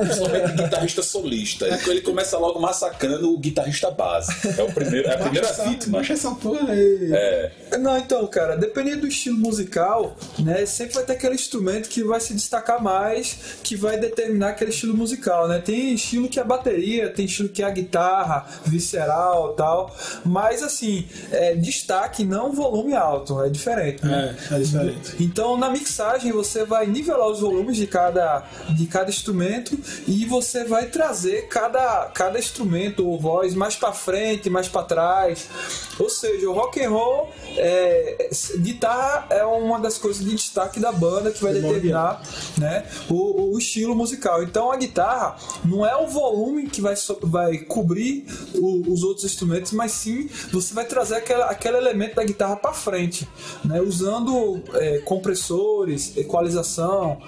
Principalmente 0.00 0.52
guitarrista 0.62 1.02
solista. 1.02 1.66
Ele, 1.66 1.78
ele 1.90 2.00
começa 2.00 2.38
logo 2.38 2.58
massacrando 2.60 3.32
o 3.32 3.38
guitarrista 3.38 3.90
base. 3.90 4.32
É, 4.58 4.62
o 4.62 4.72
primeiro, 4.72 5.08
é 5.08 5.14
a 5.14 5.18
primeira 5.18 5.46
baixa 5.46 5.62
essa, 5.62 5.70
vítima. 5.70 5.98
baixa 5.98 6.12
essa 6.14 6.30
porra 6.34 6.70
aí. 6.72 7.10
É, 7.12 7.52
Não, 7.78 7.96
então, 7.98 8.26
cara, 8.26 8.56
dependendo 8.56 9.02
do 9.02 9.08
estilo 9.08 9.36
musical, 9.38 10.16
né, 10.38 10.64
sempre 10.66 10.94
vai 10.94 11.04
ter 11.04 11.12
aquele 11.12 11.33
instrumento 11.34 11.88
que 11.88 12.02
vai 12.02 12.20
se 12.20 12.34
destacar 12.34 12.82
mais, 12.82 13.36
que 13.62 13.76
vai 13.76 13.98
determinar 13.98 14.50
aquele 14.50 14.70
estilo 14.70 14.96
musical, 14.96 15.48
né? 15.48 15.58
Tem 15.58 15.94
estilo 15.94 16.28
que 16.28 16.38
é 16.38 16.42
a 16.42 16.44
bateria, 16.44 17.08
tem 17.10 17.24
estilo 17.24 17.48
que 17.48 17.62
é 17.62 17.66
a 17.66 17.70
guitarra, 17.70 18.46
visceral 18.64 19.54
tal, 19.54 19.94
mas 20.24 20.62
assim, 20.62 21.06
é, 21.30 21.54
destaque 21.54 22.24
não 22.24 22.52
volume 22.52 22.94
alto, 22.94 23.42
é 23.42 23.48
diferente, 23.48 24.04
né? 24.04 24.36
É, 24.50 24.54
é 24.54 24.58
diferente. 24.58 25.16
Então, 25.20 25.56
na 25.56 25.70
mixagem, 25.70 26.32
você 26.32 26.64
vai 26.64 26.86
nivelar 26.86 27.28
os 27.28 27.40
volumes 27.40 27.76
de 27.76 27.86
cada, 27.86 28.44
de 28.70 28.86
cada 28.86 29.10
instrumento 29.10 29.78
e 30.06 30.24
você 30.24 30.64
vai 30.64 30.86
trazer 30.86 31.48
cada, 31.48 32.06
cada 32.06 32.38
instrumento 32.38 33.06
ou 33.06 33.18
voz 33.18 33.54
mais 33.54 33.76
para 33.76 33.92
frente, 33.92 34.50
mais 34.50 34.68
para 34.68 34.82
trás. 34.82 35.48
Ou 35.98 36.08
seja, 36.08 36.48
o 36.48 36.52
rock 36.52 36.82
and 36.82 36.90
roll, 36.90 37.30
é, 37.56 38.28
guitarra 38.58 39.26
é 39.30 39.44
uma 39.44 39.78
das 39.78 39.98
coisas 39.98 40.24
de 40.24 40.34
destaque 40.34 40.80
da 40.80 40.92
banda 40.92 41.23
que 41.30 41.42
vai 41.42 41.52
determinar 41.54 42.22
né, 42.58 42.84
o, 43.08 43.52
o 43.54 43.58
estilo 43.58 43.94
musical. 43.94 44.42
Então, 44.42 44.70
a 44.70 44.76
guitarra 44.76 45.36
não 45.64 45.84
é 45.86 45.96
o 45.96 46.06
volume 46.06 46.66
que 46.68 46.80
vai, 46.80 46.94
vai 47.22 47.58
cobrir 47.58 48.26
o- 48.54 48.92
os 48.92 49.02
outros 49.02 49.24
instrumentos, 49.24 49.72
mas 49.72 49.92
sim 49.92 50.28
você 50.52 50.74
vai 50.74 50.84
trazer 50.84 51.16
aquela, 51.16 51.46
aquele 51.46 51.76
elemento 51.76 52.16
da 52.16 52.24
guitarra 52.24 52.56
para 52.56 52.72
frente, 52.72 53.28
né, 53.64 53.80
usando 53.80 54.62
é, 54.74 54.98
compressores, 54.98 56.16
equalização, 56.16 57.18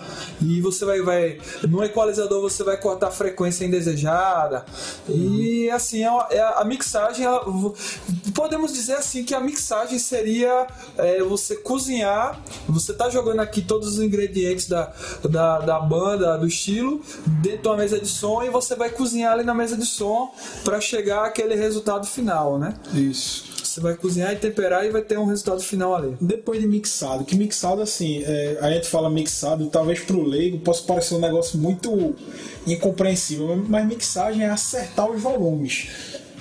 e 0.43 0.61
você 0.61 0.85
vai, 0.85 1.01
vai 1.03 1.39
no 1.69 1.83
equalizador 1.85 2.41
você 2.41 2.63
vai 2.65 2.77
cortar 2.77 3.09
a 3.09 3.11
frequência 3.11 3.65
indesejada 3.65 4.65
e 5.09 5.69
assim 5.71 6.03
é 6.03 6.09
a, 6.09 6.27
é 6.31 6.41
a 6.61 6.65
mixagem. 6.65 7.25
ela- 7.25 7.45
podemos 8.35 8.73
dizer 8.73 8.95
assim 8.95 9.25
que 9.25 9.35
a 9.35 9.41
mixagem 9.41 9.99
seria 9.99 10.67
é, 10.97 11.23
você 11.23 11.57
cozinhar, 11.57 12.41
você 12.69 12.93
tá 12.93 13.09
jogando 13.09 13.41
aqui 13.41 13.63
todos 13.63 13.86
os 13.89 13.99
ingredientes 13.99 14.69
da, 14.69 14.93
da, 15.29 15.61
da 15.61 15.81
banda, 15.81 16.37
do 16.37 16.47
estilo, 16.47 17.01
dentro 17.43 17.63
de 17.63 17.69
uma 17.69 17.77
mesa 17.77 17.99
de 17.99 18.09
som 18.09 18.43
e 18.43 18.51
você 18.51 18.75
vai 18.75 18.91
cozinhar 18.91 19.33
ali 19.33 19.45
na 19.45 19.55
mesa 19.55 19.77
de 19.77 19.87
som 19.87 20.33
para 20.65 20.81
chegar 20.81 21.25
àquele 21.25 21.55
resultado 21.55 22.07
final, 22.07 22.59
né? 22.59 22.75
Isso. 22.95 23.57
Você 23.63 23.81
vai 23.81 23.95
cozinhar 23.95 24.33
e 24.33 24.37
temperar 24.37 24.87
e 24.87 24.91
vai 24.91 25.03
ter 25.03 25.19
um 25.19 25.27
resultado 25.27 25.61
final 25.61 25.95
ali. 25.95 26.17
Depois 26.19 26.61
de 26.61 26.67
mixado, 26.67 27.25
que 27.25 27.37
mixado 27.37 27.83
assim, 27.83 28.23
é, 28.25 28.59
a 28.63 28.71
gente 28.71 28.89
fala 28.89 29.11
mixado, 29.11 29.67
talvez 29.67 30.01
pro 30.01 30.23
leigo 30.23 30.59
possa 30.61 30.83
parecer 30.85 31.15
um 31.15 31.21
negócio 31.21 31.59
muito 31.59 32.15
incompreensível, 32.67 33.55
mas 33.69 33.87
mixagem 33.87 34.45
é 34.45 34.49
acertar 34.49 35.11
os 35.11 35.21
volumes. 35.21 35.89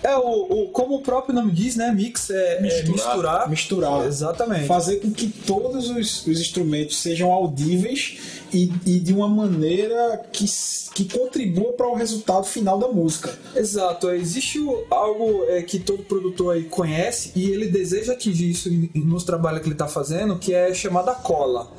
É, 0.06 0.16
o, 0.18 0.22
o- 0.66 0.70
como 0.70 0.96
o 0.96 1.02
próprio 1.02 1.34
nome 1.34 1.52
diz, 1.52 1.76
né? 1.76 1.92
Mix 1.92 2.30
é 2.30 2.58
é 2.58 2.62
Misturar. 2.62 2.94
misturar. 2.94 3.50
Misturar. 3.50 4.06
Exatamente. 4.08 4.68
Fazer 4.68 4.98
com 4.98 5.12
que 5.12 5.28
todos 5.28 5.90
os, 5.90 6.26
os 6.28 6.40
instrumentos 6.40 6.98
sejam 6.98 7.32
audíveis 7.32 8.18
e, 8.54 8.72
e 8.86 9.00
de 9.00 9.14
uma 9.14 9.28
maneira 9.28 10.22
que, 10.32 10.46
que 10.94 11.06
contribua 11.06 11.74
para 11.74 11.88
o 11.88 11.96
resultado 11.96 12.46
final 12.46 12.78
da 12.78 12.88
música. 12.88 13.38
Exato, 13.56 14.10
é, 14.10 14.18
existe 14.18 14.60
algo 14.90 15.46
é, 15.48 15.62
que 15.62 15.80
todo 15.80 16.04
produtor 16.04 16.56
aí 16.56 16.64
conhece 16.64 17.32
e 17.36 17.50
ele 17.50 17.68
deseja 17.68 18.14
atingir 18.14 18.50
isso 18.50 18.70
nos 18.96 19.24
trabalhos 19.24 19.62
que 19.62 19.68
ele 19.68 19.76
está 19.76 19.88
fazendo, 19.88 20.38
que 20.38 20.54
é 20.54 20.74
chamada 20.74 21.14
cola. 21.14 21.72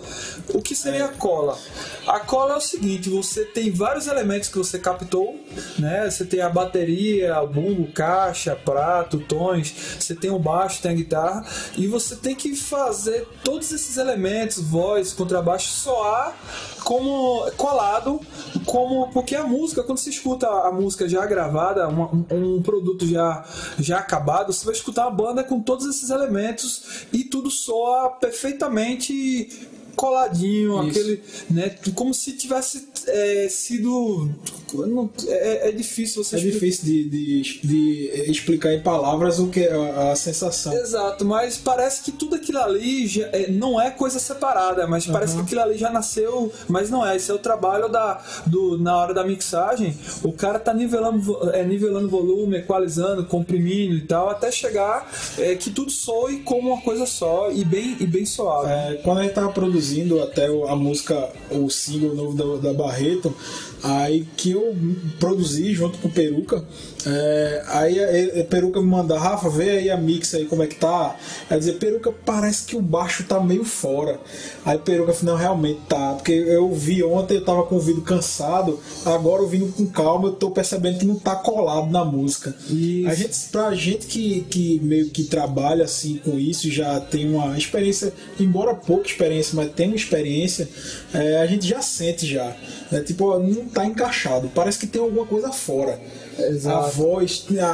O 0.53 0.63
que 0.63 0.75
seria 0.75 1.07
a 1.07 1.09
cola? 1.09 1.59
A 2.07 2.21
cola 2.21 2.55
é 2.55 2.57
o 2.57 2.61
seguinte: 2.61 3.09
você 3.09 3.45
tem 3.45 3.71
vários 3.71 4.07
elementos 4.07 4.49
que 4.49 4.59
você 4.59 4.79
captou, 4.79 5.39
né? 5.79 6.09
Você 6.11 6.25
tem 6.25 6.41
a 6.41 6.49
bateria, 6.49 7.41
o 7.43 7.47
bumbo, 7.47 7.91
caixa, 7.93 8.55
prato, 8.55 9.19
tons, 9.19 9.75
você 9.99 10.15
tem 10.15 10.31
o 10.31 10.39
baixo, 10.39 10.83
tem 10.83 10.93
a 10.93 10.95
guitarra, 10.95 11.47
e 11.77 11.87
você 11.87 12.17
tem 12.17 12.35
que 12.35 12.55
fazer 12.55 13.27
todos 13.43 13.73
esses 13.73 13.97
elementos, 13.97 14.61
voz, 14.61 15.13
contrabaixo, 15.13 15.69
soar 15.69 16.37
como 16.85 17.51
colado, 17.57 18.21
como 18.65 19.09
porque 19.13 19.35
a 19.35 19.45
música, 19.45 19.83
quando 19.83 19.99
você 19.99 20.11
escuta 20.11 20.47
a 20.49 20.71
música 20.73 21.09
já 21.09 21.25
gravada, 21.27 21.89
uma- 21.89 22.11
um, 22.31 22.63
produto 22.63 23.07
já 23.07 23.45
já 23.79 23.99
acabado, 23.99 24.53
você 24.53 24.65
vai 24.65 24.75
escutar 24.75 25.07
a 25.07 25.11
banda 25.11 25.43
com 25.45 25.61
todos 25.61 25.87
esses 25.87 26.11
elementos 26.11 27.07
e 27.13 27.25
tudo 27.25 27.51
soa 27.51 28.11
perfeitamente 28.11 29.69
coladinho, 29.95 30.81
Isso. 30.83 30.91
aquele, 30.91 31.23
né, 31.51 31.75
como 31.95 32.13
se 32.13 32.33
tivesse 32.33 32.89
é, 33.09 33.49
sido 33.49 34.29
não- 34.75 35.09
é, 35.29 35.69
é 35.69 35.73
difícil 35.73 36.23
você 36.25 36.37
É 36.37 36.39
explicar. 36.39 36.59
difícil 36.61 36.85
de, 36.85 37.09
de, 37.09 37.61
de 37.63 38.31
explicar 38.31 38.73
em 38.75 38.81
palavras 38.83 39.39
o 39.39 39.49
que 39.49 39.61
é 39.61 39.73
a, 39.73 40.13
a 40.13 40.17
sensação. 40.17 40.73
Exato, 40.75 41.25
mas 41.25 41.57
parece 41.57 42.03
que 42.03 42.13
tudo 42.13 42.35
aquilo 42.37 42.59
ali 42.59 43.07
já- 43.07 43.27
é, 43.33 43.51
não 43.51 43.81
é 43.81 43.91
coisa 43.91 44.19
separada, 44.19 44.87
mas 44.87 45.07
parece 45.07 45.35
que 45.37 45.43
aquilo 45.43 45.61
ali 45.63 45.77
já 45.79 45.91
nasceu, 45.91 46.53
mas 46.69 46.91
não 46.91 47.07
é. 47.07 47.17
Esse 47.17 47.31
é 47.31 47.35
o 47.35 47.39
trabalho 47.39 47.89
da, 47.89 48.23
do, 48.47 48.77
na 48.79 48.97
hora 48.97 49.15
da 49.15 49.25
mixagem. 49.25 49.97
O 50.23 50.33
cara 50.33 50.59
tá 50.59 50.75
nivelando, 50.75 51.51
é, 51.53 51.65
nivelando 51.65 52.09
volume, 52.09 52.59
equalizando, 52.59 53.25
comprimindo 53.25 53.95
e 53.95 54.01
tal, 54.03 54.29
até 54.29 54.51
chegar 54.51 55.11
é, 55.39 55.55
que 55.55 55.71
tudo 55.71 55.91
soe 55.91 56.39
como 56.41 56.73
uma 56.73 56.83
coisa 56.83 57.07
só 57.07 57.51
e 57.53 57.65
bem, 57.65 57.97
e 58.01 58.07
bem 58.07 58.27
suave. 58.27 58.71
É, 58.71 59.01
quando 59.03 59.19
a 59.19 59.23
gente 59.23 59.35
tava 59.35 59.51
produzindo 59.53 60.21
até 60.23 60.47
a 60.47 60.75
música, 60.77 61.29
o 61.51 61.71
single 61.71 62.15
novo 62.15 62.37
da, 62.59 62.69
da 62.69 62.75
Barreto, 62.97 63.35
aí 63.83 64.27
que 64.37 64.53
eu 64.53 64.77
produzi 65.19 65.73
junto 65.73 65.99
com 65.99 66.09
o 66.09 66.11
Peruca, 66.11 66.65
é, 67.07 67.63
aí 67.69 68.01
a, 68.01 68.41
a 68.41 68.45
Peruca 68.45 68.81
me 68.81 68.87
manda, 68.87 69.17
Rafa, 69.17 69.49
vê 69.49 69.71
aí 69.71 69.91
a 69.91 69.97
mix 69.97 70.35
aí 70.35 70.45
como 70.45 70.63
é 70.63 70.67
que 70.67 70.75
tá. 70.75 71.17
Aí 71.49 71.59
dizer, 71.59 71.75
Peruca, 71.75 72.13
parece 72.25 72.67
que 72.67 72.77
o 72.77 72.83
baixo 72.83 73.25
tá 73.25 73.39
meio 73.39 73.65
fora. 73.65 74.19
Aí 74.65 74.77
Peruca 74.77 75.15
não, 75.23 75.37
realmente 75.37 75.81
tá, 75.89 76.15
porque 76.15 76.33
eu 76.33 76.73
vi 76.75 77.03
ontem, 77.05 77.35
eu 77.35 77.45
tava 77.45 77.63
com 77.65 77.77
o 77.77 77.79
ouvido 77.79 78.03
cansado, 78.03 78.81
agora 79.05 79.43
ouvindo 79.43 79.73
com 79.73 79.87
calma, 79.87 80.29
eu 80.29 80.33
tô 80.33 80.51
percebendo 80.51 80.99
que 80.99 81.07
não 81.07 81.17
tá 81.17 81.37
colado 81.37 81.91
na 81.91 82.05
música. 82.05 82.55
Isso. 82.69 83.09
A 83.09 83.15
gente, 83.15 83.39
pra 83.53 83.75
gente 83.75 84.07
que, 84.07 84.41
que 84.51 84.81
meio 84.81 85.11
que 85.11 85.25
trabalha 85.25 85.85
assim 85.85 86.17
com 86.19 86.39
isso, 86.39 86.71
já 86.71 86.99
tem 86.99 87.33
uma 87.33 87.57
experiência, 87.57 88.13
embora 88.41 88.75
pouca 88.75 89.07
experiência, 89.07 89.55
mas 89.55 89.71
tem 89.73 89.87
uma 89.87 89.97
experiência, 89.97 90.69
é, 91.15 91.39
a 91.39 91.47
gente 91.47 91.67
já 91.69 91.81
sente 91.81 92.27
já. 92.27 92.57
É, 92.91 93.01
tipo, 93.01 93.27
ó, 93.27 93.39
tá 93.67 93.85
encaixado, 93.85 94.51
parece 94.55 94.79
que 94.79 94.87
tem 94.87 95.01
alguma 95.01 95.27
coisa 95.27 95.53
fora. 95.53 95.99
Exato. 96.39 96.87
A 96.87 96.89
voz, 96.91 97.47
a, 97.61 97.67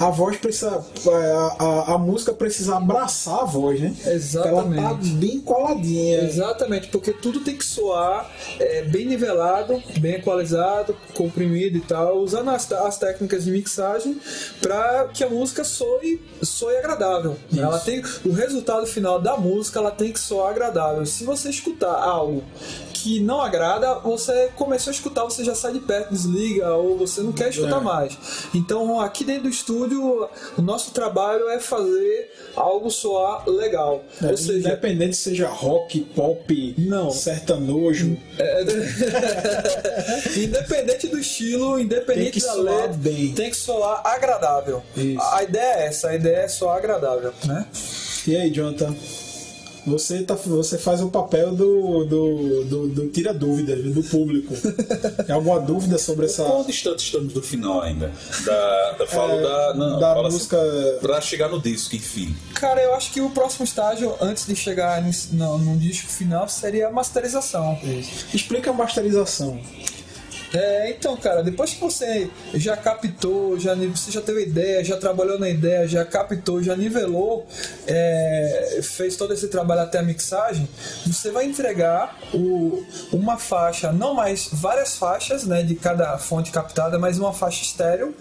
a, 0.00 0.06
a 0.06 0.10
voz 0.10 0.36
precisa. 0.36 0.84
A, 1.08 1.64
a, 1.64 1.94
a 1.94 1.98
música 1.98 2.32
precisa 2.32 2.76
abraçar 2.76 3.40
a 3.40 3.44
voz, 3.44 3.80
né? 3.80 3.94
Exatamente. 4.06 4.78
Ela 4.78 4.90
tá 4.90 4.98
bem 5.02 5.40
coladinha. 5.40 6.22
Exatamente, 6.22 6.88
porque 6.88 7.12
tudo 7.12 7.40
tem 7.40 7.56
que 7.56 7.64
soar 7.64 8.30
é, 8.58 8.82
bem 8.82 9.06
nivelado, 9.06 9.82
bem 9.98 10.14
equalizado, 10.14 10.96
comprimido 11.14 11.78
e 11.78 11.80
tal, 11.80 12.18
usando 12.18 12.50
as, 12.50 12.70
as 12.70 12.98
técnicas 12.98 13.44
de 13.44 13.50
mixagem 13.50 14.20
para 14.60 15.08
que 15.08 15.24
a 15.24 15.30
música 15.30 15.64
soe, 15.64 16.20
soe 16.42 16.76
agradável. 16.76 17.36
Ela 17.56 17.78
tem 17.78 18.02
o 18.24 18.32
resultado 18.32 18.86
final 18.86 19.20
da 19.20 19.36
música, 19.36 19.78
ela 19.78 19.90
tem 19.90 20.12
que 20.12 20.20
soar 20.20 20.50
agradável. 20.50 21.04
Se 21.06 21.24
você 21.24 21.48
escutar 21.48 21.94
algo 21.94 22.42
que 22.92 23.18
não 23.18 23.40
agrada, 23.40 23.94
você 24.00 24.50
começou 24.54 24.90
a 24.90 24.94
escutar, 24.94 25.24
você 25.24 25.42
já 25.42 25.54
sai 25.54 25.72
de 25.72 25.80
perto, 25.80 26.10
desliga 26.10 26.72
ou 26.74 26.96
você 26.96 27.20
não 27.20 27.32
quer 27.32 27.48
escutar 27.48 27.61
É. 27.66 27.80
mais. 27.80 28.18
Então, 28.54 29.00
aqui 29.00 29.24
dentro 29.24 29.44
do 29.44 29.48
estúdio, 29.48 30.28
o 30.56 30.62
nosso 30.62 30.92
trabalho 30.92 31.48
é 31.48 31.58
fazer 31.58 32.30
algo 32.56 32.90
soar 32.90 33.48
legal. 33.48 34.04
É, 34.22 34.26
ou 34.26 34.36
seja, 34.36 34.68
independente 34.68 35.16
seja 35.16 35.48
rock, 35.48 36.00
pop, 36.00 36.74
Não. 36.78 37.10
sertanojo, 37.10 38.16
independente 40.36 41.08
do 41.08 41.18
estilo, 41.18 41.78
independente 41.78 42.40
da 42.40 42.54
letra, 42.54 42.88
bem. 42.94 43.32
tem 43.32 43.50
que 43.50 43.56
soar 43.56 44.02
agradável. 44.04 44.82
Isso. 44.96 45.20
A 45.32 45.42
ideia 45.42 45.74
é 45.80 45.86
essa, 45.86 46.08
a 46.10 46.14
ideia 46.14 46.36
é 46.38 46.48
soar 46.48 46.78
agradável, 46.78 47.32
né? 47.44 47.66
E 48.26 48.36
aí, 48.36 48.50
Jonathan? 48.50 48.94
Você, 49.86 50.22
tá, 50.22 50.34
você 50.34 50.78
faz 50.78 51.00
o 51.02 51.08
papel 51.08 51.50
do, 51.56 52.04
do, 52.04 52.64
do, 52.64 52.88
do 52.88 53.08
tira 53.08 53.34
dúvidas 53.34 53.82
do 53.92 54.02
público. 54.04 54.54
Tem 55.26 55.34
alguma 55.34 55.58
dúvida 55.60 55.98
sobre 55.98 56.26
essa. 56.26 56.44
Quão 56.44 56.64
distante 56.64 57.04
estamos 57.04 57.32
do 57.32 57.42
final 57.42 57.82
ainda? 57.82 58.12
Da, 58.44 58.92
da 58.92 59.06
falo 59.06 59.32
É, 59.32 59.42
da. 59.42 59.74
Não, 59.74 59.98
da 59.98 60.14
fala 60.14 60.28
assim, 60.28 60.36
música- 60.36 60.98
pra 61.00 61.20
chegar 61.20 61.48
no 61.48 61.60
disco, 61.60 61.96
enfim. 61.96 62.34
Cara, 62.54 62.80
eu 62.80 62.94
acho 62.94 63.12
que 63.12 63.20
o 63.20 63.30
próximo 63.30 63.64
estágio, 63.64 64.14
antes 64.20 64.46
de 64.46 64.54
chegar 64.54 65.02
no, 65.32 65.58
no 65.58 65.76
disco 65.76 66.08
final, 66.08 66.48
seria 66.48 66.86
a 66.86 66.90
masterização. 66.92 67.76
Explica 68.32 68.70
a 68.70 68.72
masterização. 68.72 69.58
É, 70.54 70.90
então, 70.90 71.16
cara, 71.16 71.42
depois 71.42 71.72
que 71.72 71.80
você 71.80 72.30
já 72.54 72.76
captou, 72.76 73.58
já, 73.58 73.74
você 73.74 74.10
já 74.10 74.20
teve 74.20 74.42
ideia, 74.42 74.84
já 74.84 74.96
trabalhou 74.98 75.38
na 75.38 75.48
ideia, 75.48 75.88
já 75.88 76.04
captou, 76.04 76.62
já 76.62 76.76
nivelou, 76.76 77.46
é, 77.86 78.80
fez 78.82 79.16
todo 79.16 79.32
esse 79.32 79.48
trabalho 79.48 79.80
até 79.80 79.98
a 79.98 80.02
mixagem, 80.02 80.68
você 81.06 81.30
vai 81.30 81.46
entregar 81.46 82.18
o, 82.34 82.84
uma 83.12 83.38
faixa, 83.38 83.92
não 83.92 84.14
mais 84.14 84.48
várias 84.52 84.96
faixas 84.96 85.44
né, 85.44 85.62
de 85.62 85.74
cada 85.74 86.18
fonte 86.18 86.50
captada, 86.50 86.98
mas 86.98 87.18
uma 87.18 87.32
faixa 87.32 87.62
estéreo 87.62 88.14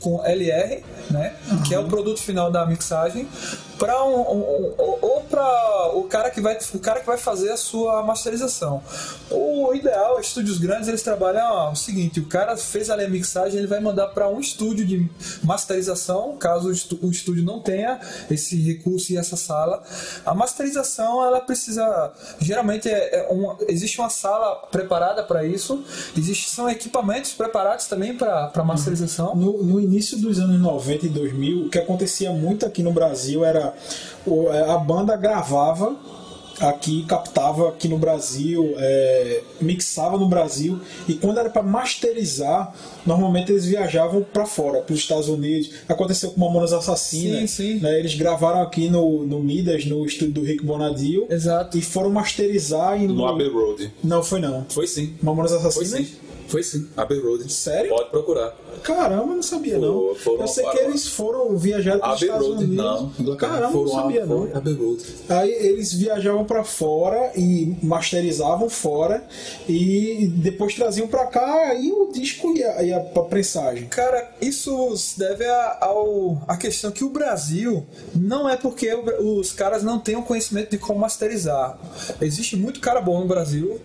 com 0.00 0.24
LR, 0.26 0.82
né, 1.10 1.36
que 1.66 1.74
é 1.74 1.78
o 1.78 1.84
produto 1.84 2.20
final 2.20 2.50
da 2.50 2.66
mixagem, 2.66 3.28
para 3.82 4.04
um, 4.04 4.20
um- 4.20 4.74
ou- 4.78 5.22
para 5.28 5.90
o 5.94 6.04
cara 6.04 6.30
que 6.30 6.40
vai 6.40 6.56
o 6.74 6.78
cara 6.78 7.00
que 7.00 7.06
vai 7.06 7.16
fazer 7.18 7.50
a 7.50 7.56
sua 7.56 8.02
masterização. 8.02 8.80
O 9.30 9.74
ideal, 9.74 10.20
estúdios 10.20 10.58
grandes 10.58 10.88
eles 10.88 11.02
trabalham 11.02 11.72
o 11.72 11.74
seguinte: 11.74 12.20
o 12.20 12.26
cara 12.26 12.56
fez 12.56 12.90
ali 12.90 13.04
a 13.04 13.08
mixagem, 13.08 13.58
ele 13.58 13.66
vai 13.66 13.80
mandar 13.80 14.08
para 14.08 14.28
um 14.28 14.38
estúdio 14.38 14.86
de 14.86 15.08
masterização, 15.42 16.36
caso 16.36 16.68
o 16.68 17.10
estúdio 17.10 17.42
não 17.44 17.60
tenha 17.60 17.98
esse 18.30 18.60
recurso 18.60 19.12
e 19.12 19.16
essa 19.16 19.36
sala. 19.36 19.82
A 20.24 20.32
masterização 20.34 21.24
ela 21.24 21.40
precisa 21.40 22.12
geralmente 22.38 22.88
é, 22.88 23.20
é 23.20 23.28
uma, 23.32 23.56
existe 23.68 23.98
uma 23.98 24.10
sala 24.10 24.54
preparada 24.70 25.24
para 25.24 25.44
isso, 25.44 25.82
existe 26.16 26.50
são 26.50 26.68
equipamentos 26.68 27.32
preparados 27.32 27.86
também 27.86 28.14
para 28.16 28.48
para 28.48 28.62
masterização. 28.62 29.34
No, 29.34 29.62
no 29.62 29.80
início 29.80 30.18
dos 30.18 30.38
anos 30.38 30.60
90 30.60 31.06
e 31.06 31.08
2000, 31.08 31.66
o 31.66 31.70
que 31.70 31.78
acontecia 31.78 32.30
muito 32.32 32.66
aqui 32.66 32.82
no 32.82 32.92
Brasil 32.92 33.44
era 33.44 33.71
é, 34.26 34.70
a 34.70 34.78
banda 34.78 35.16
gravava 35.16 35.96
aqui, 36.60 37.04
captava 37.04 37.68
aqui 37.68 37.88
no 37.88 37.98
Brasil, 37.98 38.74
é, 38.76 39.42
mixava 39.60 40.16
no 40.16 40.28
Brasil 40.28 40.80
e 41.08 41.14
quando 41.14 41.38
era 41.38 41.50
para 41.50 41.62
masterizar, 41.62 42.72
normalmente 43.06 43.52
eles 43.52 43.64
viajavam 43.66 44.22
para 44.22 44.46
fora, 44.46 44.80
para 44.80 44.92
os 44.92 44.98
Estados 45.00 45.28
Unidos. 45.28 45.70
Aconteceu 45.88 46.30
com 46.30 46.40
Mamonas 46.40 46.72
Assassinas, 46.72 47.50
Sim, 47.50 47.74
sim. 47.74 47.80
né? 47.80 47.98
Eles 47.98 48.14
gravaram 48.14 48.62
aqui 48.62 48.88
no, 48.88 49.24
no 49.24 49.40
Midas, 49.40 49.84
no 49.86 50.04
estúdio 50.06 50.34
do 50.34 50.42
Rick 50.42 50.64
Bonadio, 50.64 51.26
Exato. 51.30 51.76
e 51.78 51.82
foram 51.82 52.10
masterizar 52.10 53.00
em 53.02 53.06
No 53.08 53.26
Abbey 53.26 53.48
Road. 53.48 53.92
Não 54.02 54.22
foi 54.22 54.40
não. 54.40 54.64
Foi 54.68 54.86
sim. 54.86 55.14
Mamonas 55.22 55.50
Foi 55.52 55.60
Assassinas. 55.60 56.06
sim. 56.08 56.16
Foi 56.48 56.62
sim. 56.62 56.86
Abbey 56.96 57.18
Road. 57.18 57.50
Sério? 57.50 57.88
Pode 57.90 58.10
procurar. 58.10 58.54
Caramba, 58.82 59.22
eu 59.30 59.36
não 59.36 59.42
sabia 59.42 59.78
não. 59.78 60.14
foram 60.16 60.40
eu 60.42 60.48
sei 60.48 60.64
que 60.64 60.70
para- 60.72 60.82
eles 60.84 61.06
foram 61.06 61.56
viajar 61.56 61.98
para 61.98 62.14
os 62.14 62.20
Estados 62.20 62.46
Road, 62.46 62.64
Unidos. 62.64 62.84
não. 63.20 63.36
Caramba, 63.36 63.68
Foram 63.72 63.84
não 63.86 63.98
a- 63.98 64.02
sabia 64.02 64.26
não. 64.26 64.38
foi 64.40 64.52
Abbey 64.52 64.74
Road. 64.74 65.02
Aí 65.30 65.50
eles 65.50 65.94
viajavam 65.94 66.44
para 66.44 66.62
fora 66.64 67.32
e 67.36 67.76
masterizavam 67.82 68.68
fora 68.68 69.24
e 69.68 70.30
depois 70.34 70.74
traziam 70.74 71.06
para 71.06 71.26
cá 71.26 71.74
e 71.74 71.90
o 71.92 72.10
disco 72.12 72.52
ia, 72.56 72.82
ia 72.82 72.91
para 73.00 73.22
prensagem. 73.24 73.86
Cara, 73.88 74.30
isso 74.40 74.96
se 74.96 75.18
deve 75.18 75.44
a, 75.44 75.78
ao, 75.80 76.42
a 76.46 76.56
questão 76.56 76.90
que 76.90 77.04
o 77.04 77.10
Brasil 77.10 77.86
não 78.14 78.48
é 78.48 78.56
porque 78.56 78.92
os 78.94 79.52
caras 79.52 79.82
não 79.82 79.98
têm 79.98 80.16
o 80.16 80.22
conhecimento 80.22 80.70
de 80.70 80.78
como 80.78 81.00
masterizar. 81.00 81.78
Existe 82.20 82.56
muito 82.56 82.80
cara 82.80 83.00
bom 83.00 83.20
no 83.20 83.26
Brasil. 83.26 83.80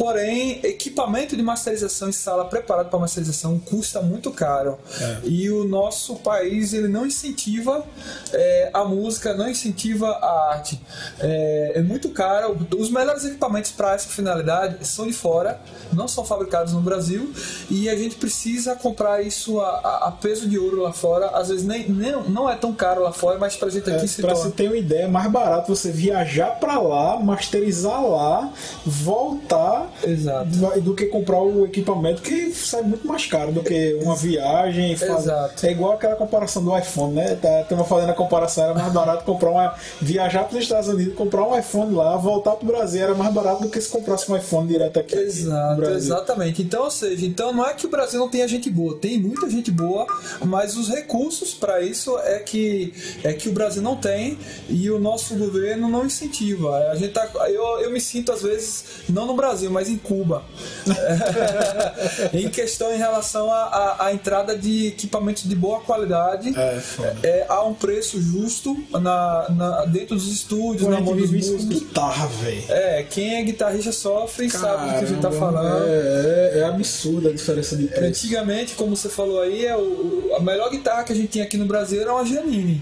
Porém, 0.00 0.60
equipamento 0.62 1.36
de 1.36 1.42
masterização 1.42 2.08
e 2.08 2.12
sala 2.14 2.46
preparado 2.46 2.88
para 2.88 2.98
masterização 2.98 3.58
custa 3.58 4.00
muito 4.00 4.30
caro. 4.30 4.78
É. 4.98 5.18
E 5.24 5.50
o 5.50 5.64
nosso 5.64 6.16
país 6.16 6.72
ele 6.72 6.88
não 6.88 7.04
incentiva 7.04 7.84
é, 8.32 8.70
a 8.72 8.82
música, 8.82 9.34
não 9.34 9.46
incentiva 9.46 10.08
a 10.08 10.52
arte. 10.52 10.80
É, 11.20 11.72
é 11.76 11.82
muito 11.82 12.08
caro. 12.08 12.56
Os 12.78 12.90
melhores 12.90 13.26
equipamentos 13.26 13.72
para 13.72 13.92
essa 13.92 14.08
finalidade 14.08 14.88
são 14.88 15.06
de 15.06 15.12
fora, 15.12 15.60
não 15.92 16.08
são 16.08 16.24
fabricados 16.24 16.72
no 16.72 16.80
Brasil. 16.80 17.30
E 17.68 17.86
a 17.90 17.94
gente 17.94 18.14
precisa 18.16 18.74
comprar 18.74 19.20
isso 19.22 19.60
a, 19.60 19.68
a- 19.68 20.08
a 20.08 20.12
peso 20.12 20.48
de 20.48 20.58
ouro 20.58 20.80
lá 20.80 20.94
fora. 20.94 21.26
Às 21.36 21.50
vezes 21.50 21.66
nem, 21.66 21.86
nem- 21.90 22.22
não 22.30 22.48
é 22.48 22.56
tão 22.56 22.72
caro 22.72 23.02
lá 23.02 23.12
fora, 23.12 23.38
mas 23.38 23.54
pra 23.54 23.68
gente 23.68 23.90
aqui 23.90 24.08
se 24.08 24.22
É, 24.22 24.24
pra 24.24 24.34
torna. 24.34 24.48
você 24.50 24.56
ter 24.56 24.68
uma 24.68 24.78
ideia, 24.78 25.02
é 25.02 25.08
mais 25.08 25.30
barato 25.30 25.76
você 25.76 25.92
viajar 25.92 26.58
pra 26.58 26.80
lá, 26.80 27.20
masterizar 27.20 28.02
lá, 28.02 28.50
voltar 28.86 29.89
Exato. 30.04 30.48
do 30.80 30.94
que 30.94 31.06
comprar 31.06 31.40
o 31.40 31.64
equipamento 31.64 32.22
que 32.22 32.52
sai 32.52 32.82
muito 32.82 33.06
mais 33.06 33.26
caro 33.26 33.52
do 33.52 33.62
que 33.62 33.98
uma 34.02 34.14
viagem. 34.16 34.96
faz- 34.96 35.24
Exato. 35.24 35.66
É 35.66 35.70
igual 35.70 35.92
aquela 35.92 36.16
comparação 36.16 36.62
do 36.64 36.76
iPhone, 36.76 37.14
né? 37.14 37.36
Tá, 37.40 37.60
Estamos 37.62 37.86
fazendo 37.88 38.10
a 38.10 38.14
comparação, 38.14 38.64
era 38.64 38.74
mais 38.74 38.92
barato 38.92 39.24
comprar 39.24 39.50
uma. 39.50 39.74
viajar 40.00 40.44
para 40.44 40.56
os 40.56 40.62
Estados 40.62 40.88
Unidos, 40.88 41.14
comprar 41.14 41.46
um 41.46 41.58
iPhone 41.58 41.94
lá, 41.94 42.16
voltar 42.16 42.52
pro 42.56 42.66
Brasil 42.66 43.02
era 43.02 43.14
mais 43.14 43.32
barato 43.32 43.62
do 43.62 43.68
que 43.68 43.80
se 43.80 43.88
comprasse 43.88 44.30
um 44.30 44.36
iPhone 44.36 44.66
direto 44.66 44.98
aqui. 44.98 45.14
Exato, 45.16 45.84
exatamente. 45.90 46.62
Então, 46.62 46.84
ou 46.84 46.90
seja, 46.90 47.26
então 47.26 47.52
não 47.52 47.66
é 47.66 47.74
que 47.74 47.86
o 47.86 47.88
Brasil 47.90 48.18
não 48.18 48.28
tenha 48.28 48.46
gente 48.48 48.70
boa, 48.70 48.96
tem 48.98 49.18
muita 49.18 49.48
gente 49.48 49.70
boa, 49.70 50.06
mas 50.44 50.76
os 50.76 50.88
recursos 50.88 51.54
para 51.54 51.80
isso 51.82 52.18
é 52.20 52.38
que 52.38 52.92
é 53.24 53.32
que 53.32 53.48
o 53.48 53.52
Brasil 53.52 53.82
não 53.82 53.96
tem 53.96 54.38
e 54.68 54.90
o 54.90 54.98
nosso 54.98 55.34
governo 55.36 55.88
não 55.88 56.04
incentiva. 56.06 56.76
A 56.90 56.94
gente 56.96 57.12
tá, 57.12 57.28
eu, 57.48 57.80
eu 57.80 57.90
me 57.90 58.00
sinto 58.00 58.32
às 58.32 58.42
vezes 58.42 58.84
não 59.08 59.26
no 59.26 59.34
Brasil, 59.34 59.70
mas 59.70 59.79
em 59.88 59.96
Cuba. 59.96 60.42
em 62.32 62.48
questão 62.48 62.92
em 62.94 62.98
relação 62.98 63.50
à 63.52 64.10
entrada 64.12 64.56
de 64.56 64.88
equipamentos 64.88 65.44
de 65.48 65.54
boa 65.54 65.80
qualidade 65.80 66.52
É, 66.56 66.80
é, 67.22 67.46
a 67.48 67.62
um 67.64 67.74
preço 67.74 68.20
justo 68.20 68.76
na, 68.92 69.46
na- 69.50 69.84
dentro 69.86 70.14
dos 70.16 70.30
estúdios, 70.30 70.82
Pô, 70.84 70.90
na 70.90 71.00
mão 71.00 71.16
dos 71.16 71.30
músicos. 71.30 71.64
guitarra, 71.64 72.26
velho. 72.26 72.64
É, 72.68 73.02
quem 73.08 73.36
é 73.36 73.42
guitarrista 73.42 73.92
sofre 73.92 74.46
e 74.46 74.50
sabe 74.50 74.86
do 74.92 74.98
que 74.98 75.04
a 75.04 75.08
gente 75.08 75.20
tá 75.20 75.30
falando. 75.30 75.84
É, 75.86 76.52
é, 76.54 76.58
é 76.60 76.64
absurda 76.64 77.30
a 77.30 77.32
diferença 77.32 77.76
de 77.76 77.86
preço. 77.86 78.04
Antigamente, 78.04 78.74
como 78.74 78.96
você 78.96 79.08
falou 79.08 79.40
aí, 79.40 79.64
é 79.66 79.76
o, 79.76 80.32
a 80.36 80.40
melhor 80.40 80.70
guitarra 80.70 81.04
que 81.04 81.12
a 81.12 81.16
gente 81.16 81.28
tinha 81.28 81.44
aqui 81.44 81.56
no 81.56 81.66
Brasil 81.66 82.00
era 82.00 82.12
uma 82.12 82.24
Giannini. 82.24 82.80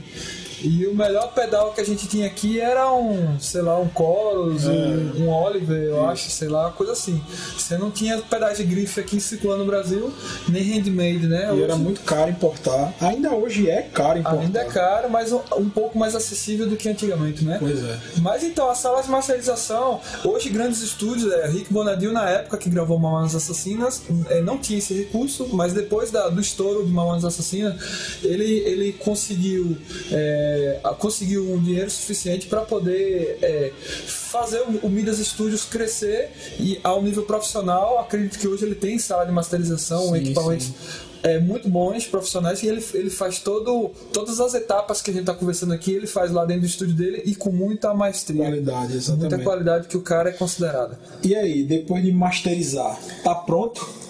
E 0.62 0.86
o 0.86 0.94
melhor 0.94 1.32
pedal 1.32 1.72
que 1.72 1.80
a 1.80 1.84
gente 1.84 2.06
tinha 2.08 2.26
aqui 2.26 2.60
era 2.60 2.92
um, 2.92 3.38
sei 3.38 3.62
lá, 3.62 3.78
um 3.78 3.88
Chorus, 3.96 4.64
É. 4.66 4.68
um, 4.70 5.24
um 5.24 5.28
Oliver, 5.30 5.82
eu 5.82 6.06
acho, 6.08 6.30
sei 6.30 6.48
lá, 6.48 6.70
coisa 6.70 6.92
assim. 6.92 7.20
Você 7.56 7.76
não 7.78 7.90
tinha 7.90 8.18
pedais 8.18 8.58
de 8.58 8.64
grife 8.64 8.98
aqui 9.00 9.20
circulando 9.20 9.60
no 9.64 9.66
Brasil, 9.70 10.12
nem 10.48 10.62
handmade, 10.62 11.26
né? 11.26 11.46
E 11.48 11.52
Hoje 11.52 11.62
era 11.62 11.76
muito 11.76 12.00
caro 12.02 12.30
importar. 12.30 12.92
Ainda 13.00 13.30
hoje 13.34 13.68
é 13.70 13.82
caro 13.82 14.18
importar. 14.18 14.40
Ainda 14.40 14.60
é 14.60 14.64
caro, 14.64 15.10
mas 15.10 15.32
um, 15.32 15.40
um 15.56 15.68
pouco 15.70 15.98
mais 15.98 16.14
acessível 16.14 16.68
do 16.68 16.76
que 16.76 16.88
antigamente, 16.88 17.44
né? 17.44 17.56
Pois 17.60 17.82
é. 17.84 17.98
Mas 18.20 18.42
então, 18.42 18.68
a 18.70 18.74
sala 18.74 19.02
de 19.02 19.08
masterização, 19.10 20.00
hoje 20.24 20.48
grandes 20.48 20.80
estúdios, 20.82 21.32
é, 21.32 21.46
Rick 21.48 21.72
Bonadil 21.72 22.12
na 22.12 22.28
época 22.28 22.56
que 22.56 22.68
gravou 22.68 22.98
Mamonas 22.98 23.34
Assassinas, 23.34 24.02
é, 24.28 24.40
não 24.42 24.58
tinha 24.58 24.78
esse 24.78 24.94
recurso, 24.94 25.48
mas 25.52 25.72
depois 25.72 26.10
da- 26.10 26.28
do 26.28 26.40
estouro 26.40 26.84
de 26.84 26.90
Mamonas 26.92 27.24
Assassinas, 27.24 27.76
ele, 28.22 28.44
ele 28.44 28.92
conseguiu, 28.92 29.76
é, 30.10 30.47
a- 30.84 30.94
conseguiu 30.94 31.52
um 31.52 31.58
dinheiro 31.62 31.90
suficiente 31.90 32.46
para 32.46 32.60
poder 32.62 33.38
é, 33.42 33.72
fazer 34.06 34.62
o, 34.82 34.88
Midas 34.88 35.18
Studios 35.18 35.64
crescer 35.64 36.30
e 36.58 36.78
ao 36.82 37.02
nível 37.02 37.22
profissional, 37.24 37.98
acredito 37.98 38.38
que 38.38 38.46
hoje 38.48 38.64
ele 38.64 38.74
tem 38.74 38.98
sala 38.98 39.24
de 39.24 39.32
masterização, 39.32 40.08
Sim, 40.08 40.16
equipamentos 40.16 40.66
sim. 40.66 40.74
é, 41.22 41.38
muito 41.38 41.68
bons, 41.68 42.06
profissionais, 42.06 42.62
e 42.62 42.66
ele, 42.68 42.84
ele 42.94 43.10
faz 43.10 43.38
todo, 43.40 43.90
todas 44.12 44.40
as 44.40 44.54
etapas 44.54 45.00
que 45.02 45.10
a 45.10 45.12
gente 45.12 45.22
está 45.22 45.34
conversando 45.34 45.72
aqui, 45.72 45.92
ele 45.92 46.06
faz 46.06 46.30
lá 46.30 46.44
dentro 46.44 46.62
do 46.62 46.66
estúdio 46.66 46.94
dele 46.94 47.22
e 47.24 47.34
com 47.34 47.50
muita 47.50 47.92
maestria. 47.94 48.42
Qualidade, 48.44 48.78
Muita 48.80 48.96
exatamente. 48.96 49.44
qualidade 49.44 49.88
que 49.88 49.96
o 49.96 50.02
cara 50.02 50.30
é 50.30 50.32
considerado. 50.32 50.96
E 51.24 51.34
aí, 51.34 51.62
depois 51.64 52.02
de 52.04 52.12
masterizar, 52.12 52.98
tá 53.24 53.34
pronto? 53.34 54.07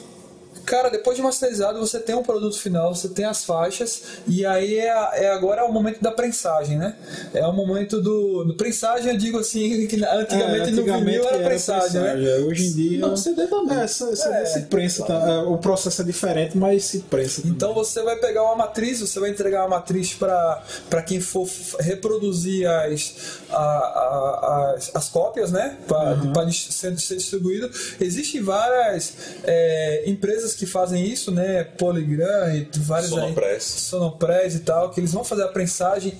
Cara, 0.68 0.90
depois 0.90 1.16
de 1.16 1.22
masterizado, 1.22 1.78
você 1.80 1.98
tem 1.98 2.14
um 2.14 2.22
produto 2.22 2.58
final, 2.60 2.94
você 2.94 3.08
tem 3.08 3.24
as 3.24 3.42
faixas, 3.44 4.02
e 4.26 4.44
aí 4.44 4.78
é, 4.78 4.88
é 5.24 5.30
agora 5.30 5.62
é 5.62 5.64
o 5.64 5.72
momento 5.72 6.00
da 6.02 6.12
prensagem, 6.12 6.76
né? 6.76 6.94
É 7.32 7.44
o 7.46 7.52
momento 7.54 8.02
do. 8.02 8.44
do 8.44 8.54
prensagem, 8.54 9.10
eu 9.12 9.16
digo 9.18 9.38
assim, 9.38 9.86
que 9.86 9.96
antigamente, 10.04 10.70
no 10.72 10.84
vinil 10.84 11.24
era, 11.26 11.38
prensagem, 11.44 12.00
né? 12.00 12.22
É, 12.22 12.38
Hoje 12.40 12.66
em 12.66 12.72
dia. 12.74 12.98
Não, 12.98 13.16
CD 13.16 13.46
também. 13.46 13.78
É, 13.78 13.86
CD 13.86 14.12
É. 14.12 14.44
se 14.44 14.60
prensa. 14.62 15.04
tá? 15.06 15.14
É, 15.14 15.38
O 15.38 15.56
processo 15.56 16.02
é 16.02 16.04
diferente, 16.04 16.56
mas 16.58 16.84
se 16.84 16.98
prensa. 17.00 17.40
também. 17.40 17.56
Então 17.56 17.72
você 17.72 18.02
vai 18.02 18.16
pegar 18.16 18.42
uma 18.44 18.56
matriz, 18.56 19.00
você 19.00 19.18
vai 19.18 19.30
entregar 19.30 19.62
uma 19.62 19.78
matriz 19.78 20.12
para 20.12 21.02
quem 21.06 21.18
for 21.20 21.48
reproduzir 21.80 22.68
as, 22.68 23.14
a- 23.50 23.56
a- 23.56 24.74
as, 24.76 24.90
as 24.94 25.08
cópias, 25.08 25.50
né? 25.50 25.76
Para 25.86 26.50
ser, 26.52 26.98
ser 26.98 27.16
distribuído. 27.16 27.70
Existem 28.00 28.42
várias 28.42 29.12
é, 29.44 30.02
empresas 30.06 30.57
que 30.58 30.66
fazem 30.66 31.04
isso, 31.06 31.30
né? 31.30 31.64
Polygram 31.64 32.54
e 32.54 32.68
várias 32.78 33.12
aí- 33.12 33.18
Sonopress. 33.18 33.64
Sonopress 33.64 34.54
e 34.56 34.60
tal, 34.60 34.90
que 34.90 35.00
eles 35.00 35.12
vão 35.12 35.24
fazer 35.24 35.44
a 35.44 35.48
prensagem 35.48 36.12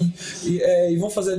e, 0.45 0.49
e, 0.49 0.63
é, 0.63 0.93
e 0.93 0.97
vão 0.97 1.11
fazer 1.11 1.35
a 1.35 1.39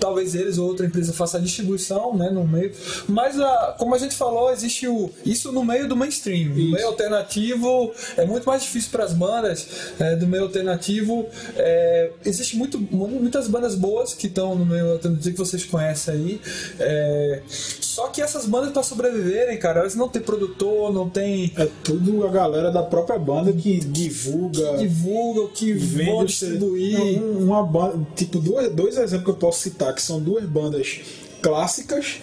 talvez 0.00 0.34
eles 0.34 0.58
ou 0.58 0.68
outra 0.68 0.84
empresa 0.86 1.12
faça 1.12 1.38
a 1.38 1.40
distribuição, 1.40 2.16
né, 2.16 2.30
no 2.30 2.46
meio. 2.46 2.72
Mas 3.08 3.38
a- 3.40 3.74
como 3.78 3.94
a 3.94 3.98
gente 3.98 4.14
falou, 4.16 4.50
existe 4.52 4.86
o 4.88 5.10
isso 5.24 5.52
no 5.52 5.64
meio 5.64 5.88
do 5.88 5.96
mainstream, 5.96 6.48
no 6.50 6.72
meio 6.72 6.86
alternativo 6.88 7.92
é 8.16 8.24
muito 8.24 8.44
mais 8.44 8.62
difícil 8.62 8.90
para 8.90 9.04
as 9.04 9.12
bandas 9.12 9.66
é, 10.00 10.16
do 10.16 10.26
meio 10.26 10.42
alternativo. 10.44 11.26
É, 11.56 12.10
existe 12.24 12.56
muito 12.56 12.78
muitas 12.80 13.46
bandas 13.48 13.74
boas 13.74 14.14
que 14.14 14.26
estão 14.26 14.54
no 14.54 14.66
meio 14.66 14.92
alternativo 14.92 15.30
que 15.34 15.38
vocês 15.38 15.64
conhecem 15.64 16.14
aí. 16.14 16.40
É, 16.80 17.40
só 17.94 18.08
que 18.08 18.22
essas 18.22 18.46
bandas 18.46 18.72
para 18.72 18.82
sobreviverem, 18.82 19.58
cara, 19.58 19.80
elas 19.80 19.94
não 19.94 20.08
têm 20.08 20.22
produtor, 20.22 20.90
não 20.92 21.10
tem 21.10 21.52
É 21.58 21.68
tudo 21.84 22.26
a 22.26 22.30
galera 22.30 22.70
da 22.70 22.82
própria 22.82 23.18
banda 23.18 23.52
que 23.52 23.80
divulga. 23.80 24.78
divulga, 24.78 25.42
o 25.42 25.48
que 25.48 25.74
vende 25.74 26.24
distribuir. 26.26 26.96
CD. 26.98 27.16
Não, 27.20 27.26
um- 27.26 27.44
uma 27.44 27.62
banda, 27.62 28.06
tipo, 28.16 28.38
duas, 28.38 28.72
dois 28.72 28.96
exemplos 28.96 29.24
que 29.24 29.30
eu 29.30 29.34
posso 29.36 29.60
citar, 29.60 29.94
que 29.94 30.00
são 30.00 30.18
duas 30.20 30.44
bandas 30.44 31.00
clássicas 31.42 32.16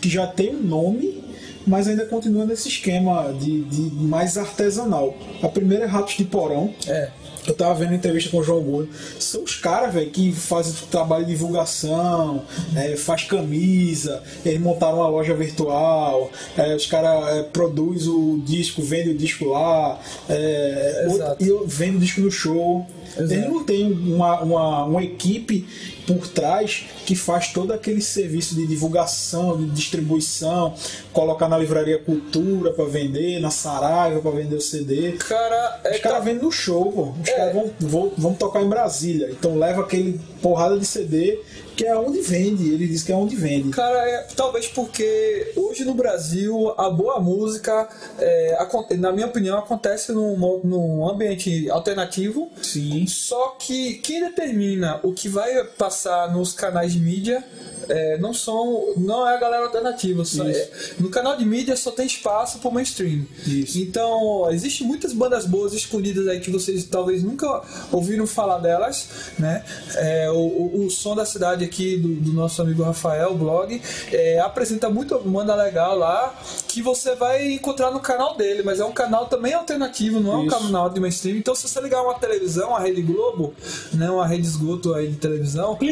que 0.00 0.08
já 0.08 0.26
tem 0.26 0.54
um 0.56 0.62
nome, 0.62 1.22
mas 1.66 1.86
ainda 1.86 2.06
continua 2.06 2.46
nesse 2.46 2.68
esquema 2.68 3.32
de, 3.38 3.62
de 3.64 3.94
mais 3.94 4.38
artesanal. 4.38 5.14
A 5.42 5.48
primeira 5.48 5.84
é 5.84 5.86
Ratos 5.86 6.16
de 6.16 6.24
Porão. 6.24 6.72
É. 6.86 7.10
Eu 7.46 7.54
tava 7.54 7.74
vendo 7.74 7.94
entrevista 7.94 8.30
com 8.30 8.38
o 8.38 8.42
João 8.42 8.62
Gordo. 8.62 8.90
São 9.18 9.42
os 9.42 9.56
caras, 9.56 9.92
velho, 9.92 10.10
que 10.10 10.32
fazem 10.32 10.72
trabalho 10.90 11.24
de 11.24 11.32
divulgação, 11.32 12.42
é, 12.76 12.96
faz 12.96 13.24
camisa, 13.24 14.22
eles 14.44 14.60
montaram 14.60 14.98
uma 14.98 15.08
loja 15.08 15.34
virtual, 15.34 16.30
é, 16.56 16.74
os 16.74 16.86
caras 16.86 17.36
é, 17.36 17.42
produzem 17.42 18.10
o 18.10 18.42
disco, 18.44 18.82
vendem 18.82 19.14
o 19.14 19.16
disco 19.16 19.46
lá, 19.46 20.00
é, 20.28 21.06
e 21.40 21.48
eu 21.48 21.66
vendo 21.66 21.96
o 21.96 22.00
disco 22.00 22.20
no 22.20 22.30
show. 22.30 22.86
Exato. 23.16 23.32
Eles 23.32 23.48
não 23.48 23.64
tem 23.64 23.92
uma, 23.92 24.40
uma, 24.40 24.84
uma 24.84 25.02
equipe 25.02 25.66
por 26.06 26.26
trás 26.28 26.84
que 27.06 27.14
faz 27.14 27.52
todo 27.52 27.72
aquele 27.72 28.00
serviço 28.00 28.54
de 28.54 28.66
divulgação, 28.66 29.56
de 29.56 29.70
distribuição, 29.70 30.74
colocar 31.12 31.48
na 31.48 31.58
livraria 31.58 31.98
Cultura 31.98 32.72
para 32.72 32.84
vender, 32.86 33.40
na 33.40 33.50
Saraiva 33.50 34.20
para 34.20 34.30
vender 34.30 34.56
o 34.56 34.60
CD. 34.60 35.12
Cara, 35.12 35.80
é 35.84 35.94
Os 35.94 36.00
caras 36.00 36.24
vendem 36.24 36.42
no 36.42 36.50
show, 36.50 36.92
pô. 36.92 37.14
Os 37.22 37.30
caras 37.30 37.54
vão, 37.54 37.70
vão, 37.78 38.12
vão 38.16 38.34
tocar 38.34 38.62
em 38.62 38.68
Brasília. 38.68 39.28
Então 39.30 39.56
leva 39.56 39.82
aquele 39.82 40.20
porrada 40.40 40.78
de 40.78 40.86
CD 40.86 41.38
que 41.76 41.84
é 41.86 41.96
onde 41.96 42.20
vende. 42.20 42.72
Ele 42.72 42.86
diz 42.86 43.02
que 43.02 43.12
é 43.12 43.16
onde 43.16 43.36
vende. 43.36 43.70
Cara, 43.70 43.98
é, 44.08 44.26
talvez 44.36 44.68
porque 44.68 45.52
hoje 45.56 45.84
no 45.84 45.94
Brasil 45.94 46.74
a 46.76 46.90
boa 46.90 47.20
música, 47.20 47.88
é, 48.18 48.56
na 48.98 49.12
minha 49.12 49.26
opinião, 49.26 49.58
acontece 49.58 50.12
num, 50.12 50.36
num 50.64 51.08
ambiente 51.08 51.70
alternativo. 51.70 52.50
Sim. 52.62 53.06
Só 53.06 53.56
que 53.58 53.94
quem 53.94 54.20
determina 54.20 55.00
o 55.02 55.12
que 55.12 55.28
vai 55.28 55.64
passar 55.64 56.32
nos 56.32 56.52
canais 56.52 56.92
de 56.92 57.00
mídia 57.00 57.44
é, 57.92 58.18
não 58.18 58.32
são 58.32 58.94
não 58.96 59.28
é 59.28 59.36
a 59.36 59.40
galera 59.40 59.64
alternativa. 59.64 60.24
Só 60.24 60.48
Isso. 60.48 60.58
é- 60.60 60.70
no 60.98 61.10
canal 61.10 61.36
de 61.36 61.44
mídia 61.44 61.76
só 61.76 61.90
tem 61.90 62.06
espaço 62.06 62.58
para 62.58 62.70
mainstream. 62.70 63.26
Isso. 63.46 63.78
Então, 63.78 64.48
existem 64.50 64.86
muitas 64.86 65.12
bandas 65.12 65.44
boas 65.44 65.74
escondidas 65.74 66.26
aí 66.26 66.40
que 66.40 66.50
vocês 66.50 66.84
talvez 66.84 67.22
nunca 67.22 67.62
ouviram 67.90 68.26
falar 68.26 68.58
delas, 68.58 69.08
né? 69.38 69.62
É, 69.96 70.30
o, 70.30 70.34
o, 70.34 70.86
o 70.86 70.90
som 70.90 71.14
da 71.14 71.26
cidade 71.26 71.64
aqui 71.64 71.96
do, 71.98 72.14
do 72.14 72.32
nosso 72.32 72.62
amigo 72.62 72.82
Rafael, 72.82 73.32
o 73.32 73.34
blog, 73.34 73.80
é, 74.10 74.40
apresenta 74.40 74.88
muita 74.88 75.18
banda 75.18 75.54
legal 75.54 75.96
lá 75.96 76.34
que 76.66 76.80
você 76.80 77.14
vai 77.14 77.52
encontrar 77.52 77.90
no 77.90 78.00
canal 78.00 78.36
dele, 78.36 78.62
mas 78.62 78.80
é 78.80 78.84
um 78.84 78.92
canal 78.92 79.26
também 79.26 79.52
alternativo, 79.52 80.20
não 80.20 80.32
é 80.32 80.36
um 80.36 80.46
Isso. 80.46 80.58
canal 80.58 80.88
de 80.88 80.98
mainstream. 80.98 81.36
Então, 81.36 81.54
se 81.54 81.68
você 81.68 81.80
ligar 81.80 82.02
uma 82.02 82.14
televisão, 82.14 82.74
a 82.74 82.80
Rede 82.80 83.02
Globo, 83.02 83.54
né, 83.92 84.10
uma 84.10 84.26
rede 84.26 84.46
esgoto 84.46 84.94
aí 84.94 85.08
de 85.08 85.16
televisão, 85.16 85.78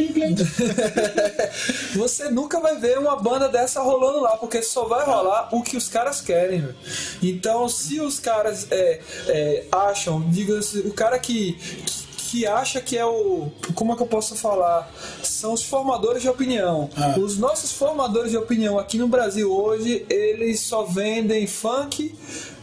você 1.94 2.30
nunca 2.30 2.60
vai 2.60 2.76
ver 2.76 2.98
uma 2.98 3.16
banda 3.16 3.48
dessa 3.48 3.80
rolando 3.80 4.20
lá, 4.20 4.36
porque 4.36 4.62
só 4.62 4.84
vai 4.84 5.04
rolar 5.04 5.48
o 5.52 5.62
que 5.62 5.76
os 5.76 5.88
caras 5.88 6.20
querem. 6.20 6.62
Meu. 6.62 6.74
Então, 7.22 7.68
se 7.68 8.00
os 8.00 8.18
caras 8.18 8.66
é, 8.70 9.00
é, 9.28 9.64
acham, 9.70 10.20
diga 10.30 10.58
o 10.84 10.92
cara 10.92 11.18
que, 11.18 11.52
que 11.52 12.10
que 12.30 12.46
acha 12.46 12.80
que 12.80 12.96
é 12.96 13.04
o. 13.04 13.50
Como 13.74 13.92
é 13.92 13.96
que 13.96 14.02
eu 14.02 14.06
posso 14.06 14.36
falar? 14.36 14.88
São 15.20 15.52
os 15.52 15.64
formadores 15.64 16.22
de 16.22 16.28
opinião. 16.28 16.88
Ah. 16.96 17.18
Os 17.18 17.36
nossos 17.36 17.72
formadores 17.72 18.30
de 18.30 18.36
opinião 18.36 18.78
aqui 18.78 18.96
no 18.98 19.08
Brasil 19.08 19.52
hoje, 19.52 20.06
eles 20.08 20.60
só 20.60 20.84
vendem 20.84 21.48
funk, 21.48 22.14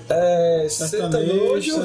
é, 0.09 0.67
Sertanejo, 0.69 1.75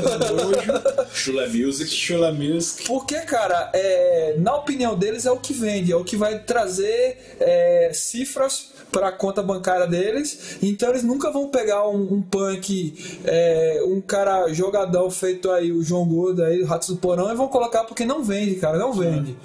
Chula 1.13 1.49
Music. 1.49 1.91
Chula 1.91 2.33
Music. 2.33 2.85
Porque, 2.87 3.19
cara, 3.21 3.71
é, 3.73 4.37
na 4.39 4.55
opinião 4.55 4.97
deles 4.97 5.27
é 5.27 5.31
o 5.31 5.39
que 5.39 5.53
vende, 5.53 5.93
é 5.93 5.97
o 5.97 6.05
que 6.05 6.17
vai 6.17 6.39
trazer 6.39 7.37
é, 7.41 7.91
cifras 7.93 8.71
para 8.93 9.09
a 9.09 9.13
conta 9.13 9.43
bancária 9.43 9.87
deles. 9.87 10.59
Então 10.63 10.91
eles 10.91 11.03
nunca 11.03 11.31
vão 11.31 11.49
pegar 11.49 11.89
um, 11.89 12.15
um 12.15 12.23
punk, 12.23 13.21
é, 13.25 13.83
um 13.87 14.01
cara 14.01 14.53
jogadão 14.53 15.11
feito 15.11 15.51
aí, 15.51 15.73
o 15.73 15.83
João 15.83 16.07
Gordo 16.07 16.45
aí, 16.45 16.63
o 16.63 16.67
Ratos 16.67 16.89
do 16.89 16.97
Porão, 16.97 17.33
e 17.33 17.35
vão 17.35 17.49
colocar 17.49 17.85
porque 17.85 18.05
não 18.05 18.23
vende, 18.23 18.57
cara, 18.57 18.79
não 18.79 18.93
vende. 18.93 19.37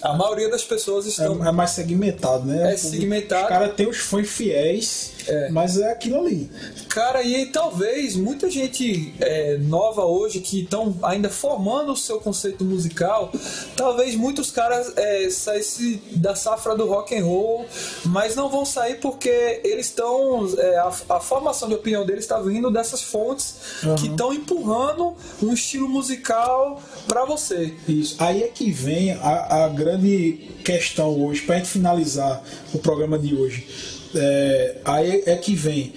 A 0.00 0.12
maioria 0.12 0.48
das 0.48 0.62
pessoas 0.62 1.06
estão. 1.06 1.44
É, 1.44 1.48
é 1.48 1.52
mais 1.52 1.70
segmentado, 1.70 2.46
né? 2.46 2.72
É 2.74 2.76
segmentado. 2.76 3.42
Os 3.42 3.48
caras 3.48 3.74
têm 3.74 3.88
os 3.88 3.98
fãs 3.98 4.28
fiéis, 4.28 5.12
É. 5.28 5.50
mas 5.50 5.78
é 5.78 5.92
aquilo 5.92 6.20
ali. 6.20 6.50
Cara, 6.88 7.22
e 7.22 7.46
talvez 7.46 8.16
muita 8.16 8.50
gente 8.50 9.14
é, 9.20 9.58
nova 9.58 10.04
hoje 10.04 10.40
que 10.40 10.62
estão 10.62 10.96
ainda 11.02 11.28
formando 11.28 11.92
o 11.92 11.96
seu 11.96 12.18
conceito 12.20 12.64
musical, 12.64 13.30
talvez 13.76 14.14
muitos 14.14 14.50
caras 14.50 14.92
é, 14.96 15.28
saíssem 15.30 16.00
da 16.12 16.34
safra 16.34 16.74
do 16.74 16.86
rock 16.86 17.16
and 17.16 17.24
roll, 17.24 17.66
mas 18.06 18.34
não 18.34 18.48
vão 18.48 18.64
sair 18.64 18.96
porque 18.96 19.60
eles 19.64 19.86
estão. 19.86 20.48
é, 20.58 20.78
a, 20.78 20.92
a 21.10 21.20
formação 21.20 21.68
de 21.68 21.74
opinião 21.74 22.04
deles 22.04 22.24
está 22.24 22.38
vindo 22.40 22.70
dessas 22.70 23.02
fontes 23.02 23.56
que 23.98 24.08
estão 24.08 24.32
empurrando 24.32 25.14
um 25.42 25.52
estilo 25.52 25.88
musical 25.88 26.82
para 27.06 27.24
você. 27.24 27.74
Isso. 27.88 28.16
Aí 28.18 28.42
é 28.42 28.48
que 28.48 28.70
vem 28.70 29.12
a, 29.12 29.64
a 29.64 29.68
grande 29.68 30.48
questão 30.64 31.08
hoje, 31.24 31.42
pra 31.42 31.56
gente 31.56 31.68
finalizar 31.68 32.42
o 32.72 32.78
programa 32.78 33.18
de 33.18 33.34
hoje. 33.34 33.97
É, 34.14 34.76
aí 34.84 35.22
é 35.26 35.36
que 35.36 35.54
vem. 35.54 35.92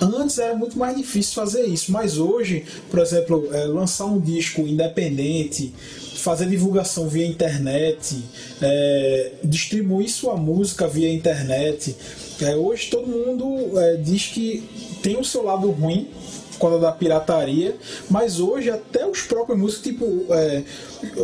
Antes 0.00 0.38
era 0.38 0.54
muito 0.54 0.78
mais 0.78 0.94
difícil 0.96 1.34
fazer 1.34 1.64
isso, 1.64 1.90
mas 1.90 2.18
hoje, 2.18 2.64
por 2.90 2.98
exemplo, 2.98 3.48
é, 3.52 3.64
lançar 3.64 4.04
um 4.04 4.20
disco 4.20 4.60
independente, 4.62 5.72
fazer 6.16 6.46
divulgação 6.46 7.08
via 7.08 7.26
internet, 7.26 8.22
é, 8.60 9.32
distribuir 9.42 10.10
sua 10.10 10.36
música 10.36 10.86
via 10.86 11.10
internet. 11.10 11.96
É, 12.42 12.54
hoje 12.54 12.90
todo 12.90 13.06
mundo 13.06 13.78
é, 13.78 13.96
diz 13.96 14.26
que 14.26 14.68
tem 15.02 15.18
o 15.18 15.24
seu 15.24 15.42
lado 15.42 15.70
ruim, 15.70 16.10
por 16.52 16.70
causa 16.70 16.78
da 16.78 16.92
pirataria, 16.92 17.76
mas 18.10 18.40
hoje 18.40 18.70
até 18.70 19.06
os 19.06 19.22
próprios 19.22 19.58
músicos, 19.58 19.84
tipo 19.84 20.26
é, 20.30 20.62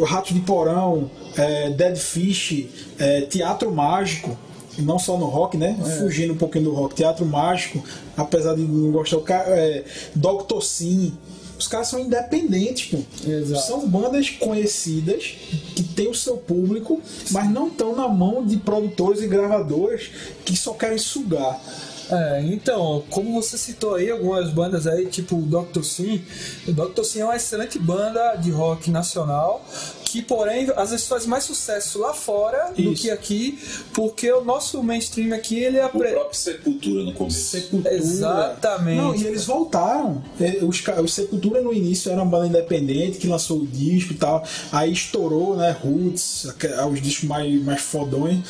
Rato 0.07 0.32
de 0.32 0.40
Porão, 0.40 1.11
é, 1.36 1.70
Dead 1.70 1.97
Fish, 1.97 2.66
é, 2.99 3.23
Teatro 3.23 3.70
Mágico, 3.73 4.36
e 4.78 4.82
não 4.82 4.99
só 4.99 5.16
no 5.16 5.27
rock, 5.27 5.57
né? 5.57 5.77
Fugindo 5.99 6.32
um 6.32 6.36
pouquinho 6.36 6.65
do 6.65 6.73
rock, 6.73 6.94
Teatro 6.94 7.24
Mágico, 7.27 7.82
apesar 8.16 8.55
de 8.55 8.62
não 8.62 8.90
gostar, 8.93 9.44
é, 9.49 9.85
Dr. 10.15 10.61
Sim. 10.62 11.12
Os 11.59 11.69
caras 11.69 11.89
são 11.89 12.01
independentes, 12.01 12.90
pô. 12.90 13.28
Exato. 13.28 13.66
São 13.66 13.89
bandas 13.89 14.31
conhecidas 14.31 15.36
que 15.77 15.82
têm 15.82 16.09
o 16.09 16.15
seu 16.15 16.36
público, 16.36 17.01
mas 17.31 17.49
não 17.49 17.69
estão 17.69 17.94
na 17.94 18.09
mão 18.09 18.44
de 18.44 18.57
produtores 18.57 19.23
e 19.23 19.28
gravadoras 19.28 20.11
que 20.44 20.57
só 20.57 20.73
querem 20.73 20.99
sugar. 20.99 21.61
É, 22.12 22.43
então, 22.44 23.02
como 23.10 23.32
você 23.40 23.56
citou 23.56 23.94
aí 23.94 24.10
algumas 24.10 24.51
bandas 24.51 24.86
aí, 24.86 25.06
tipo 25.06 25.36
o 25.36 25.43
Dr. 25.43 25.82
Sim, 25.82 26.22
o 26.68 26.72
Dr. 26.72 27.02
Sim 27.05 27.20
é 27.20 27.24
uma 27.24 27.36
excelente 27.36 27.78
banda 27.78 28.36
de 28.36 28.51
rock 28.51 28.90
nacional, 28.90 29.64
que 30.05 30.20
porém 30.20 30.70
às 30.76 30.90
vezes 30.90 31.06
faz 31.06 31.24
mais 31.24 31.44
sucesso 31.44 31.98
lá 31.98 32.12
fora 32.12 32.70
do 32.76 32.93
Isso. 32.93 33.02
que 33.02 33.10
aqui, 33.10 33.59
porque 33.94 34.30
o 34.30 34.44
nosso 34.44 34.82
mainstream 34.82 35.34
aqui 35.34 35.59
ele 35.59 35.78
é 35.78 35.82
O 35.84 35.86
apre... 35.86 36.10
próprio 36.10 36.39
Sepultura 36.39 37.02
no 37.05 37.14
começo. 37.14 37.39
Sepultura. 37.39 37.94
Exatamente. 37.94 38.97
Não, 39.01 39.14
e 39.14 39.26
eles 39.26 39.47
voltaram. 39.47 40.22
É, 40.39 40.59
Os, 40.62 40.82
os 41.02 41.14
Sepultura 41.14 41.62
no 41.62 41.72
início 41.72 42.10
era 42.12 42.20
uma 42.22 42.30
banda 42.30 42.47
independente 42.47 43.18
que 43.18 43.26
lançou 43.26 43.60
o 43.60 43.66
disco 43.66 44.12
e 44.12 44.16
tal. 44.16 44.44
Aí 44.70 44.93
estourou, 44.93 45.56
né? 45.56 45.70
Roots, 45.70 46.47
os 46.93 47.01
discos 47.01 47.28
mais, 47.28 47.62
mais 47.64 47.80
fodões. 47.80 48.40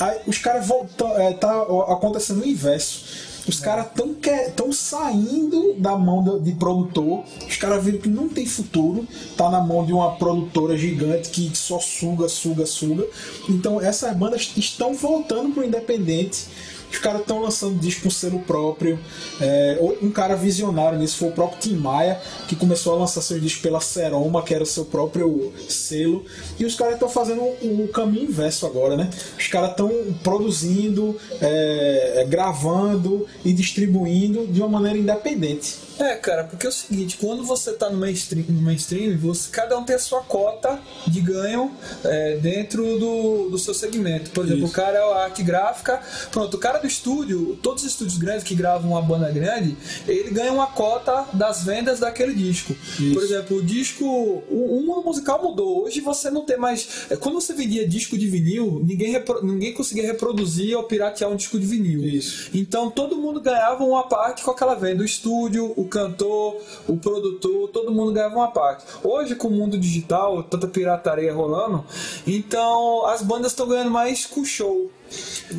Aí 0.00 0.18
os 0.26 0.38
caras 0.38 0.66
voltam. 0.66 1.16
É, 1.18 1.32
tá 1.34 1.62
acontecendo 1.88 2.42
o 2.42 2.46
inverso. 2.46 3.32
Os 3.46 3.60
caras 3.60 3.88
estão 3.88 4.16
tão 4.56 4.72
saindo 4.72 5.74
da 5.74 5.96
mão 5.98 6.22
do- 6.24 6.40
de 6.40 6.52
produtor. 6.52 7.24
Os 7.46 7.56
caras 7.56 7.84
viram 7.84 7.98
que 7.98 8.08
não 8.08 8.26
tem 8.26 8.46
futuro. 8.46 9.06
Tá 9.36 9.50
na 9.50 9.60
mão 9.60 9.84
de 9.84 9.92
uma 9.92 10.12
produtora 10.16 10.76
gigante 10.78 11.28
que 11.28 11.54
só 11.54 11.78
suga, 11.78 12.26
suga, 12.26 12.64
suga. 12.64 13.06
Então 13.48 13.78
essas 13.80 14.16
bandas 14.16 14.50
estão 14.56 14.94
voltando 14.94 15.52
pro 15.52 15.62
independente. 15.64 16.46
Os 16.94 17.00
caras 17.00 17.22
estão 17.22 17.40
lançando 17.40 17.76
disco 17.78 18.04
com 18.04 18.10
selo 18.10 18.38
próprio. 18.40 19.00
É, 19.40 19.78
um 20.00 20.10
cara 20.10 20.36
visionário 20.36 20.96
nisso 20.96 21.18
foi 21.18 21.28
o 21.28 21.32
próprio 21.32 21.58
Tim 21.58 21.74
Maia, 21.74 22.20
que 22.46 22.54
começou 22.54 22.94
a 22.94 22.98
lançar 22.98 23.20
seus 23.20 23.42
discos 23.42 23.60
pela 23.60 23.80
Seroma, 23.80 24.42
que 24.42 24.54
era 24.54 24.62
o 24.62 24.66
seu 24.66 24.84
próprio 24.84 25.52
selo. 25.68 26.24
E 26.56 26.64
os 26.64 26.76
caras 26.76 26.94
estão 26.94 27.08
fazendo 27.08 27.42
o, 27.42 27.84
o 27.84 27.88
caminho 27.88 28.28
inverso 28.28 28.64
agora, 28.64 28.96
né? 28.96 29.10
Os 29.36 29.48
caras 29.48 29.70
estão 29.70 29.90
produzindo, 30.22 31.18
é, 31.40 32.22
é, 32.22 32.24
gravando 32.26 33.26
e 33.44 33.52
distribuindo 33.52 34.46
de 34.46 34.60
uma 34.60 34.68
maneira 34.68 34.96
independente. 34.96 35.82
É, 35.98 36.16
cara, 36.16 36.44
porque 36.44 36.66
é 36.66 36.68
o 36.68 36.72
seguinte, 36.72 37.16
quando 37.20 37.44
você 37.44 37.72
tá 37.72 37.88
no 37.88 37.96
mainstream, 37.96 38.44
no 38.48 38.60
mainstream 38.60 39.16
você, 39.16 39.48
cada 39.50 39.78
um 39.78 39.84
tem 39.84 39.94
a 39.94 39.98
sua 39.98 40.22
cota 40.22 40.80
de 41.06 41.20
ganho 41.20 41.70
é, 42.04 42.36
dentro 42.36 42.98
do, 42.98 43.50
do 43.50 43.58
seu 43.58 43.72
segmento. 43.72 44.30
Por 44.30 44.44
exemplo, 44.44 44.64
Isso. 44.64 44.72
o 44.72 44.74
cara 44.74 44.98
é 44.98 45.02
a 45.02 45.24
arte 45.24 45.42
gráfica, 45.42 46.00
pronto, 46.32 46.56
o 46.56 46.58
cara 46.58 46.80
do 46.84 46.88
estúdio, 46.88 47.58
todos 47.62 47.82
os 47.82 47.90
estúdios 47.90 48.18
grandes 48.18 48.44
que 48.44 48.54
gravam 48.54 48.90
uma 48.90 49.00
banda 49.02 49.30
grande, 49.30 49.74
ele 50.06 50.30
ganha 50.30 50.52
uma 50.52 50.66
cota 50.66 51.26
das 51.32 51.64
vendas 51.64 52.00
daquele 52.00 52.34
disco. 52.34 52.72
Isso. 53.00 53.14
Por 53.14 53.22
exemplo, 53.22 53.56
o 53.56 53.62
disco, 53.62 54.04
o, 54.04 54.78
o 54.78 54.86
mundo 54.86 55.02
musical 55.02 55.42
mudou. 55.42 55.84
Hoje 55.84 56.00
você 56.00 56.30
não 56.30 56.44
tem 56.44 56.56
mais. 56.58 57.06
é, 57.10 57.16
Quando 57.16 57.34
você 57.40 57.54
vendia 57.54 57.88
disco 57.88 58.16
de 58.18 58.28
vinil, 58.28 58.82
ninguém, 58.84 59.10
repro- 59.12 59.44
ninguém 59.44 59.72
conseguia 59.72 60.04
reproduzir 60.06 60.76
ou 60.76 60.84
piratear 60.84 61.30
um 61.30 61.36
disco 61.36 61.58
de 61.58 61.66
vinil. 61.66 62.04
Isso. 62.04 62.50
Então 62.52 62.90
todo 62.90 63.16
mundo 63.16 63.40
ganhava 63.40 63.82
uma 63.84 64.02
parte 64.06 64.42
com 64.42 64.50
aquela 64.50 64.74
venda. 64.74 65.02
O 65.02 65.06
estúdio, 65.06 65.72
o 65.76 65.86
cantor, 65.88 66.60
o 66.86 66.96
produtor, 66.96 67.68
todo 67.70 67.90
mundo 67.92 68.12
ganhava 68.12 68.34
uma 68.36 68.50
parte. 68.50 68.84
Hoje, 69.02 69.34
com 69.34 69.48
o 69.48 69.50
mundo 69.50 69.78
digital, 69.78 70.42
tanta 70.42 70.68
pirataria 70.68 71.32
rolando, 71.32 71.84
então 72.26 73.06
as 73.06 73.22
bandas 73.22 73.52
estão 73.52 73.66
ganhando 73.66 73.90
mais 73.90 74.26
com 74.26 74.44
show. 74.44 74.90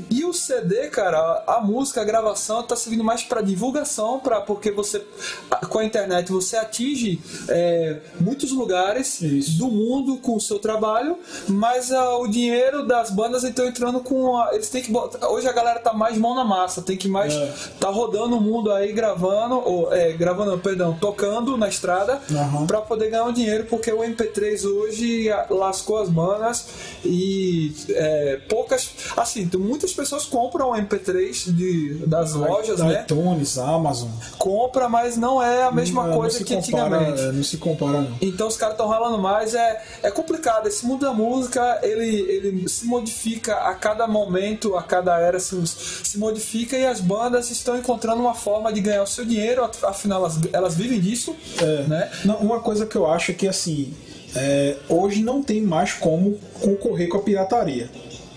E 0.10 0.26
o 0.26 0.34
CD, 0.34 0.88
cara, 0.90 1.44
a 1.48 1.62
música, 1.62 2.02
a 2.02 2.04
gravação 2.04 2.64
tá 2.64 2.76
servindo 2.76 3.04
mais 3.04 3.24
para 3.24 3.42
divulgação, 3.42 4.20
para 4.20 4.42
porque 4.42 4.72
você 4.72 5.02
a- 5.50 5.66
com 5.66 5.80
a 5.80 5.86
internet 5.86 6.32
você 6.32 6.58
atinge 6.58 7.22
é, 7.48 8.00
muitos 8.20 8.52
lugares 8.52 9.22
Isso. 9.22 9.58
do 9.58 9.68
mundo 9.68 10.18
com 10.18 10.36
o 10.36 10.42
seu 10.42 10.60
trabalho, 10.60 11.18
mas 11.48 11.92
ah, 11.92 12.18
o 12.18 12.28
dinheiro 12.28 12.86
das 12.86 13.12
bandas 13.12 13.44
estão 13.44 13.66
entrando 13.66 14.00
com 14.02 14.36
a, 14.38 14.54
eles 14.54 14.70
têm 14.70 14.82
que 14.82 14.92
botar, 14.92 15.30
hoje 15.30 15.48
a 15.48 15.54
galera 15.54 15.80
tá 15.80 15.94
mais 15.94 16.18
mão 16.18 16.36
na 16.36 16.44
massa, 16.44 16.82
tem 16.82 16.98
que 16.98 17.08
mais 17.08 17.34
É. 17.34 17.54
tá 17.80 17.90
rodando 17.90 18.38
o 18.38 18.42
mundo 18.42 18.72
aí 18.72 18.92
gravando 18.92 19.56
ou 19.64 19.94
é, 19.94 20.12
gravando, 20.14 20.58
perdão, 20.58 20.98
tocando 21.00 21.56
na 21.56 21.70
estrada 21.70 22.20
Aham. 22.32 22.66
para 22.68 22.82
poder 22.82 23.10
ganhar 23.12 23.26
um 23.26 23.34
dinheiro, 23.34 23.66
porque 23.70 23.92
o 23.92 24.00
MP3 24.04 24.66
hoje 24.66 25.32
ah, 25.32 25.46
lascou 25.50 25.98
as 26.00 26.10
bandas 26.10 26.66
e 27.04 27.74
é, 27.90 28.40
poucas, 28.50 28.90
assim, 29.16 29.35
tem- 29.44 29.60
muitas 29.60 29.92
pessoas 29.94 30.26
compram 30.26 30.70
o 30.72 30.76
MP3 30.76 31.52
de, 31.54 31.94
das 32.08 32.34
lojas, 32.34 32.78
da 32.78 32.86
né? 32.86 33.02
iTunes, 33.02 33.58
Amazon. 33.58 34.10
Compra, 34.38 34.88
mas 34.88 35.18
não 35.18 35.42
é 35.42 35.64
a 35.64 35.72
mesma 35.72 36.04
Não, 36.04 36.10
não 36.12 36.18
coisa 36.20 36.38
se 36.38 36.44
que 36.44 36.56
compara, 36.56 36.98
antigamente. 36.98 37.22
é, 37.22 37.32
Não 37.32 37.44
se 37.44 37.58
compara, 37.58 38.02
não. 38.02 38.18
Então 38.22 38.48
os 38.48 38.56
caras 38.56 38.76
estão 38.76 38.88
ralando 38.88 39.18
mais, 39.18 39.54
é, 39.56 39.84
é 40.04 40.12
complicado. 40.12 40.68
Esse 40.68 40.86
mundo 40.86 41.02
da 41.06 41.14
música, 41.14 41.80
ele, 41.84 42.16
ele 42.32 42.70
se 42.70 42.86
modifica 42.86 43.56
a 43.56 43.74
cada 43.74 44.08
momento, 44.08 44.76
a 44.76 44.84
cada 44.84 45.20
era 45.20 45.40
se, 45.40 45.56
se 45.68 46.18
modifica 46.18 46.78
e 46.78 46.86
as 46.86 47.02
bandas 47.02 47.50
estão 47.50 47.78
encontrando 47.78 48.22
uma 48.22 48.36
forma 48.36 48.72
de 48.72 48.80
ganhar 48.82 49.04
o 49.04 49.08
seu 49.08 49.26
dinheiro, 49.26 49.64
afinal 49.84 50.22
elas, 50.22 50.40
elas 50.54 50.76
vivem 50.76 51.00
disso, 51.00 51.36
É. 51.62 51.84
né? 51.84 52.12
Não, 52.24 52.38
uma 52.38 52.60
coisa 52.60 52.86
que 52.86 52.96
eu 52.96 53.06
acho 53.10 53.32
é 53.32 53.34
que 53.34 53.48
assim, 53.48 53.94
é, 54.36 54.76
hoje 54.90 55.24
não 55.24 55.42
tem 55.42 55.62
mais 55.62 55.94
como 55.94 56.38
concorrer 56.62 57.08
com 57.10 57.18
a 57.18 57.22
pirataria. 57.22 57.90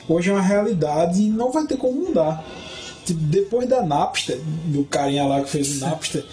Hoje 0.08 0.30
é 0.30 0.32
uma 0.32 0.42
realidade 0.42 1.22
e 1.22 1.28
não 1.28 1.50
vai 1.52 1.66
ter 1.66 1.76
como 1.76 2.06
mudar. 2.06 2.44
Tipo, 3.04 3.20
depois 3.20 3.68
da 3.68 3.82
Napster, 3.82 4.38
do 4.66 4.84
carinha 4.84 5.24
lá 5.24 5.40
que 5.42 5.50
fez 5.50 5.76
o 5.76 5.84
Napster, 5.86 6.24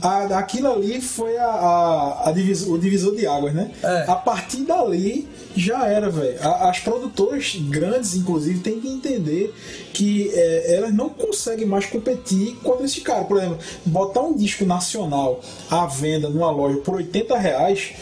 a- 0.00 0.38
aquilo 0.38 0.72
ali 0.72 1.00
foi 1.00 1.36
a, 1.36 1.46
a- 1.46 2.28
a 2.28 2.32
divis- 2.32 2.66
o 2.66 2.76
divisor 2.78 3.14
de 3.14 3.26
águas, 3.26 3.54
né? 3.54 3.70
É. 3.82 4.04
A 4.08 4.16
partir 4.16 4.64
dali 4.64 5.28
já 5.54 5.86
era, 5.86 6.10
velho. 6.10 6.36
As 6.42 6.80
produtoras 6.80 7.54
grandes, 7.68 8.14
inclusive, 8.16 8.60
têm 8.60 8.80
que 8.80 8.88
entender 8.88 9.54
que 9.92 10.30
é, 10.34 10.76
elas 10.76 10.92
não 10.94 11.08
conseguem 11.10 11.66
mais 11.66 11.86
competir 11.86 12.56
contra 12.62 12.84
esses 12.84 13.02
caras. 13.02 13.26
Por 13.26 13.36
exemplo, 13.36 13.58
botar 13.84 14.22
um 14.22 14.34
disco 14.34 14.64
nacional 14.64 15.40
à 15.70 15.86
venda 15.86 16.28
numa 16.28 16.50
loja 16.50 16.78
por 16.78 16.96
80 16.96 17.38
reais 17.38 17.92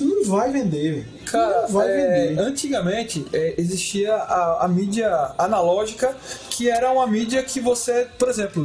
não 0.00 0.24
vai 0.24 0.50
vender. 0.50 1.06
Cara, 1.26 1.62
não 1.62 1.68
vai 1.68 1.88
é, 1.90 2.26
vender. 2.28 2.40
antigamente 2.42 3.26
é, 3.32 3.54
existia 3.58 4.14
a, 4.14 4.64
a 4.64 4.68
mídia 4.68 5.32
analógica, 5.38 6.14
que 6.50 6.68
era 6.68 6.90
uma 6.92 7.06
mídia 7.06 7.42
que 7.42 7.60
você, 7.60 8.06
por 8.18 8.28
exemplo, 8.28 8.62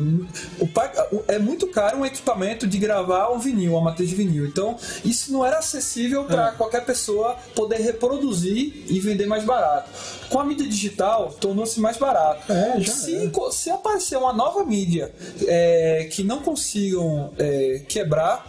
o, 0.59 1.23
é 1.27 1.39
muito 1.39 1.67
caro 1.67 1.99
um 1.99 2.05
equipamento 2.05 2.67
de 2.67 2.77
gravar 2.77 3.29
um 3.31 3.39
vinil, 3.39 3.73
uma 3.73 3.81
matriz 3.81 4.09
de 4.09 4.15
vinil. 4.15 4.45
Então, 4.45 4.75
isso 5.03 5.31
não 5.31 5.45
era 5.45 5.57
acessível 5.59 6.23
para 6.25 6.49
É. 6.49 6.51
qualquer 6.51 6.85
pessoa 6.85 7.35
poder 7.55 7.77
reproduzir 7.77 8.83
e 8.87 8.99
vender 8.99 9.25
mais 9.25 9.43
barato. 9.43 9.89
Com 10.29 10.39
a 10.39 10.43
mídia 10.45 10.67
digital, 10.67 11.33
tornou-se 11.39 11.79
mais 11.79 11.97
barato. 11.97 12.51
É, 12.51 12.83
se, 12.83 13.31
se 13.51 13.69
aparecer 13.69 14.17
uma 14.17 14.33
nova 14.33 14.63
mídia 14.63 15.11
é, 15.47 16.07
que 16.11 16.23
não 16.23 16.39
consigam 16.41 17.31
é, 17.37 17.81
quebrar, 17.87 18.45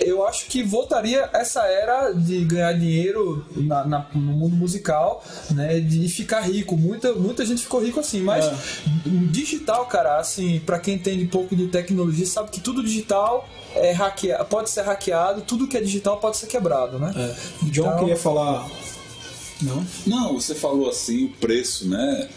eu 0.00 0.26
acho 0.26 0.46
que 0.46 0.62
voltaria 0.62 1.28
essa 1.32 1.62
era 1.66 2.12
de 2.12 2.44
ganhar 2.44 2.72
dinheiro 2.74 3.44
na- 3.56 3.84
na- 3.86 4.06
no 4.14 4.20
mundo 4.20 4.54
musical, 4.56 5.24
né? 5.50 5.80
De 5.80 6.08
ficar 6.08 6.40
rico. 6.40 6.76
Muita, 6.76 7.12
muita 7.14 7.44
gente 7.46 7.62
ficou 7.62 7.80
rico 7.82 8.00
assim, 8.00 8.20
mas 8.22 8.44
É. 8.44 8.54
digital, 9.30 9.86
cara, 9.86 10.18
assim, 10.18 10.60
para 10.60 10.78
quem 10.78 10.94
entende 10.96 11.24
um 11.24 11.28
pouco 11.28 11.54
de 11.56 11.68
tecnologia, 11.68 12.26
sabe 12.26 12.50
que 12.50 12.60
tudo 12.60 12.82
digital 12.82 13.48
é 13.74 13.92
hackea, 13.92 14.44
pode 14.44 14.70
ser 14.70 14.82
hackeado, 14.82 15.42
tudo 15.42 15.66
que 15.66 15.76
é 15.76 15.80
digital 15.80 16.18
pode 16.18 16.36
ser 16.36 16.46
quebrado, 16.46 16.98
né? 16.98 17.12
John 17.64 17.86
Então- 17.86 17.98
queria 17.98 18.16
falar. 18.16 18.68
Não? 19.62 19.86
Não, 20.06 20.34
você 20.34 20.54
falou 20.54 20.90
assim, 20.90 21.24
o 21.24 21.28
preço, 21.30 21.88
né? 21.88 22.28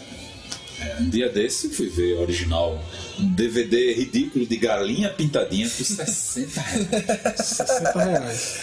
É, 0.80 0.96
um 1.02 1.10
dia 1.10 1.28
desse 1.28 1.66
eu 1.66 1.72
fui 1.72 1.88
ver 1.90 2.14
original. 2.18 2.78
Um 3.20 3.34
DVD 3.34 3.92
ridículo 3.94 4.46
de 4.46 4.56
galinha 4.56 5.10
pintadinha 5.10 5.68
por 5.68 5.84
60 5.84 6.60
reais. 6.60 7.36
60 7.36 7.98
reais. 8.04 8.60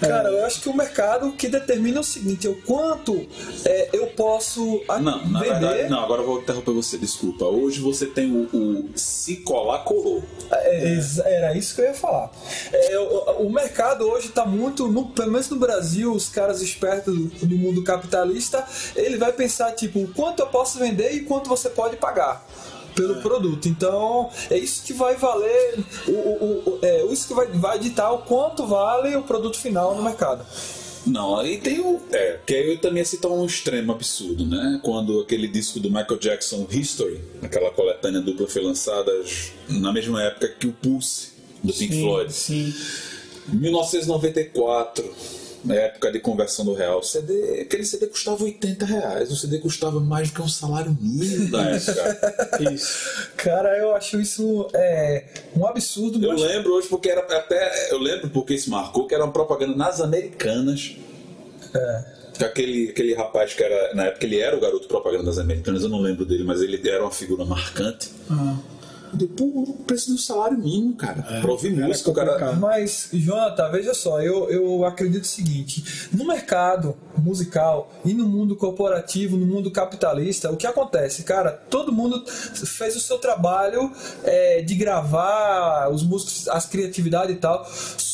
Cara, 0.00 0.28
eu 0.28 0.44
acho 0.44 0.60
que 0.60 0.68
o 0.68 0.76
mercado 0.76 1.32
que 1.32 1.48
determina 1.48 1.98
é 1.98 2.00
o 2.00 2.04
seguinte, 2.04 2.46
é 2.46 2.50
o 2.50 2.54
quanto 2.62 3.26
é, 3.64 3.88
eu 3.92 4.06
posso 4.08 4.82
Não, 4.88 5.00
na 5.28 5.40
vender. 5.40 5.52
verdade, 5.60 5.88
não, 5.90 6.00
agora 6.00 6.22
eu 6.22 6.26
vou 6.26 6.40
interromper 6.40 6.72
você, 6.72 6.98
desculpa. 6.98 7.44
Hoje 7.44 7.80
você 7.80 8.06
tem 8.06 8.30
o, 8.30 8.48
o 8.52 8.90
se 8.96 9.36
colar 9.36 9.78
colou. 9.84 10.22
É, 10.50 10.88
ex- 10.94 11.18
era 11.18 11.56
isso 11.56 11.74
que 11.74 11.80
eu 11.80 11.86
ia 11.86 11.94
falar. 11.94 12.30
É, 12.72 12.98
o, 12.98 13.46
o 13.46 13.52
mercado 13.52 14.06
hoje 14.08 14.28
está 14.28 14.44
muito, 14.44 14.88
no- 14.88 15.06
pelo 15.08 15.30
menos 15.30 15.48
no 15.48 15.56
Brasil, 15.56 16.12
os 16.12 16.28
caras 16.28 16.60
espertos 16.60 17.14
do, 17.16 17.46
do 17.46 17.56
mundo 17.56 17.82
capitalista, 17.82 18.64
ele 18.96 19.16
vai 19.16 19.32
pensar 19.32 19.72
tipo, 19.72 20.00
o 20.00 20.08
quanto 20.08 20.40
eu 20.40 20.46
posso 20.46 20.78
vender 20.78 21.12
e 21.12 21.20
quanto 21.20 21.48
você 21.48 21.68
pode 21.70 21.96
pagar 21.96 22.44
pelo 22.94 23.16
produto. 23.22 23.68
Então, 23.68 24.30
é 24.50 24.56
isso 24.58 24.82
que 24.84 24.92
vai 24.92 25.16
valer, 25.16 25.78
o, 26.08 26.10
o- 26.12 26.62
o- 26.66 26.78
é 26.82 27.04
isso 27.06 27.28
que 27.28 27.34
vai, 27.34 27.46
vai 27.48 27.78
ditar 27.78 28.12
o 28.12 28.18
quanto 28.18 28.66
vale 28.66 29.14
o 29.16 29.22
produto 29.22 29.58
final 29.58 29.94
no 29.94 30.02
mercado. 30.02 30.44
Não, 31.06 31.36
aí 31.38 31.58
tem 31.58 31.80
o. 31.80 32.00
É, 32.10 32.38
que 32.46 32.54
aí 32.54 32.70
eu 32.72 32.78
também 32.80 33.00
ia 33.00 33.04
citar 33.04 33.30
um 33.30 33.44
extremo 33.44 33.92
absurdo, 33.92 34.46
né? 34.46 34.80
Quando 34.82 35.20
aquele 35.20 35.46
disco 35.46 35.78
do 35.78 35.90
Michael 35.90 36.18
Jackson, 36.18 36.66
History, 36.70 37.20
aquela 37.42 37.70
coletânea 37.70 38.22
dupla 38.22 38.46
foi 38.48 38.62
lançada 38.62 39.12
na 39.68 39.92
mesma 39.92 40.22
época 40.22 40.48
que 40.48 40.66
o 40.66 40.72
Pulse, 40.72 41.28
do 41.62 41.74
Pink 41.74 42.00
Floyd. 42.00 42.32
Sim. 42.32 42.72
1994, 43.48 45.04
na 45.64 45.74
época 45.74 46.12
de 46.12 46.20
conversão 46.20 46.64
do 46.64 46.74
real, 46.74 47.02
CD, 47.02 47.60
aquele 47.62 47.84
CD 47.84 48.06
custava 48.06 48.44
80 48.44 48.84
reais. 48.84 49.30
O 49.30 49.36
CD 49.36 49.58
custava 49.58 49.98
mais 49.98 50.28
do 50.30 50.34
que 50.34 50.42
um 50.42 50.48
salário 50.48 50.96
mínimo 51.00 51.50
da 51.50 51.62
época. 51.62 52.60
Isso. 52.72 53.28
Cara, 53.36 53.76
eu 53.78 53.94
acho 53.94 54.20
isso 54.20 54.68
é, 54.74 55.24
um 55.56 55.66
absurdo. 55.66 56.22
Eu 56.22 56.32
mas- 56.32 56.40
lembro 56.42 56.72
hoje 56.74 56.88
porque 56.88 57.08
era 57.08 57.20
até. 57.22 57.90
Eu 57.92 57.98
lembro 57.98 58.28
porque 58.30 58.54
isso 58.54 58.70
marcou 58.70 59.06
que 59.06 59.14
era 59.14 59.24
uma 59.24 59.32
propaganda 59.32 59.74
nas 59.74 60.00
americanas. 60.00 60.96
Que 62.36 62.44
aquele, 62.44 62.90
aquele 62.90 63.14
rapaz 63.14 63.54
que 63.54 63.62
era. 63.62 63.94
Na 63.94 64.06
época 64.06 64.26
ele 64.26 64.38
era 64.40 64.56
o 64.56 64.60
garoto 64.60 64.86
propaganda 64.88 65.24
das 65.24 65.38
americanas, 65.38 65.82
eu 65.82 65.88
não 65.88 66.00
lembro 66.00 66.24
dele, 66.24 66.44
mas 66.44 66.60
ele 66.60 66.88
era 66.88 67.02
uma 67.02 67.10
figura 67.10 67.44
marcante. 67.44 68.10
Ah, 68.30 68.56
Eu 69.14 69.18
digo, 69.18 69.34
pô, 69.34 69.44
o 69.44 69.84
preço 69.84 70.10
do 70.10 70.18
salário 70.18 70.58
mínimo, 70.58 70.96
cara. 70.96 71.22
pra 71.40 71.50
ouvir 71.50 71.76
era 71.76 71.86
música, 71.86 72.10
o 72.10 72.14
cara. 72.14 72.52
Mas, 72.54 73.08
Jonathan, 73.12 73.70
veja 73.70 73.94
só, 73.94 74.20
eu, 74.20 74.50
eu 74.50 74.84
acredito 74.84 75.22
o 75.22 75.26
seguinte: 75.26 76.08
no 76.12 76.26
mercado 76.26 76.96
musical 77.16 77.92
e 78.04 78.12
no 78.12 78.26
mundo 78.26 78.56
corporativo, 78.56 79.36
no 79.36 79.46
mundo 79.46 79.70
capitalista, 79.70 80.50
o 80.50 80.56
que 80.56 80.66
acontece, 80.66 81.22
cara? 81.22 81.52
Todo 81.52 81.92
mundo 81.92 82.24
fez 82.26 82.96
o 82.96 83.00
seu 83.00 83.18
trabalho 83.18 83.90
é, 84.24 84.62
de 84.62 84.74
gravar 84.74 85.88
os 85.92 86.02
músicos, 86.02 86.48
as 86.48 86.66
criatividades 86.66 87.36
e 87.36 87.38
tal. 87.38 87.64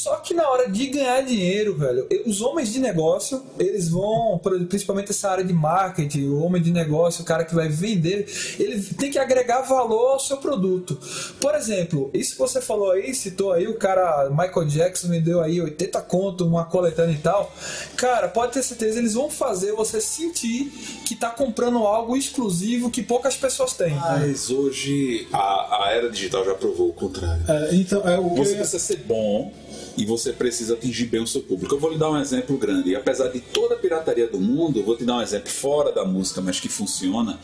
Só 0.02 0.16
que 0.16 0.32
na 0.32 0.48
hora 0.48 0.66
de 0.66 0.86
ganhar 0.86 1.20
dinheiro, 1.20 1.74
velho, 1.74 2.08
os 2.24 2.40
homens 2.40 2.72
de 2.72 2.80
negócio, 2.80 3.44
eles 3.58 3.90
vão, 3.90 4.40
principalmente 4.66 5.10
essa 5.10 5.28
área 5.28 5.44
de 5.44 5.52
marketing, 5.52 6.28
o 6.28 6.42
homem 6.42 6.62
de 6.62 6.70
negócio, 6.70 7.20
o 7.20 7.24
cara 7.26 7.44
que 7.44 7.54
vai 7.54 7.68
vender, 7.68 8.26
ele 8.58 8.82
tem 8.82 9.10
que 9.10 9.18
agregar 9.18 9.60
valor 9.60 10.12
ao 10.12 10.18
seu 10.18 10.38
produto. 10.38 10.98
Por 11.38 11.54
exemplo, 11.54 12.08
isso 12.14 12.32
que 12.32 12.38
você 12.38 12.62
falou 12.62 12.92
aí, 12.92 13.12
citou 13.14 13.52
aí, 13.52 13.68
o 13.68 13.74
cara 13.74 14.30
Michael 14.30 14.64
Jackson 14.68 15.08
me 15.08 15.20
deu 15.20 15.42
aí 15.42 15.60
80 15.60 16.00
conto, 16.00 16.46
uma 16.46 16.64
coletânea 16.64 17.12
e 17.12 17.18
tal. 17.18 17.52
Cara, 17.94 18.26
pode 18.26 18.54
ter 18.54 18.62
certeza, 18.62 18.98
eles 18.98 19.12
vão 19.12 19.28
fazer 19.28 19.72
você 19.72 20.00
sentir 20.00 20.72
que 21.04 21.14
tá 21.14 21.28
comprando 21.28 21.76
algo 21.80 22.16
exclusivo 22.16 22.90
que 22.90 23.02
poucas 23.02 23.36
pessoas 23.36 23.74
têm. 23.74 23.96
Mas 23.96 24.48
hoje 24.48 25.28
a, 25.30 25.84
a 25.84 25.92
era 25.92 26.08
digital 26.08 26.42
já 26.42 26.54
provou 26.54 26.88
o 26.88 26.92
contrário. 26.94 27.44
é, 27.46 27.74
então, 27.74 28.00
é 28.08 28.18
o 28.18 28.30
Você 28.30 28.54
precisa 28.54 28.78
ser 28.78 28.96
bom 29.00 29.52
e 29.96 30.04
você 30.04 30.32
precisa 30.32 30.74
atingir 30.74 31.06
bem 31.06 31.22
o 31.22 31.26
seu 31.26 31.42
público. 31.42 31.74
Eu 31.74 31.78
vou 31.78 31.90
lhe 31.90 31.98
dar 31.98 32.10
um 32.10 32.20
exemplo 32.20 32.56
grande. 32.56 32.94
Apesar 32.94 33.28
de 33.28 33.40
toda 33.40 33.74
a 33.74 33.78
pirataria 33.78 34.26
do 34.26 34.40
mundo, 34.40 34.82
vou 34.82 34.96
te 34.96 35.04
dar 35.04 35.18
um 35.18 35.22
exemplo 35.22 35.50
fora 35.50 35.92
da 35.92 36.04
música, 36.04 36.40
mas 36.40 36.60
que 36.60 36.68
funciona. 36.68 37.38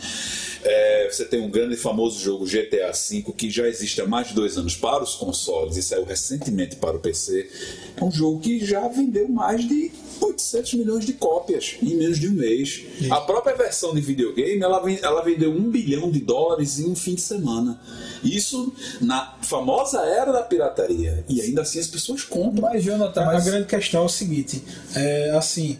É, 0.62 1.08
você 1.10 1.24
tem 1.24 1.40
um 1.40 1.50
grande 1.50 1.74
e 1.74 1.76
famoso 1.76 2.18
jogo 2.20 2.44
GTA 2.44 2.92
V 2.92 3.32
que 3.36 3.50
já 3.50 3.66
existe 3.68 4.00
há 4.00 4.06
mais 4.06 4.28
de 4.28 4.34
dois 4.34 4.56
anos 4.56 4.76
para 4.76 5.02
os 5.02 5.14
consoles 5.14 5.76
e 5.76 5.82
saiu 5.82 6.04
recentemente 6.04 6.76
para 6.76 6.96
o 6.96 7.00
PC. 7.00 7.48
É 7.96 8.04
um 8.04 8.10
jogo 8.10 8.40
que 8.40 8.64
já 8.64 8.88
vendeu 8.88 9.28
mais 9.28 9.66
de 9.66 9.92
800 10.20 10.74
milhões 10.74 11.04
de 11.04 11.12
cópias 11.12 11.76
em 11.82 11.94
menos 11.94 12.18
de 12.18 12.28
um 12.28 12.32
mês. 12.32 12.82
A 13.10 13.20
própria 13.20 13.54
versão 13.54 13.94
de 13.94 14.00
videogame 14.00 14.62
ela, 14.62 14.82
ela 15.02 15.22
vendeu 15.22 15.50
um 15.50 15.70
bilhão 15.70 16.10
de 16.10 16.20
dólares 16.20 16.78
em 16.78 16.90
um 16.90 16.96
fim 16.96 17.14
de 17.14 17.20
semana. 17.20 17.80
Isso 18.24 18.72
na 19.00 19.36
famosa 19.42 20.00
era 20.00 20.32
da 20.32 20.42
pirataria. 20.42 21.24
E 21.28 21.40
ainda 21.40 21.62
assim 21.62 21.78
as 21.78 21.86
pessoas 21.86 22.22
compram. 22.22 22.62
Mas, 22.62 22.82
Jonathan, 22.82 23.20
A, 23.20 23.30
a 23.30 23.32
mas... 23.34 23.44
grande 23.44 23.66
questão 23.66 24.02
é 24.02 24.06
o 24.06 24.08
seguinte, 24.08 24.62
é, 24.94 25.30
assim, 25.30 25.78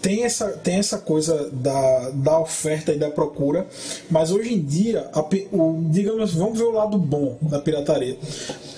tem 0.00 0.24
essa, 0.24 0.48
tem 0.48 0.76
essa 0.76 0.98
coisa 0.98 1.50
da, 1.52 2.10
da 2.10 2.40
oferta 2.40 2.92
e 2.92 2.98
da 2.98 3.10
procura, 3.10 3.66
mas 4.10 4.30
hoje 4.30 4.54
em 4.54 4.62
dia, 4.62 5.08
a 5.12 5.20
o, 5.20 5.84
digamos, 5.90 6.22
assim, 6.22 6.38
vamos 6.38 6.58
ver 6.58 6.64
o 6.64 6.72
lado 6.72 6.98
bom 6.98 7.36
da 7.42 7.58
pirataria. 7.58 8.16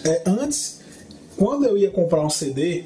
É, 0.05 0.23
antes, 0.27 0.81
quando 1.37 1.65
eu 1.65 1.77
ia 1.77 1.91
comprar 1.91 2.25
um 2.25 2.31
CD, 2.31 2.85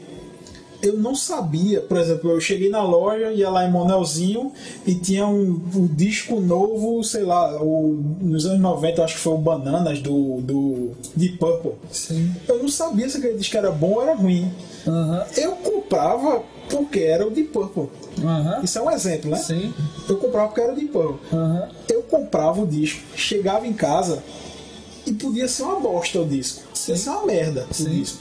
eu 0.82 0.98
não 0.98 1.14
sabia, 1.14 1.80
por 1.80 1.96
exemplo, 1.96 2.30
eu 2.30 2.40
cheguei 2.40 2.68
na 2.68 2.82
loja, 2.82 3.32
ia 3.32 3.48
lá 3.48 3.64
em 3.64 3.70
Monelzinho 3.70 4.52
e 4.84 4.96
tinha 4.96 5.26
um, 5.26 5.62
um 5.74 5.86
disco 5.86 6.40
novo, 6.40 7.02
sei 7.04 7.22
lá, 7.22 7.62
o, 7.62 8.02
nos 8.20 8.44
anos 8.46 8.60
90, 8.60 9.04
acho 9.04 9.14
que 9.14 9.20
foi 9.20 9.34
o 9.34 9.38
Bananas 9.38 10.00
do, 10.00 10.40
do 10.40 10.90
Deep 11.14 11.38
Purple. 11.38 11.72
Sim. 11.92 12.34
Eu 12.48 12.58
não 12.58 12.68
sabia 12.68 13.08
se 13.08 13.18
aquele 13.18 13.38
disco 13.38 13.56
era 13.56 13.70
bom 13.70 13.92
ou 13.92 14.02
era 14.02 14.14
ruim. 14.14 14.50
Aham. 14.86 15.24
Eu 15.36 15.52
comprava 15.52 16.42
porque 16.72 17.00
era 17.00 17.26
o 17.26 17.30
Deep 17.30 17.50
Purple. 17.50 17.90
Aham. 18.24 18.60
Isso 18.64 18.78
é 18.78 18.82
um 18.82 18.90
exemplo, 18.90 19.30
né? 19.30 19.36
Sim. 19.36 19.74
Eu 20.08 20.16
comprava 20.16 20.48
porque 20.48 20.60
era 20.62 20.72
o 20.72 20.74
Deep 20.74 20.90
Purple. 20.90 21.18
Aham. 21.30 21.68
Eu 21.88 22.02
comprava 22.02 22.62
o 22.62 22.66
disco, 22.66 23.00
chegava 23.14 23.66
em 23.66 23.74
casa 23.74 24.22
e 25.06 25.12
podia 25.12 25.46
ser 25.46 25.64
uma 25.64 25.78
bosta 25.78 26.20
o 26.20 26.26
disco. 26.26 26.62
Podia 26.74 26.96
ser 26.96 27.10
uma 27.10 27.26
merda 27.26 27.66
o 27.78 27.84
disco. 27.84 28.18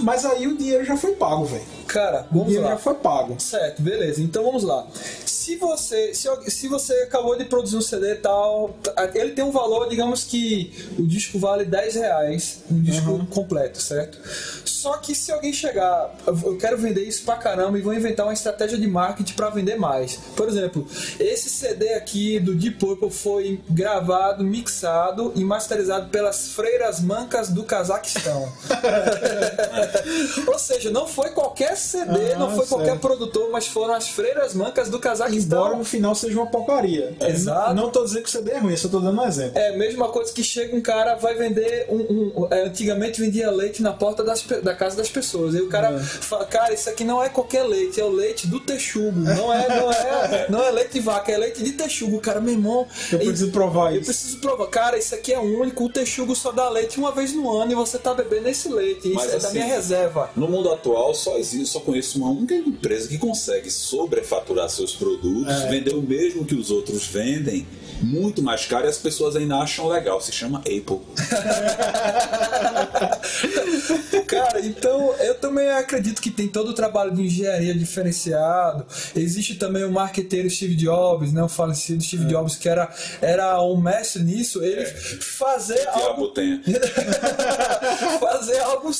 Mas 0.00 0.24
aí 0.24 0.46
o 0.46 0.56
dinheiro 0.56 0.84
já 0.84 0.96
foi 0.96 1.12
pago, 1.12 1.44
velho. 1.44 1.77
Cara, 1.88 2.26
vamos 2.30 2.46
dinheiro 2.48 2.66
lá. 2.66 2.72
já 2.74 2.78
foi 2.78 2.94
pago. 2.94 3.40
Certo, 3.40 3.82
beleza. 3.82 4.20
Então 4.22 4.44
vamos 4.44 4.62
lá. 4.62 4.86
Se 5.24 5.56
você, 5.56 6.12
se, 6.14 6.28
se 6.50 6.68
você 6.68 6.92
acabou 7.04 7.36
de 7.36 7.46
produzir 7.46 7.76
um 7.76 7.80
CD 7.80 8.12
e 8.12 8.16
tal, 8.16 8.68
tá- 8.82 9.10
ele 9.14 9.30
tem 9.32 9.42
um 9.42 9.50
valor, 9.50 9.88
digamos 9.88 10.24
que 10.24 10.70
o 10.98 11.06
disco 11.06 11.38
vale 11.38 11.64
10 11.64 11.94
reais, 11.94 12.58
um 12.70 12.80
disco 12.82 13.26
completo, 13.30 13.80
certo? 13.80 14.18
Só 14.66 14.98
que 14.98 15.14
se 15.14 15.32
alguém 15.32 15.52
chegar, 15.52 16.14
eu 16.26 16.56
quero 16.58 16.76
vender 16.76 17.02
isso 17.02 17.24
pra 17.24 17.36
caramba 17.36 17.78
e 17.78 17.82
vou 17.82 17.94
inventar 17.94 18.26
uma 18.26 18.32
estratégia 18.34 18.76
de 18.78 18.86
marketing 18.86 19.32
pra 19.32 19.48
vender 19.48 19.76
mais. 19.76 20.16
Por 20.36 20.46
exemplo, 20.48 20.86
esse 21.18 21.48
CD 21.48 21.94
aqui 21.94 22.38
do 22.38 22.54
Deep 22.54 22.76
Purple 22.78 23.10
foi 23.10 23.60
gravado, 23.70 24.44
mixado 24.44 25.32
e 25.34 25.42
masterizado 25.42 26.10
pelas 26.10 26.48
freiras 26.52 27.00
mancas 27.00 27.48
do 27.48 27.64
Cazaquistão. 27.64 28.52
Ou 30.46 30.58
seja, 30.58 30.90
não 30.90 31.06
foi 31.08 31.30
qualquer 31.30 31.76
CD, 31.78 32.32
Ah, 32.34 32.38
não 32.38 32.54
foi 32.54 32.66
qualquer 32.66 32.86
certo. 32.86 33.00
produtor, 33.00 33.48
mas 33.50 33.66
foram 33.66 33.94
as 33.94 34.08
freiras 34.08 34.54
mancas 34.54 34.88
do 34.88 34.96
Embora 34.98 35.10
Cazaquistão. 35.10 35.78
no 35.78 35.84
final 35.84 36.14
seja 36.14 36.36
uma 36.38 36.46
porcaria. 36.50 37.16
Exato. 37.20 37.74
Não, 37.74 37.84
não 37.84 37.90
tô 37.90 38.04
dizendo 38.04 38.22
que 38.22 38.28
o 38.28 38.32
CD 38.32 38.50
é 38.52 38.58
ruim, 38.58 38.72
eu 38.72 38.76
só 38.78 38.88
tô 38.88 39.00
dando 39.00 39.20
um 39.20 39.24
exemplo. 39.26 39.58
É 39.58 39.68
a 39.70 39.76
mesma 39.78 40.08
coisa 40.08 40.32
que 40.32 40.42
chega 40.42 40.76
um 40.76 40.80
cara, 40.80 41.14
vai 41.16 41.34
vender 41.34 41.86
um. 41.88 41.96
um- 41.96 42.48
é, 42.50 42.62
antigamente 42.64 43.20
vendia 43.20 43.50
leite 43.50 43.82
na 43.82 43.92
porta 43.92 44.22
das 44.24 44.42
da 44.62 44.74
casa 44.74 44.96
das 44.96 45.08
pessoas. 45.08 45.54
E 45.54 45.60
o 45.60 45.68
cara 45.68 45.92
É. 45.94 45.98
fala, 45.98 46.44
cara, 46.44 46.72
isso 46.72 46.88
aqui 46.88 47.04
não 47.04 47.22
é 47.22 47.28
qualquer 47.28 47.62
leite, 47.64 48.00
é 48.00 48.04
o 48.04 48.10
leite 48.10 48.46
do 48.46 48.60
texugo. 48.60 49.18
Não 49.18 49.52
é, 49.52 49.68
não 49.68 49.92
é, 49.92 50.46
não 50.50 50.62
é 50.62 50.70
leite 50.70 50.92
de 50.94 51.00
vaca, 51.00 51.30
é 51.32 51.36
leite 51.38 51.62
de 51.62 51.72
texugo. 51.72 52.16
O 52.16 52.20
cara, 52.20 52.40
meu 52.40 52.52
irmão. 52.54 52.86
Eu 53.12 53.20
e- 53.20 53.26
preciso 53.26 53.50
provar 53.52 53.92
Eu 53.94 54.00
isso. 54.00 54.06
preciso 54.10 54.38
provar. 54.38 54.66
Cara, 54.68 54.98
isso 54.98 55.14
aqui 55.14 55.32
é 55.32 55.38
único. 55.38 55.84
O 55.84 55.88
texugo 55.88 56.34
só 56.34 56.50
dá 56.52 56.68
leite 56.68 56.98
uma 56.98 57.12
vez 57.12 57.32
no 57.32 57.50
ano 57.56 57.72
e 57.72 57.74
você 57.74 57.98
tá 57.98 58.12
bebendo 58.14 58.48
esse 58.48 58.68
leite. 58.68 59.06
Isso 59.08 59.14
Mas 59.14 59.26
é 59.34 59.38
da 59.38 59.48
assim, 59.48 59.58
minha 59.58 59.66
reserva. 59.66 60.30
No 60.36 60.48
mundo 60.48 60.70
atual, 60.72 61.14
só 61.14 61.36
existe, 61.38 61.67
só 61.68 61.80
conheço 61.80 62.18
uma 62.18 62.30
única 62.30 62.54
empresa 62.54 63.08
que 63.08 63.18
consegue 63.18 63.70
sobrefaturar 63.70 64.68
seus 64.68 64.94
produtos, 64.94 65.52
É. 65.54 65.68
vender 65.68 65.94
o 65.94 66.02
mesmo 66.02 66.44
que 66.44 66.54
os 66.54 66.70
outros 66.70 67.06
vendem, 67.06 67.66
muito 68.00 68.42
mais 68.42 68.64
caro 68.64 68.86
e 68.86 68.88
as 68.88 68.96
pessoas 68.98 69.34
ainda 69.36 69.56
acham 69.56 69.88
legal. 69.88 70.20
Se 70.20 70.32
chama 70.32 70.58
Apple. 70.60 71.00
Cara, 74.26 74.60
então 74.64 75.14
eu 75.20 75.34
também 75.36 75.68
acredito 75.70 76.20
que 76.20 76.30
tem 76.30 76.48
todo 76.48 76.70
o 76.70 76.74
trabalho 76.74 77.12
de 77.14 77.22
engenharia 77.22 77.74
diferenciado. 77.74 78.84
Existe 79.16 79.54
também 79.56 79.84
o 79.84 79.90
marqueteiro 79.90 80.48
Steve 80.50 80.74
Jobs, 80.76 81.32
né? 81.32 81.42
O 81.42 81.48
falecido 81.48 82.02
Steve 82.02 82.24
É. 82.24 82.28
Jobs, 82.28 82.56
que 82.56 82.68
era, 82.68 82.88
era 83.20 83.60
um 83.62 83.80
mestre 83.80 84.22
nisso. 84.22 84.62
Ele 84.62 84.84
fazer 84.86 85.78
Diabo 85.80 85.98
algo, 86.00 86.32
fazer 88.20 88.58
algo, 88.60 88.90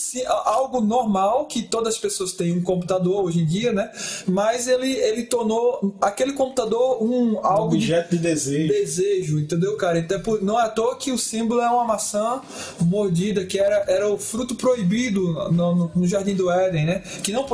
algo 0.44 0.80
normal, 0.80 1.46
que 1.46 1.62
todas 1.62 1.94
as 1.94 2.00
pessoas 2.00 2.32
têm 2.32 2.57
um 2.58 2.62
computador 2.62 3.24
hoje 3.24 3.40
em 3.40 3.46
dia, 3.46 3.72
né? 3.72 3.90
Mas 4.26 4.66
ele, 4.68 4.92
ele 4.92 5.22
tornou 5.24 5.94
aquele 6.00 6.32
computador 6.32 7.02
um 7.02 7.38
algo 7.44 7.70
de 7.76 7.84
Objeto 7.84 8.10
de 8.10 8.18
desejo. 8.18 8.68
desejo, 8.72 9.38
entendeu, 9.38 9.76
cara? 9.76 9.98
Então, 9.98 10.20
por- 10.20 10.42
não 10.42 10.58
é 10.60 10.64
à 10.64 10.68
toa 10.68 10.96
que 10.96 11.10
o 11.12 11.18
símbolo 11.18 11.60
é 11.60 11.68
uma 11.68 11.84
maçã 11.84 12.40
mordida, 12.80 13.44
que 13.44 13.58
era, 13.58 13.84
era 13.88 14.08
o 14.08 14.18
fruto 14.18 14.54
proibido 14.54 15.20
no, 15.50 15.74
no- 15.74 15.90
no 15.94 16.06
Jardim 16.06 16.34
do 16.34 16.50
Éden, 16.50 16.86
né? 16.86 17.02
Que 17.22 17.32
não, 17.32 17.46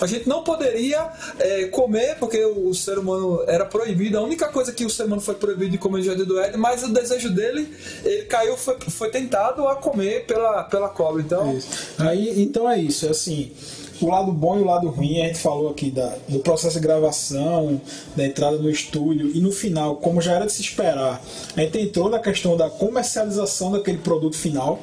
a 0.00 0.06
gente 0.06 0.28
não 0.28 0.42
poderia 0.42 1.10
é, 1.38 1.64
comer, 1.66 2.16
porque 2.18 2.42
o, 2.44 2.68
o 2.68 2.74
ser 2.74 2.98
humano 2.98 3.42
era 3.46 3.64
proibido. 3.64 4.18
A 4.18 4.22
única 4.22 4.48
coisa 4.48 4.72
que 4.72 4.84
o 4.84 4.90
ser 4.90 5.04
humano 5.04 5.20
foi 5.20 5.34
proibido 5.34 5.70
de 5.72 5.78
comer 5.78 5.98
no 5.98 6.04
Jardim 6.04 6.24
do 6.24 6.38
Éden, 6.38 6.58
mas 6.58 6.82
o 6.82 6.92
desejo 6.92 7.30
dele, 7.30 7.68
ele 8.04 8.22
caiu, 8.24 8.56
foi, 8.56 8.76
foi 8.88 9.10
tentado 9.10 9.66
a 9.68 9.76
comer 9.76 10.24
pela, 10.26 10.64
pela 10.64 10.88
cobra. 10.88 11.20
Então, 11.22 11.56
Isso. 11.56 11.68
Aí, 11.98 12.42
então 12.42 12.68
é 12.70 12.78
isso, 12.78 13.06
é 13.06 13.10
assim, 13.10 13.52
o 14.00 14.06
lado 14.08 14.32
bom 14.32 14.58
e 14.58 14.62
o 14.62 14.64
lado 14.64 14.88
ruim, 14.88 15.20
a 15.20 15.26
gente 15.26 15.38
falou 15.38 15.70
aqui 15.70 15.90
da, 15.90 16.16
do 16.28 16.40
processo 16.40 16.80
de 16.80 16.86
gravação, 16.86 17.80
da 18.16 18.26
entrada 18.26 18.58
no 18.58 18.70
estúdio, 18.70 19.30
e 19.34 19.40
no 19.40 19.52
final, 19.52 19.96
como 19.96 20.20
já 20.20 20.32
era 20.32 20.46
de 20.46 20.52
se 20.52 20.62
esperar, 20.62 21.22
a 21.56 21.60
gente 21.60 21.78
entrou 21.78 22.08
na 22.08 22.18
questão 22.18 22.56
da 22.56 22.68
comercialização 22.68 23.72
daquele 23.72 23.98
produto 23.98 24.36
final. 24.36 24.80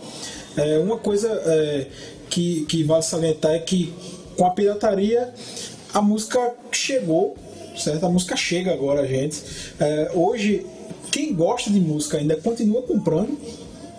É, 0.55 0.77
uma 0.79 0.97
coisa 0.97 1.29
é, 1.29 1.87
que, 2.29 2.65
que 2.65 2.83
vale 2.83 3.03
salientar 3.03 3.51
é 3.51 3.59
que 3.59 3.93
com 4.37 4.45
a 4.45 4.51
pirataria 4.51 5.33
a 5.93 6.01
música 6.01 6.53
chegou, 6.71 7.35
certo? 7.77 8.05
A 8.05 8.09
música 8.09 8.35
chega 8.35 8.71
agora, 8.71 9.05
gente. 9.05 9.41
É, 9.79 10.11
hoje, 10.13 10.65
quem 11.11 11.33
gosta 11.33 11.69
de 11.69 11.79
música 11.79 12.17
ainda 12.17 12.35
continua 12.37 12.81
comprando. 12.81 13.37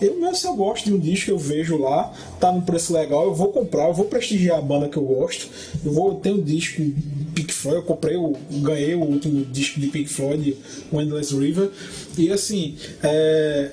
Eu 0.02 0.18
mesmo, 0.18 0.34
se 0.34 0.46
eu 0.46 0.54
gosto 0.54 0.84
de 0.84 0.94
um 0.94 0.98
disco, 0.98 1.30
eu 1.30 1.38
vejo 1.38 1.76
lá, 1.76 2.12
tá 2.40 2.50
num 2.50 2.60
preço 2.60 2.92
legal, 2.92 3.24
eu 3.24 3.34
vou 3.34 3.48
comprar, 3.48 3.88
eu 3.88 3.94
vou 3.94 4.06
prestigiar 4.06 4.58
a 4.58 4.62
banda 4.62 4.88
que 4.88 4.96
eu 4.96 5.02
gosto. 5.02 5.48
Eu 5.84 5.92
vou 5.92 6.14
ter 6.16 6.32
um 6.32 6.40
disco 6.40 6.82
Pink 7.34 7.52
Floyd, 7.52 7.78
eu 7.78 7.84
comprei, 7.84 8.16
o, 8.16 8.34
ganhei 8.50 8.94
o 8.94 9.00
último 9.00 9.44
disco 9.44 9.80
de 9.80 9.86
Pink 9.88 10.08
Floyd, 10.08 10.56
o 10.90 11.00
Endless 11.00 11.34
River. 11.34 11.70
E 12.16 12.30
assim, 12.30 12.76
é, 13.02 13.70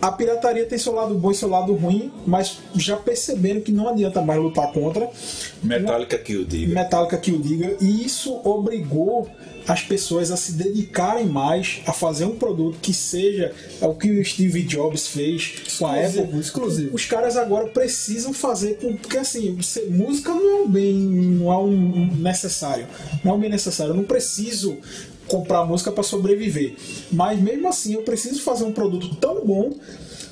a 0.00 0.10
pirataria 0.10 0.64
tem 0.64 0.78
seu 0.78 0.94
lado 0.94 1.14
bom 1.14 1.30
e 1.30 1.34
seu 1.34 1.48
lado 1.48 1.74
ruim, 1.74 2.10
mas 2.26 2.58
já 2.74 2.96
perceberam 2.96 3.60
que 3.60 3.70
não 3.70 3.86
adianta 3.88 4.22
mais 4.22 4.40
lutar 4.40 4.72
contra. 4.72 5.10
Metallica 5.62 6.16
que 6.16 6.36
o 6.36 6.44
diga. 6.44 6.74
Metallica 6.74 7.18
que 7.18 7.30
o 7.30 7.38
diga, 7.38 7.76
e 7.80 8.04
isso 8.04 8.40
obrigou 8.42 9.28
as 9.70 9.82
pessoas 9.82 10.32
a 10.32 10.36
se 10.36 10.52
dedicarem 10.52 11.26
mais 11.26 11.80
a 11.86 11.92
fazer 11.92 12.24
um 12.24 12.34
produto 12.34 12.78
que 12.82 12.92
seja 12.92 13.54
o 13.80 13.94
que 13.94 14.10
o 14.10 14.24
Steve 14.24 14.62
Jobs 14.62 15.06
fez 15.06 15.62
com 15.78 15.86
a 15.86 16.00
Exclusivo, 16.02 16.24
Apple. 16.24 16.40
exclusivo. 16.40 16.94
Os 16.96 17.04
caras 17.06 17.36
agora 17.36 17.68
precisam 17.68 18.32
fazer 18.32 18.78
com- 18.78 18.96
porque 18.96 19.16
assim, 19.18 19.56
música 19.88 20.34
não 20.34 20.50
é 20.50 20.62
um 20.62 20.68
bem, 20.68 20.92
não 20.94 21.52
é 21.52 21.56
um 21.58 22.06
necessário, 22.16 22.86
não 23.24 23.32
é 23.32 23.34
um 23.36 23.38
bem 23.38 23.50
necessário. 23.50 23.92
Eu 23.92 23.96
não 23.96 24.02
preciso 24.04 24.76
comprar 25.28 25.64
música 25.64 25.92
para 25.92 26.02
sobreviver, 26.02 26.74
mas 27.12 27.40
mesmo 27.40 27.68
assim 27.68 27.94
eu 27.94 28.02
preciso 28.02 28.42
fazer 28.42 28.64
um 28.64 28.72
produto 28.72 29.14
tão 29.16 29.44
bom 29.46 29.72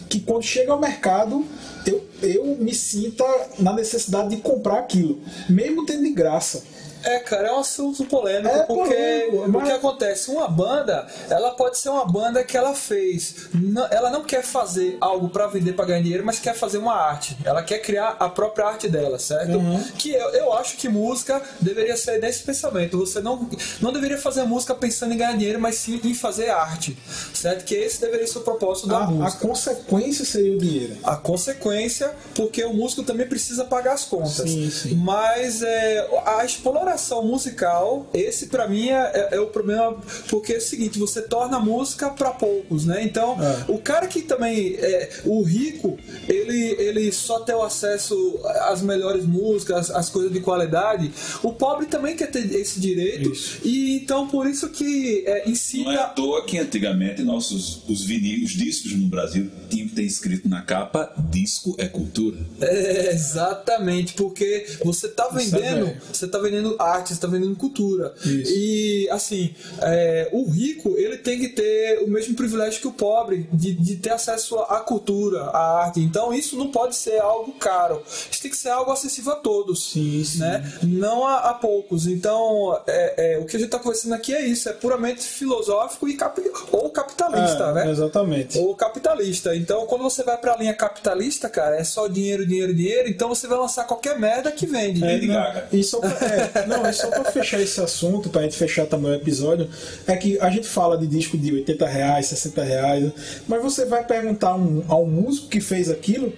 que 0.08 0.18
quando 0.18 0.42
chega 0.42 0.72
ao 0.72 0.80
mercado 0.80 1.44
eu, 1.86 2.04
eu 2.22 2.56
me 2.58 2.74
sinta 2.74 3.24
na 3.60 3.72
necessidade 3.72 4.30
de 4.34 4.42
comprar 4.42 4.78
aquilo, 4.80 5.20
mesmo 5.48 5.86
tendo 5.86 6.02
de 6.02 6.10
graça. 6.10 6.64
É, 7.04 7.18
cara, 7.20 7.48
é 7.48 7.52
um 7.52 7.60
assunto 7.60 8.04
polêmico, 8.04 8.54
É 8.54 8.62
porque 8.64 8.94
polêmico, 8.94 9.36
o 9.44 9.48
mas- 9.52 9.68
que 9.68 9.72
acontece? 9.74 10.30
Uma 10.30 10.48
banda, 10.48 11.06
ela 11.30 11.52
pode 11.52 11.78
ser 11.78 11.88
uma 11.90 12.04
banda 12.04 12.42
que 12.44 12.56
ela 12.56 12.74
fez. 12.74 13.48
não- 13.54 13.86
ela 13.90 14.10
não 14.10 14.24
quer 14.24 14.42
fazer 14.42 14.96
algo 15.00 15.28
pra 15.28 15.46
vender 15.46 15.72
pra 15.74 15.84
ganhar 15.84 16.02
dinheiro, 16.02 16.24
mas 16.24 16.38
quer 16.38 16.54
fazer 16.54 16.78
uma 16.78 16.94
arte. 16.94 17.36
Ela 17.44 17.62
quer 17.62 17.78
criar 17.80 18.16
a 18.18 18.28
própria 18.28 18.66
arte 18.66 18.88
dela, 18.88 19.18
certo? 19.18 19.56
Uhum. 19.56 19.82
Que 19.96 20.12
eu, 20.12 20.28
eu 20.30 20.52
acho 20.54 20.76
que 20.76 20.88
música 20.88 21.40
deveria 21.60 21.96
ser 21.96 22.20
desse 22.20 22.42
pensamento. 22.42 22.98
Você 22.98 23.20
não, 23.20 23.48
não 23.80 23.92
deveria 23.92 24.18
fazer 24.18 24.42
música 24.44 24.74
pensando 24.74 25.14
em 25.14 25.16
ganhar 25.16 25.32
dinheiro, 25.36 25.60
mas 25.60 25.76
sim 25.76 26.00
em 26.04 26.14
fazer 26.14 26.50
arte, 26.50 26.96
certo? 27.34 27.64
Que 27.64 27.74
esse 27.74 28.00
deveria 28.00 28.26
ser 28.26 28.38
o 28.38 28.42
propósito 28.42 28.88
da 28.88 28.98
A, 28.98 29.04
a 29.04 29.06
música. 29.10 29.46
consequência 29.46 30.24
seria 30.24 30.54
o 30.56 30.58
dinheiro. 30.58 30.96
A 31.04 31.16
consequência, 31.16 32.10
porque 32.34 32.62
o 32.64 32.72
músico 32.74 33.02
também 33.02 33.26
precisa 33.26 33.64
pagar 33.64 33.92
as 33.94 34.04
contas. 34.04 34.50
Sim, 34.50 34.70
sim. 34.70 34.94
Mas 34.94 35.62
é, 35.62 36.08
a 36.26 36.44
exploração 36.44 36.87
musical, 37.22 38.08
esse 38.14 38.46
pra 38.46 38.68
mim 38.68 38.88
é, 38.90 39.28
é 39.32 39.40
o 39.40 39.46
problema, 39.48 39.96
porque 40.28 40.54
é 40.54 40.58
o 40.58 40.60
seguinte, 40.60 40.98
você 40.98 41.22
torna 41.22 41.56
a 41.56 41.60
música 41.60 42.10
pra 42.10 42.30
poucos, 42.30 42.84
né? 42.84 43.02
Então, 43.02 43.36
É. 43.42 43.64
o 43.68 43.78
cara 43.78 44.06
que 44.06 44.22
também 44.22 44.74
é 44.76 45.10
o 45.24 45.42
rico, 45.42 45.98
ele, 46.28 46.76
ele 46.78 47.12
só 47.12 47.40
tem 47.40 47.54
o 47.54 47.62
acesso 47.62 48.40
às 48.68 48.82
melhores 48.82 49.24
músicas, 49.24 49.90
às 49.90 50.08
coisas 50.08 50.32
de 50.32 50.40
qualidade. 50.40 51.10
O 51.42 51.52
pobre 51.52 51.86
também 51.86 52.16
quer 52.16 52.30
ter 52.30 52.50
esse 52.54 52.80
direito. 52.80 53.30
Isso. 53.32 53.58
E 53.64 53.96
então 53.96 54.28
por 54.28 54.46
isso 54.46 54.68
que 54.70 55.24
é, 55.26 55.48
incita 55.48 55.84
Não 55.84 55.92
é 55.92 56.02
à 56.02 56.06
toa 56.08 56.44
que 56.44 56.58
antigamente 56.58 57.22
nossos 57.22 57.82
os 57.88 58.04
vinis, 58.04 58.50
os 58.50 58.56
discos 58.56 58.92
no 58.92 59.06
Brasil 59.08 59.50
tinham 59.68 59.88
que 59.88 59.94
ter 59.94 60.02
escrito 60.02 60.48
na 60.48 60.62
capa 60.62 61.12
disco 61.30 61.74
é 61.78 61.86
cultura. 61.86 62.38
É, 62.60 63.10
exatamente, 63.12 64.14
porque 64.14 64.66
você 64.84 65.08
tá 65.08 65.28
é 65.32 65.36
vendendo, 65.36 65.96
você 66.12 66.26
tá 66.26 66.38
vendendo 66.38 66.76
arte, 66.78 67.14
você 67.14 67.20
tá 67.20 67.26
vendendo 67.26 67.56
cultura. 67.56 68.14
Isso. 68.24 68.52
E 68.54 69.08
assim, 69.10 69.54
é, 69.80 70.28
o 70.32 70.48
rico 70.48 70.94
ele 70.96 71.18
tem 71.18 71.38
que 71.38 71.48
ter 71.48 72.02
o 72.02 72.08
mesmo 72.08 72.34
privilégio 72.34 72.80
que 72.80 72.88
o 72.88 72.92
pobre 72.92 73.48
de, 73.52 73.72
de 73.74 73.96
ter 73.96 74.10
acesso 74.10 74.58
à 74.58 74.80
cultura, 74.80 75.44
à 75.44 75.84
arte. 75.84 76.00
Então 76.00 76.32
isso 76.32 76.56
não 76.56 76.70
pode 76.70 76.96
ser 76.96 77.20
algo 77.20 77.52
caro. 77.52 78.02
Isso 78.30 78.40
tem 78.42 78.50
que 78.50 78.56
ser 78.56 78.70
algo 78.70 78.90
acessível 78.90 79.32
a 79.32 79.36
todos. 79.36 79.90
Sim, 79.90 80.22
sim. 80.24 80.40
Né? 80.40 80.72
Não 80.82 81.26
a, 81.26 81.50
a 81.50 81.54
poucos. 81.54 82.06
Então, 82.06 82.78
é, 82.86 83.34
é, 83.34 83.38
o 83.38 83.44
que 83.44 83.56
a 83.56 83.58
gente 83.58 83.68
está 83.68 83.78
conversando 83.78 84.14
aqui 84.14 84.34
é 84.34 84.46
isso, 84.46 84.68
é 84.68 84.72
puramente 84.72 85.22
filosófico 85.22 86.08
e 86.08 86.14
capi 86.14 86.42
ou 86.72 86.90
capitalista, 86.90 87.64
É, 87.64 87.74
né? 87.74 87.90
Exatamente. 87.90 88.58
Ou 88.58 88.74
capitalista. 88.74 89.54
Então, 89.54 89.86
quando 89.86 90.02
você 90.02 90.22
vai 90.22 90.36
pra 90.36 90.56
linha 90.56 90.74
capitalista, 90.74 91.48
cara, 91.48 91.76
é 91.76 91.84
só 91.84 92.06
dinheiro, 92.06 92.46
dinheiro, 92.46 92.74
dinheiro. 92.74 93.08
Então 93.08 93.28
você 93.28 93.46
vai 93.46 93.58
lançar 93.58 93.84
qualquer 93.84 94.18
merda 94.18 94.50
que 94.52 94.66
vende. 94.66 95.04
É, 95.04 95.20
não, 95.20 95.34
Gaga. 95.34 95.68
E 95.72 95.82
só 95.82 95.98
pra, 95.98 96.10
é, 96.10 96.66
não, 96.68 96.88
e 96.88 96.92
só 96.92 97.08
pra 97.08 97.24
fechar 97.24 97.60
esse 97.60 97.80
assunto, 97.80 98.28
pra 98.28 98.42
gente 98.42 98.56
fechar 98.56 98.86
também 98.86 99.10
o 99.10 99.14
episódio, 99.14 99.68
é 100.06 100.16
que 100.16 100.38
a 100.40 100.50
gente 100.50 100.68
fala 100.68 100.96
de 100.96 101.06
disco 101.06 101.36
de 101.36 101.52
80 101.52 101.86
reais, 101.86 102.26
60 102.26 102.62
reais, 102.62 103.12
mas 103.46 103.62
você 103.62 103.84
vai 103.84 104.04
perguntar 104.04 104.54
um, 104.54 104.84
a 104.88 104.96
um 104.96 105.06
músico 105.06 105.48
que 105.48 105.60
fez 105.60 105.90
aquilo 105.90 106.32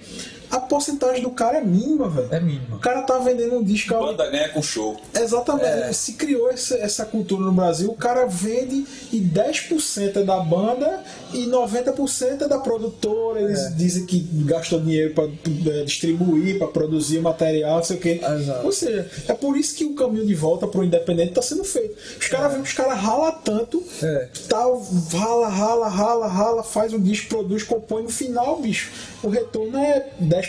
a 0.50 0.58
porcentagem 0.60 1.22
do 1.22 1.30
cara 1.30 1.58
é 1.58 1.60
mínima, 1.64 2.08
velho. 2.08 2.28
É 2.30 2.40
mínima. 2.40 2.76
O 2.76 2.78
cara 2.80 3.02
tá 3.02 3.18
vendendo 3.18 3.56
um 3.56 3.62
disco. 3.62 3.94
Banda 3.94 4.28
ganha 4.30 4.48
com 4.48 4.62
show. 4.62 5.00
Exatamente. 5.14 5.64
É. 5.66 5.92
Se 5.92 6.14
criou 6.14 6.50
essa, 6.50 6.74
essa 6.76 7.04
cultura 7.04 7.42
no 7.44 7.52
Brasil, 7.52 7.90
o 7.90 7.94
cara 7.94 8.26
vende 8.26 8.84
e 9.12 9.20
10% 9.20 10.16
é 10.16 10.22
da 10.24 10.40
banda 10.40 11.02
e 11.32 11.46
90% 11.46 12.42
é 12.42 12.48
da 12.48 12.58
produtora. 12.58 13.40
Eles 13.40 13.58
É. 13.60 13.70
dizem 13.70 14.06
que 14.06 14.20
gastou 14.44 14.80
dinheiro 14.80 15.14
para 15.14 15.26
distribuir, 15.84 16.58
para 16.58 16.68
produzir 16.68 17.20
material, 17.20 17.76
não 17.76 17.84
sei 17.84 17.96
o 17.96 18.00
quê. 18.00 18.20
Exato. 18.22 18.66
Ou 18.66 18.72
seja, 18.72 19.08
é 19.28 19.32
por 19.34 19.56
isso 19.56 19.74
que 19.76 19.84
o 19.84 19.94
caminho 19.94 20.26
de 20.26 20.34
volta 20.34 20.66
pro 20.66 20.84
independente 20.84 21.32
tá 21.32 21.42
sendo 21.42 21.64
feito. 21.64 21.96
Os 22.18 22.26
caras 22.28 22.54
que 22.54 22.60
os 22.60 22.72
caras 22.72 22.98
ralam 22.98 23.32
tanto, 23.44 23.82
É. 24.02 24.28
tal, 24.48 24.82
rala, 25.12 25.48
rala, 25.48 25.88
rala, 25.88 26.26
rala, 26.28 26.62
faz 26.62 26.92
o 26.92 26.98
disco, 26.98 27.28
produz, 27.28 27.62
compõe 27.62 28.02
no 28.02 28.08
final, 28.10 28.58
bicho. 28.60 28.90
O 29.22 29.28
retorno 29.28 29.78
é 29.78 30.08
10% 30.20 30.39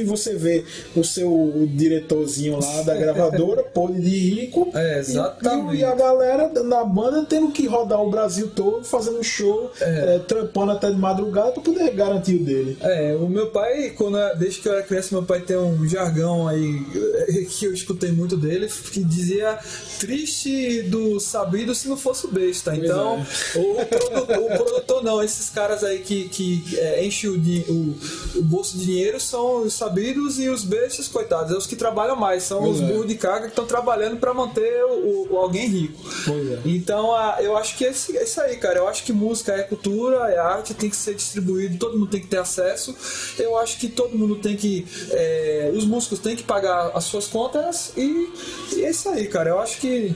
e 0.00 0.04
você 0.04 0.34
vê 0.34 0.64
o 0.94 1.02
seu 1.04 1.68
diretorzinho 1.74 2.58
lá 2.60 2.82
da 2.82 2.94
gravadora, 2.94 3.62
podre 3.74 4.00
de 4.00 4.16
rico. 4.16 4.70
É, 4.74 4.96
e- 4.96 4.98
exatamente. 5.00 5.76
E, 5.76 5.80
e 5.80 5.84
a 5.84 5.94
galera 5.94 6.48
na 6.62 6.84
banda 6.84 7.24
tendo 7.28 7.50
que 7.52 7.66
rodar 7.66 8.00
o 8.02 8.10
Brasil 8.10 8.50
todo, 8.54 8.84
fazendo 8.84 9.22
show, 9.22 9.70
eh, 9.80 10.20
trampando 10.26 10.72
até 10.72 10.90
de 10.90 10.96
madrugada 10.98 11.52
para 11.52 11.62
poder 11.62 11.90
garantir 11.92 12.36
o 12.36 12.44
dele. 12.44 12.76
É, 12.80 13.14
o 13.16 13.28
meu 13.28 13.48
pai, 13.48 13.90
quando 13.96 14.18
eu- 14.18 14.36
desde 14.36 14.60
que 14.60 14.68
eu 14.68 14.72
era 14.72 14.82
criança, 14.82 15.08
meu 15.14 15.24
pai 15.24 15.40
tem 15.40 15.56
um 15.56 15.88
jargão 15.88 16.46
aí 16.48 16.82
eh, 17.28 17.44
que 17.50 17.64
eu 17.66 17.72
escutei 17.72 18.10
muito 18.12 18.36
dele, 18.36 18.68
que 18.92 19.02
dizia 19.04 19.58
triste 19.98 20.82
do 20.82 21.20
sabido 21.20 21.74
se 21.74 21.88
não 21.88 21.96
fosse 21.96 22.26
o 22.26 22.30
besta. 22.30 22.74
Então, 22.76 23.24
o, 23.54 23.74
produtor, 23.86 24.38
o 24.38 24.46
produtor 24.64 25.04
não, 25.04 25.22
esses 25.22 25.48
caras 25.50 25.84
aí 25.84 25.98
que, 26.00 26.28
que 26.28 26.64
é, 26.78 27.04
enchem 27.04 27.30
o, 27.30 27.34
o, 27.72 27.94
o 28.38 28.42
bolso 28.42 28.76
de 28.78 28.84
dinheiro 28.86 29.20
são 29.32 29.62
os 29.64 29.72
sabidos 29.74 30.38
e 30.38 30.48
os 30.48 30.62
bestas, 30.64 31.08
coitados, 31.08 31.52
é 31.52 31.56
os 31.58 31.66
que 31.66 31.74
trabalham 31.74 32.14
mais, 32.14 32.44
são 32.44 32.60
Pois 32.60 32.76
os 32.76 32.82
é. 32.82 32.86
burros 32.86 33.08
de 33.08 33.14
carga 33.16 33.42
que 33.46 33.52
estão 33.52 33.66
trabalhando 33.66 34.18
para 34.18 34.32
manter 34.32 34.84
o, 34.84 35.28
o- 35.32 35.36
alguém 35.38 35.66
rico. 35.66 35.98
Pois 36.24 36.52
é. 36.52 36.58
Então, 36.64 37.12
a- 37.14 37.38
eu 37.40 37.56
acho 37.56 37.76
que 37.76 37.84
é 37.84 37.90
esse- 37.90 38.16
é 38.16 38.22
isso 38.22 38.40
aí, 38.40 38.56
cara. 38.56 38.78
Eu 38.78 38.86
acho 38.86 39.02
que 39.04 39.12
música 39.12 39.52
é 39.54 39.62
cultura, 39.62 40.30
é 40.30 40.38
arte, 40.38 40.74
tem 40.74 40.88
que 40.88 40.96
ser 40.96 41.14
distribuído, 41.14 41.76
todo 41.78 41.98
mundo 41.98 42.10
tem 42.10 42.20
que 42.20 42.28
ter 42.28 42.38
acesso. 42.38 42.94
Eu 43.38 43.58
acho 43.58 43.78
que 43.78 43.88
todo 43.88 44.16
mundo 44.16 44.36
tem 44.36 44.56
que. 44.56 44.86
é, 45.10 45.72
os 45.74 45.84
músicos 45.84 46.18
têm 46.20 46.36
que 46.36 46.42
pagar 46.44 46.92
as 46.94 47.04
suas 47.04 47.26
contas 47.26 47.92
e, 47.96 48.30
e 48.76 48.84
é 48.84 48.90
isso 48.90 49.08
aí, 49.08 49.26
cara. 49.26 49.50
Eu 49.50 49.58
acho 49.58 49.78
que 49.80 50.14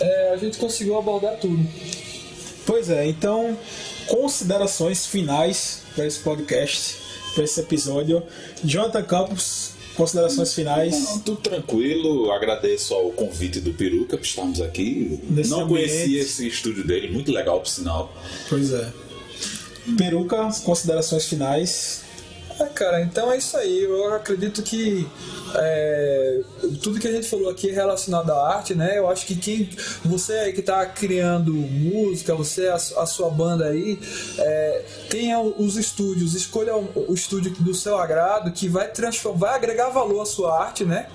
é, 0.00 0.30
a 0.32 0.36
gente 0.36 0.58
conseguiu 0.58 0.98
abordar 0.98 1.36
tudo. 1.40 1.58
Pois 2.66 2.90
é, 2.90 3.06
então, 3.08 3.56
considerações 4.08 5.06
finais 5.06 5.80
para 5.94 6.06
esse 6.06 6.18
podcast, 6.20 6.96
para 7.34 7.44
esse 7.44 7.60
episódio. 7.60 8.22
Jonathan 8.64 9.02
Campos, 9.02 9.70
considerações 9.96 10.54
finais. 10.54 10.92
Não, 11.04 11.18
tudo 11.20 11.40
tranquilo, 11.40 12.30
agradeço 12.32 12.94
ao 12.94 13.10
convite 13.10 13.60
do 13.60 13.72
Peruca 13.72 14.16
por 14.16 14.24
estarmos 14.24 14.60
aqui. 14.60 15.20
Nesse 15.30 15.50
Não 15.50 15.62
ambiente. 15.62 15.88
conhecia 15.88 16.20
esse 16.20 16.46
estúdio 16.46 16.86
dele, 16.86 17.10
muito 17.10 17.30
legal 17.32 17.60
por 17.60 17.68
sinal. 17.68 18.14
Pois 18.48 18.72
é. 18.72 18.92
Peruca, 19.96 20.48
considerações 20.64 21.26
finais. 21.26 22.02
É, 22.60 22.64
cara, 22.66 23.00
então 23.02 23.32
é 23.32 23.38
isso 23.38 23.56
aí. 23.56 23.82
Eu 23.82 24.14
acredito 24.14 24.62
que 24.62 25.06
é, 25.56 26.40
tudo 26.80 27.00
que 27.00 27.08
a 27.08 27.12
gente 27.12 27.28
falou 27.28 27.50
aqui 27.50 27.70
é 27.70 27.72
relacionado 27.72 28.30
à 28.30 28.54
arte, 28.54 28.74
né? 28.74 28.98
Eu 28.98 29.08
acho 29.08 29.26
que 29.26 29.36
quem 29.36 29.68
você 30.04 30.32
aí 30.34 30.52
que 30.52 30.60
está 30.60 30.84
criando 30.86 31.52
música, 31.52 32.34
você 32.34 32.68
a, 32.68 32.74
a 32.74 33.06
sua 33.06 33.30
banda 33.30 33.66
aí, 33.66 33.98
é, 34.38 34.82
tenha 35.08 35.40
os 35.40 35.76
estúdios, 35.76 36.34
escolha 36.34 36.76
o, 36.76 37.10
o 37.10 37.14
estúdio 37.14 37.52
do 37.58 37.74
seu 37.74 37.96
agrado 37.98 38.52
que 38.52 38.68
vai 38.68 38.88
transformar, 38.88 39.38
vai 39.38 39.54
agregar 39.54 39.88
valor 39.90 40.22
à 40.22 40.26
sua 40.26 40.62
arte, 40.62 40.84
né? 40.84 41.08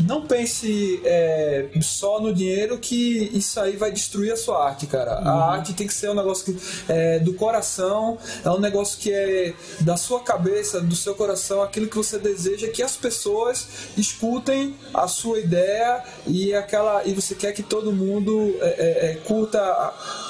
Não 0.00 0.26
pense 0.26 1.00
é, 1.04 1.68
só 1.82 2.20
no 2.20 2.32
dinheiro 2.32 2.78
que 2.78 3.30
isso 3.34 3.60
aí 3.60 3.76
vai 3.76 3.92
destruir 3.92 4.32
a 4.32 4.36
sua 4.36 4.66
arte, 4.66 4.86
cara. 4.86 5.12
A 5.12 5.52
arte 5.52 5.74
tem 5.74 5.86
que 5.86 5.92
ser 5.92 6.10
um 6.10 6.14
negócio 6.14 6.44
que, 6.44 6.60
é, 6.88 7.18
do 7.18 7.34
coração, 7.34 8.18
é 8.44 8.50
um 8.50 8.58
negócio 8.58 8.98
que 8.98 9.12
é 9.12 9.54
da 9.80 9.96
sua 9.96 10.20
cabeça, 10.20 10.80
do 10.80 10.96
seu 10.96 11.14
coração, 11.14 11.62
aquilo 11.62 11.86
que 11.86 11.96
você 11.96 12.18
deseja 12.18 12.68
que 12.68 12.82
as 12.82 12.96
pessoas 12.96 13.68
escutem 13.96 14.74
a 15.02 15.08
sua 15.08 15.38
ideia 15.38 16.02
e 16.26 16.54
aquela 16.54 17.04
e 17.04 17.12
você 17.12 17.34
quer 17.34 17.52
que 17.52 17.62
todo 17.62 17.92
mundo 17.92 18.54
é, 18.60 18.68
é, 18.68 19.10
é, 19.10 19.14
curta 19.24 19.60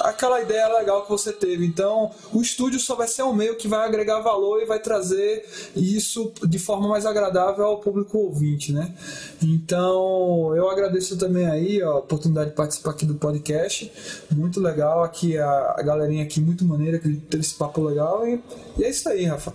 aquela 0.00 0.40
ideia 0.40 0.68
legal 0.78 1.02
que 1.02 1.10
você 1.10 1.32
teve. 1.32 1.66
Então, 1.66 2.10
o 2.32 2.40
estúdio 2.40 2.78
só 2.78 2.94
vai 2.94 3.08
ser 3.08 3.22
um 3.22 3.32
meio 3.32 3.56
que 3.56 3.68
vai 3.68 3.86
agregar 3.86 4.20
valor 4.20 4.62
e 4.62 4.66
vai 4.66 4.78
trazer 4.78 5.44
isso 5.74 6.32
de 6.46 6.58
forma 6.58 6.88
mais 6.88 7.04
agradável 7.04 7.64
ao 7.64 7.78
público 7.78 8.18
ouvinte, 8.18 8.72
né? 8.72 8.94
Então, 9.42 10.54
eu 10.54 10.68
agradeço 10.70 11.16
também 11.16 11.46
aí 11.46 11.82
ó, 11.82 11.92
a 11.92 11.98
oportunidade 11.98 12.50
de 12.50 12.56
participar 12.56 12.90
aqui 12.90 13.04
do 13.04 13.14
podcast. 13.14 13.90
Muito 14.30 14.60
legal 14.60 15.02
aqui 15.02 15.36
a, 15.36 15.74
a 15.76 15.82
galerinha 15.82 16.22
aqui 16.22 16.40
muito 16.40 16.64
maneira 16.64 16.98
que 16.98 17.12
teve 17.16 17.42
esse 17.42 17.54
papo 17.54 17.82
legal 17.82 18.26
e, 18.26 18.40
e 18.78 18.84
é 18.84 18.90
isso 18.90 19.08
aí, 19.08 19.24
Rafa. 19.24 19.52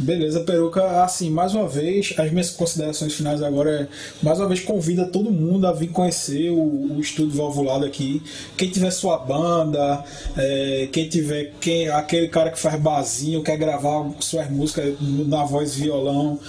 Beleza, 0.00 0.40
Peruca. 0.40 1.02
Assim, 1.02 1.28
mais 1.28 1.54
uma 1.54 1.68
vez, 1.68 2.14
as 2.16 2.30
minhas 2.30 2.48
considerações 2.48 3.12
finais 3.12 3.42
agora 3.42 3.82
é, 3.82 3.88
mais 4.22 4.38
uma 4.38 4.48
vez, 4.48 4.60
convida 4.60 5.04
todo 5.04 5.30
mundo 5.30 5.66
a 5.66 5.72
vir 5.72 5.88
conhecer 5.88 6.48
o, 6.48 6.94
o 6.96 7.00
estúdio 7.00 7.36
valvulado 7.36 7.84
aqui. 7.84 8.22
Quem 8.56 8.70
tiver 8.70 8.90
sua 8.92 9.18
banda, 9.18 10.02
é, 10.38 10.88
quem 10.90 11.06
tiver 11.06 11.52
quem, 11.60 11.90
aquele 11.90 12.28
cara 12.28 12.50
que 12.50 12.58
faz 12.58 12.80
barzinho, 12.80 13.42
quer 13.42 13.58
gravar 13.58 14.10
suas 14.20 14.50
músicas 14.50 14.94
na 15.02 15.44
voz 15.44 15.74
violão. 15.74 16.40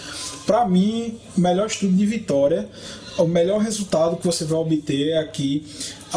Pra 0.46 0.66
mim, 0.66 1.20
o 1.38 1.42
melhor 1.42 1.68
estúdio 1.68 1.98
de 1.98 2.06
Vitória. 2.06 2.70
O 3.18 3.26
melhor 3.26 3.60
resultado 3.60 4.16
que 4.16 4.26
você 4.26 4.46
vai 4.46 4.58
obter 4.58 5.18
aqui, 5.18 5.66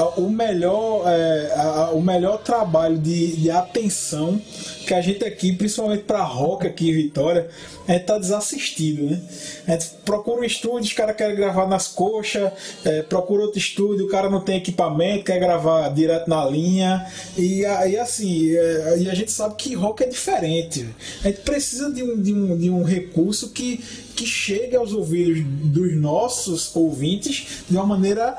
o 0.03 0.29
melhor, 0.29 1.05
é, 1.07 1.53
a- 1.57 1.91
o 1.93 2.03
melhor 2.03 2.39
trabalho 2.43 2.99
de, 2.99 3.37
de 3.37 3.51
atenção 3.51 4.41
que 4.87 4.93
a 4.93 5.01
gente 5.01 5.25
aqui, 5.25 5.53
principalmente 5.53 6.03
para 6.05 6.23
rock 6.23 6.67
aqui 6.67 6.91
em 6.91 6.95
Vitória, 6.95 7.49
a 7.89 7.93
gente 7.93 8.05
tá 8.05 8.19
desassistido, 8.19 9.05
né? 9.05 9.21
A 9.67 9.73
gente 9.73 9.87
procura 10.05 10.41
um 10.41 10.45
estúdio, 10.45 10.81
os 10.81 10.93
caras 10.93 11.17
querem 11.17 11.35
gravar 11.37 11.67
nas 11.67 11.87
coxas, 11.89 12.53
é, 12.85 13.03
procura 13.03 13.43
outro 13.45 13.59
estúdio, 13.59 14.07
o 14.07 14.09
cara 14.09 14.29
não 14.29 14.41
tem 14.41 14.57
equipamento, 14.57 15.25
quer 15.25 15.39
gravar 15.39 15.89
direto 15.91 16.29
na 16.29 16.45
linha, 16.45 17.07
e 17.37 17.65
assim, 17.97 18.55
é, 18.57 18.99
e 18.99 19.09
a 19.09 19.15
gente 19.15 19.31
sabe 19.33 19.55
que 19.57 19.75
rock 19.75 20.03
é 20.03 20.07
diferente. 20.07 20.87
A 21.23 21.29
gente 21.29 21.41
precisa 21.41 21.91
de 21.93 22.03
um, 22.03 22.21
de 22.21 22.33
um, 22.35 22.57
de 22.59 22.71
um 22.71 22.83
recurso 22.83 23.51
que, 23.51 23.79
que 24.15 24.27
chegue 24.27 24.77
aos 24.77 24.93
ouvidos 24.93 25.43
dos 25.65 25.95
nossos 25.97 26.75
ouvintes 26.77 27.65
de 27.69 27.77
uma 27.77 27.87
maneira 27.87 28.37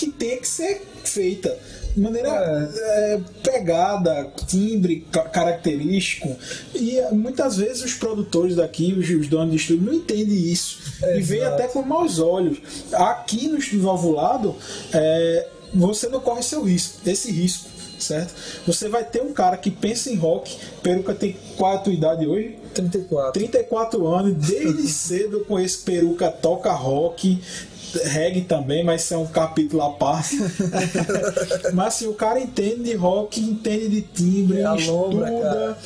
que 0.00 0.10
tem 0.10 0.38
que 0.38 0.48
ser 0.48 0.80
feita. 1.04 1.54
De 1.94 2.00
maneira 2.00 2.28
é, 2.30 3.20
pegada, 3.42 4.32
timbre 4.46 5.04
ca- 5.10 5.24
característico. 5.28 6.34
E 6.74 6.98
é, 6.98 7.10
muitas 7.10 7.56
vezes 7.58 7.82
os 7.84 7.94
produtores 7.94 8.56
daqui, 8.56 8.94
os, 8.94 9.10
os 9.10 9.26
donos 9.28 9.50
de 9.50 9.56
estúdio, 9.56 9.86
não 9.86 9.94
entendem 9.94 10.38
isso. 10.38 10.78
e 11.16 11.20
veem 11.20 11.42
até 11.44 11.66
com 11.68 11.82
maus 11.82 12.18
olhos. 12.18 12.58
Aqui 12.92 13.48
no 13.48 13.58
estúdio 13.58 13.82
valvulado, 13.82 14.54
é, 14.92 15.48
você 15.74 16.08
não 16.08 16.20
corre 16.20 16.42
seu 16.42 16.62
risco, 16.62 17.00
esse 17.06 17.30
risco. 17.30 17.68
Certo? 17.98 18.32
Você 18.66 18.88
vai 18.88 19.04
ter 19.04 19.20
um 19.20 19.34
cara 19.34 19.58
que 19.58 19.70
pensa 19.70 20.10
em 20.10 20.16
rock, 20.16 20.56
peruca 20.82 21.14
tem 21.14 21.36
qual 21.58 21.74
é 21.74 21.76
a 21.76 21.78
tua 21.80 21.92
idade 21.92 22.26
hoje? 22.26 22.56
34. 22.72 23.32
34 23.32 24.06
anos, 24.06 24.34
desde 24.48 24.88
cedo 24.88 25.36
eu 25.38 25.44
conheço 25.44 25.82
peruca, 25.84 26.30
toca 26.30 26.72
rock, 26.72 27.38
reggae 28.04 28.42
também, 28.42 28.84
mas 28.84 29.02
isso 29.02 29.14
é 29.14 29.18
um 29.18 29.26
capítulo 29.26 29.82
à 29.82 29.90
parte. 29.90 30.36
mas 31.74 31.86
assim, 31.88 32.06
o 32.06 32.14
cara 32.14 32.40
entende 32.40 32.84
de 32.84 32.94
rock, 32.94 33.40
entende 33.40 33.88
de 33.88 34.00
timbre, 34.02 34.60
É 34.60 34.64
a 34.64 34.72
lombra, 34.74 35.28
estuda 35.30 35.76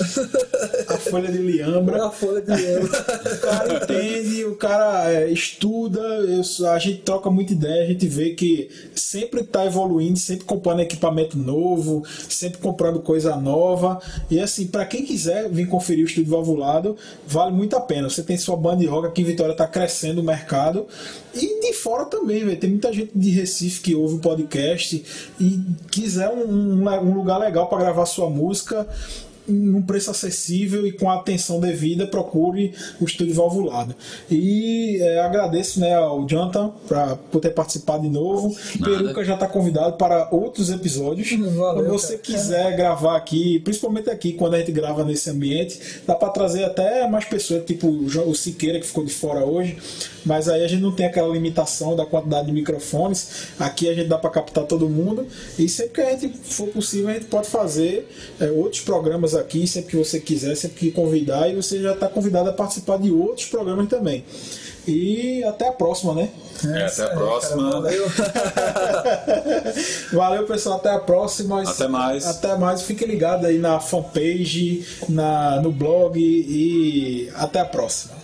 a 0.89 0.97
folha 0.99 1.31
de 1.33 1.39
liambra. 1.39 2.07
A 2.07 2.11
folha 2.11 2.41
de 2.41 2.51
lembro. 2.51 2.87
O 2.93 3.41
cara 3.41 3.75
entende, 3.75 4.45
o 4.45 4.57
cara 4.57 5.13
é, 5.13 5.31
estuda, 5.31 6.01
eu- 6.01 6.45
a 6.69 6.79
gente 6.79 6.99
troca 7.03 7.31
muita 7.31 7.53
ideia, 7.53 7.85
a 7.85 7.87
gente 7.87 8.07
vê 8.07 8.31
que 8.31 8.69
sempre 8.95 9.41
está 9.41 9.65
evoluindo, 9.65 10.19
sempre 10.19 10.45
comprando 10.45 10.81
equipamento 10.81 11.37
novo, 11.39 12.03
sempre 12.29 12.59
comprando 12.59 13.01
coisa 13.01 13.37
nova. 13.37 14.01
E 14.31 14.39
assim, 14.41 14.67
para 14.67 14.85
quem 14.85 15.05
quiser 15.05 15.49
vir 15.49 15.69
conferir 15.69 16.05
o 16.05 16.09
estúdio 16.09 16.31
valvulado, 16.31 16.97
vale 17.27 17.53
muito 17.53 17.77
a 17.77 17.81
pena. 17.81 18.09
Você 18.09 18.23
tem 18.23 18.37
sua 18.37 18.57
banda 18.57 18.79
de 18.79 18.87
rock 18.87 19.09
aqui 19.09 19.23
em 19.23 19.25
Vitória, 19.25 19.53
está 19.53 19.67
crescendo 19.67 20.21
o 20.21 20.25
mercado. 20.25 20.87
E 21.35 21.61
de 21.61 21.73
fora 21.95 22.05
também, 22.07 22.45
velho. 22.45 22.59
Tem 22.59 22.71
muita 22.71 22.93
gente 22.93 23.12
de 23.15 23.31
Recife 23.31 23.81
que 23.81 23.95
ouve 23.95 24.16
o 24.16 24.19
podcast 24.19 25.05
e 25.41 25.61
quiser 25.91 26.29
um, 26.29 26.45
um- 26.51 26.89
um 26.89 27.15
lugar 27.15 27.39
legal 27.39 27.69
para 27.69 27.79
gravar 27.79 28.07
sua 28.07 28.29
música 28.29 28.87
num 29.47 29.83
preço 29.83 30.11
acessível 30.11 30.87
e 30.87 30.93
com 30.93 31.11
a 31.11 31.16
atenção 31.16 31.61
devida, 31.61 32.07
procure 32.07 32.75
o 33.01 33.05
estúdio 33.05 33.35
valvulado. 33.35 33.95
E 34.31 34.99
é, 35.01 35.21
agradeço 35.21 35.81
né, 35.81 35.95
ao 35.95 36.27
Jonathan 36.27 36.73
pra, 36.89 37.16
por 37.16 37.41
ter 37.41 37.51
participado 37.51 38.03
de 38.03 38.09
novo. 38.09 38.55
Nada. 38.79 38.97
Peruca 38.97 39.25
já 39.25 39.35
está 39.35 39.47
convidado 39.47 39.97
para 39.97 40.29
outros 40.31 40.71
episódios. 40.71 41.31
Valeu, 41.33 41.75
quando 41.75 41.89
você 41.89 42.16
cara. 42.16 42.23
quiser 42.23 42.77
gravar 42.77 43.16
aqui, 43.16 43.59
principalmente 43.61 44.11
aqui, 44.11 44.33
quando 44.33 44.55
a 44.55 44.59
gente 44.59 44.73
grava 44.73 45.05
nesse 45.05 45.29
ambiente, 45.31 45.79
dá 46.07 46.15
para 46.15 46.31
trazer 46.31 46.65
até 46.65 47.09
mais 47.09 47.25
pessoas, 47.25 47.65
tipo 47.65 47.89
o 47.89 48.35
Siqueira 48.35 48.81
que 48.81 48.87
ficou 48.87 49.05
de 49.05 49.12
fora 49.12 49.45
hoje. 49.45 49.77
Mas 50.25 50.49
aí 50.49 50.65
a 50.65 50.69
gente 50.69 50.83
não 50.83 50.93
tem 50.93 51.07
aquela 51.07 51.29
limitação 51.33 51.95
da 51.95 52.07
quantidade 52.07 52.47
de 52.47 52.53
microfones. 52.53 53.49
Aqui 53.59 53.89
a 53.89 53.95
gente 53.95 54.09
dá 54.09 54.19
para 54.19 54.31
captar 54.31 54.65
todo 54.65 54.89
mundo. 54.89 55.27
E 55.59 55.69
sempre 55.69 55.93
que 55.93 56.01
a 56.01 56.16
gente 56.16 56.37
for 56.39 56.69
possível, 56.69 57.11
a 57.11 57.15
gente 57.15 57.27
pode 57.27 57.49
fazer 57.49 58.09
é, 58.41 58.51
outros 58.51 58.81
programas 58.81 59.34
aqui, 59.35 59.66
sempre 59.66 59.90
que 59.90 59.97
você 59.97 60.20
quiser, 60.20 60.55
sempre 60.55 60.78
que 60.78 60.90
convidar. 60.90 61.48
E 61.48 61.55
você 61.55 61.81
já 61.81 61.93
está 61.93 62.09
convidado 62.09 62.51
a 62.51 62.52
participar 62.52 62.98
de 62.98 63.11
outros 63.11 63.47
programas 63.47 63.89
também. 63.89 64.24
E 64.86 65.43
até 65.44 65.69
a 65.69 65.73
próxima, 65.73 66.15
né? 66.15 66.28
É, 66.65 66.85
até 66.85 67.05
a 67.05 67.09
próxima. 67.09 67.70
Valeu. 67.70 68.06
Valeu, 70.12 70.44
pessoal. 70.44 70.77
Até 70.77 70.90
a 70.90 70.98
próxima. 70.98 71.62
Até 71.62 71.89
mais. 71.89 72.27
Até 72.27 72.56
mais. 72.56 72.82
Fique 72.82 73.06
ligado 73.06 73.47
aí 73.47 73.59
na 73.59 73.81
fanpage, 73.81 74.86
na, 75.09 75.61
no 75.61 75.73
blog 75.73 76.19
e 76.19 77.31
até 77.35 77.61
a 77.61 77.65
próxima. 77.65 78.24